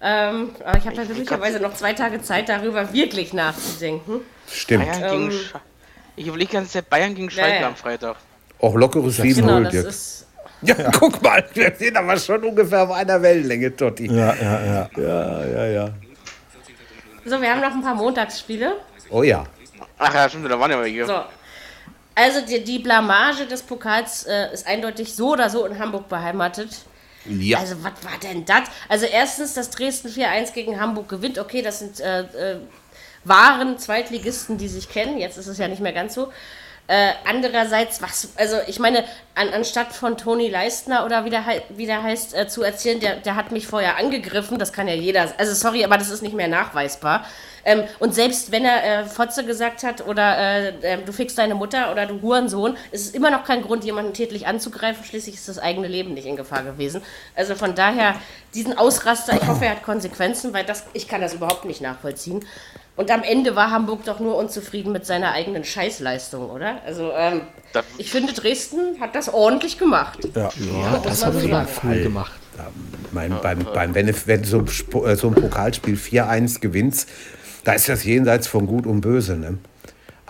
Ähm, 0.00 0.50
aber 0.64 0.78
ich 0.78 0.86
habe 0.86 0.96
ja 0.96 1.04
glücklicherweise 1.04 1.60
noch 1.60 1.74
zwei 1.74 1.92
Tage 1.92 2.22
Zeit, 2.22 2.48
darüber 2.48 2.92
wirklich 2.92 3.32
nachzudenken. 3.32 4.20
Stimmt. 4.50 4.86
Bayern 4.90 5.10
gegen 5.10 5.30
Sch 5.32 5.54
ich 6.16 6.26
überlege 6.26 6.50
die 6.50 6.56
ganze 6.56 6.72
Zeit 6.72 6.90
Bayern 6.90 7.14
gegen 7.14 7.28
Ja, 7.28 7.34
Schalke 7.34 7.60
ja. 7.60 7.66
am 7.68 7.76
Freitag. 7.76 8.16
Auch 8.60 8.74
lockeres 8.74 9.18
7-0, 9.18 9.34
Genau, 9.36 9.60
das 9.60 9.72
Dirk. 9.72 9.86
ist. 9.88 10.26
Ja, 10.62 10.74
guck 10.98 11.22
mal, 11.22 11.42
wir 11.54 11.72
sind 11.78 11.96
aber 11.96 12.18
schon 12.18 12.44
ungefähr 12.44 12.82
auf 12.82 12.90
einer 12.90 13.22
Wellenlänge, 13.22 13.74
Totti. 13.74 14.06
Ja, 14.06 14.34
ja, 14.34 14.64
ja. 14.64 14.90
ja, 14.98 15.46
ja. 15.46 15.66
ja. 15.66 15.90
So, 17.30 17.40
wir 17.40 17.48
haben 17.48 17.60
noch 17.60 17.70
ein 17.70 17.82
paar 17.82 17.94
Montagsspiele. 17.94 18.76
Oh 19.08 19.22
ja. 19.22 19.44
Ach 19.98 20.12
ja, 20.12 20.28
stimmt, 20.28 20.50
da 20.50 20.58
waren 20.58 20.70
ja 20.72 20.80
welche. 20.80 21.06
So. 21.06 21.22
Also 22.16 22.40
die, 22.44 22.64
die 22.64 22.80
Blamage 22.80 23.46
des 23.46 23.62
Pokals 23.62 24.26
äh, 24.26 24.52
ist 24.52 24.66
eindeutig 24.66 25.14
so 25.14 25.30
oder 25.34 25.48
so 25.48 25.64
in 25.64 25.78
Hamburg 25.78 26.08
beheimatet. 26.08 26.70
Ja. 27.26 27.58
Also, 27.58 27.76
was 27.84 27.92
war 28.02 28.18
denn 28.20 28.44
das? 28.44 28.62
Also, 28.88 29.06
erstens, 29.06 29.54
dass 29.54 29.70
Dresden 29.70 30.08
4-1 30.08 30.52
gegen 30.52 30.80
Hamburg 30.80 31.08
gewinnt. 31.08 31.38
Okay, 31.38 31.62
das 31.62 31.78
sind 31.78 32.00
äh, 32.00 32.22
äh, 32.22 32.58
wahren 33.22 33.78
Zweitligisten, 33.78 34.58
die 34.58 34.68
sich 34.68 34.88
kennen. 34.88 35.16
Jetzt 35.18 35.38
ist 35.38 35.46
es 35.46 35.58
ja 35.58 35.68
nicht 35.68 35.80
mehr 35.80 35.92
ganz 35.92 36.14
so. 36.14 36.32
Äh, 36.90 37.12
andererseits, 37.24 38.02
was, 38.02 38.32
also 38.34 38.56
ich 38.66 38.80
meine, 38.80 39.04
an, 39.36 39.50
anstatt 39.50 39.92
von 39.92 40.16
Toni 40.16 40.48
Leistner 40.48 41.06
oder 41.06 41.24
wie 41.24 41.30
der, 41.30 41.44
wie 41.68 41.86
der 41.86 42.02
heißt, 42.02 42.34
äh, 42.34 42.48
zu 42.48 42.64
erzählen, 42.64 42.98
der, 42.98 43.14
der 43.18 43.36
hat 43.36 43.52
mich 43.52 43.68
vorher 43.68 43.96
angegriffen, 43.96 44.58
das 44.58 44.72
kann 44.72 44.88
ja 44.88 44.94
jeder, 44.94 45.32
also 45.38 45.54
sorry, 45.54 45.84
aber 45.84 45.98
das 45.98 46.10
ist 46.10 46.20
nicht 46.20 46.34
mehr 46.34 46.48
nachweisbar. 46.48 47.24
Ähm, 47.64 47.84
und 48.00 48.12
selbst 48.12 48.50
wenn 48.50 48.64
er 48.64 48.82
äh, 48.82 49.04
Fotze 49.04 49.44
gesagt 49.44 49.84
hat 49.84 50.04
oder 50.04 50.36
äh, 50.36 50.68
äh, 50.94 50.98
du 51.04 51.12
fickst 51.12 51.38
deine 51.38 51.54
Mutter 51.54 51.92
oder 51.92 52.06
du 52.06 52.20
Hurensohn, 52.22 52.76
ist 52.90 53.06
es 53.06 53.10
immer 53.12 53.30
noch 53.30 53.44
kein 53.44 53.62
Grund, 53.62 53.84
jemanden 53.84 54.12
tätlich 54.12 54.48
anzugreifen. 54.48 55.04
Schließlich 55.04 55.36
ist 55.36 55.48
das 55.48 55.60
eigene 55.60 55.86
Leben 55.86 56.14
nicht 56.14 56.26
in 56.26 56.34
Gefahr 56.34 56.64
gewesen. 56.64 57.02
Also 57.36 57.54
von 57.54 57.76
daher, 57.76 58.16
diesen 58.52 58.76
Ausraster, 58.76 59.34
ich 59.40 59.46
hoffe, 59.46 59.64
er 59.64 59.72
hat 59.72 59.84
Konsequenzen, 59.84 60.52
weil 60.52 60.64
das, 60.64 60.86
ich 60.92 61.06
kann 61.06 61.20
das 61.20 61.34
überhaupt 61.34 61.66
nicht 61.66 61.80
nachvollziehen. 61.80 62.44
Und 63.00 63.10
am 63.10 63.22
Ende 63.22 63.56
war 63.56 63.70
Hamburg 63.70 64.04
doch 64.04 64.20
nur 64.20 64.36
unzufrieden 64.36 64.92
mit 64.92 65.06
seiner 65.06 65.32
eigenen 65.32 65.64
Scheißleistung, 65.64 66.50
oder? 66.50 66.82
Also 66.84 67.10
ähm, 67.16 67.40
Das- 67.72 67.84
ich 67.96 68.10
finde, 68.10 68.34
Dresden 68.34 69.00
hat 69.00 69.14
das 69.14 69.32
ordentlich 69.32 69.78
gemacht. 69.78 70.18
ja. 70.34 70.50
Ja, 70.60 71.00
das 71.02 71.24
haben 71.24 71.40
sie 71.40 71.48
mal 71.48 71.66
cool 71.82 72.02
gemacht. 72.02 72.32
Mein, 73.12 73.34
beim, 73.42 73.60
beim, 73.72 73.94
wenn, 73.94 74.14
wenn 74.26 74.44
so, 74.44 74.58
ein 74.58 74.66
Sp- 74.68 75.06
äh, 75.08 75.16
so 75.16 75.28
ein 75.28 75.34
Pokalspiel 75.34 75.96
4-1 75.96 76.60
gewinnst, 76.60 77.08
da 77.64 77.72
ist 77.72 77.88
das 77.88 78.04
jenseits 78.04 78.46
von 78.46 78.66
Gut 78.66 78.86
und 78.86 79.00
Böse. 79.00 79.36
Ne? 79.38 79.56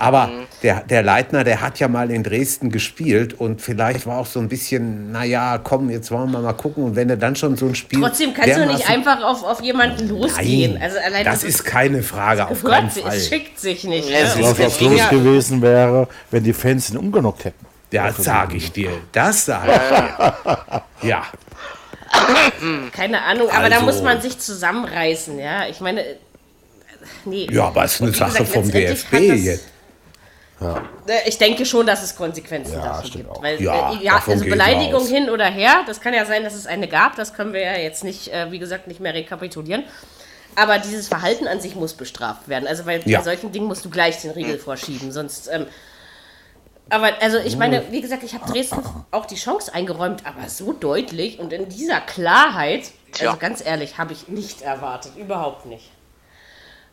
Aber 0.00 0.28
Mhm. 0.28 0.46
der, 0.62 0.80
der 0.84 1.02
Leitner, 1.02 1.44
der 1.44 1.60
hat 1.60 1.78
ja 1.78 1.86
mal 1.86 2.10
in 2.10 2.22
Dresden 2.22 2.70
gespielt 2.70 3.34
und 3.38 3.60
vielleicht 3.60 4.06
war 4.06 4.16
auch 4.18 4.26
so 4.26 4.40
ein 4.40 4.48
bisschen, 4.48 5.12
naja, 5.12 5.58
komm, 5.62 5.90
jetzt 5.90 6.10
wollen 6.10 6.30
wir 6.32 6.38
mal 6.40 6.54
gucken. 6.54 6.84
Und 6.84 6.96
wenn 6.96 7.10
er 7.10 7.18
dann 7.18 7.36
schon 7.36 7.54
so 7.56 7.66
ein 7.66 7.74
Spiel. 7.74 8.00
Trotzdem 8.00 8.32
kannst 8.32 8.56
du 8.56 8.66
nicht 8.66 8.88
einfach 8.88 9.22
auf, 9.22 9.44
auf 9.44 9.60
jemanden 9.60 10.08
losgehen. 10.08 10.72
Nein, 10.74 10.82
also 10.82 10.96
allein 10.98 11.24
das 11.26 11.44
ist 11.44 11.64
keine 11.64 12.02
Frage, 12.02 12.48
auf 12.48 12.62
keinen 12.64 12.88
gehört, 12.88 12.92
sich, 12.94 13.02
Fall. 13.02 13.16
es 13.16 13.28
schickt 13.28 13.60
sich 13.60 13.84
nicht. 13.84 14.08
Ja, 14.08 14.20
es 14.20 14.36
ne? 14.36 14.40
ist- 14.42 14.58
Was 14.58 14.58
was 14.58 14.80
los 14.80 14.98
ja- 14.98 15.08
gewesen 15.10 15.60
wäre, 15.60 16.08
wenn 16.30 16.44
die 16.44 16.54
Fans 16.54 16.88
ihn 16.90 16.96
umgenockt 16.96 17.44
hätten. 17.44 17.66
Ja, 17.92 18.10
sag 18.16 18.54
ich 18.54 18.72
dir. 18.72 18.92
Das 19.12 19.44
sag 19.44 19.64
ich 19.68 19.72
dir. 21.02 21.08
Ja. 21.08 21.22
Keine 22.92 23.22
Ahnung, 23.22 23.50
aber 23.50 23.68
da 23.68 23.76
Also- 23.76 23.86
muss 23.86 24.02
man 24.02 24.20
sich 24.22 24.38
zusammenreißen, 24.38 25.38
ja. 25.38 25.66
Ich 25.68 25.80
meine, 25.80 26.00
äh, 26.02 26.16
nee. 27.24 27.46
Ja, 27.50 27.64
aber 27.66 27.84
es 27.84 27.94
ist 27.96 28.02
eine 28.02 28.12
Sache 28.12 28.30
gesagt, 28.44 28.48
vom 28.48 28.70
DFB 28.70 29.28
das- 29.28 29.44
jetzt. 29.44 29.64
Äh, 30.60 31.28
Ich 31.28 31.38
denke 31.38 31.64
schon, 31.64 31.86
dass 31.86 32.02
es 32.02 32.14
Konsequenzen 32.16 32.74
Ja, 32.74 32.84
dafür 32.84 33.06
stimmt 33.08 33.24
gibt. 33.24 33.36
auch. 33.36 33.42
Weil, 33.42 33.60
Ja, 33.62 33.92
äh, 33.92 34.04
ja 34.04 34.14
davon 34.14 34.34
also 34.34 34.44
Beleidigung 34.44 35.06
hin 35.06 35.30
oder 35.30 35.46
her, 35.46 35.82
das 35.86 36.00
kann 36.00 36.14
ja 36.14 36.24
sein, 36.26 36.44
dass 36.44 36.54
es 36.54 36.66
eine 36.66 36.88
gab, 36.88 37.16
das 37.16 37.34
können 37.34 37.52
wir 37.52 37.62
ja 37.62 37.74
jetzt 37.78 38.04
nicht, 38.04 38.28
äh, 38.32 38.50
wie 38.52 38.58
gesagt, 38.58 38.86
nicht 38.86 39.00
mehr 39.00 39.14
rekapitulieren. 39.14 39.84
Aber 40.56 40.78
dieses 40.78 41.08
Verhalten 41.08 41.46
an 41.46 41.60
sich 41.60 41.76
muss 41.76 41.94
bestraft 41.94 42.48
werden. 42.48 42.66
Also 42.66 42.84
weil 42.86 43.00
Ja. 43.08 43.18
bei 43.18 43.24
solchen 43.24 43.52
Dingen 43.52 43.66
musst 43.66 43.84
du 43.84 43.90
gleich 43.90 44.20
den 44.20 44.32
Riegel 44.32 44.58
vorschieben, 44.58 45.12
sonst. 45.12 45.48
Ähm, 45.50 45.66
aber 46.92 47.10
also 47.20 47.38
ich 47.38 47.56
meine, 47.56 47.84
wie 47.92 48.00
gesagt, 48.00 48.24
ich 48.24 48.34
habe 48.34 48.50
Dresden 48.50 48.82
auch 49.12 49.26
die 49.26 49.36
Chance 49.36 49.72
eingeräumt, 49.72 50.26
aber 50.26 50.48
so 50.48 50.72
deutlich 50.72 51.38
und 51.38 51.52
in 51.52 51.68
dieser 51.68 52.00
Klarheit, 52.00 52.90
Tja. 53.12 53.28
also 53.28 53.40
ganz 53.40 53.64
ehrlich, 53.64 53.96
habe 53.96 54.12
ich 54.12 54.26
nicht 54.26 54.62
erwartet, 54.62 55.12
überhaupt 55.16 55.66
nicht. 55.66 55.88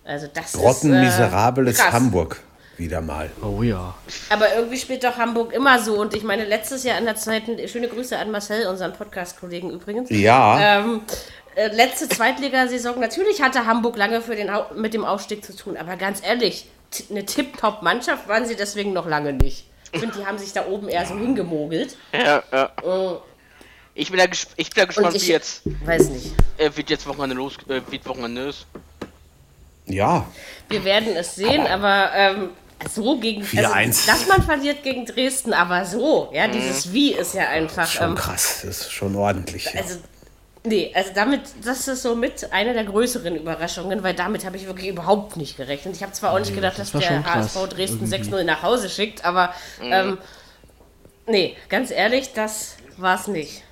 Also 0.06 0.28
das 0.32 0.54
Grottenmiserables 0.54 1.74
ist 1.74 1.80
äh, 1.80 1.84
krass. 1.84 1.94
Hamburg. 1.94 2.40
Wieder 2.78 3.02
mal. 3.02 3.32
Oh 3.42 3.64
ja. 3.64 3.96
Aber 4.30 4.54
irgendwie 4.56 4.78
spielt 4.78 5.04
doch 5.04 5.18
Hamburg 5.18 5.52
immer 5.54 5.80
so. 5.82 6.00
Und 6.00 6.14
ich 6.14 6.24
meine, 6.24 6.46
letztes 6.46 6.84
Jahr 6.84 6.98
in 7.00 7.06
der 7.06 7.16
zweiten, 7.16 7.68
schöne 7.68 7.88
Grüße 7.88 8.18
an 8.18 8.30
Marcel, 8.30 8.68
unseren 8.68 8.94
Podcast-Kollegen 8.94 9.72
übrigens. 9.72 10.10
Ja, 10.12 10.80
Ähm, 10.80 11.02
äh, 11.56 11.68
letzte 11.76 12.08
Zweitligasaison, 12.08 13.00
natürlich 13.00 13.42
hatte 13.42 13.66
Hamburg 13.66 13.98
lange 13.98 14.22
für 14.22 14.36
den, 14.36 14.52
mit 14.76 14.94
dem 14.94 15.06
Aufstieg 15.06 15.44
zu 15.44 15.56
tun. 15.56 15.76
Aber 15.76 15.96
ganz 15.96 16.22
ehrlich, 16.24 16.68
eine 17.10 17.26
Tip-Top-Mannschaft 17.26 18.28
waren 18.28 18.46
sie 18.46 18.56
deswegen 18.56 18.94
noch 18.94 19.08
lange 19.08 19.34
nicht. 19.34 19.66
Ich 19.92 20.00
finde, 20.00 20.18
die 20.20 20.26
haben 20.26 20.38
sich 20.38 20.54
da 20.54 20.68
oben 20.68 20.88
eher 20.90 21.06
so 21.06 21.16
hingemogelt. 21.16 21.98
Ja, 22.14 22.44
ja. 22.52 22.70
Oh. 22.84 23.18
Ich 23.96 24.12
bin 24.12 24.20
da, 24.20 24.26
ich 24.56 24.70
bin 24.70 24.82
da 24.82 24.86
gespannt, 24.86 25.16
ich 25.16 25.28
wie 25.28 25.32
jetzt, 25.32 25.64
weiß 25.84 26.10
nicht. 26.10 26.34
äh, 26.60 26.70
wie 26.76 26.84
jetzt 26.88 27.08
Wochenende 27.08 27.36
los, 27.36 27.56
äh, 27.68 27.82
wie 27.90 28.06
Wochenende 28.06 28.50
ist. 28.50 28.68
ja. 29.88 30.28
Wir 30.70 30.84
werden 30.84 31.16
es 31.16 31.36
sehen, 31.36 31.66
aber 31.66 32.12
ähm, 32.14 32.50
so 32.90 33.20
gegen. 33.20 33.44
4-1. 33.44 34.06
dass 34.08 34.28
man 34.28 34.44
verliert 34.44 34.84
gegen 34.84 35.06
Dresden, 35.06 35.54
aber 35.54 35.86
so. 35.86 36.30
Ja, 36.34 36.48
dieses 36.48 36.94
Wie 36.94 37.14
ist 37.14 37.34
ja 37.34 37.50
einfach. 37.50 37.88
Schon 37.88 38.10
ähm, 38.10 38.16
krass. 38.16 38.62
Das 38.64 38.82
ist 38.82 38.92
schon 38.92 39.16
ordentlich. 39.16 39.66
Ja. 39.66 39.82
Also, 39.82 40.00
nee, 40.64 40.92
also 40.94 41.12
damit, 41.14 41.42
das 41.64 41.88
ist 41.88 42.04
so 42.04 42.16
mit 42.16 42.52
einer 42.52 42.74
der 42.74 42.86
größeren 42.86 43.36
Überraschungen, 43.36 44.04
weil 44.04 44.14
damit 44.14 44.46
habe 44.46 44.58
ich 44.58 44.66
wirklich 44.68 44.88
überhaupt 44.88 45.38
nicht 45.38 45.58
gerechnet. 45.58 45.96
Ich 45.96 46.04
habe 46.04 46.14
zwar 46.14 46.34
auch 46.34 46.40
nicht 46.40 46.54
gedacht, 46.54 46.78
dass 46.78 46.94
war 46.94 47.02
der 47.02 47.22
krass, 47.22 47.56
HSV 47.56 47.70
Dresden 47.70 48.12
irgendwie. 48.12 48.36
6-0 48.36 48.44
nach 48.44 48.64
Hause 48.64 48.90
schickt, 48.90 49.26
aber 49.26 49.54
ähm, 49.82 50.18
nee, 51.26 51.56
ganz 51.70 51.92
ehrlich, 51.92 52.34
das 52.34 52.78
war's 52.98 53.28
nicht. 53.28 53.64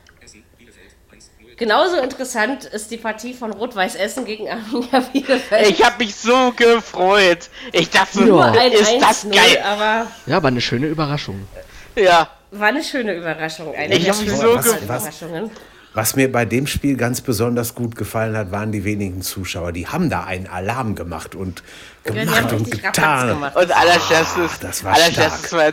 Genauso 1.58 1.98
interessant 1.98 2.66
ist 2.66 2.92
die 2.92 2.98
Partie 2.98 3.34
von 3.34 3.52
Rot-Weiß 3.54 3.96
Essen 3.96 4.26
gegen 4.26 4.50
Arminia 4.50 5.00
Bielefeld. 5.14 5.70
Ich 5.70 5.84
habe 5.86 6.04
mich 6.04 6.14
so 6.16 6.52
gefreut. 6.56 7.50
Ich 7.72 7.90
dachte, 7.90 8.20
Ja. 8.20 8.26
Nur 8.26 8.44
ein 8.46 8.72
ist 8.74 8.92
das 9.02 9.26
1-0, 9.26 9.34
geil. 9.34 9.64
aber 9.64 10.08
Ja, 10.26 10.42
war 10.44 10.50
eine 10.50 10.60
schöne 10.62 10.88
Überraschung. 10.88 11.48
Ja. 11.96 12.30
war 12.52 12.68
eine 12.68 12.84
schöne 12.84 13.14
Überraschung. 13.16 13.74
Eine 13.74 13.96
Ich 13.96 14.04
der 14.04 14.14
hab 14.14 14.22
mich 14.22 14.32
so 14.32 14.54
gefreut. 14.56 14.82
Überraschungen. 14.82 15.52
Was 15.94 16.18
mir 16.18 16.30
bei 16.30 16.44
dem 16.44 16.68
Spiel 16.68 16.98
ganz 16.98 17.22
besonders 17.22 17.74
gut 17.74 17.96
gefallen 17.96 18.36
hat, 18.36 18.52
waren 18.52 18.74
die 18.74 18.84
wenigen 18.84 19.22
Zuschauer. 19.22 19.72
Die 19.72 19.88
haben 19.88 20.10
da 20.10 20.26
einen 20.26 20.48
Alarm 20.48 20.94
gemacht 20.96 21.36
und 21.36 21.64
Ja, 22.06 22.12
die 22.12 22.20
gemacht 22.20 22.44
haben 22.44 22.58
und 22.58 22.70
getan. 22.72 23.28
gemacht. 23.30 23.56
Und 23.56 23.72
allerscherstes, 23.72 24.52
Ah, 24.56 24.58
das 24.60 24.84
war 24.84 24.94
allerscherstes 24.94 25.54
war 25.54 25.72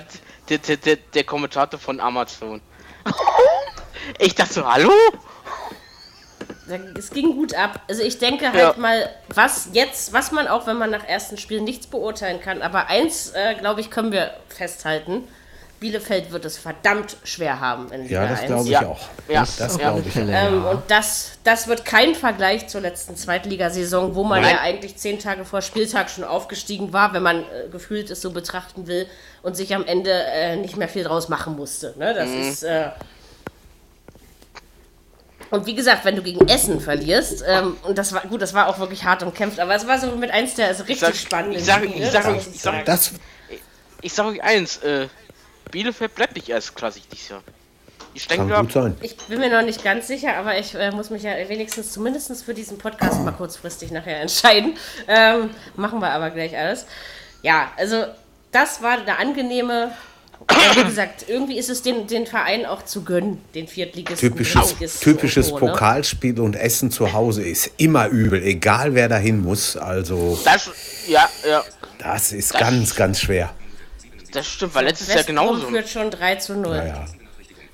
der, 0.48 0.58
der, 0.58 0.76
der, 0.76 0.96
der 1.12 1.24
Kommentator 1.24 1.80
von 1.80 1.98
Amazon. 1.98 2.60
Ich 4.18 4.34
dachte 4.34 4.52
so, 4.54 4.66
hallo? 4.66 4.90
Es 6.96 7.10
ging 7.10 7.34
gut 7.34 7.54
ab. 7.54 7.80
Also 7.88 8.02
ich 8.02 8.18
denke 8.18 8.46
halt 8.52 8.58
Ja. 8.58 8.74
mal, 8.76 9.08
was 9.34 9.68
jetzt, 9.72 10.12
was 10.12 10.30
man 10.32 10.46
auch, 10.46 10.66
wenn 10.66 10.76
man 10.78 10.90
nach 10.90 11.04
ersten 11.06 11.36
Spielen 11.36 11.64
nichts 11.64 11.86
beurteilen 11.86 12.40
kann, 12.40 12.62
aber 12.62 12.86
eins, 12.86 13.30
äh, 13.30 13.54
glaube 13.56 13.80
ich, 13.80 13.90
können 13.90 14.12
wir 14.12 14.30
festhalten. 14.48 15.26
Bielefeld 15.80 16.30
wird 16.30 16.44
es 16.44 16.58
verdammt 16.58 17.16
schwer 17.24 17.58
haben 17.58 17.90
in 17.90 18.02
Liga 18.04 18.22
Ja, 18.22 18.28
das 18.28 18.38
1. 18.42 18.46
glaube 18.46 18.64
ich 18.66 18.70
Ja. 18.70 18.86
auch. 18.86 19.00
Ja, 19.26 19.40
Das 19.58 19.58
ja. 19.58 19.76
glaube 19.90 20.04
ich. 20.06 20.14
Ähm, 20.14 20.64
und 20.64 20.82
das, 20.86 21.32
das 21.42 21.66
wird 21.66 21.84
kein 21.84 22.14
Vergleich 22.14 22.68
zur 22.68 22.80
letzten 22.82 23.16
Zweitligasaison, 23.16 24.14
wo 24.14 24.22
man 24.22 24.42
Nein. 24.42 24.54
ja 24.54 24.60
eigentlich 24.60 24.96
zehn 24.96 25.18
Tage 25.18 25.44
vor 25.44 25.60
Spieltag 25.60 26.08
schon 26.08 26.22
aufgestiegen 26.22 26.92
war, 26.92 27.12
wenn 27.14 27.24
man 27.24 27.38
äh, 27.40 27.68
gefühlt 27.72 28.10
es 28.10 28.20
so 28.22 28.30
betrachten 28.30 28.86
will 28.86 29.06
und 29.42 29.56
sich 29.56 29.74
am 29.74 29.84
Ende 29.84 30.12
äh, 30.12 30.54
nicht 30.54 30.76
mehr 30.76 30.88
viel 30.88 31.02
draus 31.02 31.28
machen 31.28 31.56
musste. 31.56 31.94
Ne? 31.98 32.14
Das 32.14 32.28
Mhm. 32.30 32.40
ist. 32.42 32.62
Und 35.52 35.66
wie 35.66 35.74
gesagt, 35.74 36.04
wenn 36.04 36.16
du 36.16 36.22
gegen 36.22 36.48
Essen 36.48 36.80
verlierst, 36.80 37.44
ähm, 37.46 37.76
und 37.84 37.96
das 37.98 38.12
war 38.12 38.22
gut, 38.22 38.40
das 38.42 38.54
war 38.54 38.68
auch 38.68 38.78
wirklich 38.78 39.04
hart 39.04 39.22
umkämpft, 39.22 39.60
aber 39.60 39.74
es 39.74 39.86
war 39.86 39.98
so 39.98 40.10
mit 40.16 40.30
eins 40.30 40.54
der 40.54 40.66
also 40.68 40.82
richtig 40.84 41.00
sag- 41.08 41.14
spannenden 41.16 41.60
ich 41.60 41.64
sag- 41.66 41.84
Spiele, 41.84 42.04
ich 42.06 42.10
sag- 42.10 42.36
ich 42.36 42.60
sag-. 42.60 42.84
Das, 42.86 43.12
Ich 44.00 44.12
sage 44.14 44.30
euch 44.30 44.42
eins, 44.42 44.78
äh, 44.78 45.06
Bielefeld 45.70 46.14
bleibt 46.16 46.34
nicht 46.34 46.48
erstklassig 46.48 47.04
dieses 47.12 47.28
Jahr. 47.28 47.42
Die 48.14 48.20
steigen 48.20 48.48
kann 48.48 48.62
gut 48.62 48.72
sein. 48.72 48.96
Ich 49.00 49.16
bin 49.16 49.38
mir 49.40 49.48
noch 49.48 49.64
nicht 49.64 49.84
ganz 49.84 50.06
sicher, 50.08 50.36
aber 50.36 50.58
ich 50.58 50.74
äh, 50.74 50.90
muss 50.90 51.10
mich 51.10 51.22
ja 51.22 51.32
wenigstens 51.48 51.92
zumindest 51.92 52.44
für 52.44 52.52
diesen 52.52 52.78
Podcast 52.78 53.20
mal 53.20 53.30
kurzfristig 53.32 53.90
nachher 53.90 54.20
entscheiden. 54.20 54.76
Ähm, 55.06 55.50
machen 55.76 56.00
wir 56.00 56.10
aber 56.10 56.30
gleich 56.30 56.56
alles. 56.58 56.86
Ja, 57.42 57.70
also 57.76 58.04
das 58.50 58.82
war 58.82 58.98
eine 58.98 59.18
angenehme. 59.18 59.92
Ja, 60.50 60.76
wie 60.76 60.84
gesagt, 60.88 61.24
irgendwie 61.28 61.58
ist 61.58 61.68
es 61.70 61.82
den, 61.82 62.06
den 62.06 62.26
Verein 62.26 62.66
auch 62.66 62.82
zu 62.84 63.02
gönnen, 63.04 63.42
den 63.54 63.68
Viertligisten. 63.68 64.30
Typisches, 64.30 65.00
typisches 65.00 65.48
so, 65.48 65.54
ne? 65.54 65.60
Pokalspiel 65.60 66.40
und 66.40 66.56
Essen 66.56 66.90
zu 66.90 67.12
Hause 67.12 67.42
ist 67.42 67.70
immer 67.76 68.08
übel, 68.08 68.42
egal 68.42 68.94
wer 68.94 69.08
dahin 69.08 69.42
muss. 69.42 69.76
Also, 69.76 70.38
Das, 70.44 70.70
ja, 71.08 71.28
ja, 71.48 71.62
das 71.98 72.32
ist 72.32 72.54
ganz, 72.54 72.94
ganz 72.94 73.20
schwer. 73.20 73.52
das 74.32 74.46
stimmt, 74.46 74.74
war 74.74 74.82
letztes 74.82 75.08
Jahr 75.08 75.18
Westbrom 75.18 75.36
genauso. 75.36 75.66
führt 75.68 75.88
schon 75.88 76.10
3 76.10 76.34
zu 76.36 76.54
0. 76.54 76.76
Naja. 76.76 77.04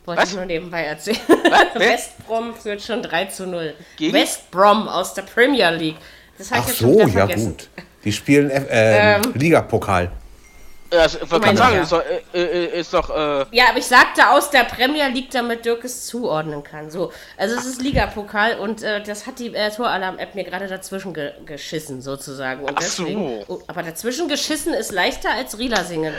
Wollte 0.04 0.22
Was? 0.22 0.30
ich 0.30 0.36
nur 0.36 0.46
nebenbei 0.46 0.84
erzählen. 0.84 1.18
Westbrom 1.74 2.54
führt 2.54 2.82
schon 2.82 3.02
3 3.02 3.26
zu 3.26 3.46
0. 3.46 3.74
Gegen? 3.96 4.14
West 4.14 4.50
Brom 4.50 4.88
aus 4.88 5.12
der 5.14 5.22
Premier 5.22 5.70
League. 5.70 5.96
Das 6.38 6.50
habe 6.50 6.62
Ach 6.66 6.70
ich 6.72 6.78
so, 6.78 6.98
ja 7.00 7.08
vergessen. 7.08 7.48
gut. 7.56 7.68
Die 8.04 8.12
spielen 8.12 8.48
äh, 8.50 9.16
Ähm. 9.16 9.22
Ligapokal. 9.34 10.10
Ja, 10.90 11.02
das, 11.02 11.16
ich 11.16 11.30
wollte 11.30 11.46
gerade 11.46 11.58
sagen, 11.58 11.76
ja. 11.76 11.82
ist 11.82 11.92
doch, 11.92 12.02
äh, 12.32 12.42
äh, 12.42 12.80
ist 12.80 12.94
doch 12.94 13.10
äh, 13.10 13.44
Ja, 13.50 13.68
aber 13.68 13.78
ich 13.78 13.86
sagte 13.86 14.30
aus 14.30 14.50
der 14.50 14.64
Premier 14.64 15.08
League, 15.08 15.30
damit 15.30 15.66
Dirk 15.66 15.84
es 15.84 16.06
zuordnen 16.06 16.62
kann. 16.62 16.90
So, 16.90 17.12
also 17.36 17.56
es 17.56 17.66
ist 17.66 17.82
Ligapokal 17.82 18.58
und 18.58 18.82
äh, 18.82 19.02
das 19.02 19.26
hat 19.26 19.38
die 19.38 19.54
äh, 19.54 19.70
Toralarm-App 19.70 20.34
mir 20.34 20.44
gerade 20.44 20.66
dazwischen 20.66 21.12
ge 21.12 21.32
geschissen, 21.44 22.00
sozusagen. 22.00 22.64
Und 22.64 22.72
Ach 22.76 22.82
so. 22.82 23.04
deswegen, 23.04 23.44
oh, 23.48 23.60
aber 23.66 23.82
dazwischen 23.82 24.28
geschissen 24.28 24.72
ist 24.72 24.90
leichter 24.90 25.30
als 25.30 25.58
Rila 25.58 25.84
singen. 25.84 26.14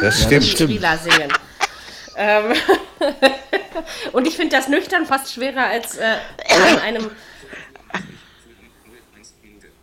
Das 0.00 0.20
singen, 0.20 0.42
stimmt. 0.42 0.70
Rila 0.70 0.96
singen. 0.96 1.32
Ähm, 2.16 2.54
und 4.12 4.26
ich 4.26 4.36
finde 4.36 4.56
das 4.56 4.68
nüchtern 4.68 5.04
fast 5.04 5.34
schwerer 5.34 5.66
als 5.66 5.98
äh, 5.98 6.16
an 6.72 6.78
einem. 6.80 7.10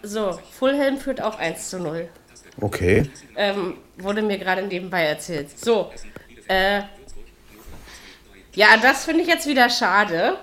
So, 0.05 0.37
Fulhelm 0.59 0.97
führt 0.97 1.21
auch 1.21 1.39
1 1.39 1.69
zu 1.69 1.79
0 1.79 2.09
Okay. 2.61 3.09
ähm, 3.35 3.77
wurde 3.97 4.21
mir 4.21 4.37
gerade 4.37 4.61
nebenbei 4.63 5.03
erzählt. 5.05 5.57
So, 5.59 5.91
äh, 6.47 6.81
ja, 8.53 8.67
das 8.81 9.05
finde 9.05 9.21
ich 9.23 9.27
jetzt 9.27 9.47
wieder 9.47 9.69
schade, 9.69 10.37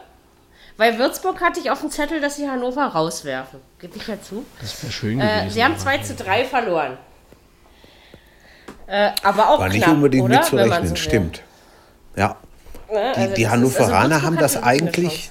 weil 0.77 0.99
Würzburg 0.99 1.41
hatte 1.41 1.61
ich 1.61 1.70
auf 1.70 1.81
dem 1.81 1.91
Zettel, 1.91 2.20
dass 2.20 2.37
sie 2.37 2.49
Hannover 2.49 2.85
rauswerfen. 2.87 3.61
Gebe 3.78 3.97
ich 3.97 4.07
ja 4.09 4.20
zu. 4.20 4.45
Das 4.61 4.82
wäre 4.82 4.93
schön 4.93 5.20
Äh, 5.20 5.24
gewesen. 5.41 5.51
sie 5.51 5.65
haben 5.65 5.78
2 5.78 5.99
zu 5.99 6.15
3 6.15 6.45
verloren. 6.45 6.99
Äh, 8.87 9.11
aber 9.23 9.51
auch 9.51 9.61
War 9.61 9.69
nicht 9.69 9.85
knapp, 9.85 9.95
unbedingt 9.95 10.24
oder? 10.24 10.39
Mitzurechnen, 10.41 10.89
so 10.89 10.97
stimmt. 10.97 11.43
Ja. 12.16 12.37
Ne? 12.93 13.12
Die, 13.15 13.20
Also 13.20 13.20
die 13.20 13.28
das 13.28 13.39
ist- 13.39 13.51
Hannoveraner 13.51 14.15
also 14.16 14.27
haben 14.27 14.37
das 14.37 14.57
eigentlich, 14.62 15.31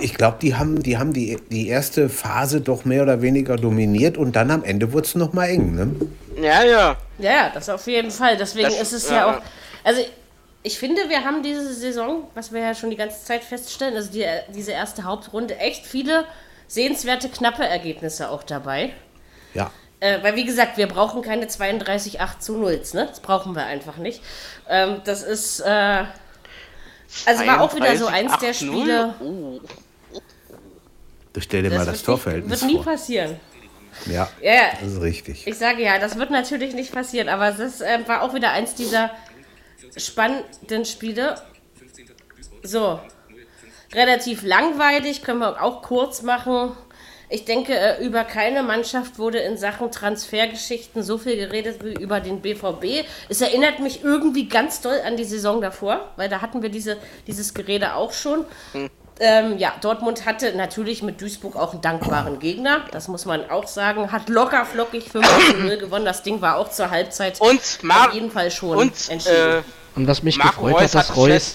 ich 0.00 0.14
glaube, 0.14 0.38
die 0.40 0.54
haben, 0.54 0.82
die, 0.82 0.98
haben 0.98 1.12
die, 1.12 1.38
die 1.50 1.68
erste 1.68 2.08
Phase 2.08 2.60
doch 2.60 2.84
mehr 2.84 3.02
oder 3.02 3.22
weniger 3.22 3.56
dominiert 3.56 4.16
und 4.16 4.36
dann 4.36 4.50
am 4.50 4.64
Ende 4.64 4.92
wurde 4.92 5.06
es 5.06 5.14
nochmal 5.14 5.50
eng. 5.50 5.74
Ne? 5.74 6.42
ja, 6.42 6.62
ja. 6.64 6.96
Ja, 7.18 7.50
das 7.52 7.68
auf 7.68 7.86
jeden 7.86 8.10
Fall. 8.10 8.36
Deswegen 8.36 8.68
Das- 8.68 8.80
ist 8.80 8.92
es 8.92 9.10
ja, 9.10 9.16
ja 9.16 9.36
auch. 9.38 9.42
Also, 9.84 10.02
ich 10.62 10.78
finde, 10.78 11.08
wir 11.08 11.24
haben 11.24 11.42
diese 11.42 11.72
Saison, 11.72 12.24
was 12.34 12.52
wir 12.52 12.60
ja 12.60 12.74
schon 12.74 12.90
die 12.90 12.96
ganze 12.96 13.24
Zeit 13.24 13.42
feststellen, 13.44 13.94
also 13.96 14.10
die, 14.12 14.26
diese 14.54 14.72
erste 14.72 15.04
Hauptrunde, 15.04 15.56
echt 15.56 15.86
viele 15.86 16.24
sehenswerte, 16.66 17.28
knappe 17.28 17.64
Ergebnisse 17.64 18.28
auch 18.30 18.42
dabei. 18.42 18.90
Ja. 19.54 19.70
Äh, 20.00 20.22
weil, 20.22 20.36
wie 20.36 20.44
gesagt, 20.44 20.76
wir 20.76 20.86
brauchen 20.86 21.22
keine 21.22 21.46
32 21.48 22.20
8 22.20 22.42
zu 22.42 22.56
0, 22.56 22.80
ne? 22.94 23.06
Das 23.06 23.20
brauchen 23.20 23.54
wir 23.54 23.64
einfach 23.66 23.96
nicht. 23.96 24.22
Ähm, 24.68 25.00
das 25.04 25.22
ist. 25.22 25.60
Äh, 25.60 26.04
also, 27.26 27.46
war 27.46 27.60
auch 27.60 27.74
wieder 27.74 27.96
so 27.96 28.06
eins 28.06 28.32
der 28.38 28.52
32, 28.52 28.56
Spiele. 28.68 29.14
8-0. 29.20 29.24
Oh. 29.24 29.60
Stell 31.38 31.62
dir 31.62 31.70
mal 31.70 31.78
das 31.78 31.86
wird, 31.86 31.96
nie, 31.96 32.04
Torverhältnis 32.04 32.60
wird 32.62 32.70
nie 32.70 32.76
vor. 32.76 32.84
passieren. 32.84 33.40
Ja, 34.06 34.28
Ja, 34.40 34.70
das 34.80 34.92
ist 34.92 35.00
richtig. 35.00 35.46
Ich 35.46 35.56
sage 35.56 35.82
ja, 35.82 35.98
das 35.98 36.16
wird 36.18 36.30
natürlich 36.30 36.74
nicht 36.74 36.92
passieren, 36.92 37.28
aber 37.28 37.52
das 37.52 37.80
äh, 37.80 37.98
war 38.06 38.22
auch 38.22 38.34
wieder 38.34 38.52
eins 38.52 38.74
dieser 38.74 39.10
spannenden 39.96 40.84
Spiele. 40.84 41.40
So. 42.62 43.00
relativ 43.92 44.42
langweilig, 44.42 45.22
können 45.22 45.40
wir 45.40 45.62
auch 45.62 45.82
kurz 45.82 46.22
machen. 46.22 46.72
Ich 47.32 47.44
denke, 47.44 47.74
äh, 47.76 48.04
über 48.04 48.24
keine 48.24 48.64
Mannschaft 48.64 49.18
wurde 49.18 49.38
in 49.38 49.56
Sachen 49.56 49.92
Transfergeschichten 49.92 51.02
so 51.04 51.16
viel 51.16 51.36
geredet 51.36 51.82
wie 51.84 51.94
über 51.94 52.18
den 52.20 52.40
BVB. 52.40 53.06
Es 53.28 53.40
erinnert 53.40 53.78
mich 53.78 54.02
irgendwie 54.02 54.48
ganz 54.48 54.80
doll 54.80 55.00
an 55.06 55.16
die 55.16 55.24
Saison 55.24 55.60
davor, 55.60 56.12
weil 56.16 56.28
da 56.28 56.40
hatten 56.40 56.60
wir 56.60 56.70
diese, 56.70 56.96
dieses 57.28 57.54
Gerede 57.54 57.94
auch 57.94 58.12
schon. 58.12 58.44
Ähm, 59.22 59.58
ja, 59.58 59.74
Dortmund 59.82 60.24
hatte 60.24 60.54
natürlich 60.56 61.02
mit 61.02 61.20
Duisburg 61.20 61.54
auch 61.54 61.72
einen 61.72 61.82
dankbaren 61.82 62.38
Gegner. 62.38 62.80
Das 62.90 63.06
muss 63.06 63.26
man 63.26 63.50
auch 63.50 63.66
sagen. 63.68 64.10
Hat 64.12 64.30
locker 64.30 64.64
flockig 64.64 65.10
5 65.10 65.26
0 65.62 65.76
gewonnen. 65.76 66.06
Das 66.06 66.22
Ding 66.22 66.40
war 66.40 66.56
auch 66.56 66.70
zur 66.70 66.90
Halbzeit 66.90 67.38
Und 67.40 67.60
Mar 67.82 68.08
auf 68.08 68.14
jeden 68.14 68.30
Fall 68.30 68.50
schon 68.50 68.78
und 68.78 68.92
entschieden. 69.10 69.58
äh, 69.58 69.62
Und 69.94 70.06
was 70.08 70.22
mich 70.22 70.38
Marco 70.38 70.62
gefreut 70.62 70.74
Reus 70.82 70.94
hat, 70.94 71.08
dass 71.10 71.16
Reus, 71.16 71.54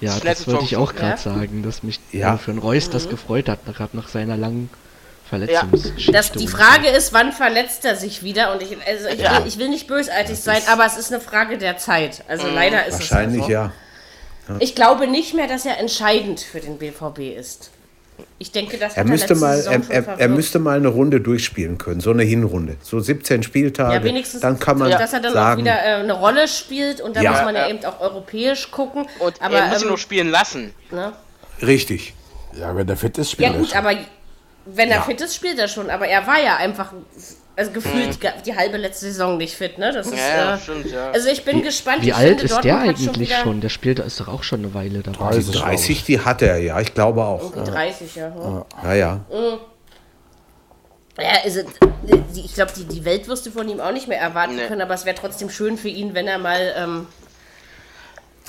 ja, 0.00 0.18
das 0.20 0.46
wollte 0.46 0.64
ich 0.64 0.76
auch 0.76 0.92
Ja. 0.92 0.98
gerade 1.00 1.20
sagen, 1.20 1.62
dass 1.64 1.82
mich 1.82 1.98
Ja. 2.12 2.34
äh, 2.34 2.38
für 2.38 2.52
einen 2.52 2.60
Reus 2.60 2.86
Mhm. 2.86 2.92
das 2.92 3.08
gefreut 3.08 3.48
hat, 3.48 3.64
gerade 3.66 3.96
nach 3.96 4.06
seiner 4.08 4.36
langen 4.36 4.70
Verletzungsgeschichte. 5.28 6.12
Das, 6.12 6.30
die 6.30 6.46
Frage 6.46 6.86
ist, 6.88 7.12
wann 7.12 7.32
verletzt 7.32 7.84
er 7.84 7.96
sich 7.96 8.22
wieder? 8.22 8.52
Und 8.52 8.62
ich, 8.62 8.76
also 8.86 9.08
ich, 9.08 9.20
Ja. 9.20 9.38
will, 9.40 9.46
ich 9.48 9.58
will 9.58 9.68
nicht 9.68 9.88
bösartig 9.88 10.38
sein, 10.38 10.62
aber 10.70 10.86
es 10.86 10.96
ist 10.96 11.12
eine 11.12 11.20
Frage 11.20 11.58
der 11.58 11.76
Zeit. 11.78 12.22
Also 12.28 12.46
leider 12.48 12.86
ist 12.86 12.92
Wahrscheinlich 13.00 13.40
es 13.40 13.46
so. 13.46 13.52
ja. 13.52 13.72
Ich 14.60 14.74
glaube 14.74 15.06
nicht 15.08 15.34
mehr, 15.34 15.46
dass 15.48 15.66
er 15.66 15.78
entscheidend 15.78 16.40
für 16.40 16.60
den 16.60 16.78
BVB 16.78 17.36
ist. 17.38 17.70
Ich 18.38 18.50
denke, 18.52 18.78
das 18.78 18.96
Er 18.96 19.04
müsste, 19.04 19.34
letzte 19.34 19.44
mal, 19.44 19.58
er, 19.90 19.90
er, 20.08 20.18
er 20.18 20.28
müsste 20.28 20.58
mal 20.58 20.76
eine 20.78 20.88
Runde 20.88 21.20
durchspielen 21.20 21.76
können, 21.78 22.00
so 22.00 22.10
eine 22.10 22.22
Hinrunde. 22.22 22.76
So 22.82 22.98
17 23.00 23.42
Spieltage. 23.42 23.94
ja, 23.94 24.04
wenigstens, 24.04 24.40
dann 24.40 24.58
kann 24.58 24.78
man 24.78 24.90
dass 24.90 25.12
er 25.12 25.20
dann 25.20 25.32
sagen, 25.34 25.60
auch 25.60 25.64
wieder 25.64 25.78
äh, 25.82 25.94
eine 26.00 26.12
Rolle 26.14 26.48
spielt 26.48 27.00
und 27.02 27.16
da 27.16 27.20
Ja. 27.22 27.32
muss 27.32 27.42
man 27.42 27.54
ja, 27.54 27.62
Ja. 27.68 27.74
eben 27.74 27.84
auch 27.84 28.00
europäisch 28.00 28.70
gucken. 28.70 29.06
Und 29.18 29.40
aber 29.42 29.56
er 29.58 29.66
muss 29.68 29.78
ihn 29.80 29.84
ähm, 29.84 29.90
noch 29.90 29.98
spielen 29.98 30.28
lassen. 30.30 30.72
ne? 30.90 31.12
richtig. 31.62 32.14
Ja, 32.58 32.74
wenn 32.74 32.86
der 32.86 32.96
fit 32.96 33.18
ist, 33.18 33.32
spielt 33.32 33.48
Ja 33.50 33.54
er 33.54 33.58
gut, 33.60 33.68
schon. 33.70 33.78
aber 33.78 33.92
wenn 34.64 34.88
er 34.90 34.96
Ja. 34.98 35.02
fit 35.02 35.20
ist, 35.20 35.34
spielt 35.34 35.58
er 35.58 35.68
schon. 35.68 35.90
Aber 35.90 36.06
er 36.08 36.26
war 36.26 36.40
ja 36.42 36.56
einfach, 36.56 36.92
also 37.56 37.70
gefühlt 37.72 38.22
die, 38.22 38.28
die 38.44 38.54
halbe 38.56 38.76
letzte 38.76 39.06
Saison 39.06 39.38
nicht 39.38 39.54
fit, 39.56 39.78
ne? 39.78 39.90
Das 39.92 40.06
ist, 40.06 40.12
Mhm. 40.12 40.18
Ja, 40.18 40.54
äh, 40.54 40.58
stimmt, 40.60 40.90
ja. 40.92 41.10
Also 41.10 41.28
ich 41.30 41.44
bin 41.44 41.62
gespannt. 41.62 42.02
Wie 42.02 42.08
ich 42.08 42.14
alt 42.14 42.40
finde, 42.40 42.44
ist 42.44 42.60
der 42.64 42.78
eigentlich 42.78 43.18
wieder 43.18 43.36
schon? 43.42 43.60
Der 43.62 43.68
spielt, 43.70 43.98
ist 43.98 44.20
doch 44.20 44.28
auch 44.28 44.42
schon 44.42 44.60
eine 44.60 44.74
Weile 44.74 45.00
dabei. 45.02 45.30
30, 45.32 45.52
glaub 45.52 45.64
30, 45.64 45.90
ich. 45.90 46.04
die 46.04 46.20
hat 46.20 46.42
er, 46.42 46.58
ja, 46.58 46.78
ich 46.80 46.92
glaube 46.92 47.24
auch. 47.24 47.52
Die 47.52 47.64
30, 47.70 48.14
ja. 48.16 48.28
Ja, 48.28 48.66
Ja, 48.84 48.94
ja. 48.94 49.20
ja 51.18 51.30
also, 51.44 51.60
ich 52.34 52.54
glaube, 52.54 52.72
die, 52.76 52.84
die 52.84 53.04
Welt 53.04 53.26
wirst 53.28 53.46
du 53.46 53.50
von 53.50 53.68
ihm 53.68 53.80
auch 53.80 53.92
nicht 53.92 54.06
mehr 54.08 54.20
erwarten 54.20 54.56
Nee. 54.56 54.66
können, 54.66 54.82
aber 54.82 54.94
es 54.94 55.04
wäre 55.06 55.16
trotzdem 55.16 55.48
schön 55.50 55.78
für 55.78 55.88
ihn, 55.88 56.14
wenn 56.14 56.26
er 56.28 56.38
mal. 56.38 56.74
Ähm, 56.76 57.06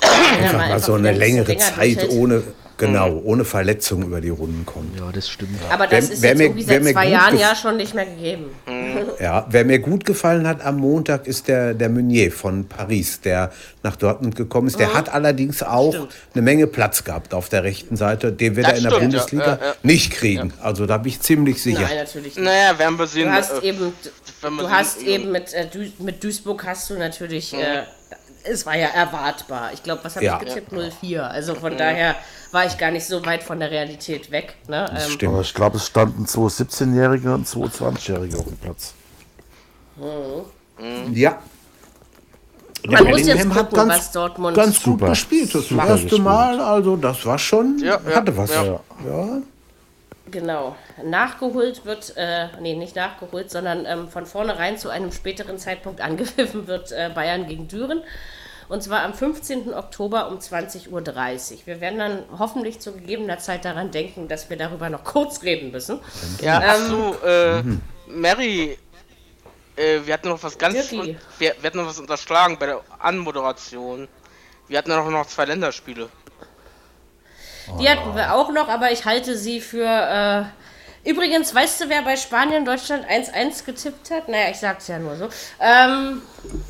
wenn 0.00 0.44
er 0.44 0.50
Einfach 0.50 0.68
mal 0.68 0.78
so 0.80 0.94
eine 0.94 1.12
längere 1.12 1.46
länger 1.48 1.60
Zeit 1.60 1.96
durchhält. 2.02 2.10
ohne, 2.12 2.42
genau, 2.78 3.20
ohne 3.24 3.44
Verletzung 3.44 4.02
über 4.04 4.20
die 4.20 4.28
Runden 4.30 4.64
kommt. 4.64 4.98
Ja, 4.98 5.10
das 5.12 5.28
stimmt. 5.28 5.58
Aber 5.70 5.86
das 5.86 6.08
Wer- 6.08 6.12
ist 6.14 6.22
wer 6.22 6.28
jetzt 6.30 6.38
mir- 6.38 6.44
irgendwie 6.44 6.62
seit 6.64 6.84
zwei 6.84 7.08
Jahren 7.08 7.38
ja 7.38 7.54
schon 7.54 7.76
nicht 7.76 7.94
mehr 7.94 8.06
gegeben. 8.06 8.46
Ja, 9.20 9.46
wer 9.50 9.64
mir 9.64 9.78
gut 9.80 10.04
gefallen 10.04 10.46
hat 10.46 10.64
am 10.64 10.76
Montag 10.78 11.26
ist 11.26 11.48
der, 11.48 11.74
der 11.74 11.88
Meunier 11.88 12.30
von 12.32 12.66
Paris, 12.66 13.20
der 13.20 13.50
nach 13.82 13.96
Dortmund 13.96 14.36
gekommen 14.36 14.68
ist. 14.68 14.78
Der 14.78 14.94
hat 14.94 15.12
allerdings 15.12 15.62
auch 15.62 15.92
Stimmt. 15.92 16.08
eine 16.34 16.42
Menge 16.42 16.66
Platz 16.66 17.04
gehabt 17.04 17.34
auf 17.34 17.48
der 17.48 17.64
rechten 17.64 17.96
Seite. 17.96 18.32
Den 18.32 18.56
wird 18.56 18.66
Das 18.66 18.72
er 18.74 18.78
in 18.78 18.82
der 18.84 18.90
stimmt, 18.90 19.02
ja. 19.02 19.18
Bundesliga 19.20 19.46
Ja, 19.60 19.66
ja. 19.68 19.74
nicht 19.82 20.12
kriegen. 20.12 20.52
Also 20.62 20.86
da 20.86 20.98
bin 20.98 21.10
ich 21.10 21.20
ziemlich 21.20 21.62
sicher. 21.62 21.80
Nein, 21.82 21.96
natürlich 21.98 22.36
nicht. 22.36 22.44
Naja, 22.44 22.78
werden 22.78 22.98
wir 22.98 23.06
sehen. 23.06 23.26
Du 23.28 23.32
hast 23.32 23.62
äh, 23.62 23.66
eben, 23.68 23.92
du 24.42 24.70
hast 24.70 25.02
ja. 25.02 25.08
eben 25.08 25.32
mit, 25.32 25.52
äh, 25.52 25.66
Du- 25.66 26.04
mit 26.04 26.22
Duisburg 26.22 26.64
hast 26.64 26.88
du 26.90 26.94
natürlich, 26.98 27.52
äh, 27.54 27.82
es 28.44 28.64
war 28.66 28.76
ja 28.76 28.88
erwartbar. 28.88 29.70
Ich 29.72 29.82
glaube, 29.82 30.04
was 30.04 30.16
habe 30.16 30.24
Ja. 30.24 30.38
ich 30.40 30.48
getippt? 30.48 30.72
0-4. 30.72 31.20
Also 31.20 31.54
von 31.54 31.76
daher 31.76 32.14
war 32.52 32.64
ich 32.66 32.78
gar 32.78 32.90
nicht 32.90 33.06
so 33.06 33.24
weit 33.26 33.42
von 33.42 33.60
der 33.60 33.70
Realität 33.70 34.30
weg. 34.30 34.54
Ne? 34.68 34.90
Ähm, 34.90 35.10
Stimmt. 35.10 35.32
Aber 35.32 35.42
ich 35.42 35.54
glaube, 35.54 35.76
es 35.76 35.86
standen 35.86 36.26
zwei 36.26 36.48
17-Jährige 36.48 37.34
und 37.34 37.46
zwei 37.46 37.66
20-Jährige 37.66 38.38
auf 38.38 38.44
dem 38.46 38.56
Platz. 38.58 38.94
Ja. 41.12 41.38
Man 42.86 43.04
muss 43.06 43.18
jetzt 43.18 43.26
Bellingham 43.26 43.54
hat 43.54 43.70
gucken, 43.70 43.88
ganz, 43.88 43.98
was 43.98 44.12
Dortmund 44.12 44.56
ganz 44.56 44.76
gut 44.76 44.84
Super. 45.00 45.08
gespielt. 45.10 45.54
Das 45.54 45.70
erste. 45.70 46.18
Mal, 46.20 46.60
also 46.60 46.96
das 46.96 47.26
war 47.26 47.38
schon, 47.38 47.78
Ja, 47.80 47.98
ja, 48.08 48.16
hatte 48.16 48.36
was. 48.36 48.50
ja. 48.50 48.80
Genau. 50.30 50.76
Nachgeholt 51.02 51.84
wird, 51.84 52.14
äh, 52.16 52.48
nee, 52.60 52.74
nicht 52.74 52.96
nachgeholt, 52.96 53.50
sondern 53.50 53.86
ähm, 53.86 54.08
von 54.08 54.26
vornherein 54.26 54.78
zu 54.78 54.88
einem 54.88 55.12
späteren 55.12 55.58
Zeitpunkt 55.58 56.00
angepfiffen 56.02 56.66
wird 56.66 56.92
äh, 56.92 57.10
Bayern 57.14 57.46
gegen 57.46 57.68
Düren. 57.68 58.02
Und 58.68 58.82
zwar 58.82 59.02
am 59.02 59.14
15. 59.14 59.72
Oktober 59.72 60.28
um 60.28 60.38
20.30 60.38 60.90
Uhr. 60.90 61.02
Wir 61.64 61.80
werden 61.80 61.98
dann 61.98 62.24
hoffentlich 62.38 62.80
zu 62.80 62.92
gegebener 62.92 63.38
Zeit 63.38 63.64
daran 63.64 63.90
denken, 63.90 64.28
dass 64.28 64.50
wir 64.50 64.58
darüber 64.58 64.90
noch 64.90 65.04
kurz 65.04 65.42
reden 65.42 65.70
müssen. 65.70 66.00
Ja, 66.42 66.62
ach 66.62 66.76
Ähm, 66.76 66.86
so, 66.86 67.16
äh, 67.26 67.62
Mary, 68.06 68.76
äh, 69.76 70.00
wir 70.04 70.12
hatten 70.12 70.28
noch 70.28 70.42
was 70.42 70.58
ganz, 70.58 70.92
wir, 70.92 71.16
wir 71.38 71.54
hatten 71.64 71.78
noch 71.78 71.86
was 71.86 71.98
unterschlagen 71.98 72.58
bei 72.58 72.66
der 72.66 72.82
Anmoderation. 72.98 74.06
Wir 74.66 74.76
hatten 74.76 74.92
auch 74.92 75.08
noch 75.08 75.26
zwei 75.26 75.46
Länderspiele. 75.46 76.10
Die 77.80 77.88
hatten 77.88 78.14
wir 78.16 78.34
auch 78.34 78.50
noch, 78.50 78.68
aber 78.68 78.90
ich 78.92 79.04
halte 79.04 79.36
sie 79.36 79.60
für. 79.60 79.84
Äh, 81.04 81.08
übrigens, 81.10 81.54
weißt 81.54 81.80
du, 81.82 81.88
wer 81.88 82.02
bei 82.02 82.16
Spanien 82.16 82.64
Deutschland 82.64 83.04
1-1 83.08 83.64
getippt 83.64 84.10
hat? 84.10 84.28
Naja, 84.28 84.50
ich 84.50 84.58
sag's 84.58 84.88
ja 84.88 84.98
nur 84.98 85.16
so. 85.16 85.28
Ähm, 85.60 86.22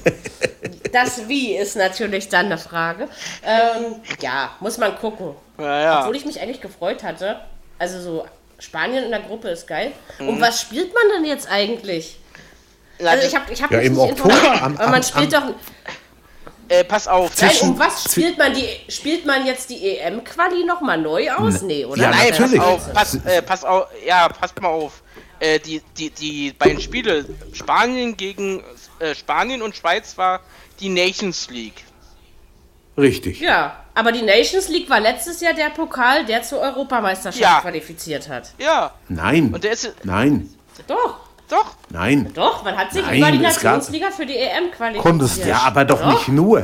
das 0.92 1.28
Wie 1.28 1.56
ist 1.56 1.76
natürlich 1.76 2.28
dann 2.28 2.46
eine 2.46 2.58
Frage. 2.58 3.08
Ähm, 3.44 3.96
ja, 4.20 4.50
muss 4.60 4.78
man 4.78 4.96
gucken. 4.96 5.34
Ja, 5.58 5.80
ja. 5.80 6.00
Obwohl 6.00 6.16
ich 6.16 6.24
mich 6.26 6.40
eigentlich 6.40 6.60
gefreut 6.60 7.02
hatte. 7.02 7.40
Also 7.78 8.00
so, 8.00 8.26
Spanien 8.58 9.04
in 9.04 9.10
der 9.10 9.20
Gruppe 9.20 9.48
ist 9.48 9.66
geil. 9.66 9.92
Mhm. 10.18 10.28
Um 10.28 10.40
was 10.40 10.60
spielt 10.60 10.92
man 10.92 11.02
denn 11.14 11.24
jetzt 11.24 11.50
eigentlich? 11.50 12.18
Also 13.04 13.26
ich 13.26 13.34
habe 13.36 13.52
ich 13.52 13.62
hab 13.62 13.70
Ja, 13.70 13.78
mich 13.78 13.86
im 13.86 13.92
nicht 13.94 14.02
Oktober, 14.02 14.30
informiert, 14.34 14.62
am- 14.62 14.76
aber 14.76 14.84
man 14.86 14.94
am- 14.96 15.02
spielt 15.04 15.34
am- 15.34 15.48
doch. 15.48 15.54
Äh, 16.69 16.85
pass 16.85 17.09
auf. 17.09 17.31
Nein, 17.40 17.51
zwischen- 17.51 17.70
um 17.70 17.78
was 17.78 18.05
spielt 18.12 18.39
man 18.39 18.53
die? 18.55 18.69
Spielt 18.90 19.27
man 19.27 19.47
jetzt 19.47 19.70
die 19.70 19.97
EM-Quali 19.99 20.65
nochmal 20.65 20.99
neu 20.99 21.31
aus? 21.31 21.62
Nee, 21.62 21.85
oder? 21.85 22.03
Ja, 22.03 22.11
Nein, 22.11 22.31
natürlich. 22.31 22.59
pass 22.61 22.66
auf, 22.66 22.93
pass, 22.93 23.15
äh, 23.27 23.43
pass 23.43 23.65
auf, 23.65 23.86
ja, 24.07 24.28
passt 24.28 24.61
mal 24.61 24.69
auf. 24.69 25.03
Äh, 25.40 25.61
die, 25.61 25.81
die, 25.97 26.11
die 26.11 26.53
beiden 26.53 26.81
Spiele, 26.81 27.24
Spanien 27.53 28.16
gegen 28.16 28.62
äh, 28.99 29.15
Spanien 29.15 29.62
und 29.62 29.77
Schweiz 29.77 30.19
war 30.19 30.40
die 30.81 30.89
Nations 30.89 31.49
League. 31.51 31.85
Richtig. 32.97 33.39
Ja, 33.40 33.85
aber 33.95 34.11
die 34.11 34.23
Nations 34.23 34.69
League 34.69 34.90
war 34.90 34.99
letztes 34.99 35.40
Jahr 35.40 35.55
der 35.55 35.70
Pokal, 35.70 36.24
der 36.27 36.43
zur 36.43 36.59
Europameisterschaft 36.61 37.40
Ja. 37.40 37.61
qualifiziert 37.61 38.28
hat. 38.28 38.51
Ja, 38.59 38.93
Nein. 39.09 39.55
und 39.55 39.62
der 39.62 39.73
ist, 39.73 39.93
Nein. 40.03 40.53
Doch, 40.89 41.20
doch, 41.48 41.76
Nein. 41.90 42.30
doch, 42.34 42.62
man 42.64 42.76
hat 42.76 42.92
sich 42.92 43.02
Nein, 43.04 43.18
über 43.18 43.30
die 43.32 43.44
es 43.44 43.54
gab- 43.60 43.76
Nationsliga 43.76 44.10
für 44.10 44.26
die 44.26 44.36
EM 44.36 44.70
qualifiziert. 44.70 45.02
Konntest 45.02 45.44
du. 45.44 45.48
Ja, 45.48 45.58
aber 45.62 45.84
doch, 45.84 46.00
Doch. 46.00 46.12
nicht 46.14 46.28
nur. 46.28 46.62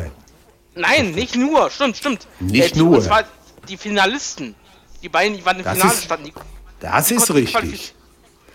nein, 0.74 1.12
nicht 1.12 1.36
nur, 1.36 1.70
stimmt, 1.70 1.96
stimmt. 1.96 2.26
Nicht 2.40 2.74
die, 2.74 2.78
nur. 2.80 2.96
Und 2.98 3.02
zwar 3.02 3.24
die 3.68 3.76
Finalisten. 3.76 4.54
Die 5.02 5.08
beiden, 5.08 5.36
die 5.36 5.44
waren 5.44 5.58
im 5.58 5.64
Das 5.64 5.74
Finale 5.74 5.92
ist- 5.94 6.04
standen, 6.04 6.24
die 6.26 6.32
Das 6.80 7.10
ist 7.10 7.16
konnten 7.26 7.32
sich 7.34 7.54
richtig. 7.54 7.54
qualifiz- 7.54 7.92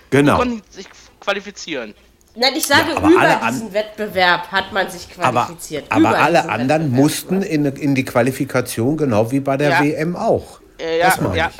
Genau. 0.09 0.37
konnten 0.37 0.61
sich 0.71 0.87
qualifizieren. 1.19 1.93
Nein, 2.35 2.53
ich 2.55 2.65
sage, 2.65 2.91
Ja, 2.91 2.97
aber 2.97 3.07
über 3.09 3.19
alle 3.21 3.41
an- 3.41 3.53
diesen 3.53 3.73
Wettbewerb 3.73 4.51
hat 4.51 4.71
man 4.71 4.89
sich 4.89 5.07
Aber, 5.19 5.43
qualifiziert. 5.45 5.85
aber 5.89 5.99
über 5.99 6.17
alle 6.19 6.37
diesen 6.37 6.49
anderen 6.49 6.81
Wettbewerb. 6.83 7.01
mussten 7.03 7.41
in, 7.41 7.65
in 7.65 7.95
die 7.95 8.05
Qualifikation, 8.05 8.97
genau 8.97 9.31
wie 9.31 9.39
bei 9.39 9.57
der 9.57 9.69
Ja. 9.71 9.83
WM 9.83 10.15
auch. 10.15 10.59
Äh, 10.79 10.99
ja, 10.99 11.05
Das 11.07 11.21
meine 11.21 11.37
ja, 11.37 11.51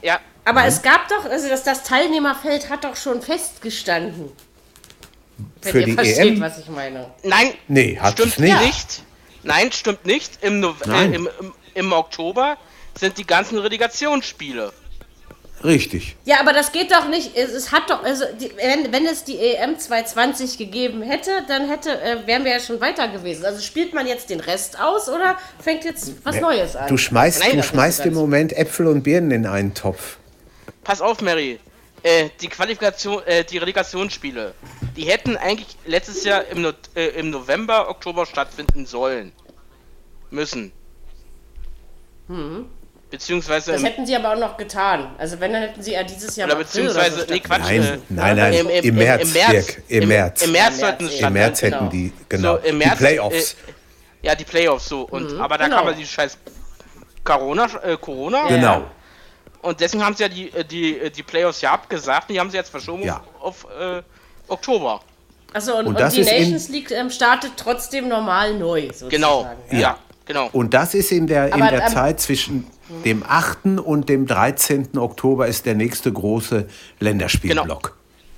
ich. 0.00 0.06
ja. 0.08 0.18
Aber 0.46 0.64
es 0.64 0.80
gab 0.80 1.08
doch, 1.08 1.28
also 1.28 1.48
das, 1.48 1.64
das 1.64 1.82
Teilnehmerfeld 1.82 2.70
hat 2.70 2.84
doch 2.84 2.94
schon 2.94 3.20
festgestanden. 3.20 4.30
Wenn 5.60 5.72
Für 5.72 5.80
ihr 5.80 5.86
die 5.86 5.92
versteht, 5.92 6.18
EM? 6.36 6.40
was 6.40 6.58
ich 6.58 6.68
meine. 6.68 7.10
Nein, 7.24 7.52
Nee, 7.66 7.98
hat 8.00 8.12
stimmt 8.12 8.32
es 8.34 8.38
nicht. 8.38 8.60
nicht. 8.62 9.02
Nein, 9.42 9.72
stimmt 9.72 10.06
nicht. 10.06 10.42
Im, 10.42 10.60
no 10.60 10.74
Nein. 10.86 11.12
Äh, 11.12 11.16
im, 11.16 11.28
im, 11.40 11.52
Im 11.74 11.92
Oktober 11.92 12.56
sind 12.98 13.18
die 13.18 13.26
ganzen 13.26 13.58
Relegationsspiele. 13.58 14.72
Richtig. 15.64 16.16
Ja, 16.24 16.38
aber 16.40 16.52
das 16.52 16.70
geht 16.70 16.92
doch 16.92 17.08
nicht. 17.08 17.36
Es, 17.36 17.50
es 17.50 17.72
hat 17.72 17.90
doch, 17.90 18.04
also 18.04 18.24
die, 18.40 18.52
wenn, 18.56 18.92
wenn 18.92 19.04
es 19.06 19.24
die 19.24 19.38
EM 19.38 19.78
220 19.78 20.58
gegeben 20.58 21.02
hätte, 21.02 21.30
dann 21.48 21.68
hätte, 21.68 22.00
äh, 22.00 22.26
wären 22.26 22.44
wir 22.44 22.52
ja 22.52 22.60
schon 22.60 22.80
weiter 22.80 23.08
gewesen. 23.08 23.44
Also 23.44 23.60
spielt 23.62 23.94
man 23.94 24.06
jetzt 24.06 24.30
den 24.30 24.38
Rest 24.40 24.78
aus 24.78 25.08
oder 25.08 25.36
fängt 25.58 25.84
jetzt 25.84 26.12
was 26.24 26.40
Neues 26.40 26.76
an? 26.76 26.88
Du 26.88 26.96
schmeißt, 26.96 27.40
Nein, 27.40 27.56
du 27.56 27.62
schmeißt 27.64 28.06
im 28.06 28.14
Moment 28.14 28.52
Äpfel 28.52 28.86
und 28.86 29.02
Birnen 29.02 29.32
in 29.32 29.46
einen 29.46 29.74
Topf. 29.74 30.18
Pass 30.84 31.00
auf, 31.00 31.20
Mary. 31.20 31.58
Äh, 32.02 32.28
die 32.40 32.48
Qualifikation, 32.48 33.22
äh, 33.24 33.42
die 33.44 33.58
Relegationsspiele, 33.58 34.54
die 34.96 35.04
hätten 35.04 35.36
eigentlich 35.36 35.76
letztes 35.86 36.24
Jahr 36.24 36.44
im, 36.44 36.62
no 36.62 36.72
äh, 36.94 37.06
im 37.18 37.30
November, 37.30 37.88
Oktober 37.88 38.26
stattfinden 38.26 38.86
sollen. 38.86 39.32
Müssen. 40.30 40.72
Beziehungsweise 43.10 43.72
das 43.72 43.80
im, 43.80 43.86
hätten 43.86 44.06
sie 44.06 44.16
aber 44.16 44.32
auch 44.32 44.38
noch 44.38 44.56
getan. 44.56 45.14
Also 45.16 45.38
wenn, 45.38 45.52
dann 45.52 45.62
hätten 45.62 45.80
sie 45.80 45.92
ja 45.92 46.02
dieses 46.02 46.34
Jahr 46.34 46.48
oder 46.48 46.58
im 46.58 46.62
beziehungsweise, 46.64 47.16
oder 47.18 47.26
so 47.26 47.32
nee, 47.32 47.40
Quatsch. 47.40 47.60
Nein, 47.60 47.82
äh, 47.82 47.98
nein, 48.08 48.36
nein, 48.36 48.52
im, 48.52 48.68
im, 48.68 48.84
im 48.84 48.94
März, 48.96 49.32
Dirk, 49.32 49.82
im 49.88 50.08
März. 50.08 50.42
Im 50.42 50.48
Im 50.48 50.52
März 50.52 50.78
März, 50.78 50.80
sollten 50.80 51.08
Im 51.08 51.32
März 51.32 51.60
genau. 51.60 51.76
hätten 51.76 51.90
die, 51.90 52.12
genau, 52.28 52.54
So, 52.54 52.58
im 52.58 52.64
die 52.64 52.84
März, 52.84 52.98
Playoffs. 52.98 53.52
Äh, 53.52 54.26
ja, 54.26 54.34
die 54.34 54.44
Playoffs 54.44 54.88
so. 54.88 55.02
Und, 55.02 55.40
aber 55.40 55.56
da 55.56 55.64
genau. 55.64 55.76
kann 55.76 55.86
man 55.86 55.96
die 55.96 56.06
scheiß 56.06 56.36
Corona, 57.22 57.68
äh, 57.82 57.96
Corona. 57.96 58.48
Genau. 58.48 58.90
Und 59.66 59.80
deswegen 59.80 60.04
haben 60.04 60.14
sie 60.14 60.22
ja 60.22 60.28
die, 60.28 60.52
äh, 60.52 60.64
die, 60.64 60.98
äh, 60.98 61.10
die 61.10 61.22
Playoffs 61.24 61.60
ja 61.60 61.72
abgesagt 61.72 62.28
und 62.28 62.34
die 62.34 62.40
haben 62.40 62.50
sie 62.50 62.56
jetzt 62.56 62.70
verschoben 62.70 63.02
Ja. 63.02 63.20
auf, 63.40 63.66
äh, 63.78 64.00
Oktober. 64.48 65.00
Achso, 65.52 65.76
und, 65.78 65.86
Und 65.88 66.00
und, 66.00 66.12
die 66.12 66.22
Nations 66.22 66.68
League 66.68 66.90
ähm, 66.92 67.10
startet 67.10 67.52
trotzdem 67.56 68.08
normal 68.08 68.54
neu, 68.54 68.82
sozusagen. 68.82 69.10
Genau. 69.10 69.50
Ja, 69.70 69.98
genau. 70.24 70.48
Und 70.52 70.72
das 70.72 70.94
ist 70.94 71.10
in 71.10 71.26
der, 71.26 71.48
in 71.48 71.54
Aber, 71.54 71.70
der 71.70 71.86
ähm, 71.86 71.92
Zeit 71.92 72.20
zwischen 72.20 72.66
dem 73.04 73.24
8. 73.26 73.80
und 73.80 74.08
dem 74.08 74.26
13. 74.26 74.96
Oktober 74.98 75.48
ist 75.48 75.66
der 75.66 75.74
nächste 75.74 76.12
große 76.12 76.68
Länderspielblock. 77.00 77.96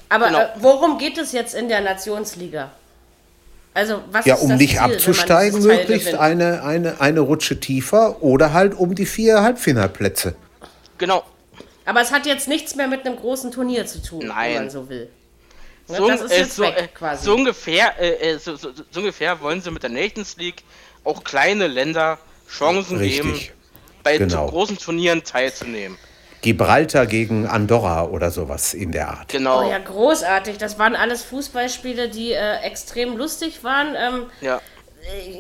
Aber 0.08 0.26
Genau. 0.28 0.38
äh, 0.40 0.46
worum 0.60 0.96
geht 0.96 1.18
es 1.18 1.32
jetzt 1.32 1.54
in 1.54 1.68
der 1.68 1.82
Nationsliga? 1.82 2.70
Also, 3.74 4.00
was 4.10 4.24
Ja, 4.24 4.36
ist 4.36 4.42
um 4.42 4.48
das 4.50 4.58
nicht 4.58 4.70
Ziel, 4.70 4.80
abzusteigen, 4.80 5.62
möglichst 5.62 6.14
eine, 6.14 6.62
eine, 6.62 7.00
eine 7.00 7.20
Rutsche 7.20 7.60
tiefer 7.60 8.22
oder 8.22 8.54
halt 8.54 8.74
um 8.74 8.94
die 8.94 9.06
vier 9.06 9.42
Halbfinalplätze. 9.42 10.34
Genau. 10.98 11.24
Aber 11.84 12.00
es 12.02 12.12
hat 12.12 12.26
jetzt 12.26 12.48
nichts 12.48 12.74
mehr 12.74 12.86
mit 12.86 13.06
einem 13.06 13.16
großen 13.16 13.50
Turnier 13.50 13.86
zu 13.86 14.02
tun, 14.02 14.26
Nein. 14.26 14.50
wenn 14.54 14.62
man 14.64 14.70
so 14.70 14.88
will. 14.88 15.08
Ne, 15.88 15.96
So, 15.96 16.08
das 16.08 16.20
ist 16.20 16.32
äh, 16.32 16.38
jetzt 16.40 16.56
so, 16.56 16.62
weg, 16.64 16.74
äh, 16.76 16.88
quasi. 16.88 17.24
so 17.24 17.34
ungefähr, 17.34 17.98
äh, 17.98 18.32
äh, 18.32 18.38
so, 18.38 18.56
so, 18.56 18.70
so 18.72 19.00
ungefähr 19.00 19.40
wollen 19.40 19.62
sie 19.62 19.70
mit 19.70 19.82
der 19.82 19.90
Nations 19.90 20.36
League 20.36 20.62
auch 21.04 21.24
kleine 21.24 21.66
Länder 21.66 22.18
Chancen 22.50 22.98
geben, 22.98 23.30
Richtig. 23.32 23.52
bei 24.02 24.18
Genau. 24.18 24.46
großen 24.48 24.76
Turnieren 24.78 25.24
teilzunehmen. 25.24 25.96
Gibraltar 26.40 27.06
gegen 27.06 27.46
Andorra 27.46 28.04
oder 28.04 28.30
sowas 28.30 28.72
in 28.74 28.92
der 28.92 29.08
Art. 29.08 29.28
Genau. 29.28 29.64
Oh 29.64 29.68
ja, 29.70 29.78
großartig. 29.78 30.56
Das 30.58 30.78
waren 30.78 30.94
alles 30.94 31.22
Fußballspiele, 31.24 32.08
die 32.10 32.32
äh, 32.32 32.58
extrem 32.60 33.16
lustig 33.16 33.64
waren. 33.64 33.94
Ähm, 33.96 34.26
ja. 34.40 34.60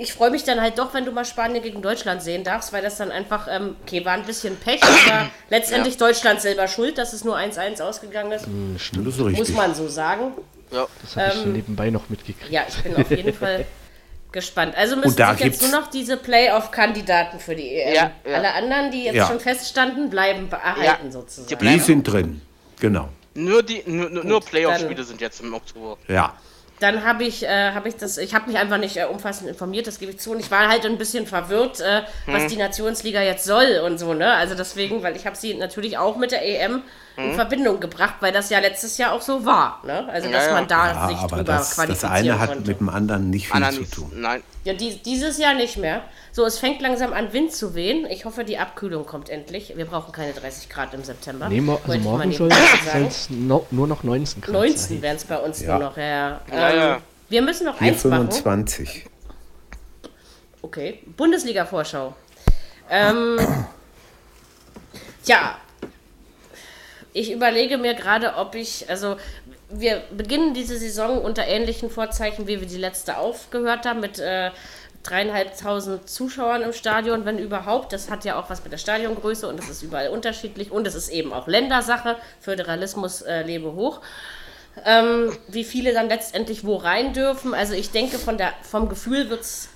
Ich 0.00 0.12
freue 0.12 0.30
mich 0.30 0.44
dann 0.44 0.60
halt 0.60 0.78
doch, 0.78 0.94
wenn 0.94 1.04
du 1.04 1.12
mal 1.12 1.24
Spanien 1.24 1.62
gegen 1.62 1.82
Deutschland 1.82 2.22
sehen 2.22 2.44
darfst, 2.44 2.72
weil 2.72 2.82
das 2.82 2.96
dann 2.96 3.10
einfach, 3.10 3.48
ähm, 3.50 3.76
okay, 3.82 4.04
war 4.04 4.12
ein 4.14 4.24
bisschen 4.24 4.56
Pech, 4.56 4.80
aber 4.82 5.28
letztendlich 5.50 5.96
Deutschland 5.96 6.40
selber 6.40 6.68
schuld, 6.68 6.98
dass 6.98 7.12
es 7.12 7.24
nur 7.24 7.36
1-1 7.36 7.80
ausgegangen 7.82 8.32
ist. 8.32 8.46
Das 8.74 8.82
ist 8.82 9.18
Muss 9.18 9.20
richtig. 9.26 9.56
man 9.56 9.74
so 9.74 9.88
sagen. 9.88 10.32
ja. 10.70 10.86
Das 11.02 11.16
habe 11.16 11.32
ich 11.38 11.44
Ähm, 11.44 11.52
nebenbei 11.52 11.90
noch 11.90 12.08
mitgekriegt. 12.08 12.50
Ja, 12.50 12.62
ich 12.68 12.82
bin 12.82 12.96
auf 12.96 13.10
jeden 13.10 13.34
Fall 13.34 13.66
gespannt. 14.32 14.74
Also 14.76 14.96
müssen 14.96 15.16
da 15.16 15.32
sich 15.34 15.44
jetzt 15.44 15.62
nur 15.62 15.70
noch 15.70 15.88
diese 15.88 16.16
Playoff-Kandidaten 16.16 17.38
für 17.40 17.54
die 17.54 17.74
EM. 17.74 17.94
Ja, 17.94 18.10
ja. 18.26 18.36
Alle 18.36 18.52
anderen, 18.54 18.90
die 18.90 19.04
jetzt 19.04 19.14
Ja. 19.16 19.26
schon 19.26 19.40
feststanden, 19.40 20.10
bleiben 20.10 20.48
erhalten 20.50 21.06
Ja, 21.06 21.10
sozusagen. 21.10 21.58
die 21.58 21.66
Die 21.66 21.78
sind 21.80 22.04
drin. 22.04 22.40
Genau. 22.80 23.08
Nur 23.34 23.62
die 23.62 23.82
nur, 23.86 24.10
nur, 24.10 24.40
Playoff-Spiele 24.40 25.04
sind 25.04 25.20
jetzt 25.20 25.40
im 25.40 25.54
Oktober. 25.54 25.96
Ja. 26.08 26.34
Dann 26.80 27.04
habe 27.04 27.24
ich, 27.24 27.44
äh, 27.44 27.72
habe 27.72 27.88
ich 27.88 27.96
das, 27.96 28.18
ich 28.18 28.34
habe 28.34 28.48
mich 28.50 28.56
einfach 28.58 28.78
nicht 28.78 28.96
äh, 28.96 29.04
umfassend 29.04 29.48
informiert, 29.48 29.86
das 29.86 29.98
gebe 29.98 30.12
ich 30.12 30.20
zu. 30.20 30.30
Und 30.32 30.40
ich 30.40 30.50
war 30.50 30.68
halt 30.68 30.86
ein 30.86 30.96
bisschen 30.98 31.26
verwirrt, 31.26 31.80
äh, 31.80 32.02
was 32.26 32.42
Hm. 32.44 32.48
die 32.50 32.56
Nationsliga 32.56 33.20
jetzt 33.22 33.44
soll 33.44 33.82
und 33.84 33.98
so, 33.98 34.14
ne? 34.14 34.32
Also 34.34 34.54
deswegen, 34.54 35.02
weil 35.02 35.16
ich 35.16 35.26
habe 35.26 35.34
sie 35.36 35.54
natürlich 35.54 35.98
auch 35.98 36.16
mit 36.16 36.30
der 36.30 36.44
EM 36.46 36.82
Hm. 37.16 37.30
in 37.30 37.34
Verbindung 37.34 37.80
gebracht, 37.80 38.14
weil 38.20 38.30
das 38.32 38.48
ja 38.50 38.60
letztes 38.60 38.96
Jahr 38.96 39.12
auch 39.12 39.22
so 39.22 39.44
war, 39.44 39.82
ne? 39.84 40.08
Also 40.08 40.30
dass 40.30 40.44
Ja, 40.44 40.48
ja. 40.50 40.54
man 40.54 40.68
da 40.68 40.86
Ja, 40.92 41.08
sich 41.08 41.16
aber 41.16 41.36
drüber 41.38 41.52
das, 41.52 41.66
das 41.70 41.74
qualifizieren 41.74 42.12
eine 42.14 42.38
hat 42.38 42.48
konnte. 42.50 42.68
mit 42.70 42.80
dem 42.80 42.88
anderen 42.88 43.30
nicht 43.30 43.48
viel 43.48 43.56
Anna 43.56 43.70
zu 43.72 43.82
tun. 43.84 44.12
Nein. 44.14 44.42
Ja, 44.64 44.72
die, 44.74 44.98
dieses 45.02 45.36
Jahr 45.38 45.54
nicht 45.54 45.78
mehr. 45.78 46.02
So, 46.32 46.44
es 46.44 46.58
fängt 46.58 46.80
langsam 46.82 47.12
an, 47.12 47.32
Wind 47.32 47.52
zu 47.52 47.74
wehen. 47.74 48.06
Ich 48.06 48.24
hoffe, 48.24 48.44
die 48.44 48.58
Abkühlung 48.58 49.06
kommt 49.06 49.28
endlich. 49.30 49.72
Wir 49.76 49.86
brauchen 49.86 50.12
keine 50.12 50.32
30 50.32 50.68
Grad 50.68 50.94
im 50.94 51.02
September. 51.02 51.48
Nee, 51.48 51.60
mo 51.60 51.80
also 51.86 51.98
morgen 52.00 52.32
soll 52.32 52.48
es 53.06 53.30
no, 53.30 53.66
nur 53.70 53.86
noch 53.86 54.02
19 54.04 54.42
Grad 54.42 54.52
19 54.52 54.76
sein. 54.76 55.02
wären 55.02 55.16
es 55.16 55.24
bei 55.24 55.38
uns 55.38 55.60
Ja. 55.62 55.78
nur 55.78 55.88
noch. 55.88 55.96
Ja, 55.96 56.40
Ja, 56.52 56.70
ähm, 56.70 56.76
ja. 56.78 57.00
Wir 57.28 57.42
müssen 57.42 57.66
noch 57.66 57.78
Hier 57.78 57.88
eins 57.88 58.04
machen. 58.04 58.30
25. 58.30 59.06
Okay, 60.62 61.00
Bundesliga-Vorschau. 61.16 62.14
Ähm, 62.90 63.38
tja, 65.24 65.56
ich 67.12 67.32
überlege 67.32 67.78
mir 67.78 67.94
gerade, 67.94 68.34
ob 68.36 68.54
ich, 68.54 68.88
also 68.88 69.16
wir 69.70 70.02
beginnen 70.16 70.54
diese 70.54 70.78
Saison 70.78 71.20
unter 71.20 71.46
ähnlichen 71.46 71.90
Vorzeichen, 71.90 72.46
wie 72.46 72.60
wir 72.60 72.66
die 72.68 72.78
letzte 72.78 73.18
aufgehört 73.18 73.84
haben, 73.86 74.00
mit 74.00 74.18
äh, 74.18 74.50
dreieinhalbtausend 75.08 76.08
Zuschauern 76.08 76.62
im 76.62 76.72
Stadion, 76.72 77.24
wenn 77.24 77.38
überhaupt. 77.38 77.92
Das 77.92 78.10
hat 78.10 78.24
ja 78.24 78.38
auch 78.38 78.50
was 78.50 78.62
mit 78.62 78.72
der 78.72 78.78
Stadiongröße 78.78 79.48
und 79.48 79.58
das 79.58 79.68
ist 79.68 79.82
überall 79.82 80.08
unterschiedlich 80.08 80.70
und 80.70 80.86
es 80.86 80.94
ist 80.94 81.08
eben 81.08 81.32
auch 81.32 81.46
Ländersache. 81.46 82.16
Föderalismus 82.40 83.22
äh, 83.22 83.42
lebe 83.42 83.72
hoch 83.74 84.00
ähm, 84.84 85.36
wie 85.48 85.64
viele 85.64 85.92
dann 85.92 86.08
letztendlich 86.08 86.64
wo 86.64 86.76
rein 86.76 87.12
dürfen. 87.12 87.54
Also 87.54 87.74
ich 87.74 87.90
denke, 87.90 88.18
von 88.18 88.38
der, 88.38 88.52
vom 88.62 88.88
Gefühl 88.88 89.30
wird 89.30 89.40
es. 89.40 89.68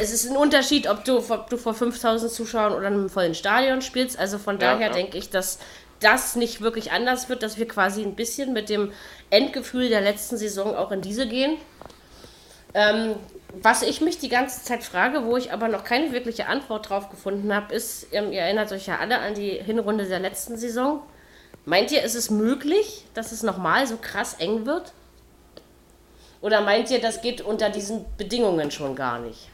Es 0.00 0.12
ist 0.12 0.30
ein 0.30 0.36
Unterschied, 0.36 0.88
ob 0.88 1.04
du, 1.04 1.18
ob 1.18 1.50
du 1.50 1.56
vor 1.56 1.74
5000 1.74 2.30
Zuschauern 2.30 2.72
oder 2.72 2.86
einem 2.86 3.10
vollen 3.10 3.34
Stadion 3.34 3.82
spielst. 3.82 4.16
Also 4.18 4.38
von 4.38 4.60
Ja, 4.60 4.72
daher 4.72 4.88
ja. 4.88 4.92
denke 4.92 5.18
ich, 5.18 5.30
dass 5.30 5.58
das 6.00 6.36
nicht 6.36 6.60
wirklich 6.60 6.92
anders 6.92 7.28
wird, 7.28 7.42
dass 7.42 7.58
wir 7.58 7.66
quasi 7.66 8.02
ein 8.02 8.14
bisschen 8.14 8.52
mit 8.52 8.68
dem 8.68 8.92
Endgefühl 9.30 9.88
der 9.88 10.00
letzten 10.00 10.36
Saison 10.36 10.76
auch 10.76 10.92
in 10.92 11.00
diese 11.00 11.26
gehen. 11.26 11.56
Ähm, 12.74 13.14
was 13.62 13.82
ich 13.82 14.00
mich 14.00 14.18
die 14.18 14.28
ganze 14.28 14.62
Zeit 14.62 14.84
frage, 14.84 15.24
wo 15.24 15.36
ich 15.36 15.52
aber 15.52 15.68
noch 15.68 15.84
keine 15.84 16.12
wirkliche 16.12 16.46
Antwort 16.46 16.88
drauf 16.88 17.10
gefunden 17.10 17.54
habe, 17.54 17.74
ist, 17.74 18.08
ähm, 18.12 18.32
ihr 18.32 18.42
erinnert 18.42 18.70
euch 18.72 18.86
ja 18.86 18.98
alle 18.98 19.18
an 19.18 19.34
die 19.34 19.50
Hinrunde 19.50 20.06
der 20.06 20.20
letzten 20.20 20.56
Saison. 20.56 21.02
Meint 21.64 21.90
ihr, 21.92 22.02
ist 22.02 22.14
es 22.14 22.30
möglich, 22.30 23.04
dass 23.14 23.32
es 23.32 23.42
nochmal 23.42 23.86
so 23.86 23.96
krass 23.96 24.34
eng 24.34 24.66
wird? 24.66 24.92
Oder 26.40 26.60
meint 26.60 26.90
ihr, 26.90 27.00
das 27.00 27.20
geht 27.20 27.40
unter 27.40 27.68
diesen 27.70 28.04
Bedingungen 28.16 28.70
schon 28.70 28.94
gar 28.94 29.18
nicht? 29.18 29.48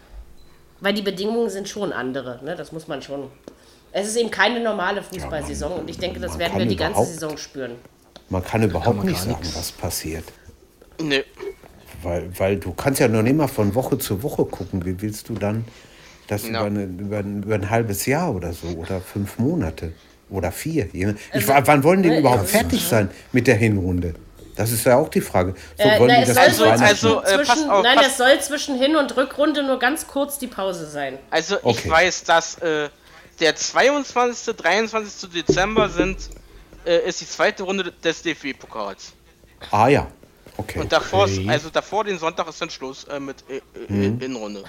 Weil 0.81 0.93
die 0.93 1.03
Bedingungen 1.03 1.49
sind 1.49 1.69
schon 1.69 1.93
andere, 1.93 2.41
ne? 2.45 2.57
das 2.57 2.73
muss 2.73 2.89
man 2.89 3.01
schon. 3.01 3.31
Es 3.93 4.09
ist 4.09 4.17
eben 4.17 4.31
keine 4.31 4.61
normale 4.61 5.03
Fußballsaison 5.03 5.73
und 5.73 5.89
ich 5.89 5.99
denke, 5.99 6.19
das 6.21 6.39
werden 6.39 6.59
wir 6.59 6.67
die 6.67 6.77
ganze 6.77 7.05
Saison 7.05 7.39
spüren. 7.39 7.77
Man 8.29 8.45
kann 8.45 8.63
überhaupt 8.63 8.97
man 8.97 9.07
nicht 9.07 9.21
sagen, 9.21 9.39
nix. 9.41 9.57
was 9.57 9.73
passiert. 9.73 10.25
Nee. 11.01 11.25
Weil, 12.05 12.29
weil 12.39 12.57
du 12.59 12.73
kannst 12.73 13.01
ja 13.01 13.09
noch 13.09 13.23
nicht 13.23 13.37
mal 13.37 13.49
von 13.49 13.75
Woche 13.75 13.99
zu 13.99 14.23
Woche 14.23 14.45
gucken. 14.45 14.85
Wie 14.85 15.01
willst 15.01 15.29
du 15.29 15.35
dann 15.35 15.65
das 16.27 16.43
Ja. 16.45 16.51
über, 16.51 16.65
eine, 16.67 16.85
über, 16.85 17.19
ein, 17.19 17.43
über 17.43 17.55
ein 17.55 17.71
halbes 17.71 18.07
Jahr 18.07 18.35
oder 18.35 18.53
so 18.53 18.69
oder 18.69 19.01
fünf 19.01 19.39
Monate 19.39 19.93
oder 20.31 20.53
vier? 20.53 20.89
Ich, 20.93 21.07
Also, 21.33 21.53
wann 21.67 21.83
wollen 21.85 22.03
die 22.03 22.11
ne, 22.11 22.19
überhaupt 22.21 22.41
also- 22.43 22.53
fertig 22.59 22.83
sein 22.85 23.11
mit 23.33 23.47
der 23.47 23.57
Hinrunde? 23.57 24.15
Das 24.57 24.71
ist 24.71 24.87
ja 24.87 24.97
auch 24.97 25.09
die 25.09 25.21
Frage. 25.21 25.55
So 25.77 25.83
Äh, 25.83 25.99
wollen 25.99 26.15
na, 26.21 26.25
das 26.25 26.37
Also- 26.37 26.65
Weihnachten- 26.65 26.83
also- 26.85 27.23
äh, 27.25 27.45
zwischen, 27.45 27.71
auf, 27.71 27.83
nein, 27.83 27.99
es 28.07 28.17
soll 28.17 28.39
zwischen 28.41 28.79
Hin- 28.79 28.95
und 28.95 29.17
Rückrunde 29.17 29.65
nur 29.65 29.81
ganz 29.81 30.07
kurz 30.07 30.39
die 30.39 30.47
Pause 30.47 30.87
sein. 30.87 31.19
Also 31.31 31.57
ich 31.57 31.63
Okay. 31.65 31.91
weiß, 31.91 32.23
dass 32.25 32.59
äh, 32.59 32.89
der 33.41 33.57
22. 33.57 34.55
23. 34.55 35.31
Dezember 35.31 35.89
sind 35.89 36.19
äh, 36.87 37.09
ist 37.09 37.21
die 37.21 37.27
zweite 37.29 37.63
Runde 37.65 37.91
des 38.05 38.23
DFB-Pokals. 38.23 39.13
ah 39.73 39.89
ja, 39.89 40.07
okay. 40.57 40.81
Und 40.81 40.93
davor, 40.93 41.27
ist, 41.27 41.39
Okay. 41.39 41.49
also 41.51 41.71
davor 41.71 42.05
den 42.05 42.19
Sonntag 42.19 42.49
ist 42.49 42.61
dann 42.61 42.71
Schluss 42.71 43.05
äh, 43.05 43.21
mit 43.21 43.37
äh, 43.49 43.57
äh, 43.57 43.61
Mhm. 43.89 44.19
Hinrunde. 44.21 44.65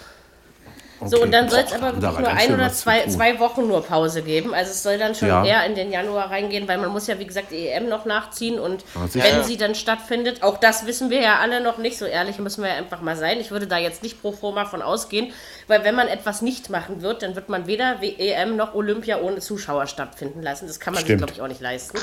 So, 1.04 1.22
und 1.22 1.32
dann 1.32 1.50
soll 1.50 1.60
es 1.60 1.74
aber 1.74 2.02
wirklich 2.02 2.20
nur 2.20 2.30
ein 2.30 2.54
oder 2.54 2.72
zwei, 2.72 3.06
zwei 3.08 3.38
Wochen 3.40 3.68
nur 3.68 3.84
Pause 3.84 4.22
geben. 4.24 4.54
Also 4.54 4.72
es 4.72 4.82
soll 4.82 4.98
dann 4.98 5.14
schon 5.14 5.28
Ja. 5.28 5.44
eher 5.46 5.66
in 5.66 5.76
den 5.76 5.92
Januar 5.92 6.32
reingehen, 6.32 6.70
weil 6.70 6.78
man 6.78 6.90
muss 6.90 7.06
ja, 7.08 7.20
wie 7.20 7.26
gesagt, 7.28 7.52
die 7.52 7.68
EM 7.68 7.90
noch 7.90 8.06
nachziehen 8.06 8.58
und 8.60 8.82
sicher. 9.10 9.26
wenn 9.26 9.36
Ja. 9.36 9.44
sie 9.44 9.58
dann 9.58 9.76
stattfindet, 9.76 10.42
auch 10.42 10.58
das 10.58 10.86
wissen 10.86 11.10
wir 11.10 11.20
ja 11.20 11.40
alle 11.40 11.60
noch 11.60 11.78
nicht, 11.80 11.98
so 11.98 12.06
ehrlich 12.06 12.40
müssen 12.40 12.64
wir 12.64 12.70
ja 12.70 12.76
einfach 12.78 13.02
mal 13.02 13.18
sein. 13.18 13.42
Ich 13.42 13.52
würde 13.52 13.68
da 13.68 13.78
jetzt 13.78 14.04
nicht 14.04 14.22
pro 14.22 14.32
forma 14.32 14.64
von 14.66 14.82
ausgehen, 14.82 15.34
weil 15.68 15.84
wenn 15.84 15.96
man 15.96 16.08
etwas 16.08 16.42
nicht 16.42 16.70
machen 16.70 17.02
wird, 17.02 17.24
dann 17.24 17.36
wird 17.36 17.50
man 17.50 17.68
weder 17.68 17.98
EM 18.02 18.56
noch 18.56 18.74
Olympia 18.74 19.20
ohne 19.20 19.40
Zuschauer 19.42 19.88
stattfinden 19.88 20.42
lassen. 20.42 20.66
Das 20.66 20.80
kann 20.80 20.94
man 20.94 21.04
Stimmt. 21.04 21.20
sich, 21.20 21.28
glaube 21.28 21.34
ich, 21.34 21.42
auch 21.42 21.50
nicht 21.50 21.62
leisten. 21.62 22.00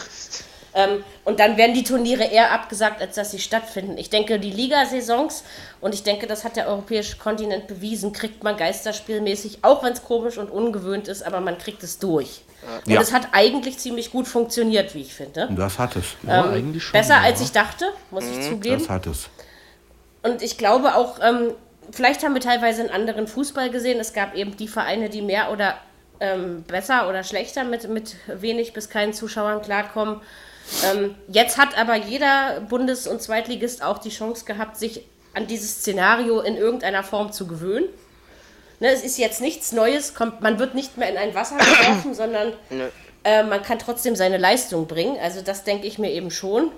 Ähm, 0.74 1.04
und 1.24 1.38
dann 1.38 1.56
werden 1.56 1.74
die 1.74 1.84
Turniere 1.84 2.24
eher 2.24 2.52
abgesagt, 2.52 3.00
als 3.02 3.14
dass 3.14 3.30
sie 3.30 3.38
stattfinden. 3.38 3.98
Ich 3.98 4.10
denke, 4.10 4.38
die 4.38 4.50
Ligasaisons, 4.50 5.44
und 5.80 5.94
ich 5.94 6.02
denke, 6.02 6.26
das 6.26 6.44
hat 6.44 6.56
der 6.56 6.68
europäische 6.68 7.18
Kontinent 7.18 7.66
bewiesen, 7.66 8.12
kriegt 8.12 8.42
man 8.42 8.56
geisterspielmäßig, 8.56 9.58
auch 9.62 9.82
wenn 9.82 9.92
es 9.92 10.02
komisch 10.02 10.38
und 10.38 10.50
ungewöhnt 10.50 11.08
ist, 11.08 11.22
aber 11.22 11.40
man 11.40 11.58
kriegt 11.58 11.82
es 11.82 11.98
durch. 11.98 12.42
Und 12.86 12.92
Ja. 12.92 13.00
es 13.00 13.12
hat 13.12 13.28
eigentlich 13.32 13.78
ziemlich 13.78 14.10
gut 14.12 14.26
funktioniert, 14.28 14.94
wie 14.94 15.02
ich 15.02 15.14
finde. 15.14 15.48
Das 15.56 15.78
hat 15.78 15.96
es. 15.96 16.04
Ja, 16.26 16.50
eigentlich 16.50 16.82
schon. 16.82 16.94
Ähm, 16.94 17.02
Besser 17.02 17.16
ja. 17.16 17.22
als 17.22 17.40
ich 17.40 17.52
dachte, 17.52 17.86
muss 18.10 18.24
ich 18.24 18.48
zugeben. 18.48 18.78
Das 18.78 18.88
hat 18.88 19.06
es. 19.06 19.28
Und 20.22 20.40
ich 20.42 20.56
glaube 20.56 20.94
auch, 20.94 21.18
ähm, 21.20 21.52
vielleicht 21.90 22.22
haben 22.22 22.34
wir 22.34 22.40
teilweise 22.40 22.82
einen 22.82 22.90
anderen 22.90 23.26
Fußball 23.26 23.70
gesehen. 23.70 23.98
Es 24.00 24.12
gab 24.12 24.34
eben 24.36 24.56
die 24.56 24.68
Vereine, 24.68 25.08
die 25.10 25.20
mehr 25.22 25.50
oder 25.50 25.76
ähm, 26.20 26.62
besser 26.62 27.08
oder 27.08 27.24
schlechter 27.24 27.64
mit, 27.64 27.88
mit 27.88 28.14
wenig 28.28 28.72
bis 28.72 28.88
keinen 28.88 29.12
Zuschauern 29.12 29.60
klarkommen. 29.60 30.20
Ähm, 30.84 31.14
jetzt 31.28 31.58
hat 31.58 31.76
aber 31.76 31.96
jeder 31.96 32.60
Bundes- 32.68 33.06
und 33.06 33.20
Zweitligist 33.20 33.82
auch 33.82 33.98
die 33.98 34.10
Chance 34.10 34.44
gehabt, 34.44 34.76
sich 34.76 35.02
an 35.34 35.46
dieses 35.46 35.76
Szenario 35.76 36.40
in 36.40 36.56
irgendeiner 36.56 37.02
Form 37.02 37.32
zu 37.32 37.46
gewöhnen. 37.46 37.88
Ne, 38.80 38.88
es 38.88 39.04
ist 39.04 39.18
jetzt 39.18 39.40
nichts 39.40 39.72
Neues, 39.72 40.14
kommt, 40.14 40.40
man 40.40 40.58
wird 40.58 40.74
nicht 40.74 40.98
mehr 40.98 41.08
in 41.08 41.16
ein 41.16 41.34
Wasser 41.34 41.56
geworfen, 41.56 42.14
sondern 42.14 42.52
äh, 43.24 43.42
man 43.44 43.62
kann 43.62 43.78
trotzdem 43.78 44.16
seine 44.16 44.38
Leistung 44.38 44.86
bringen. 44.86 45.18
Also 45.22 45.40
das 45.40 45.64
denke 45.64 45.86
ich 45.86 45.98
mir 45.98 46.10
eben 46.10 46.30
schon. 46.30 46.72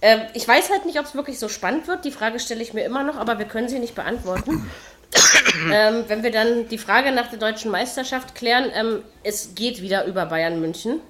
Ähm, 0.00 0.22
ich 0.34 0.46
weiß 0.46 0.70
halt 0.70 0.86
nicht, 0.86 0.98
ob 0.98 1.06
es 1.06 1.14
wirklich 1.14 1.38
so 1.38 1.48
spannend 1.48 1.86
wird. 1.86 2.04
Die 2.04 2.10
Frage 2.10 2.40
stelle 2.40 2.62
ich 2.62 2.72
mir 2.72 2.84
immer 2.84 3.04
noch, 3.04 3.16
aber 3.16 3.38
wir 3.38 3.46
können 3.46 3.68
sie 3.68 3.78
nicht 3.78 3.94
beantworten. 3.94 4.70
ähm, 5.72 6.04
wenn 6.08 6.22
wir 6.22 6.30
dann 6.30 6.68
die 6.68 6.78
Frage 6.78 7.12
nach 7.12 7.28
der 7.28 7.38
deutschen 7.38 7.70
Meisterschaft 7.70 8.34
klären, 8.34 8.70
ähm, 8.74 9.02
es 9.22 9.54
geht 9.54 9.82
wieder 9.82 10.06
über 10.06 10.26
Bayern 10.26 10.60
München. 10.60 11.00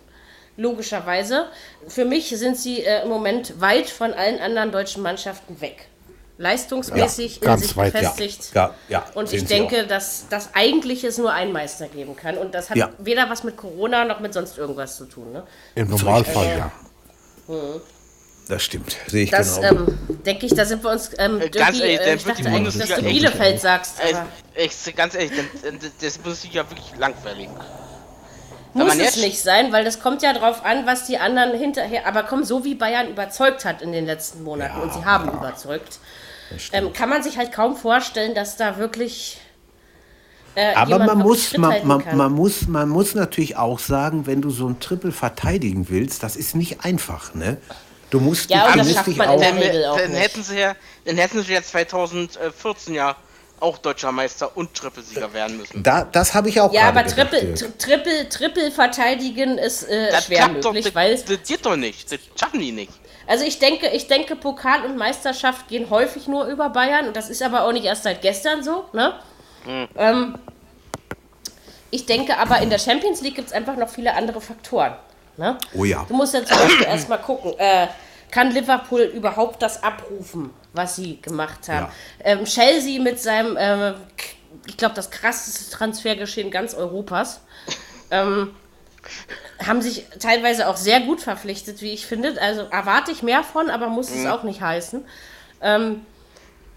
Logischerweise. 0.56 1.46
Für 1.88 2.04
mich 2.04 2.28
sind 2.28 2.56
sie 2.56 2.80
äh, 2.84 3.02
im 3.02 3.08
Moment 3.08 3.60
weit 3.60 3.88
von 3.88 4.12
allen 4.12 4.38
anderen 4.40 4.70
deutschen 4.72 5.02
Mannschaften 5.02 5.60
weg. 5.60 5.88
Leistungsmäßig 6.38 7.36
Ja, 7.36 7.40
ganz 7.46 7.62
in 7.62 7.68
sich 7.68 7.76
weit, 7.76 7.94
ja. 7.94 8.00
befestigt. 8.10 8.54
Ja, 8.54 8.74
ja, 8.88 9.04
Und 9.14 9.32
ich 9.32 9.44
denke, 9.44 9.86
dass, 9.86 10.26
dass 10.28 10.50
eigentlich 10.54 11.04
es 11.04 11.18
nur 11.18 11.32
einen 11.32 11.52
Meister 11.52 11.88
geben 11.88 12.16
kann. 12.16 12.36
Und 12.36 12.54
das 12.54 12.68
hat 12.70 12.76
Ja. 12.76 12.90
weder 12.98 13.30
was 13.30 13.44
mit 13.44 13.56
Corona 13.56 14.04
noch 14.04 14.20
mit 14.20 14.34
sonst 14.34 14.58
irgendwas 14.58 14.96
zu 14.96 15.04
tun. 15.06 15.32
Ne? 15.32 15.44
Im 15.74 15.88
Normalfall, 15.88 16.46
Äh, 16.46 16.58
ja. 16.58 16.72
Das 18.48 18.62
stimmt. 18.62 18.96
Sehe 19.06 19.24
ich 19.24 19.30
Das 19.30 19.60
genau. 19.60 19.68
ähm, 19.86 19.98
denke 20.26 20.46
ich, 20.46 20.54
da 20.54 20.64
sind 20.64 20.82
wir 20.82 20.90
uns. 20.90 21.10
Ähm, 21.18 21.40
Äh, 21.40 21.48
ganz 21.48 21.78
Dirki, 21.78 21.92
ehrlich, 21.92 22.06
äh, 22.06 22.14
ich 22.16 22.24
dachte 22.24 22.48
eigentlich, 22.48 22.78
dass 22.78 22.88
du 22.98 23.02
Bielefeld 23.02 23.60
sagst. 23.60 23.94
Aber 24.02 24.26
echt, 24.54 24.96
ganz 24.96 25.14
ehrlich, 25.14 25.30
das 26.00 26.18
muss 26.24 26.44
ich 26.44 26.52
ja 26.52 26.68
wirklich 26.68 26.92
langweilig. 26.98 27.48
Muss 28.74 28.86
man 28.88 29.00
es 29.00 29.16
nicht 29.16 29.40
sein, 29.42 29.72
weil 29.72 29.84
das 29.84 30.00
kommt 30.00 30.22
ja 30.22 30.32
drauf 30.32 30.64
an, 30.64 30.86
was 30.86 31.06
die 31.06 31.18
anderen 31.18 31.56
hinterher. 31.58 32.06
Aber 32.06 32.22
komm, 32.24 32.44
so 32.44 32.64
wie 32.64 32.74
Bayern 32.74 33.08
überzeugt 33.08 33.64
hat 33.64 33.82
in 33.82 33.92
den 33.92 34.06
letzten 34.06 34.42
Monaten 34.42 34.80
und 34.80 34.92
sie 34.92 35.04
haben 35.04 35.30
überzeugt, 35.30 35.98
ähm, 36.72 36.92
kann 36.92 37.08
man 37.08 37.22
sich 37.22 37.38
halt 37.38 37.52
kaum 37.52 37.76
vorstellen, 37.76 38.34
dass 38.34 38.56
da 38.56 38.78
wirklich. 38.78 39.40
Äh, 40.54 40.74
Aber 40.74 40.98
man 40.98 41.18
muss, 41.18 41.56
man, 41.56 41.86
man, 41.86 42.04
man, 42.16 42.32
muss, 42.32 42.68
man 42.68 42.88
muss 42.88 43.14
natürlich 43.14 43.56
auch 43.56 43.78
sagen, 43.78 44.26
wenn 44.26 44.42
du 44.42 44.50
so 44.50 44.68
ein 44.68 44.80
Triple 44.80 45.12
verteidigen 45.12 45.88
willst, 45.88 46.22
das 46.22 46.36
ist 46.36 46.54
nicht 46.54 46.84
einfach, 46.84 47.34
ne? 47.34 47.56
Du 48.10 48.20
musst 48.20 48.50
Ja, 48.50 48.66
dich, 48.66 48.66
und 48.68 48.74
du 48.74 48.78
das 48.78 48.86
musst 48.88 48.96
schafft 48.96 49.06
dich 49.06 49.16
man 49.16 49.30
in 49.30 49.30
auch, 49.30 49.40
der 49.40 49.52
Dann, 49.52 49.58
Regel 49.58 49.84
auch 49.86 49.96
dann 49.96 50.10
nicht. 50.10 50.20
hätten 50.22 50.42
sie 50.42 50.58
ja, 50.58 50.76
dann 51.06 51.16
hätten 51.16 51.42
sie 51.42 51.52
ja 51.54 51.62
2014 51.62 52.94
ja 52.94 53.16
auch 53.62 53.78
deutscher 53.78 54.12
Meister 54.12 54.56
und 54.56 54.74
Trippelsieger 54.74 55.32
werden 55.32 55.56
müssen. 55.58 55.82
da, 55.82 56.04
das 56.04 56.34
habe 56.34 56.48
ich 56.48 56.60
auch 56.60 56.72
Ja, 56.72 56.88
aber 56.88 57.04
gedacht, 57.04 57.30
Triple, 57.78 58.28
Triple 58.28 58.70
verteidigen 58.70 59.56
ist 59.58 59.84
äh, 59.84 60.10
Das 60.10 60.26
schwer 60.26 60.38
klappt 60.38 60.64
doch, 60.64 60.72
möglich, 60.72 60.86
das, 60.86 60.94
weil 60.94 61.16
das 61.16 61.48
geht 61.48 61.64
doch 61.64 61.76
nicht. 61.76 62.10
Das 62.10 62.18
schaffen 62.38 62.60
die 62.60 62.72
nicht. 62.72 62.92
Also 63.26 63.44
ich 63.44 63.58
denke, 63.58 63.88
ich 63.88 64.08
denke, 64.08 64.36
Pokal 64.36 64.84
und 64.84 64.96
Meisterschaft 64.98 65.68
gehen 65.68 65.88
häufig 65.90 66.26
nur 66.26 66.46
über 66.46 66.68
Bayern 66.70 67.06
und 67.06 67.16
das 67.16 67.30
ist 67.30 67.42
aber 67.42 67.64
auch 67.64 67.72
nicht 67.72 67.84
erst 67.84 68.02
seit 68.02 68.20
gestern 68.20 68.62
so. 68.62 68.84
Ne? 68.92 69.14
Ähm, 69.96 70.34
ich 71.90 72.06
denke 72.06 72.36
aber, 72.38 72.58
in 72.58 72.70
der 72.70 72.78
Champions 72.78 73.20
League 73.20 73.36
gibt 73.36 73.48
es 73.48 73.54
einfach 73.54 73.76
noch 73.76 73.88
viele 73.88 74.14
andere 74.14 74.40
Faktoren. 74.40 74.94
Ne? 75.36 75.56
Oh 75.74 75.84
ja. 75.84 76.04
Du 76.08 76.14
musst 76.14 76.34
ja 76.34 76.44
zum 76.44 76.58
Beispiel 76.58 76.86
erstmal 76.86 77.18
gucken, 77.18 77.54
äh, 77.58 77.86
kann 78.30 78.50
Liverpool 78.50 79.02
überhaupt 79.02 79.62
das 79.62 79.82
abrufen, 79.82 80.50
was 80.72 80.96
sie 80.96 81.20
gemacht 81.20 81.68
haben? 81.68 81.86
Ja. 81.86 81.92
Ähm, 82.24 82.44
Chelsea 82.44 83.00
mit 83.00 83.20
seinem, 83.20 83.56
äh, 83.56 83.92
ich 84.66 84.76
glaube, 84.76 84.94
das 84.94 85.10
krasseste 85.10 85.70
Transfergeschehen 85.70 86.50
ganz 86.50 86.74
Europas. 86.74 87.40
Ähm, 88.10 88.54
haben 89.66 89.82
sich 89.82 90.06
teilweise 90.20 90.68
auch 90.68 90.76
sehr 90.76 91.00
gut 91.00 91.20
verpflichtet, 91.20 91.82
wie 91.82 91.90
ich 91.92 92.06
finde. 92.06 92.40
Also 92.40 92.62
erwarte 92.70 93.10
ich 93.10 93.22
mehr 93.22 93.42
von, 93.42 93.68
aber 93.70 93.88
muss 93.88 94.10
Mhm. 94.10 94.20
es 94.20 94.26
auch 94.26 94.42
nicht 94.44 94.60
heißen. 94.60 95.04
Ähm, 95.60 96.02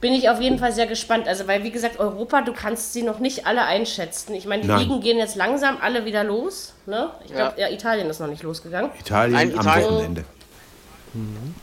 bin 0.02 0.14
ich 0.14 0.30
auf 0.30 0.40
jeden 0.42 0.60
Fall 0.60 0.72
sehr 0.72 0.88
gespannt. 0.88 1.28
Also, 1.28 1.48
weil, 1.48 1.64
wie 1.64 1.72
gesagt, 1.72 2.00
Europa, 2.00 2.42
du 2.42 2.54
kannst 2.54 2.94
sie 2.94 3.02
noch 3.02 3.20
nicht 3.20 3.48
alle 3.48 3.64
einschätzen. 3.64 4.36
Ich 4.36 4.46
meine, 4.46 4.62
die 4.64 4.68
Nein. 4.68 4.80
Ligen 4.80 5.02
gehen 5.02 5.18
jetzt 5.18 5.36
langsam 5.36 5.78
alle 5.82 6.06
wieder 6.06 6.24
los. 6.24 6.74
Ne? 6.86 7.10
Ich 7.26 7.32
glaube, 7.34 7.60
ja. 7.60 7.70
Italien 7.70 8.10
ist 8.10 8.20
noch 8.20 8.28
nicht 8.28 8.44
losgegangen. 8.44 8.92
Italien 9.00 9.36
Ein 9.38 9.54
am 9.54 9.60
Italien- 9.62 9.90
Wochenende. 9.90 10.24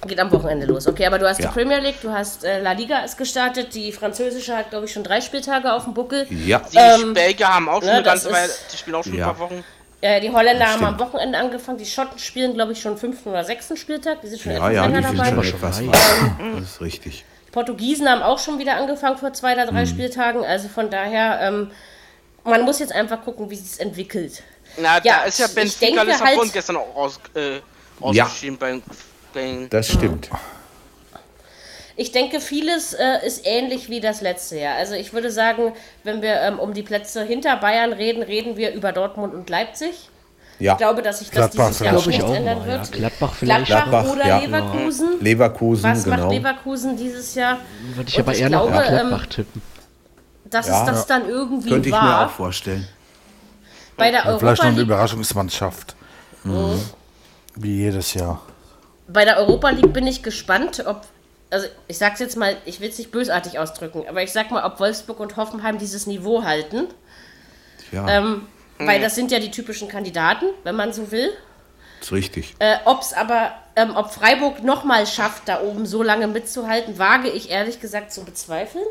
Geht 0.07 0.19
am 0.21 0.31
Wochenende 0.33 0.67
los. 0.67 0.87
Okay, 0.87 1.07
aber 1.07 1.19
du 1.19 1.29
hast 1.29 1.41
Ja. 1.41 1.49
die 1.49 1.53
Premier 1.55 1.79
League, 1.79 2.01
du 2.03 2.11
hast 2.11 2.45
äh, 2.45 2.61
La 2.61 2.73
Liga 2.73 3.01
ist 3.01 3.17
gestartet. 3.17 3.75
Die 3.75 3.93
französische 3.93 4.57
hat, 4.57 4.71
glaube 4.71 4.87
ich, 4.87 4.93
schon 4.93 5.05
drei 5.05 5.21
Spieltage 5.21 5.73
auf 5.73 5.85
dem 5.85 5.95
Buckel. 5.95 6.27
Ja, 6.31 6.61
Die 6.73 6.77
Ähm, 6.77 7.15
Belgier 7.15 7.49
haben 7.55 7.69
auch 7.69 7.79
schon 7.81 7.87
ne, 7.87 7.93
eine 7.95 8.03
ganze 8.03 8.31
Weile, 8.33 8.51
die 8.73 8.77
spielen 8.77 8.97
auch 8.97 9.05
schon 9.05 9.15
Ja. 9.15 9.29
ein 9.31 9.37
paar 9.37 9.51
Wochen. 9.51 9.65
Äh, 10.01 10.21
die 10.21 10.31
Holländer 10.31 10.67
haben 10.67 10.85
am. 10.85 10.99
Wochenende 10.99 11.39
angefangen. 11.39 11.79
Die 11.79 11.87
Schotten 11.87 12.19
spielen, 12.19 12.55
glaube 12.55 12.73
ich, 12.73 12.81
schon 12.81 12.99
fünften 12.99 13.29
oder 13.29 13.45
sechsten 13.45 13.77
Spieltag. 13.77 14.21
Die 14.23 14.29
sind 14.29 14.41
schon 14.43 14.53
ja, 14.53 14.59
etwas 14.59 14.75
ja, 14.75 14.83
länger 14.87 14.99
die 15.01 15.07
sind 15.07 15.19
dabei. 15.19 15.29
schon 15.29 15.39
Aber 15.39 15.47
etwas 15.49 15.77
schon 15.79 15.89
weiter. 15.89 16.59
Das 16.61 16.71
ist 16.71 16.81
richtig. 16.81 17.25
Portugiesen 17.53 18.09
haben 18.09 18.23
auch 18.23 18.39
schon 18.39 18.59
wieder 18.59 18.77
angefangen 18.77 19.19
vor 19.19 19.33
zwei 19.33 19.53
oder 19.53 19.67
Mhm. 19.71 19.77
drei 19.77 19.87
Spieltagen. 19.87 20.45
Also 20.45 20.69
von 20.69 20.91
daher, 20.91 21.39
ähm, 21.43 21.71
man 22.45 22.63
muss 22.63 22.81
jetzt 22.81 22.93
einfach 22.93 23.23
gucken, 23.23 23.51
wie 23.51 23.55
es 23.55 23.77
entwickelt. 23.79 24.43
Na, 24.79 24.95
Ja, 25.05 25.19
da 25.19 25.23
ist 25.25 25.39
ja 25.39 25.47
Benfica 25.55 26.03
Lissabon 26.03 26.39
halt- 26.39 26.53
gestern 26.53 26.77
auch 26.79 26.97
aus, 26.97 27.21
äh, 27.37 27.57
Ja. 27.57 28.25
ausgeschieden 28.25 28.57
beim, 28.59 28.83
beim 29.33 29.69
Das 29.71 29.89
stimmt. 29.89 30.31
Ich 31.95 32.11
denke, 32.11 32.41
vieles 32.41 32.95
äh, 32.95 33.27
ist 33.27 33.47
ähnlich 33.47 33.91
wie 33.91 34.01
das 34.01 34.23
letzte 34.23 34.59
Jahr. 34.59 34.77
Also 34.77 34.95
ich 34.95 35.13
würde 35.13 35.31
sagen, 35.31 35.75
wenn 36.05 36.23
wir 36.23 36.41
ähm, 36.41 36.59
um 36.59 36.73
die 36.73 36.83
Plätze 36.83 37.23
hinter 37.23 37.57
Bayern 37.57 37.93
reden, 37.93 38.23
reden 38.23 38.57
wir 38.57 38.73
über 38.73 38.93
Dortmund 38.93 39.35
und 39.35 39.49
Leipzig. 39.51 40.09
Ja. 40.59 40.73
Ich 40.73 40.79
glaube, 40.79 41.03
dass 41.03 41.19
sich 41.19 41.29
das 41.31 41.51
Gladbach 41.51 41.69
dieses 41.69 41.81
Jahr 41.81 41.93
nicht 41.95 42.05
Glaube 42.05 42.17
ich 42.17 42.23
auch 42.23 42.35
ändern 42.35 42.59
mal, 42.61 42.69
ja. 42.69 42.73
wird. 42.73 42.93
Gladbach 42.93 43.35
vielleicht. 43.35 43.67
Gladbach, 43.67 44.09
oder 44.11 44.27
ja. 44.27 44.39
Leverkusen. 44.39 45.09
Leverkusen, 45.21 45.91
Was 45.91 46.05
genau. 46.05 46.17
macht 46.17 46.31
Leverkusen 46.31 46.97
dieses 46.97 47.35
Jahr? 47.35 47.59
Würde 47.95 48.09
ich 48.09 48.17
Und 48.17 48.23
aber 48.23 48.33
ich 48.33 48.41
eher 48.41 48.49
glaube, 48.49 48.73
ähm, 48.75 49.09
Gladbach 49.09 49.27
tippen. 49.27 49.63
Dass 50.45 50.69
Ja. 50.69 50.81
es 50.81 50.87
das 50.87 51.07
dann 51.07 51.29
irgendwie 51.29 51.69
Könnte 51.71 51.89
ich 51.89 51.95
mir 51.95 52.27
auch 52.27 52.31
vorstellen. 52.31 52.87
Bei 53.97 54.11
der 54.11 54.23
Vielleicht 54.23 54.41
noch 54.41 54.49
Europa 54.49 54.63
eine 54.63 54.81
Überraschungsmannschaft. 54.81 55.97
Wie 57.57 57.77
jedes 57.77 58.15
Jahr. 58.15 58.41
Bei 59.09 59.25
der 59.25 59.39
Europa 59.39 59.71
League 59.71 59.93
bin 59.93 60.07
ich 60.07 60.23
gespannt, 60.23 60.85
ob, 60.87 61.03
also 61.51 61.67
ich 61.89 61.99
sag's 61.99 62.21
jetzt 62.21 62.37
mal, 62.37 62.57
ich 62.65 62.81
will 62.81 62.89
es 62.91 62.99
nicht 62.99 63.11
bösartig 63.11 63.59
ausdrücken, 63.59 64.05
aber 64.09 64.23
ich 64.23 64.33
sag 64.33 64.51
mal, 64.51 64.65
ob 64.65 64.79
Wolfsburg 64.81 65.21
und 65.21 65.37
Hoffenheim 65.37 65.79
dieses 65.79 66.07
Niveau 66.07 66.45
halten. 66.45 66.87
Ja, 67.91 68.09
Ähm, 68.09 68.47
Weil 68.79 69.01
das 69.01 69.15
sind 69.15 69.31
ja 69.31 69.39
die 69.39 69.51
typischen 69.51 69.89
Kandidaten, 69.89 70.47
wenn 70.65 70.75
man 70.75 70.93
so 70.93 71.11
will. 71.13 71.31
ist 72.01 72.11
richtig. 72.13 72.55
Äh, 72.59 72.77
ob 72.85 73.03
es 73.03 73.13
aber, 73.13 73.53
ähm, 73.77 73.95
ob 73.95 74.13
Freiburg 74.13 74.63
nochmal 74.63 75.07
schafft, 75.07 75.43
da 75.47 75.61
oben 75.61 75.85
so 75.87 76.03
lange 76.03 76.27
mitzuhalten, 76.27 76.99
wage 76.99 77.29
ich 77.29 77.51
ehrlich 77.51 77.81
gesagt 77.81 78.13
zu 78.13 78.25
bezweifeln. 78.25 78.85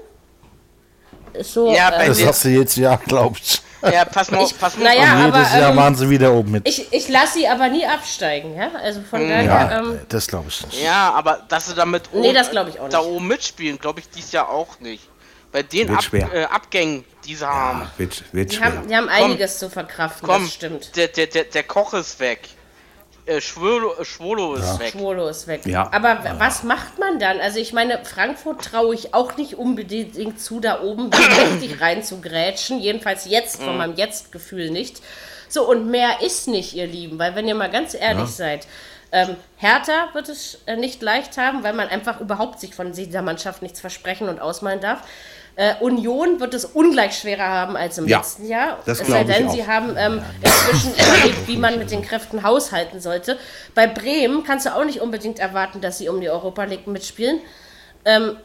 Ist 1.33 1.53
so. 1.53 1.73
Ja, 1.73 1.99
ähm, 1.99 2.07
Das 2.07 2.25
hast 2.25 2.45
du 2.45 2.49
jetzt 2.49 2.77
ja, 2.77 2.95
glaub 2.95 3.37
ich. 3.37 3.61
Ja, 3.83 4.05
pass 4.05 4.29
mal, 4.31 4.43
Ich- 4.43 4.57
pass 4.59 4.77
mal 4.77 4.83
naja, 4.85 5.03
auf. 5.03 5.25
aber, 5.25 5.37
Jedes 5.39 5.53
Jahr 5.53 5.71
ähm, 5.71 5.77
waren 5.77 5.95
sie 5.95 6.09
wieder 6.09 6.31
oben 6.33 6.51
mit. 6.51 6.67
ich 6.67 6.91
ich 6.93 7.07
lasse 7.09 7.33
sie 7.39 7.47
aber 7.47 7.67
nie 7.69 7.85
absteigen, 7.85 8.55
ja? 8.55 8.69
Also 8.81 9.01
von 9.09 9.21
daher. 9.21 9.43
ja, 9.43 9.79
Ähm, 9.79 9.99
das 10.09 10.27
glaube 10.27 10.45
ich 10.49 10.65
nicht. 10.65 10.83
Ja, 10.83 11.11
aber 11.13 11.41
dass 11.47 11.67
sie 11.67 11.73
damit 11.75 12.09
Nee, 12.13 12.27
oben- 12.27 12.33
das 12.35 12.51
glaub 12.51 12.67
ich 12.67 12.79
auch 12.79 12.89
da 12.89 12.99
nicht. 12.99 13.07
oben 13.07 13.27
mitspielen, 13.27 13.79
glaube 13.79 13.99
ich 14.01 14.09
dies 14.09 14.31
Jahr 14.31 14.49
auch 14.49 14.79
nicht. 14.79 15.07
Bei 15.51 15.63
den 15.63 15.93
Ab, 15.93 16.05
äh, 16.13 16.43
Abgängen, 16.45 17.03
die 17.25 17.35
sie 17.35 17.45
haben. 17.45 17.89
Wird, 17.97 18.23
wird 18.33 18.51
die, 18.51 18.55
schwer. 18.55 18.65
haben, 18.67 18.87
die 18.87 18.95
haben 18.95 19.09
einiges 19.09 19.59
zu 19.59 19.69
verkraften, 19.69 20.25
Komm, 20.27 20.43
das 20.43 20.53
stimmt. 20.53 20.95
Der, 20.95 21.07
der, 21.09 21.27
der, 21.27 21.43
der 21.45 21.63
Koch 21.63 21.93
ist 21.93 22.19
weg. 22.21 22.39
Äh, 23.25 23.39
Schwolo, 23.39 23.93
äh, 23.99 24.05
Schwolo 24.05 24.55
ist 24.55 24.79
weg. 24.79 24.91
Schwolo 24.91 25.27
ist 25.27 25.47
weg. 25.47 25.65
Ja. 25.65 25.89
Aber 25.91 26.23
w- 26.23 26.29
was 26.39 26.63
macht 26.63 26.97
man 26.99 27.19
dann? 27.19 27.39
Also 27.39 27.59
ich 27.59 27.71
meine, 27.71 28.03
Frankfurt 28.03 28.63
traue 28.65 28.95
ich 28.95 29.13
auch 29.13 29.37
nicht 29.37 29.55
unbedingt 29.55 30.39
zu, 30.39 30.59
da 30.59 30.81
oben 30.81 31.09
richtig 31.59 31.79
rein 31.81 32.03
zu 32.03 32.19
grätschen. 32.19 32.79
Jedenfalls 32.79 33.25
jetzt, 33.25 33.61
von 33.61 33.77
meinem 33.77 33.95
Jetzt-Gefühl 33.95 34.71
nicht. 34.71 35.01
So, 35.49 35.69
und 35.69 35.89
mehr 35.89 36.21
ist 36.21 36.47
nicht, 36.47 36.73
ihr 36.73 36.87
Lieben. 36.87 37.19
Weil 37.19 37.35
wenn 37.35 37.47
ihr 37.47 37.55
mal 37.55 37.69
ganz 37.69 37.93
ehrlich 37.93 38.29
seid, 38.29 38.65
ähm, 39.11 39.35
Hertha 39.57 40.07
wird 40.13 40.29
es 40.29 40.59
äh, 40.65 40.77
nicht 40.77 41.01
leicht 41.01 41.37
haben, 41.37 41.63
weil 41.63 41.73
man 41.73 41.89
einfach 41.89 42.21
überhaupt 42.21 42.59
sich 42.61 42.73
von 42.73 42.93
dieser 42.93 43.21
Mannschaft 43.21 43.61
nichts 43.61 43.81
versprechen 43.81 44.29
und 44.29 44.39
ausmalen 44.39 44.79
darf. 44.79 45.01
Äh, 45.55 45.75
Union 45.81 46.39
wird 46.39 46.53
es 46.53 46.65
ungleich 46.65 47.17
schwerer 47.19 47.47
haben 47.47 47.75
als 47.75 47.97
im 47.97 48.07
Ja, 48.07 48.17
letzten 48.19 48.47
Jahr. 48.47 48.79
das 48.85 49.01
es 49.01 49.07
sei 49.07 49.23
denn, 49.25 49.47
auch. 49.47 49.53
sie 49.53 49.67
haben 49.67 49.95
ähm, 49.97 50.21
inzwischen 50.41 50.93
überlegt, 50.93 51.47
wie 51.47 51.57
man 51.57 51.77
mit 51.77 51.91
den 51.91 52.01
Kräften 52.01 52.43
haushalten 52.43 53.01
sollte. 53.01 53.37
Bei 53.75 53.85
Bremen 53.87 54.43
kannst 54.43 54.65
du 54.65 54.73
auch 54.75 54.85
nicht 54.85 55.01
unbedingt 55.01 55.39
erwarten, 55.39 55.81
dass 55.81 55.97
sie 55.97 56.07
um 56.09 56.21
die 56.21 56.29
Europa 56.29 56.63
League 56.63 56.87
mitspielen. 56.87 57.39
Ähm, 58.05 58.37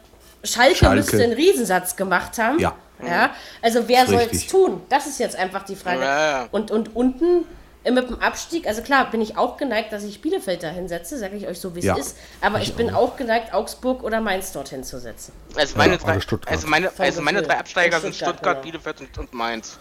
Schalke, 0.43 0.75
Schalke. 0.75 0.95
müsste 0.97 1.23
einen 1.23 1.33
Riesensatz 1.33 1.95
gemacht 1.95 2.37
haben. 2.37 2.59
Ja. 2.59 2.73
ja? 3.03 3.31
Also 3.61 3.87
wer 3.87 4.05
soll 4.05 4.27
es 4.31 4.45
tun? 4.47 4.81
Das 4.89 5.07
ist 5.07 5.19
jetzt 5.19 5.35
einfach 5.35 5.63
die 5.63 5.75
Frage. 5.75 6.01
Ja, 6.01 6.31
ja. 6.41 6.47
Und, 6.51 6.71
und 6.71 6.95
unten 6.95 7.45
mit 7.91 8.09
dem 8.09 8.19
Abstieg, 8.21 8.67
also 8.67 8.81
klar, 8.81 9.09
bin 9.11 9.21
ich 9.21 9.37
auch 9.37 9.57
geneigt, 9.57 9.91
dass 9.93 10.03
ich 10.03 10.21
Bielefeld 10.21 10.63
da 10.63 10.69
hinsetze, 10.69 11.17
sage 11.17 11.35
ich 11.37 11.47
euch 11.47 11.59
so, 11.59 11.75
wie 11.75 11.79
es 11.79 11.85
Ja. 11.85 11.95
ist. 11.97 12.17
Aber 12.41 12.59
ich, 12.61 12.73
bin 12.75 12.93
auch 12.93 13.15
geneigt, 13.17 13.53
Augsburg 13.53 14.03
oder 14.03 14.19
Mainz 14.21 14.51
dorthin 14.51 14.83
zu 14.83 14.99
setzen. 14.99 15.31
Also 15.55 15.77
meine, 15.77 15.93
Ja, 15.93 15.99
drei, 15.99 16.19
Stuttgart. 16.19 16.51
also 16.53 16.67
meine, 16.67 16.91
also 16.97 17.21
meine 17.21 17.41
drei 17.41 17.57
Absteiger 17.59 17.97
Und 17.97 18.01
sind 18.03 18.15
Stuttgart, 18.15 18.35
Stuttgart, 18.35 18.61
genau. 18.63 18.71
Bielefeld 18.71 18.99
und, 19.01 19.17
und 19.17 19.33
Mainz. 19.33 19.77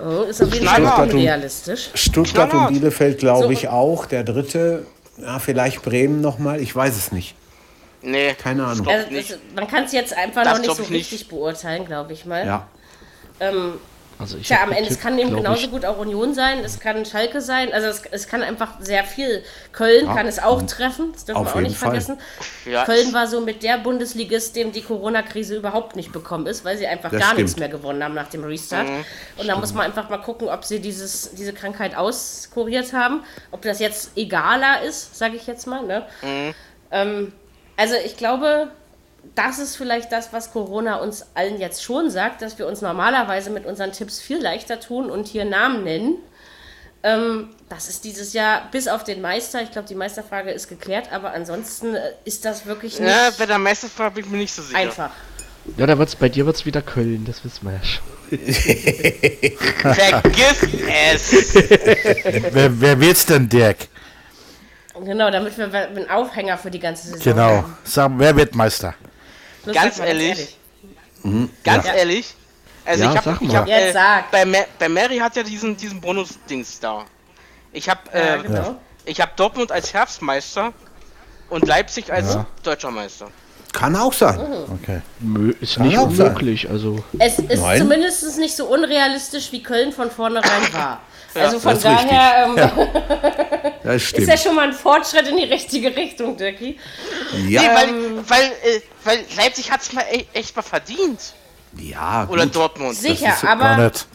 Oh, 0.00 0.22
ist 0.22 0.42
auf 0.42 0.52
jeden 0.52 0.66
Fall 0.66 0.76
Stuttgart 0.76 1.00
und- 1.00 1.14
unrealistisch. 1.14 1.90
Stuttgart 1.94 2.50
Knallhart. 2.50 2.70
und 2.70 2.78
Bielefeld 2.80 3.20
So, 3.20 3.26
glaube 3.26 3.46
und- 3.48 3.52
ich 3.52 3.68
auch. 3.68 4.06
Der 4.06 4.24
dritte, 4.24 4.86
ja, 5.18 5.38
vielleicht 5.38 5.82
Bremen 5.82 6.20
nochmal. 6.20 6.60
Ich 6.60 6.74
weiß 6.74 6.96
es 6.96 7.12
nicht. 7.12 7.34
Nee. 8.00 8.34
Keine 8.34 8.64
Ahnung. 8.66 8.88
Also, 8.88 9.34
man 9.54 9.68
kann 9.68 9.84
es 9.84 9.92
jetzt 9.92 10.16
einfach 10.16 10.42
Das 10.44 10.54
noch 10.58 10.62
nicht 10.66 10.76
so 10.76 10.82
ich 10.82 10.90
nicht. 10.90 11.12
richtig 11.12 11.28
beurteilen, 11.28 11.84
glaube 11.84 12.12
ich 12.14 12.24
mal. 12.24 12.44
Ja. 12.46 12.66
Ähm, 13.38 13.74
Also 14.22 14.38
ich 14.38 14.46
Tja, 14.46 14.62
am 14.62 14.70
Ende, 14.70 14.88
es 14.88 15.00
kann 15.00 15.18
eben 15.18 15.34
genauso 15.34 15.64
ich, 15.64 15.70
gut 15.70 15.84
auch 15.84 15.98
Union 15.98 16.32
sein, 16.32 16.60
es 16.64 16.78
kann 16.78 17.04
Schalke 17.04 17.40
sein, 17.40 17.72
also 17.72 17.88
es, 17.88 18.02
es 18.10 18.28
kann 18.28 18.42
einfach 18.42 18.80
sehr 18.80 19.02
viel. 19.02 19.42
Köln 19.72 20.06
kann 20.06 20.26
es 20.28 20.38
auch 20.38 20.62
treffen, 20.62 21.10
das 21.12 21.24
dürfen 21.24 21.44
wir 21.44 21.54
auch 21.54 21.60
nicht 21.60 21.76
Fall. 21.76 21.90
vergessen. 21.90 22.18
Ja, 22.64 22.84
Köln 22.84 23.12
war 23.12 23.26
so 23.26 23.40
mit 23.40 23.64
der 23.64 23.78
Bundesligist, 23.78 24.54
dem 24.54 24.70
die 24.70 24.82
Corona-Krise 24.82 25.56
überhaupt 25.56 25.96
nicht 25.96 26.12
bekommen 26.12 26.46
ist, 26.46 26.64
weil 26.64 26.78
sie 26.78 26.86
einfach 26.86 27.10
Das 27.10 27.20
gar 27.20 27.34
nichts 27.34 27.52
stimmt. 27.52 27.68
mehr 27.68 27.68
gewonnen 27.68 28.02
haben 28.04 28.14
nach 28.14 28.28
dem 28.28 28.44
Restart. 28.44 28.86
Und 29.36 29.48
da 29.48 29.56
muss 29.56 29.74
man 29.74 29.86
einfach 29.86 30.08
mal 30.08 30.18
gucken, 30.18 30.48
ob 30.48 30.64
sie 30.64 30.78
dieses, 30.78 31.34
diese 31.34 31.52
Krankheit 31.52 31.96
auskuriert 31.96 32.92
haben, 32.92 33.24
ob 33.50 33.62
das 33.62 33.80
jetzt 33.80 34.16
egaler 34.16 34.82
ist, 34.82 35.16
sage 35.18 35.34
ich 35.36 35.48
jetzt 35.48 35.66
mal. 35.66 35.82
Ne? 35.82 36.06
Ähm, 36.92 37.32
also 37.76 37.94
ich 38.04 38.16
glaube, 38.16 38.68
das 39.34 39.58
ist 39.58 39.76
vielleicht 39.76 40.12
das, 40.12 40.32
was 40.32 40.52
Corona 40.52 40.96
uns 40.96 41.24
allen 41.34 41.58
jetzt 41.60 41.82
schon 41.82 42.10
sagt, 42.10 42.42
dass 42.42 42.58
wir 42.58 42.66
uns 42.66 42.80
normalerweise 42.82 43.50
mit 43.50 43.64
unseren 43.66 43.92
Tipps 43.92 44.20
viel 44.20 44.38
leichter 44.40 44.78
tun 44.80 45.10
und 45.10 45.26
hier 45.26 45.44
Namen 45.44 45.84
nennen. 45.84 46.16
Ähm, 47.04 47.48
das 47.68 47.88
ist 47.88 48.04
dieses 48.04 48.32
Jahr 48.32 48.68
bis 48.70 48.86
auf 48.86 49.02
den 49.04 49.20
Meister, 49.20 49.60
ich 49.62 49.72
glaube, 49.72 49.88
die 49.88 49.94
Meisterfrage 49.96 50.50
ist 50.52 50.68
geklärt, 50.68 51.10
aber 51.12 51.32
ansonsten 51.32 51.94
äh, 51.96 52.12
ist 52.24 52.44
das 52.44 52.66
wirklich 52.66 53.00
nicht 53.00 53.08
Ja, 53.10 53.30
bei 53.36 53.46
der 53.46 53.58
Meisterfrage 53.58 54.14
bin 54.16 54.24
ich 54.26 54.30
mir 54.30 54.38
nicht 54.38 54.54
so 54.54 54.62
sicher. 54.62 54.78
einfach. 54.78 55.10
Ja, 55.76 55.86
da 55.86 55.98
wird's, 55.98 56.14
bei 56.14 56.28
dir 56.28 56.44
wird's 56.46 56.64
wieder 56.66 56.82
Köln, 56.82 57.24
das 57.24 57.44
wissen 57.44 57.66
wir 57.66 57.72
ja 57.72 57.82
schon. 57.82 58.04
Vergiss 59.94 60.62
es! 61.12 61.54
Wer, 62.54 62.80
wer 62.80 63.00
wird's 63.00 63.26
denn, 63.26 63.48
Dirk? 63.48 63.88
Genau, 65.04 65.30
damit 65.30 65.56
wir 65.58 65.72
einen 65.72 66.08
Aufhänger 66.10 66.56
für 66.58 66.70
die 66.70 66.78
ganze 66.78 67.08
Saison 67.08 67.22
Genau. 67.22 67.48
haben. 67.48 67.76
Sag, 67.84 68.12
wer 68.16 68.36
wird 68.36 68.54
Meister? 68.54 68.94
Los, 69.64 69.74
Ganz 69.74 69.98
mal 69.98 70.06
ehrlich. 70.08 70.56
Ganz 71.64 71.86
Ja. 71.86 71.94
ehrlich. 71.94 72.34
Also 72.84 73.04
Ja, 73.04 73.10
ich 73.12 73.16
habe, 73.26 73.38
ich 73.44 73.54
hab, 73.56 73.68
Jetzt 73.68 73.94
äh, 73.94 74.22
bei, 74.32 74.44
Ma 74.44 74.58
bei 74.78 74.88
Mary 74.88 75.18
hat 75.18 75.36
ja 75.36 75.42
diesen, 75.44 75.76
diesen 75.76 76.00
Bonus-Dings 76.00 76.80
da. 76.80 77.04
Ich 77.72 77.88
habe 77.88 78.00
Ja, 78.12 78.36
äh, 78.36 78.42
genau. 78.42 78.76
ich 79.04 79.20
hab 79.20 79.36
Dortmund 79.36 79.70
als 79.70 79.94
Herbstmeister 79.94 80.72
und 81.48 81.66
Leipzig 81.66 82.12
als 82.12 82.34
Ja. 82.34 82.46
deutscher 82.64 82.90
Meister. 82.90 83.28
Kann 83.72 83.94
auch 83.96 84.12
sein. 84.12 84.38
Okay. 84.82 85.00
Mö, 85.20 85.54
ist 85.60 85.76
Kann 85.76 85.86
nicht 85.86 85.96
auch 85.96 86.10
sein. 86.10 86.26
unmöglich, 86.26 86.68
also. 86.68 87.02
Es 87.18 87.38
ist 87.38 87.62
Nein. 87.62 87.78
zumindest 87.78 88.38
nicht 88.38 88.54
so 88.56 88.66
unrealistisch, 88.66 89.50
wie 89.52 89.62
Köln 89.62 89.92
von 89.92 90.10
vornherein 90.10 90.72
war. 90.72 91.00
Also 91.34 91.58
von 91.60 91.80
daher 91.80 92.46
ähm, 92.46 93.72
Das 93.82 94.12
ist 94.12 94.28
ja 94.28 94.36
schon 94.36 94.54
mal 94.54 94.68
ein 94.68 94.72
Fortschritt 94.72 95.26
in 95.26 95.36
die 95.36 95.44
richtige 95.44 95.94
Richtung, 95.94 96.36
Dirkie. 96.36 96.78
Ja, 97.48 97.62
Nee, 97.62 97.68
weil, 97.68 98.28
weil, 98.28 98.44
äh, 98.44 98.80
weil 99.04 99.24
Leipzig 99.36 99.70
hat's 99.70 99.92
mal 99.92 100.04
e 100.10 100.24
echt 100.32 100.54
mal 100.54 100.62
verdient. 100.62 101.20
ja 101.78 102.26
Oder 102.30 102.44
gut. 102.44 102.56
Dortmund. 102.56 102.96
Sicher, 102.96 103.34
aber 103.46 103.76
nicht. 103.76 104.06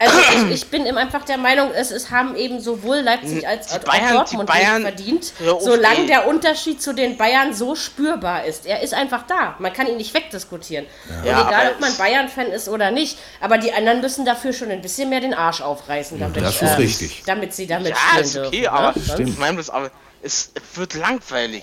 Also 0.00 0.18
ich, 0.18 0.50
ich 0.54 0.66
bin 0.68 0.86
eben 0.86 0.96
einfach 0.98 1.24
der 1.24 1.36
Meinung, 1.38 1.70
es, 1.72 1.90
es 1.92 2.10
haben 2.10 2.34
eben 2.34 2.60
sowohl 2.60 2.96
Leipzig 2.98 3.46
als 3.46 3.70
auch 3.72 3.78
Bayern- 3.80 4.14
Dortmund 4.16 4.48
Bayern- 4.48 4.82
nicht 4.82 4.96
verdient, 4.96 5.32
solange 5.60 6.06
der 6.06 6.26
Unterschied 6.26 6.82
zu 6.82 6.92
den 6.94 7.16
Bayern 7.16 7.54
so 7.54 7.76
spürbar 7.76 8.44
ist. 8.44 8.66
Er 8.66 8.80
ist 8.82 8.94
einfach 8.94 9.24
da. 9.28 9.54
Man 9.60 9.72
kann 9.72 9.86
ihn 9.86 9.96
nicht 9.98 10.12
wegdiskutieren. 10.14 10.86
Und 11.08 11.26
Ja, 11.26 11.46
egal, 11.46 11.66
aber 11.66 11.70
ob 11.74 11.80
man 11.80 11.96
Bayern-Fan 11.96 12.46
ist 12.46 12.68
oder 12.68 12.90
nicht, 12.90 13.18
aber 13.40 13.58
die 13.58 13.72
anderen 13.72 14.00
müssen 14.00 14.24
dafür 14.24 14.52
schon 14.52 14.70
ein 14.70 14.82
bisschen 14.82 15.08
mehr 15.10 15.20
den 15.20 15.34
Arsch 15.34 15.60
aufreißen, 15.60 16.18
damit, 16.18 16.38
äh, 16.38 16.40
das 16.40 16.60
ist 16.62 16.78
richtig. 16.78 17.22
damit 17.26 17.54
sie 17.54 17.66
damit 17.66 17.90
Ja, 17.90 17.96
spielen 17.96 18.24
ist 18.24 18.36
okay, 18.38 18.60
dürfen. 18.62 18.68
aber 18.74 18.86
ne? 18.98 19.04
Sonst- 19.06 19.20
ich 19.30 19.38
meine 19.38 19.56
das, 19.58 19.70
aber 19.70 19.90
es 20.22 20.52
wird 20.74 20.94
langweilig. 20.94 21.62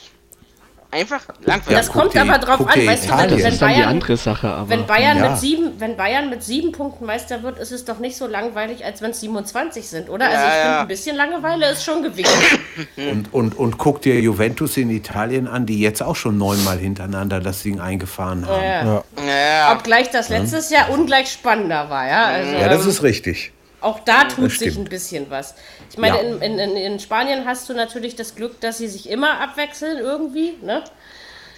Einfach 0.89 1.21
langweilig. 1.43 1.77
Das 1.79 1.87
guck 1.91 2.01
kommt 2.03 2.13
dir- 2.13 2.21
aber 2.21 2.37
drauf 2.37 2.61
an, 2.61 2.67
weißt 2.67 2.77
du, 2.77 2.87
wenn, 2.87 2.95
Italien. 2.95 3.29
Das 3.29 3.43
wenn 3.43 3.53
ist 3.53 3.61
dann 3.61 3.69
die 3.69 3.75
Bayern, 3.75 3.89
andere 3.89 4.17
Sache, 4.17 4.47
aber. 4.47 4.69
wenn 4.69 4.85
Bayern 4.87 5.17
Ja. 5.17 5.29
mit 5.29 5.37
sieben, 5.39 5.71
wenn 5.79 5.97
Bayern 5.97 6.29
mit 6.29 6.43
sieben 6.43 6.71
Punkten 6.71 7.05
Meister 7.05 7.43
wird, 7.43 7.59
ist 7.59 7.71
es 7.71 7.83
doch 7.83 7.99
nicht 7.99 8.15
so 8.15 8.25
langweilig, 8.25 8.85
als 8.85 9.01
wenn 9.01 9.11
es 9.11 9.19
27 9.19 9.85
sind, 9.87 10.09
oder? 10.09 10.25
also 10.25 10.37
Ja, 10.37 10.47
ich 10.47 10.53
finde, 10.53 10.67
ja. 10.75 10.81
ein 10.81 10.87
bisschen 10.87 11.15
Langeweile 11.17 11.69
ist 11.71 11.83
schon 11.83 12.03
gewesen. 12.03 12.29
Und, 12.95 13.33
und, 13.33 13.57
und 13.57 13.77
guck 13.77 14.01
dir 14.01 14.19
Juventus 14.19 14.77
in 14.77 14.89
Italien 14.89 15.47
an, 15.47 15.65
die 15.65 15.79
jetzt 15.79 16.01
auch 16.01 16.15
schon 16.15 16.37
neunmal 16.37 16.77
hintereinander 16.77 17.39
das 17.39 17.63
Ding 17.63 17.79
eingefahren 17.79 18.47
haben. 18.47 18.63
Ja, 18.63 18.83
Ja. 18.85 19.03
ja, 19.27 19.73
Obgleich 19.73 20.09
das 20.11 20.29
letztes 20.29 20.69
Jahr 20.69 20.89
ungleich 20.89 21.31
spannender 21.31 21.89
war, 21.89 22.07
ja. 22.07 22.25
Also, 22.25 22.51
das 22.53 22.83
ähm, 22.83 22.89
ist 22.89 23.03
richtig. 23.03 23.51
Auch 23.87 23.99
da 24.01 24.25
tut 24.25 24.51
sich 24.51 24.77
ein 24.77 24.83
bisschen 24.85 25.29
was. 25.29 25.55
Ich 25.89 25.97
meine, 25.97 26.17
Ja. 26.17 26.21
in, 26.37 26.59
in, 26.59 26.75
in, 26.77 26.99
Spanien 26.99 27.45
hast 27.45 27.69
du 27.69 27.73
natürlich 27.73 28.15
das 28.15 28.35
Glück, 28.35 28.59
dass 28.61 28.77
sie 28.77 28.87
sich 28.87 29.09
immer 29.09 29.39
abwechseln 29.39 29.97
irgendwie, 29.99 30.55
ne? 30.61 30.83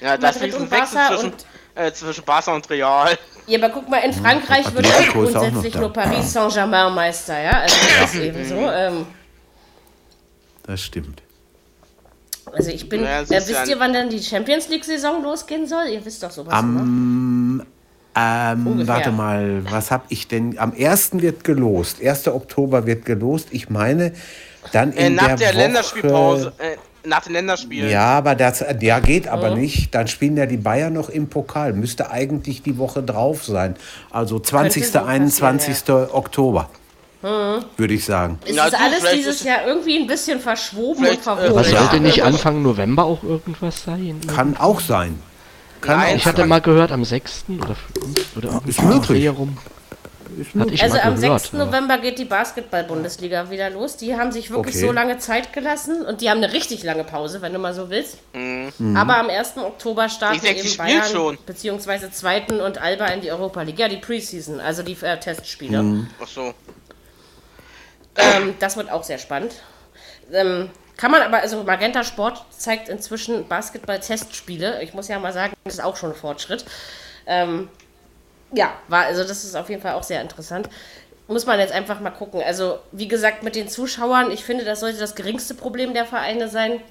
ja, 0.02 0.16
das 0.18 0.38
ist 0.38 0.56
ein 0.56 0.72
Wechsel 0.72 1.00
zwischen, 1.08 1.34
äh, 1.76 1.92
zwischen 1.92 2.24
Barca 2.24 2.54
und 2.56 2.70
Real. 2.70 3.18
Ja, 3.48 3.58
aber 3.58 3.70
guck 3.70 3.90
mal, 3.90 3.98
in 3.98 4.14
Frankreich 4.14 4.72
wird 4.74 4.86
ist 4.86 4.94
auch 4.94 5.06
noch 5.06 5.14
grundsätzlich 5.14 5.76
nur 5.76 5.92
Paris 5.92 6.32
Saint-Germain 6.32 6.94
Meister, 6.94 7.42
ja. 7.42 7.52
Also 7.62 7.76
das 8.00 8.14
ist 8.14 8.22
eben 8.22 8.46
so. 8.48 8.56
Ähm, 8.56 9.06
Das 10.64 10.82
stimmt. 10.82 11.24
also 12.52 12.70
ich 12.70 12.88
bin. 12.88 13.04
Ja, 13.04 13.22
äh, 13.22 13.30
wisst 13.30 13.50
ja- 13.50 13.66
ihr, 13.66 13.80
wann 13.80 13.92
denn 13.94 14.10
die 14.10 14.22
Champions 14.22 14.70
League-Saison 14.70 15.24
losgehen 15.24 15.66
soll? 15.68 15.88
Ihr 15.88 16.06
wisst 16.06 16.22
doch 16.22 16.32
sowas, 16.32 16.54
Am, 16.54 17.66
ähm, 18.16 18.88
warte 18.88 19.12
mal, 19.12 19.62
was 19.70 19.92
habe 19.92 20.04
ich 20.10 20.28
denn? 20.28 20.58
Am 20.60 20.74
1. 20.78 21.12
wird 21.22 21.44
gelost. 21.44 22.02
1. 22.04 22.28
Oktober 22.28 22.86
wird 22.86 23.06
gelost. 23.06 23.48
Ich 23.52 23.70
meine, 23.70 24.14
dann 24.72 24.94
Äh, 24.94 25.08
in 25.08 25.16
nach 25.16 25.28
der, 25.28 25.38
der, 25.38 25.48
Woche, 25.50 25.58
Länderspielpause, 25.58 26.54
äh, 26.58 27.08
nach 27.08 27.24
den 27.24 27.34
Länderspielen. 27.34 27.90
Ja, 27.90 28.18
aber 28.18 28.36
das 28.36 28.64
ja, 28.82 29.00
geht 29.00 29.28
Oh. 29.28 29.32
aber 29.32 29.56
nicht. 29.56 29.96
Dann 29.96 30.08
spielen 30.08 30.36
ja 30.38 30.46
die 30.46 30.58
Bayern 30.58 30.94
noch 30.94 31.10
im 31.10 31.28
Pokal. 31.28 31.74
Müsste 31.74 32.12
eigentlich 32.12 32.62
die 32.62 32.78
Woche 32.78 33.02
drauf 33.04 33.46
sein. 33.46 33.76
Also 34.12 34.40
20. 34.40 34.86
so 34.86 34.92
passieren, 35.00 35.08
21. 35.10 35.90
Oktober. 36.12 36.70
Würde 37.22 37.94
ich 37.94 38.06
sagen. 38.06 38.40
Es 38.46 38.56
Na 38.56 38.66
ist 38.66 38.74
du, 38.74 38.80
alles 38.80 39.04
dieses 39.14 39.44
Jahr 39.44 39.66
irgendwie 39.68 39.98
ein 39.98 40.08
bisschen 40.08 40.40
verschwoben 40.40 41.06
und 41.06 41.14
äh, 41.14 41.18
verwoben. 41.18 41.56
Was 41.56 41.70
Ja. 41.72 41.80
sollte 41.80 42.00
nicht 42.00 42.24
Anfang 42.24 42.62
November 42.62 43.04
auch 43.04 43.24
irgendwas 43.24 43.84
sein? 43.84 44.22
Kann 44.34 44.56
auch 44.56 44.80
sein. 44.80 45.20
Kann 45.82 45.98
Nein, 45.98 46.18
Ich 46.18 46.26
hatte 46.26 46.46
mal 46.46 46.62
gehört, 46.62 46.92
am 46.92 47.06
6. 47.06 47.46
oder 47.58 47.76
5. 47.76 48.38
oder 48.38 48.62
ist 48.66 48.78
so 48.78 48.84
möglich. 48.84 49.30
Rum. 49.30 49.58
Hatte 50.60 50.74
ich 50.74 50.84
Also 50.84 50.98
am 51.00 51.16
gehört. 51.20 51.42
6. 51.42 51.54
November 51.54 51.98
geht 51.98 52.20
die 52.20 52.26
Basketball-Bundesliga 52.26 53.50
wieder 53.50 53.70
los. 53.70 53.98
Die 53.98 54.16
haben 54.16 54.32
sich 54.32 54.50
wirklich 54.52 54.76
Okay. 54.76 54.86
so 54.86 54.92
lange 54.92 55.18
Zeit 55.18 55.54
gelassen 55.54 56.06
und 56.06 56.22
die 56.22 56.30
haben 56.30 56.38
eine 56.38 56.54
richtig 56.54 56.84
lange 56.84 57.04
Pause, 57.04 57.42
wenn 57.42 57.52
du 57.54 57.60
mal 57.60 57.74
so 57.74 57.90
willst. 57.90 58.18
Mhm. 58.34 58.96
Aber 58.96 59.18
am 59.18 59.30
1. 59.30 59.58
Oktober 59.58 60.08
starten 60.10 60.42
denke, 60.42 60.62
die 60.62 60.68
eben 60.68 60.78
Bayern 60.78 61.04
schon. 61.12 61.38
beziehungsweise 61.46 62.12
2. 62.12 62.62
und 62.66 62.78
Alba 62.78 63.08
in 63.08 63.22
die 63.22 63.32
Europa 63.32 63.62
League. 63.64 63.80
Ja, 63.80 63.88
die 63.90 63.98
Preseason, 63.98 64.60
also 64.60 64.84
die 64.84 64.98
äh, 65.02 65.20
Testspiele. 65.20 65.82
Mhm. 65.82 66.08
Ach 66.22 66.28
so. 66.28 66.54
Ähm, 68.16 68.54
das 68.60 68.76
wird 68.78 68.92
auch 68.92 69.04
sehr 69.04 69.18
spannend. 69.18 69.54
Ähm, 70.32 70.70
kann 71.00 71.12
man 71.12 71.22
aber, 71.22 71.38
also 71.38 71.64
Magenta 71.64 72.04
Sport 72.04 72.44
zeigt 72.50 72.90
inzwischen 72.90 73.48
Basketball-Testspiele. 73.48 74.84
Ich 74.84 74.94
muss 74.94 75.08
ja 75.08 75.18
mal 75.18 75.32
sagen, 75.32 75.54
das 75.64 75.76
ist 75.76 75.80
auch 75.80 75.96
schon 75.96 76.10
ein 76.12 76.16
Fortschritt. 76.16 76.66
Ähm, 77.26 77.70
ja, 78.52 78.74
war, 78.90 79.06
also 79.06 79.24
das 79.24 79.46
ist 79.46 79.56
auf 79.56 79.70
jeden 79.70 79.82
Fall 79.82 79.94
auch 79.94 80.04
sehr 80.04 80.22
interessant. 80.22 80.68
Muss 81.30 81.46
man 81.46 81.58
jetzt 81.58 81.72
einfach 81.72 82.02
mal 82.02 82.10
gucken. 82.10 82.42
Also, 82.46 82.80
wie 82.92 83.08
gesagt, 83.08 83.44
mit 83.44 83.56
den 83.56 83.70
Zuschauern, 83.70 84.30
ich 84.30 84.44
finde, 84.44 84.66
das 84.66 84.82
sollte 84.82 85.00
das 85.00 85.16
geringste 85.16 85.54
Problem 85.54 85.94
der 85.94 86.06
Vereine 86.06 86.50
sein. 86.50 86.82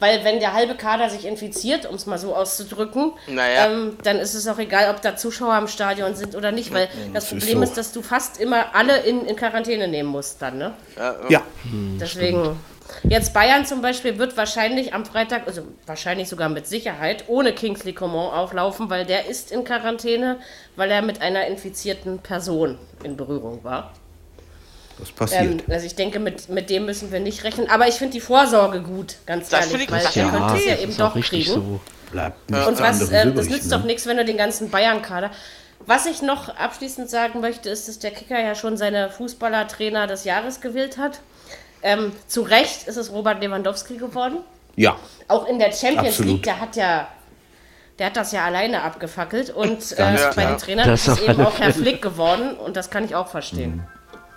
Weil 0.00 0.22
wenn 0.22 0.38
der 0.38 0.52
halbe 0.52 0.74
Kader 0.74 1.08
sich 1.08 1.24
infiziert, 1.24 1.86
um 1.86 1.94
es 1.94 2.04
mal 2.04 2.18
so 2.18 2.36
auszudrücken, 2.36 3.12
Naja. 3.26 3.68
ähm, 3.70 3.96
dann 4.02 4.18
ist 4.18 4.34
es 4.34 4.46
auch 4.48 4.58
egal, 4.58 4.94
ob 4.94 5.00
da 5.00 5.16
Zuschauer 5.16 5.56
im 5.56 5.68
Stadion 5.68 6.14
sind 6.14 6.34
oder 6.34 6.52
nicht, 6.52 6.74
weil 6.74 6.88
das 7.14 7.24
ist 7.24 7.30
Problem 7.30 7.58
so. 7.58 7.62
ist, 7.64 7.78
dass 7.78 7.92
du 7.92 8.02
fast 8.02 8.38
immer 8.38 8.74
alle 8.74 8.98
in, 8.98 9.24
in 9.24 9.34
Quarantäne 9.34 9.88
nehmen 9.88 10.10
musst 10.10 10.42
dann, 10.42 10.58
ne? 10.58 10.74
Ja, 11.30 11.40
Deswegen. 11.98 12.58
Jetzt 13.08 13.32
Bayern 13.34 13.66
zum 13.66 13.82
Beispiel 13.82 14.18
wird 14.18 14.36
wahrscheinlich 14.36 14.94
am 14.94 15.04
Freitag, 15.04 15.46
also 15.46 15.62
wahrscheinlich 15.86 16.28
sogar 16.28 16.48
mit 16.48 16.66
Sicherheit, 16.66 17.24
ohne 17.28 17.52
Kingsley 17.52 17.92
Coman 17.92 18.32
auflaufen, 18.32 18.90
weil 18.90 19.04
der 19.06 19.26
ist 19.26 19.52
in 19.52 19.64
Quarantäne, 19.64 20.38
weil 20.76 20.90
er 20.90 21.02
mit 21.02 21.20
einer 21.20 21.46
infizierten 21.46 22.18
Person 22.18 22.78
in 23.02 23.16
Berührung 23.16 23.62
war. 23.64 23.92
das 24.98 25.08
Ähm, 25.08 25.14
passiert. 25.16 25.64
also 25.70 25.86
ich 25.86 25.94
denke, 25.94 26.20
mit, 26.20 26.48
mit 26.48 26.70
dem 26.70 26.86
müssen 26.86 27.10
wir 27.12 27.20
nicht 27.20 27.44
rechnen. 27.44 27.68
Aber 27.70 27.88
ich 27.88 27.94
finde 27.94 28.12
die 28.12 28.20
Vorsorge 28.20 28.80
gut, 28.82 29.16
ganz 29.26 29.48
Das 29.48 29.70
ehrlich, 29.70 29.90
weil 29.90 30.04
er 30.04 30.12
ja, 30.12 30.30
könnte 30.30 30.54
es 30.56 30.64
ja 30.64 30.72
das 30.74 30.82
eben 30.82 30.96
doch 30.96 31.14
richtig 31.14 31.46
kriegen. 31.46 31.54
so. 31.54 31.80
Bleibt 32.10 32.50
Und 32.50 32.80
was, 32.80 33.10
äh, 33.10 33.32
das 33.32 33.48
nützt 33.48 33.70
ne? 33.70 33.76
doch 33.78 33.84
nichts, 33.84 34.06
wenn 34.06 34.16
du 34.16 34.24
den 34.24 34.36
ganzen 34.36 34.70
Bayern-Kader. 34.70 35.30
Was 35.86 36.06
ich 36.06 36.22
noch 36.22 36.48
abschließend 36.48 37.10
sagen 37.10 37.40
möchte, 37.40 37.68
ist, 37.68 37.88
dass 37.88 37.98
der 37.98 38.10
Kicker 38.12 38.40
ja 38.40 38.54
schon 38.54 38.76
seine 38.76 39.10
Fußballertrainer 39.10 40.06
des 40.06 40.24
Jahres 40.24 40.60
gewählt 40.60 40.96
hat. 40.96 41.20
Ähm, 41.84 42.12
zu 42.26 42.42
Recht 42.42 42.88
ist 42.88 42.96
es 42.96 43.12
Robert 43.12 43.40
Lewandowski 43.40 43.96
geworden. 43.98 44.38
Ja, 44.74 44.96
Auch 45.28 45.46
in 45.46 45.58
der 45.60 45.70
Champions 45.70 46.08
Absolut. 46.08 46.32
League, 46.32 46.42
der 46.42 46.58
hat 46.60 46.74
ja, 46.74 47.06
der 48.00 48.06
hat 48.06 48.16
das 48.16 48.32
ja 48.32 48.44
alleine 48.44 48.82
abgefackelt. 48.82 49.50
Und 49.50 49.92
äh, 49.92 49.96
bei 49.96 50.14
klar. 50.16 50.46
den 50.46 50.58
Trainern 50.58 50.88
Das 50.88 51.06
ist 51.06 51.20
eben 51.20 51.40
auch 51.46 51.58
Herr. 51.60 51.72
Flick 51.72 52.02
geworden. 52.02 52.56
Und 52.56 52.76
das 52.76 52.90
kann 52.90 53.04
ich 53.04 53.14
auch 53.14 53.28
verstehen. 53.28 53.86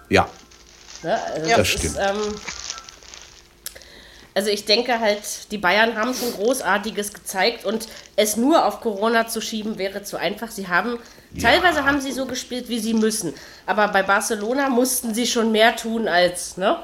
ja, 0.10 0.28
Ne? 1.04 1.18
Also 1.34 1.50
das 1.50 1.60
ist, 1.60 1.80
stimmt. 1.80 1.98
ähm, 2.00 2.36
Also 4.34 4.50
ich 4.50 4.66
denke 4.66 5.00
halt, 5.00 5.52
die 5.52 5.58
Bayern 5.58 5.96
haben 5.96 6.14
schon 6.14 6.32
Großartiges 6.34 7.14
gezeigt 7.14 7.66
und 7.66 7.88
es 8.16 8.36
nur 8.38 8.66
auf 8.66 8.82
Corona 8.82 9.28
zu 9.28 9.42
schieben 9.42 9.78
wäre 9.80 10.04
zu 10.04 10.18
einfach. 10.18 10.52
Sie 10.52 10.68
haben, 10.68 11.00
teilweise 11.42 11.86
haben 11.86 12.02
sie 12.02 12.12
so 12.12 12.26
gespielt, 12.28 12.70
wie 12.70 12.80
sie 12.80 12.94
müssen. 12.94 13.34
Aber 13.66 13.88
bei 13.88 14.04
Barcelona 14.04 14.70
mussten 14.70 15.14
sie 15.16 15.26
schon 15.26 15.52
mehr 15.52 15.76
tun 15.76 16.08
als, 16.08 16.58
ne? 16.58 16.78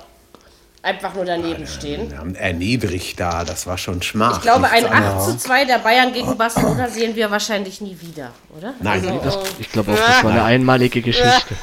Einfach 0.83 1.13
nur 1.13 1.23
daneben 1.23 1.65
stehen. 1.65 2.11
Wir 2.11 2.17
haben 2.17 2.35
erniedrigt 2.35 3.17
da, 3.17 3.45
das 3.45 3.65
war 3.65 3.77
schon 3.77 4.01
schmach. 4.01 4.35
Ich 4.37 4.41
glaube, 4.41 4.69
ein 4.69 4.83
Nichts 4.83 4.91
anderes. 4.97 5.23
8 5.29 5.31
zu 5.31 5.37
2 5.47 5.65
der 5.65 5.77
Bayern 5.79 6.11
gegen 6.11 6.37
Barcelona 6.37 6.89
sehen 6.89 7.15
wir 7.15 7.31
wahrscheinlich 7.31 7.79
nie 7.79 7.97
wieder, 8.01 8.31
oder? 8.57 8.73
Nein, 8.81 9.07
also, 9.07 9.19
Das, 9.23 9.35
äh, 9.37 9.39
ich 9.59 9.71
glaube 9.71 9.93
auch, 9.93 9.95
das 9.95 10.23
war 10.25 10.31
eine 10.31 10.43
einmalige 10.43 11.01
Geschichte. 11.01 11.55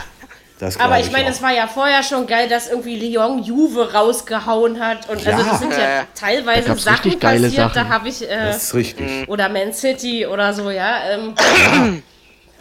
Aber 0.79 0.99
ich 1.01 1.11
meine, 1.13 1.29
es 1.29 1.43
war 1.43 1.53
ja 1.53 1.67
vorher 1.67 2.03
schon 2.03 2.27
geil, 2.27 2.49
dass 2.49 2.69
irgendwie 2.71 2.97
Lyon 2.97 3.43
Juve 3.43 3.93
rausgehauen 3.93 4.81
hat. 4.81 5.09
Und 5.11 5.19
also 5.27 5.31
Ja. 5.31 5.37
das 5.51 5.59
sind 5.59 5.73
ja, 5.73 5.79
Ja, 5.79 5.85
ja. 5.89 6.01
Da 6.03 6.07
teilweise 6.15 6.69
gab's 6.69 6.85
Sachen 6.85 6.95
richtig 7.05 7.21
geile 7.21 7.49
passiert, 7.49 7.71
da 7.71 7.75
Sachen. 7.75 7.89
habe 7.91 8.09
ich. 8.09 8.23
Äh, 8.23 8.47
das 8.47 8.65
ist 8.65 8.75
richtig. 8.75 9.29
oder 9.29 9.49
Man 9.51 9.73
City 9.75 10.27
oder 10.27 10.53
so, 10.55 10.71
ja. 10.71 11.11
Ähm, 11.11 12.03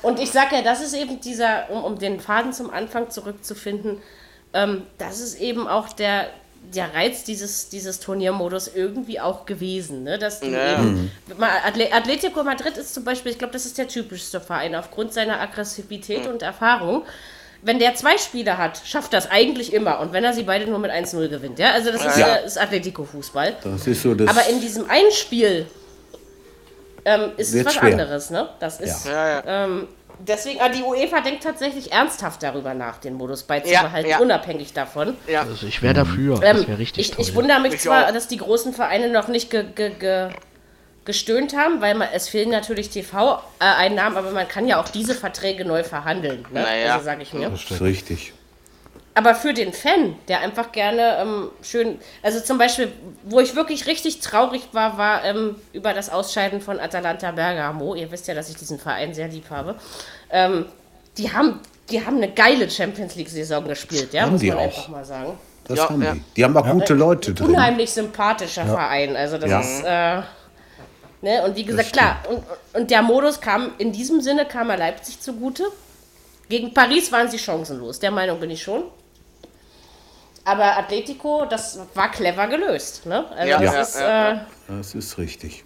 und 0.01 0.19
ich 0.19 0.31
sag 0.31 0.51
ja, 0.51 0.61
das 0.61 0.81
ist 0.81 0.93
eben 0.93 1.19
dieser, 1.21 1.69
um, 1.69 1.83
um 1.85 1.99
den 1.99 2.19
Faden 2.19 2.51
zum 2.53 2.69
Anfang 2.69 3.09
zurückzufinden, 3.09 3.97
ähm, 4.53 4.83
das 4.97 5.19
ist 5.19 5.39
eben 5.39 5.67
auch 5.67 5.89
der, 5.89 6.27
der 6.75 6.93
Reiz 6.93 7.23
dieses, 7.23 7.69
dieses 7.69 7.99
Turniermodus 7.99 8.67
irgendwie 8.73 9.19
auch 9.19 9.45
gewesen. 9.45 10.03
Ne? 10.03 10.19
Dass 10.19 10.39
du 10.39 10.47
Ja. 10.47 10.79
eben, 10.83 11.11
Atle 11.65 11.91
Atletico 11.91 12.43
Madrid 12.43 12.77
ist 12.77 12.93
zum 12.93 13.03
Beispiel, 13.03 13.31
ich 13.31 13.37
glaube, 13.39 13.53
das 13.53 13.65
ist 13.65 13.77
der 13.77 13.87
typischste 13.87 14.39
Verein 14.39 14.75
aufgrund 14.75 15.13
seiner 15.13 15.39
Aggressivität 15.41 16.27
und 16.27 16.41
Erfahrung. 16.43 17.03
Wenn 17.61 17.79
der 17.79 17.95
zwei 17.95 18.17
Spieler 18.17 18.57
hat, 18.57 18.81
schafft 18.85 19.11
das 19.13 19.29
eigentlich 19.29 19.73
immer. 19.73 19.99
Und 19.99 20.13
wenn 20.13 20.23
er 20.23 20.33
sie 20.33 20.43
beide 20.43 20.65
nur 20.69 20.79
mit 20.79 20.91
1-0 20.91 21.27
gewinnt. 21.27 21.59
Ja? 21.59 21.71
Also 21.73 21.91
das 21.91 22.05
ist, 22.05 22.17
Ja. 22.17 22.35
ist 22.35 22.57
Atletico-Fußball. 22.57 23.55
Das 23.63 23.85
ist 23.87 24.01
so 24.03 24.13
das. 24.15 24.29
Aber 24.29 24.47
in 24.47 24.61
diesem 24.61 24.89
einen 24.89 25.11
Spiel 25.11 25.65
ähm, 27.05 27.31
ist 27.37 27.53
es 27.53 27.65
was 27.65 27.73
schwer. 27.73 27.91
anderes, 27.93 28.29
ne? 28.29 28.49
Das 28.59 28.79
ist. 28.79 29.05
Ja, 29.05 29.27
ja. 29.39 29.43
Ähm, 29.65 29.87
deswegen, 30.19 30.59
die 30.75 30.83
UEFA 30.83 31.21
denkt 31.21 31.43
tatsächlich 31.43 31.91
ernsthaft 31.91 32.43
darüber 32.43 32.73
nach, 32.73 32.97
den 32.97 33.13
Modus 33.15 33.43
beizubehalten, 33.43 34.09
Ja, 34.09 34.17
ja. 34.17 34.21
unabhängig 34.23 34.73
davon. 34.73 35.15
ja. 35.27 35.41
Also 35.41 35.65
ich 35.67 35.81
wäre 35.81 35.93
dafür. 35.93 36.35
Ähm, 36.43 36.57
Das 36.57 36.67
wäre 36.67 36.77
richtig 36.79 37.09
ich, 37.09 37.15
toll. 37.15 37.25
ich 37.25 37.35
wundere 37.35 37.59
mich 37.59 37.73
Ich 37.75 37.81
zwar, 37.81 38.07
auch. 38.07 38.11
dass 38.13 38.27
die 38.27 38.37
großen 38.37 38.73
Vereine 38.73 39.09
noch 39.09 39.27
nicht 39.27 39.49
ge, 39.49 39.63
ge, 39.75 39.91
ge, 39.99 40.29
gestöhnt 41.05 41.55
haben, 41.57 41.81
weil 41.81 41.95
man, 41.95 42.07
es 42.13 42.29
fehlen 42.29 42.49
natürlich 42.49 42.89
TV-Einnahmen, 42.89 44.17
aber 44.17 44.31
man 44.31 44.47
kann 44.47 44.67
ja 44.67 44.79
auch 44.79 44.89
diese 44.89 45.15
Verträge 45.15 45.65
neu 45.65 45.83
verhandeln, 45.83 46.45
ne? 46.51 46.61
Naja. 46.61 46.93
Also 46.93 47.05
sage 47.05 47.23
ich 47.23 47.33
mir. 47.33 47.49
das 47.49 47.69
ist 47.71 47.81
richtig. 47.81 48.33
Aber 49.19 49.35
für 49.35 49.53
den 49.53 49.73
Fan, 49.73 50.15
der 50.29 50.39
einfach 50.39 50.71
gerne 50.71 51.17
ähm, 51.19 51.49
schön, 51.61 51.99
also 52.23 52.39
zum 52.39 52.57
Beispiel, 52.57 52.89
wo 53.25 53.41
ich 53.41 53.53
wirklich 53.53 53.85
richtig 53.85 54.21
traurig 54.21 54.61
war, 54.71 54.97
war 54.97 55.25
ähm, 55.25 55.57
über 55.73 55.93
das 55.93 56.09
Ausscheiden 56.09 56.61
von 56.61 56.79
Atalanta 56.79 57.31
Bergamo. 57.31 57.95
Ihr 57.95 58.09
wisst 58.13 58.29
ja, 58.29 58.33
dass 58.33 58.49
ich 58.49 58.55
diesen 58.55 58.79
Verein 58.79 59.13
sehr 59.13 59.27
lieb 59.27 59.49
habe. 59.49 59.75
Ähm, 60.31 60.67
die 61.17 61.33
haben, 61.33 61.59
die 61.89 62.05
haben 62.05 62.15
eine 62.15 62.31
geile 62.31 62.69
Champions 62.69 63.15
League-Saison 63.15 63.67
gespielt, 63.67 64.13
ja, 64.13 64.21
Haben 64.21 64.31
muss 64.31 64.39
die 64.39 64.47
man 64.51 64.59
auch. 64.59 64.63
einfach 64.63 64.87
mal 64.87 65.03
sagen. 65.03 65.37
Das 65.67 65.77
Ja, 65.79 65.89
haben 65.89 66.01
ja. 66.01 66.13
die. 66.13 66.21
Die 66.37 66.43
haben 66.45 66.55
auch 66.55 66.69
gute 66.71 66.93
Leute 66.93 67.33
drin. 67.33 67.47
Unheimlich 67.47 67.91
sympathischer 67.91 68.65
Verein. 68.65 69.17
Also 69.17 69.37
das 69.37 69.49
Ja. 69.51 69.59
ist, 69.59 69.83
äh, 69.83 71.25
ne, 71.25 71.43
und 71.43 71.57
wie 71.57 71.65
gesagt, 71.65 71.91
klar, 71.91 72.19
und, 72.29 72.41
und 72.73 72.89
der 72.89 73.01
Modus 73.01 73.41
kam, 73.41 73.71
in 73.79 73.91
diesem 73.91 74.21
Sinne 74.21 74.45
kam 74.45 74.69
er 74.69 74.77
Leipzig 74.77 75.19
zugute. 75.19 75.63
Gegen 76.47 76.73
Paris 76.73 77.11
waren 77.11 77.29
sie 77.29 77.37
chancenlos, 77.37 77.99
der 77.99 78.11
Meinung 78.11 78.39
bin 78.39 78.49
ich 78.51 78.63
schon. 78.63 78.83
Aber 80.45 80.77
Atletico, 80.77 81.45
das 81.49 81.79
war 81.93 82.11
clever 82.11 82.47
gelöst. 82.47 83.05
Ne? 83.05 83.25
Also 83.31 83.49
Ja, 83.49 83.59
das 83.59 83.73
ja, 83.73 83.81
ist, 83.81 83.99
ja, 83.99 84.31
äh, 84.31 84.37
Das 84.67 84.95
ist 84.95 85.17
richtig. 85.17 85.63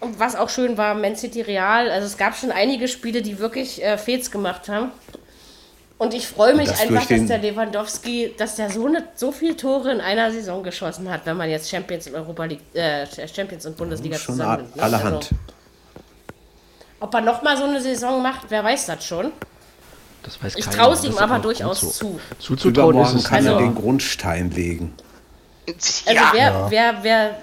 und 0.00 0.20
was 0.20 0.36
auch 0.36 0.48
schön 0.48 0.76
war, 0.76 0.94
Man 0.94 1.16
City 1.16 1.42
Real. 1.42 1.90
Also 1.90 2.06
es 2.06 2.16
gab 2.16 2.36
schon 2.36 2.52
einige 2.52 2.88
Spiele, 2.88 3.22
die 3.22 3.38
wirklich 3.38 3.82
äh, 3.82 3.98
Fehls 3.98 4.30
gemacht 4.30 4.68
haben. 4.68 4.92
Und 5.98 6.14
ich 6.14 6.28
freue 6.28 6.54
mich 6.54 6.68
das 6.68 6.80
einfach, 6.80 7.06
dass 7.06 7.26
der 7.26 7.38
Lewandowski, 7.38 8.32
dass 8.38 8.54
der 8.54 8.70
so, 8.70 8.86
eine, 8.86 9.02
so 9.16 9.32
viele 9.32 9.56
Tore 9.56 9.90
in 9.90 10.00
einer 10.00 10.30
Saison 10.30 10.62
geschossen 10.62 11.10
hat, 11.10 11.26
wenn 11.26 11.36
man 11.36 11.50
jetzt 11.50 11.68
Champions 11.68 12.06
und 12.06 12.14
Europa 12.14 12.44
League, 12.44 12.60
äh, 12.72 13.04
Champions 13.26 13.66
und 13.66 13.76
Bundesliga 13.76 14.16
Schon 14.16 14.36
zusammen 14.36 14.72
ne? 14.76 14.82
allerhand. 14.82 15.16
Also, 15.16 15.36
ob 17.00 17.14
er 17.14 17.20
nochmal 17.20 17.56
so 17.56 17.64
eine 17.64 17.80
Saison 17.80 18.22
macht, 18.22 18.42
wer 18.48 18.62
weiß 18.62 18.86
das 18.86 19.04
schon. 19.04 19.32
Das 20.22 20.42
weiß 20.42 20.56
Ich 20.56 20.66
traue 20.66 20.94
es 20.94 21.04
ihm 21.04 21.10
ist 21.10 21.18
aber 21.20 21.38
durchaus 21.38 21.80
so. 21.80 21.88
zu. 21.90 22.20
Zuzutrauen 22.38 22.96
ist 22.96 23.12
Übermorgen 23.12 23.18
es 23.18 23.24
kann 23.24 23.46
er 23.46 23.52
Also- 23.54 23.64
den 23.64 23.74
Grundstein 23.74 24.50
legen. 24.50 24.94
Also 25.66 26.12
ja. 26.14 26.30
wer, 26.32 26.66
wer, 26.70 26.94
wer, 27.02 27.42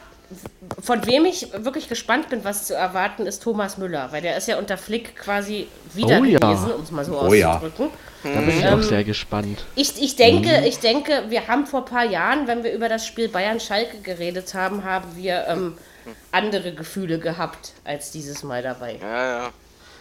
von 0.81 1.05
wem 1.05 1.25
ich 1.25 1.47
wirklich 1.55 1.87
gespannt 1.87 2.29
bin, 2.29 2.43
was 2.43 2.65
zu 2.65 2.73
erwarten, 2.75 3.27
ist 3.27 3.43
Thomas 3.43 3.77
Müller, 3.77 4.11
weil 4.11 4.21
der 4.23 4.35
ist 4.35 4.47
ja 4.47 4.57
unter 4.57 4.77
Flick 4.77 5.15
quasi 5.15 5.67
wieder 5.93 6.19
Oh 6.19 6.23
ja. 6.23 6.39
gewesen, 6.39 6.71
um 6.71 6.81
es 6.81 6.89
mal 6.91 7.05
so 7.05 7.19
Oh 7.21 7.33
ja. 7.33 7.57
auszudrücken. 7.57 7.89
Da 8.23 8.39
bin 8.41 8.49
ich 8.57 8.65
auch 8.67 8.81
sehr 8.81 9.03
gespannt. 9.03 9.63
Ich, 9.75 10.01
ich 10.01 10.15
denke, 10.15 10.65
ich 10.65 10.79
denke, 10.79 11.25
wir 11.29 11.47
haben 11.47 11.67
vor 11.67 11.81
ein 11.81 11.85
paar 11.85 12.05
Jahren, 12.05 12.47
wenn 12.47 12.63
wir 12.63 12.73
über 12.73 12.89
das 12.89 13.05
Spiel 13.05 13.29
Bayern-Schalke 13.29 13.99
geredet 13.99 14.55
haben, 14.55 14.83
haben 14.83 15.15
wir 15.15 15.45
ähm, 15.47 15.77
andere 16.31 16.73
Gefühle 16.73 17.19
gehabt 17.19 17.73
als 17.83 18.09
dieses 18.09 18.41
Mal 18.41 18.63
dabei. 18.63 18.97
ja, 18.99 19.27
ja. 19.43 19.49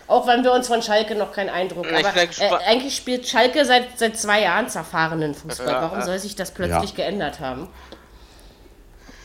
Auch 0.06 0.26
wenn 0.26 0.44
wir 0.44 0.52
uns 0.52 0.66
von 0.68 0.82
Schalke 0.82 1.14
noch 1.14 1.32
keinen 1.32 1.48
Eindruck 1.48 1.86
ich 1.90 2.06
Aber 2.06 2.18
äh, 2.60 2.64
eigentlich 2.66 2.94
spielt 2.96 3.26
Schalke 3.26 3.64
seit, 3.64 3.98
seit 3.98 4.18
zwei 4.18 4.42
Jahren 4.42 4.68
zerfahrenen 4.68 5.34
Fußball. 5.34 5.66
Ja, 5.66 5.82
Warum 5.82 5.98
ja. 6.00 6.04
soll 6.04 6.18
sich 6.18 6.36
das 6.36 6.50
plötzlich 6.52 6.90
Ja. 6.90 6.96
geändert 6.96 7.40
haben? 7.40 7.68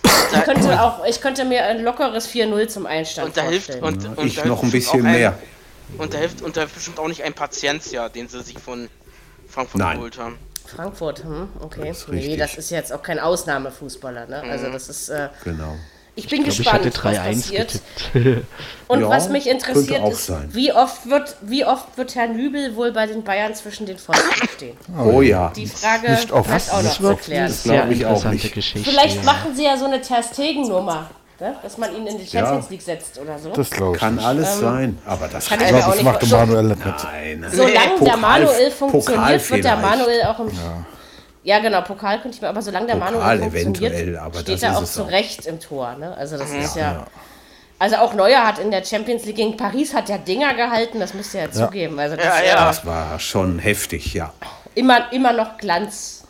Ich 0.03 0.43
könnte, 0.43 0.81
auch, 0.81 1.06
ich 1.06 1.22
könnte 1.22 1.43
mir 1.43 1.64
ein 1.65 1.84
lockeres 1.84 2.27
4-0 2.30 2.68
zum 2.68 2.85
Einstand 2.85 3.30
Und 3.30 3.38
da 3.38 3.41
hilft 3.43 3.73
vorstellen. 3.73 3.84
und, 3.84 4.18
und 4.18 4.27
Ich 4.27 4.35
da 4.35 4.45
noch 4.45 4.64
ein 4.64 4.69
hilft 4.69 4.91
bisschen 4.91 5.06
ein- 5.06 5.11
mehr. 5.14 5.38
Und 5.97 6.14
da 6.14 6.19
hilft 6.19 6.41
und 6.43 6.56
da 6.56 6.61
hilft 6.61 6.76
bestimmt 6.76 6.99
auch 6.99 7.07
nicht 7.07 7.23
ein 7.23 7.34
Patientia, 7.34 8.10
den 8.10 8.27
sie 8.27 8.41
sich 8.43 8.60
von 8.60 8.89
Frankfurt 9.47 9.80
Nein. 9.81 9.97
geholt 9.97 10.18
haben. 10.19 10.38
Frankfurt, 10.68 11.23
hm, 11.23 11.49
okay. 11.61 11.88
Das 11.88 12.07
nee, 12.07 12.18
richtig. 12.18 12.38
das 12.38 12.56
ist 12.56 12.69
jetzt 12.69 12.93
auch 12.93 13.01
kein 13.01 13.19
Ausnahmefußballer. 13.19 14.27
Ne? 14.27 14.43
Also 14.43 14.72
das 14.72 14.88
ist... 14.88 15.10
Äh, 15.10 15.30
Genau. 15.43 15.76
Ich 16.20 16.28
bin 16.30 16.46
Ich 16.46 16.62
glaube, 16.64 16.80
ich 16.80 16.84
gespannt, 16.84 16.86
hatte 16.86 17.04
was 17.04 17.26
3-1 17.26 17.36
passiert. 17.41 17.82
Und 18.88 19.02
Ja, 19.02 19.10
was 19.10 19.30
mich 19.30 19.48
interessiert 19.50 20.08
ist, 20.08 20.26
sein. 20.26 20.50
wie 20.52 20.72
oft, 20.74 21.10
wird, 21.10 21.36
wie 21.41 21.66
oft 21.66 21.98
wird 21.98 22.16
Herr 22.16 22.28
Nübel 22.28 22.76
wohl 22.76 22.91
bei 22.91 23.06
den 23.08 23.24
Bayern 23.24 23.54
zwischen 23.56 23.86
den 23.86 23.98
Pfosten 23.98 24.48
stehen? 24.56 24.78
Oh 24.98 25.22
ja. 25.22 25.52
Die 25.56 25.68
Frage 25.68 26.12
Nicht 26.12 26.32
oft. 26.32 26.50
hat 26.50 26.70
auch 26.72 26.78
noch 26.78 26.84
Das 26.84 26.96
zu 26.98 27.04
wird 27.04 27.22
klären. 27.22 27.44
eine 27.46 27.54
sehr 27.54 27.74
glaub 27.82 27.91
ich 27.91 28.06
auch 28.06 28.10
interessante 28.10 28.36
nicht. 28.36 28.54
Geschichte. 28.54 28.90
Vielleicht 28.90 29.18
ja. 29.18 29.24
machen 29.24 29.56
sie 29.56 29.64
ja 29.66 29.78
so 29.78 29.86
eine 29.86 30.02
Terstegen-Nummer, 30.02 31.10
ne? 31.40 31.56
dass 31.62 31.78
man 31.78 31.96
ihn 31.96 32.08
in 32.08 32.18
die 32.18 32.28
Champions 32.28 32.70
League 32.70 32.82
setzt 32.82 33.20
oder 33.20 33.38
so. 33.40 33.50
Das 33.52 33.70
glaube 33.70 33.96
ich. 33.96 34.00
Kann 34.00 34.16
nicht. 34.16 34.26
alles 34.26 34.60
sein. 34.60 34.98
Aber 35.06 35.28
das 35.28 35.48
kann 35.48 35.60
ich 35.60 35.66
ich 35.66 35.70
glaube, 35.72 35.84
auch 35.86 35.88
das 35.90 35.96
nicht 35.98 36.06
macht 36.06 36.22
der. 36.32 36.38
Manuel 36.46 36.64
nicht. 36.64 36.86
Nein. 37.04 37.46
Solange 37.52 37.74
der 37.74 38.12
Pokal- 38.14 38.18
Manuel 38.18 38.72
Pokal 38.72 38.72
funktioniert, 38.72 39.50
wird 39.52 39.64
der. 39.64 39.76
Manuel 39.78 40.24
auch 40.24 40.40
im. 40.40 40.48
Ja. 40.48 40.86
Genau, 41.44 41.82
Pokal 41.82 42.22
könnte 42.22 42.36
ich 42.36 42.41
mir, 42.41 42.49
aber 42.49 42.61
solange 42.61 42.88
der 42.88 42.95
Pokal 42.95 43.14
Manuel 43.14 43.40
funktioniert, 43.40 43.94
eventuell, 43.94 44.18
aber 44.18 44.40
steht 44.40 44.56
das 44.56 44.64
er 44.64 44.72
ist 44.72 44.78
auch 44.78 44.84
zu 44.86 45.03
auch. 45.03 45.11
Recht 45.11 45.45
im 45.45 45.60
Tor. 45.60 45.95
Ne? 45.95 46.16
Also 46.16 46.38
das 46.38 46.52
ist 46.52 46.76
ja. 46.76 47.06
Also 47.82 47.95
auch 47.95 48.14
Neuer 48.14 48.45
hat 48.45 48.60
in 48.60 48.72
der 48.72 48.84
Champions 48.84 49.24
League 49.24 49.38
gegen 49.38 49.56
Paris 49.56 49.94
hat 49.94 50.10
der 50.10 50.18
Dinger 50.18 50.53
gehalten, 50.53 50.99
das 50.99 51.14
müsst 51.14 51.34
ihr 51.34 51.41
ja, 51.44 51.52
zugeben. 51.52 51.98
Also 51.98 52.18
das 52.18 52.26
Ja, 52.26 52.44
ja. 52.44 52.66
Das 52.66 52.86
war 52.86 53.18
schon 53.20 53.57
heftig, 53.57 54.14
ja. 54.14 54.34
immer, 54.76 55.11
immer 55.14 55.32
noch 55.32 55.57
Glanz. 55.57 56.26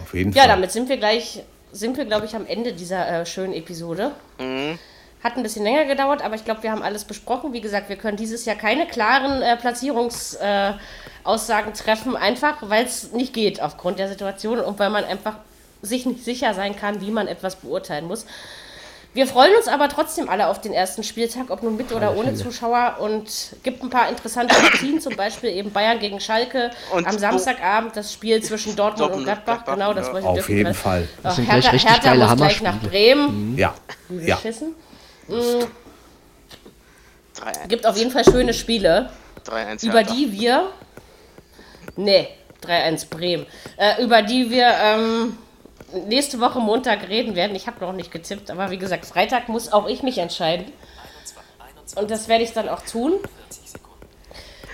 Auf 0.00 0.14
jeden 0.14 0.32
Ja, 0.32 0.42
Fall. 0.42 0.50
damit 0.50 0.70
sind 0.70 0.88
wir 0.88 0.98
gleich, 0.98 1.42
sind 1.72 1.96
wir, 1.96 2.04
glaube 2.04 2.26
ich, 2.26 2.36
am 2.36 2.46
Ende 2.46 2.72
dieser 2.74 3.22
äh, 3.22 3.26
schönen 3.26 3.52
Episode. 3.54 4.12
Hat 5.22 5.36
ein 5.36 5.42
bisschen 5.42 5.64
länger 5.64 5.84
gedauert, 5.86 6.22
aber 6.22 6.36
ich 6.36 6.44
glaube, 6.44 6.62
wir 6.62 6.70
haben 6.70 6.82
alles 6.82 7.04
besprochen. 7.04 7.52
Wie 7.52 7.60
gesagt, 7.60 7.88
wir 7.88 7.96
können 7.96 8.16
dieses 8.16 8.44
Jahr 8.44 8.56
keine 8.56 8.86
klaren 8.86 9.42
äh, 9.42 9.56
Platzierungsaussagen 9.56 10.78
äh, 10.78 10.78
Aussagen 11.24 11.72
treffen, 11.74 12.16
einfach 12.16 12.56
weil 12.60 12.84
es 12.84 13.12
nicht 13.12 13.32
geht 13.32 13.60
aufgrund 13.60 13.98
der 13.98 14.08
Situation 14.08 14.60
und 14.60 14.78
weil 14.78 14.90
man 14.90 15.04
einfach 15.04 15.36
sich 15.82 16.06
nicht 16.06 16.24
sicher 16.24 16.54
sein 16.54 16.76
kann, 16.76 17.00
wie 17.00 17.10
man 17.10 17.28
etwas 17.28 17.56
beurteilen 17.56 18.06
muss. 18.06 18.26
Wir 19.14 19.28
freuen 19.28 19.54
uns 19.54 19.68
aber 19.68 19.88
trotzdem 19.88 20.28
alle 20.28 20.48
auf 20.48 20.60
den 20.60 20.72
ersten 20.72 21.04
Spieltag, 21.04 21.50
ob 21.50 21.62
nun 21.62 21.76
mit 21.76 21.92
oder 21.92 22.16
ohne 22.16 22.34
Zuschauer 22.34 22.96
und 22.98 23.54
gibt 23.62 23.80
ein 23.84 23.88
paar 23.88 24.08
interessante 24.08 24.52
Partien, 24.56 25.00
zum 25.00 25.14
Beispiel 25.14 25.50
eben 25.50 25.70
Bayern 25.70 26.00
gegen 26.00 26.18
Schalke 26.18 26.72
Und 26.92 27.06
am 27.06 27.16
Samstagabend 27.16 27.96
das 27.96 28.12
Spiel 28.12 28.42
zwischen 28.42 28.74
Dortmund, 28.74 28.98
Dortmund 29.00 29.18
und 29.20 29.24
Gladbach. 29.24 29.64
Gladbach, 29.64 29.74
Genau, 29.74 29.94
das 29.94 30.08
ja. 30.08 30.12
wollte 30.14 30.26
ich 30.26 30.40
Auf 30.40 30.48
jeden 30.48 30.74
Fall. 30.74 31.08
Ach, 31.22 31.32
sind 31.32 31.44
Hertha, 31.44 31.60
gleich 31.60 31.74
richtig 31.74 31.90
Hertha 31.92 32.08
geile 32.10 32.26
muss 32.26 32.36
gleich 32.36 32.62
nach. 32.62 32.80
Bremen. 32.80 33.56
Ja. 33.56 33.74
Ja. 34.10 34.34
Beschissen. 34.34 34.74
3-1. 35.28 35.68
Gibt 37.68 37.86
auf 37.86 37.96
jeden 37.96 38.10
Fall 38.10 38.24
schöne 38.24 38.52
Spiele, 38.52 39.10
3-1 39.46 39.86
über 39.86 40.02
die 40.02 40.32
wir. 40.32 40.70
Nee, 41.96 42.28
3-1 42.62 43.08
Bremen. 43.08 43.46
Äh, 43.76 44.02
über 44.02 44.22
die 44.22 44.50
wir 44.50 44.68
ähm, 44.80 45.38
nächste 46.06 46.40
Woche 46.40 46.60
Montag 46.60 47.08
reden 47.08 47.36
werden. 47.36 47.54
Ich 47.54 47.66
habe 47.66 47.80
noch 47.84 47.92
nicht 47.92 48.10
getippt, 48.10 48.50
aber 48.50 48.70
wie 48.70 48.78
gesagt, 48.78 49.06
Freitag 49.06 49.48
muss 49.48 49.72
auch 49.72 49.88
ich 49.88 50.02
mich 50.02 50.18
entscheiden. 50.18 50.66
Und 51.96 52.10
das 52.10 52.28
werde 52.28 52.44
ich 52.44 52.52
dann 52.52 52.68
auch 52.68 52.80
tun. 52.80 53.14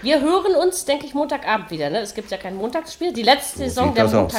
Wir 0.03 0.21
hören 0.21 0.55
uns, 0.55 0.87
denke 0.87 1.05
ich, 1.05 1.13
Montagabend 1.13 1.71
wieder. 1.71 1.91
Ne? 1.91 1.99
Es 1.99 2.15
gibt 2.15 2.31
ja 2.31 2.39
kein 2.39 2.57
Montagsspiel. 2.57 3.13
Die 3.13 3.23
letzte 3.23 3.59
Saison 3.59 3.95
der 3.95 4.05
das 4.05 4.15
aus. 4.15 4.33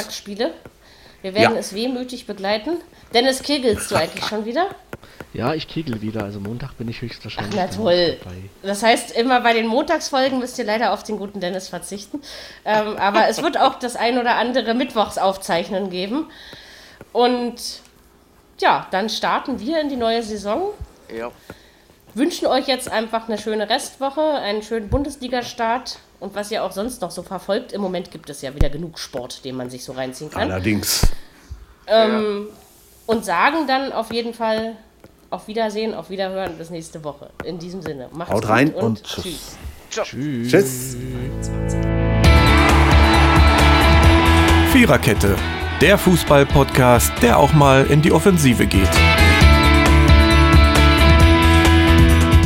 Wir 1.22 1.34
werden 1.34 1.54
Ja. 1.54 1.60
es 1.60 1.74
wehmütig 1.74 2.26
begleiten. 2.26 2.78
Dennis, 3.14 3.42
kegelst 3.42 3.90
du 3.90 3.94
eigentlich 3.96 4.24
schon 4.26 4.44
wieder? 4.44 4.66
Ja, 5.32 5.54
ich 5.54 5.66
kegel 5.68 6.02
wieder. 6.02 6.24
Also 6.24 6.40
Montag 6.40 6.76
bin 6.76 6.88
ich 6.88 7.00
höchstwahrscheinlich. 7.00 7.54
Na 7.56 7.66
dann 7.66 7.74
toll. 7.76 8.18
dabei. 8.22 8.36
Das 8.62 8.82
heißt, 8.82 9.12
immer 9.12 9.40
bei 9.40 9.54
den 9.54 9.66
Montagsfolgen 9.66 10.38
müsst 10.40 10.58
ihr 10.58 10.64
leider 10.64 10.92
auf 10.92 11.04
den 11.04 11.18
guten 11.18 11.40
Dennis 11.40 11.68
verzichten. 11.68 12.20
Ähm, 12.64 12.96
aber 12.98 13.28
es 13.28 13.42
wird 13.42 13.58
auch 13.58 13.78
das 13.78 13.96
ein 13.96 14.18
oder 14.18 14.36
andere 14.36 14.74
Mittwochsaufzeichnen 14.74 15.88
geben. 15.90 16.26
Und 17.12 17.54
ja, 18.60 18.86
dann 18.90 19.08
starten 19.08 19.58
wir 19.60 19.80
in 19.80 19.88
die 19.88 19.96
neue 19.96 20.22
Saison. 20.22 20.70
Ja. 21.16 21.30
Wünschen 22.14 22.46
euch 22.46 22.66
jetzt 22.66 22.90
einfach 22.90 23.26
eine 23.28 23.38
schöne 23.38 23.70
Restwoche, 23.70 24.20
einen 24.20 24.62
schönen 24.62 24.90
Bundesliga-Start 24.90 25.98
und 26.22 26.34
was 26.36 26.50
ihr 26.52 26.62
auch 26.62 26.70
sonst 26.70 27.02
noch 27.02 27.10
so 27.10 27.22
verfolgt. 27.22 27.72
Im 27.72 27.80
Moment 27.80 28.10
gibt 28.10 28.30
es 28.30 28.42
ja 28.42 28.54
wieder 28.54 28.70
genug 28.70 28.98
Sport, 28.98 29.44
den 29.44 29.56
man 29.56 29.68
sich 29.68 29.84
so 29.84 29.92
reinziehen 29.92 30.30
kann. 30.30 30.50
Allerdings. 30.50 31.08
Und 33.06 33.24
sagen 33.24 33.66
dann 33.66 33.92
auf 33.92 34.12
jeden 34.12 34.32
Fall 34.32 34.76
auf 35.30 35.48
Wiedersehen, 35.48 35.94
auf 35.94 36.10
Wiederhören 36.10 36.56
bis 36.56 36.70
nächste 36.70 37.02
Woche. 37.02 37.30
In 37.44 37.58
diesem 37.58 37.82
Sinne. 37.82 38.08
Macht's 38.12 38.32
Haut 38.32 38.42
gut 38.42 38.50
rein 38.50 38.72
und, 38.72 38.82
und 38.84 39.04
tschüss. 39.04 39.56
tschüss. 39.90 40.50
Tschüss. 40.50 40.96
Viererkette, 44.72 45.36
der 45.80 45.98
Fußball-Podcast, 45.98 47.12
der 47.20 47.38
auch 47.38 47.52
mal 47.52 47.84
in 47.86 48.00
die 48.00 48.12
Offensive 48.12 48.66
geht. 48.66 49.21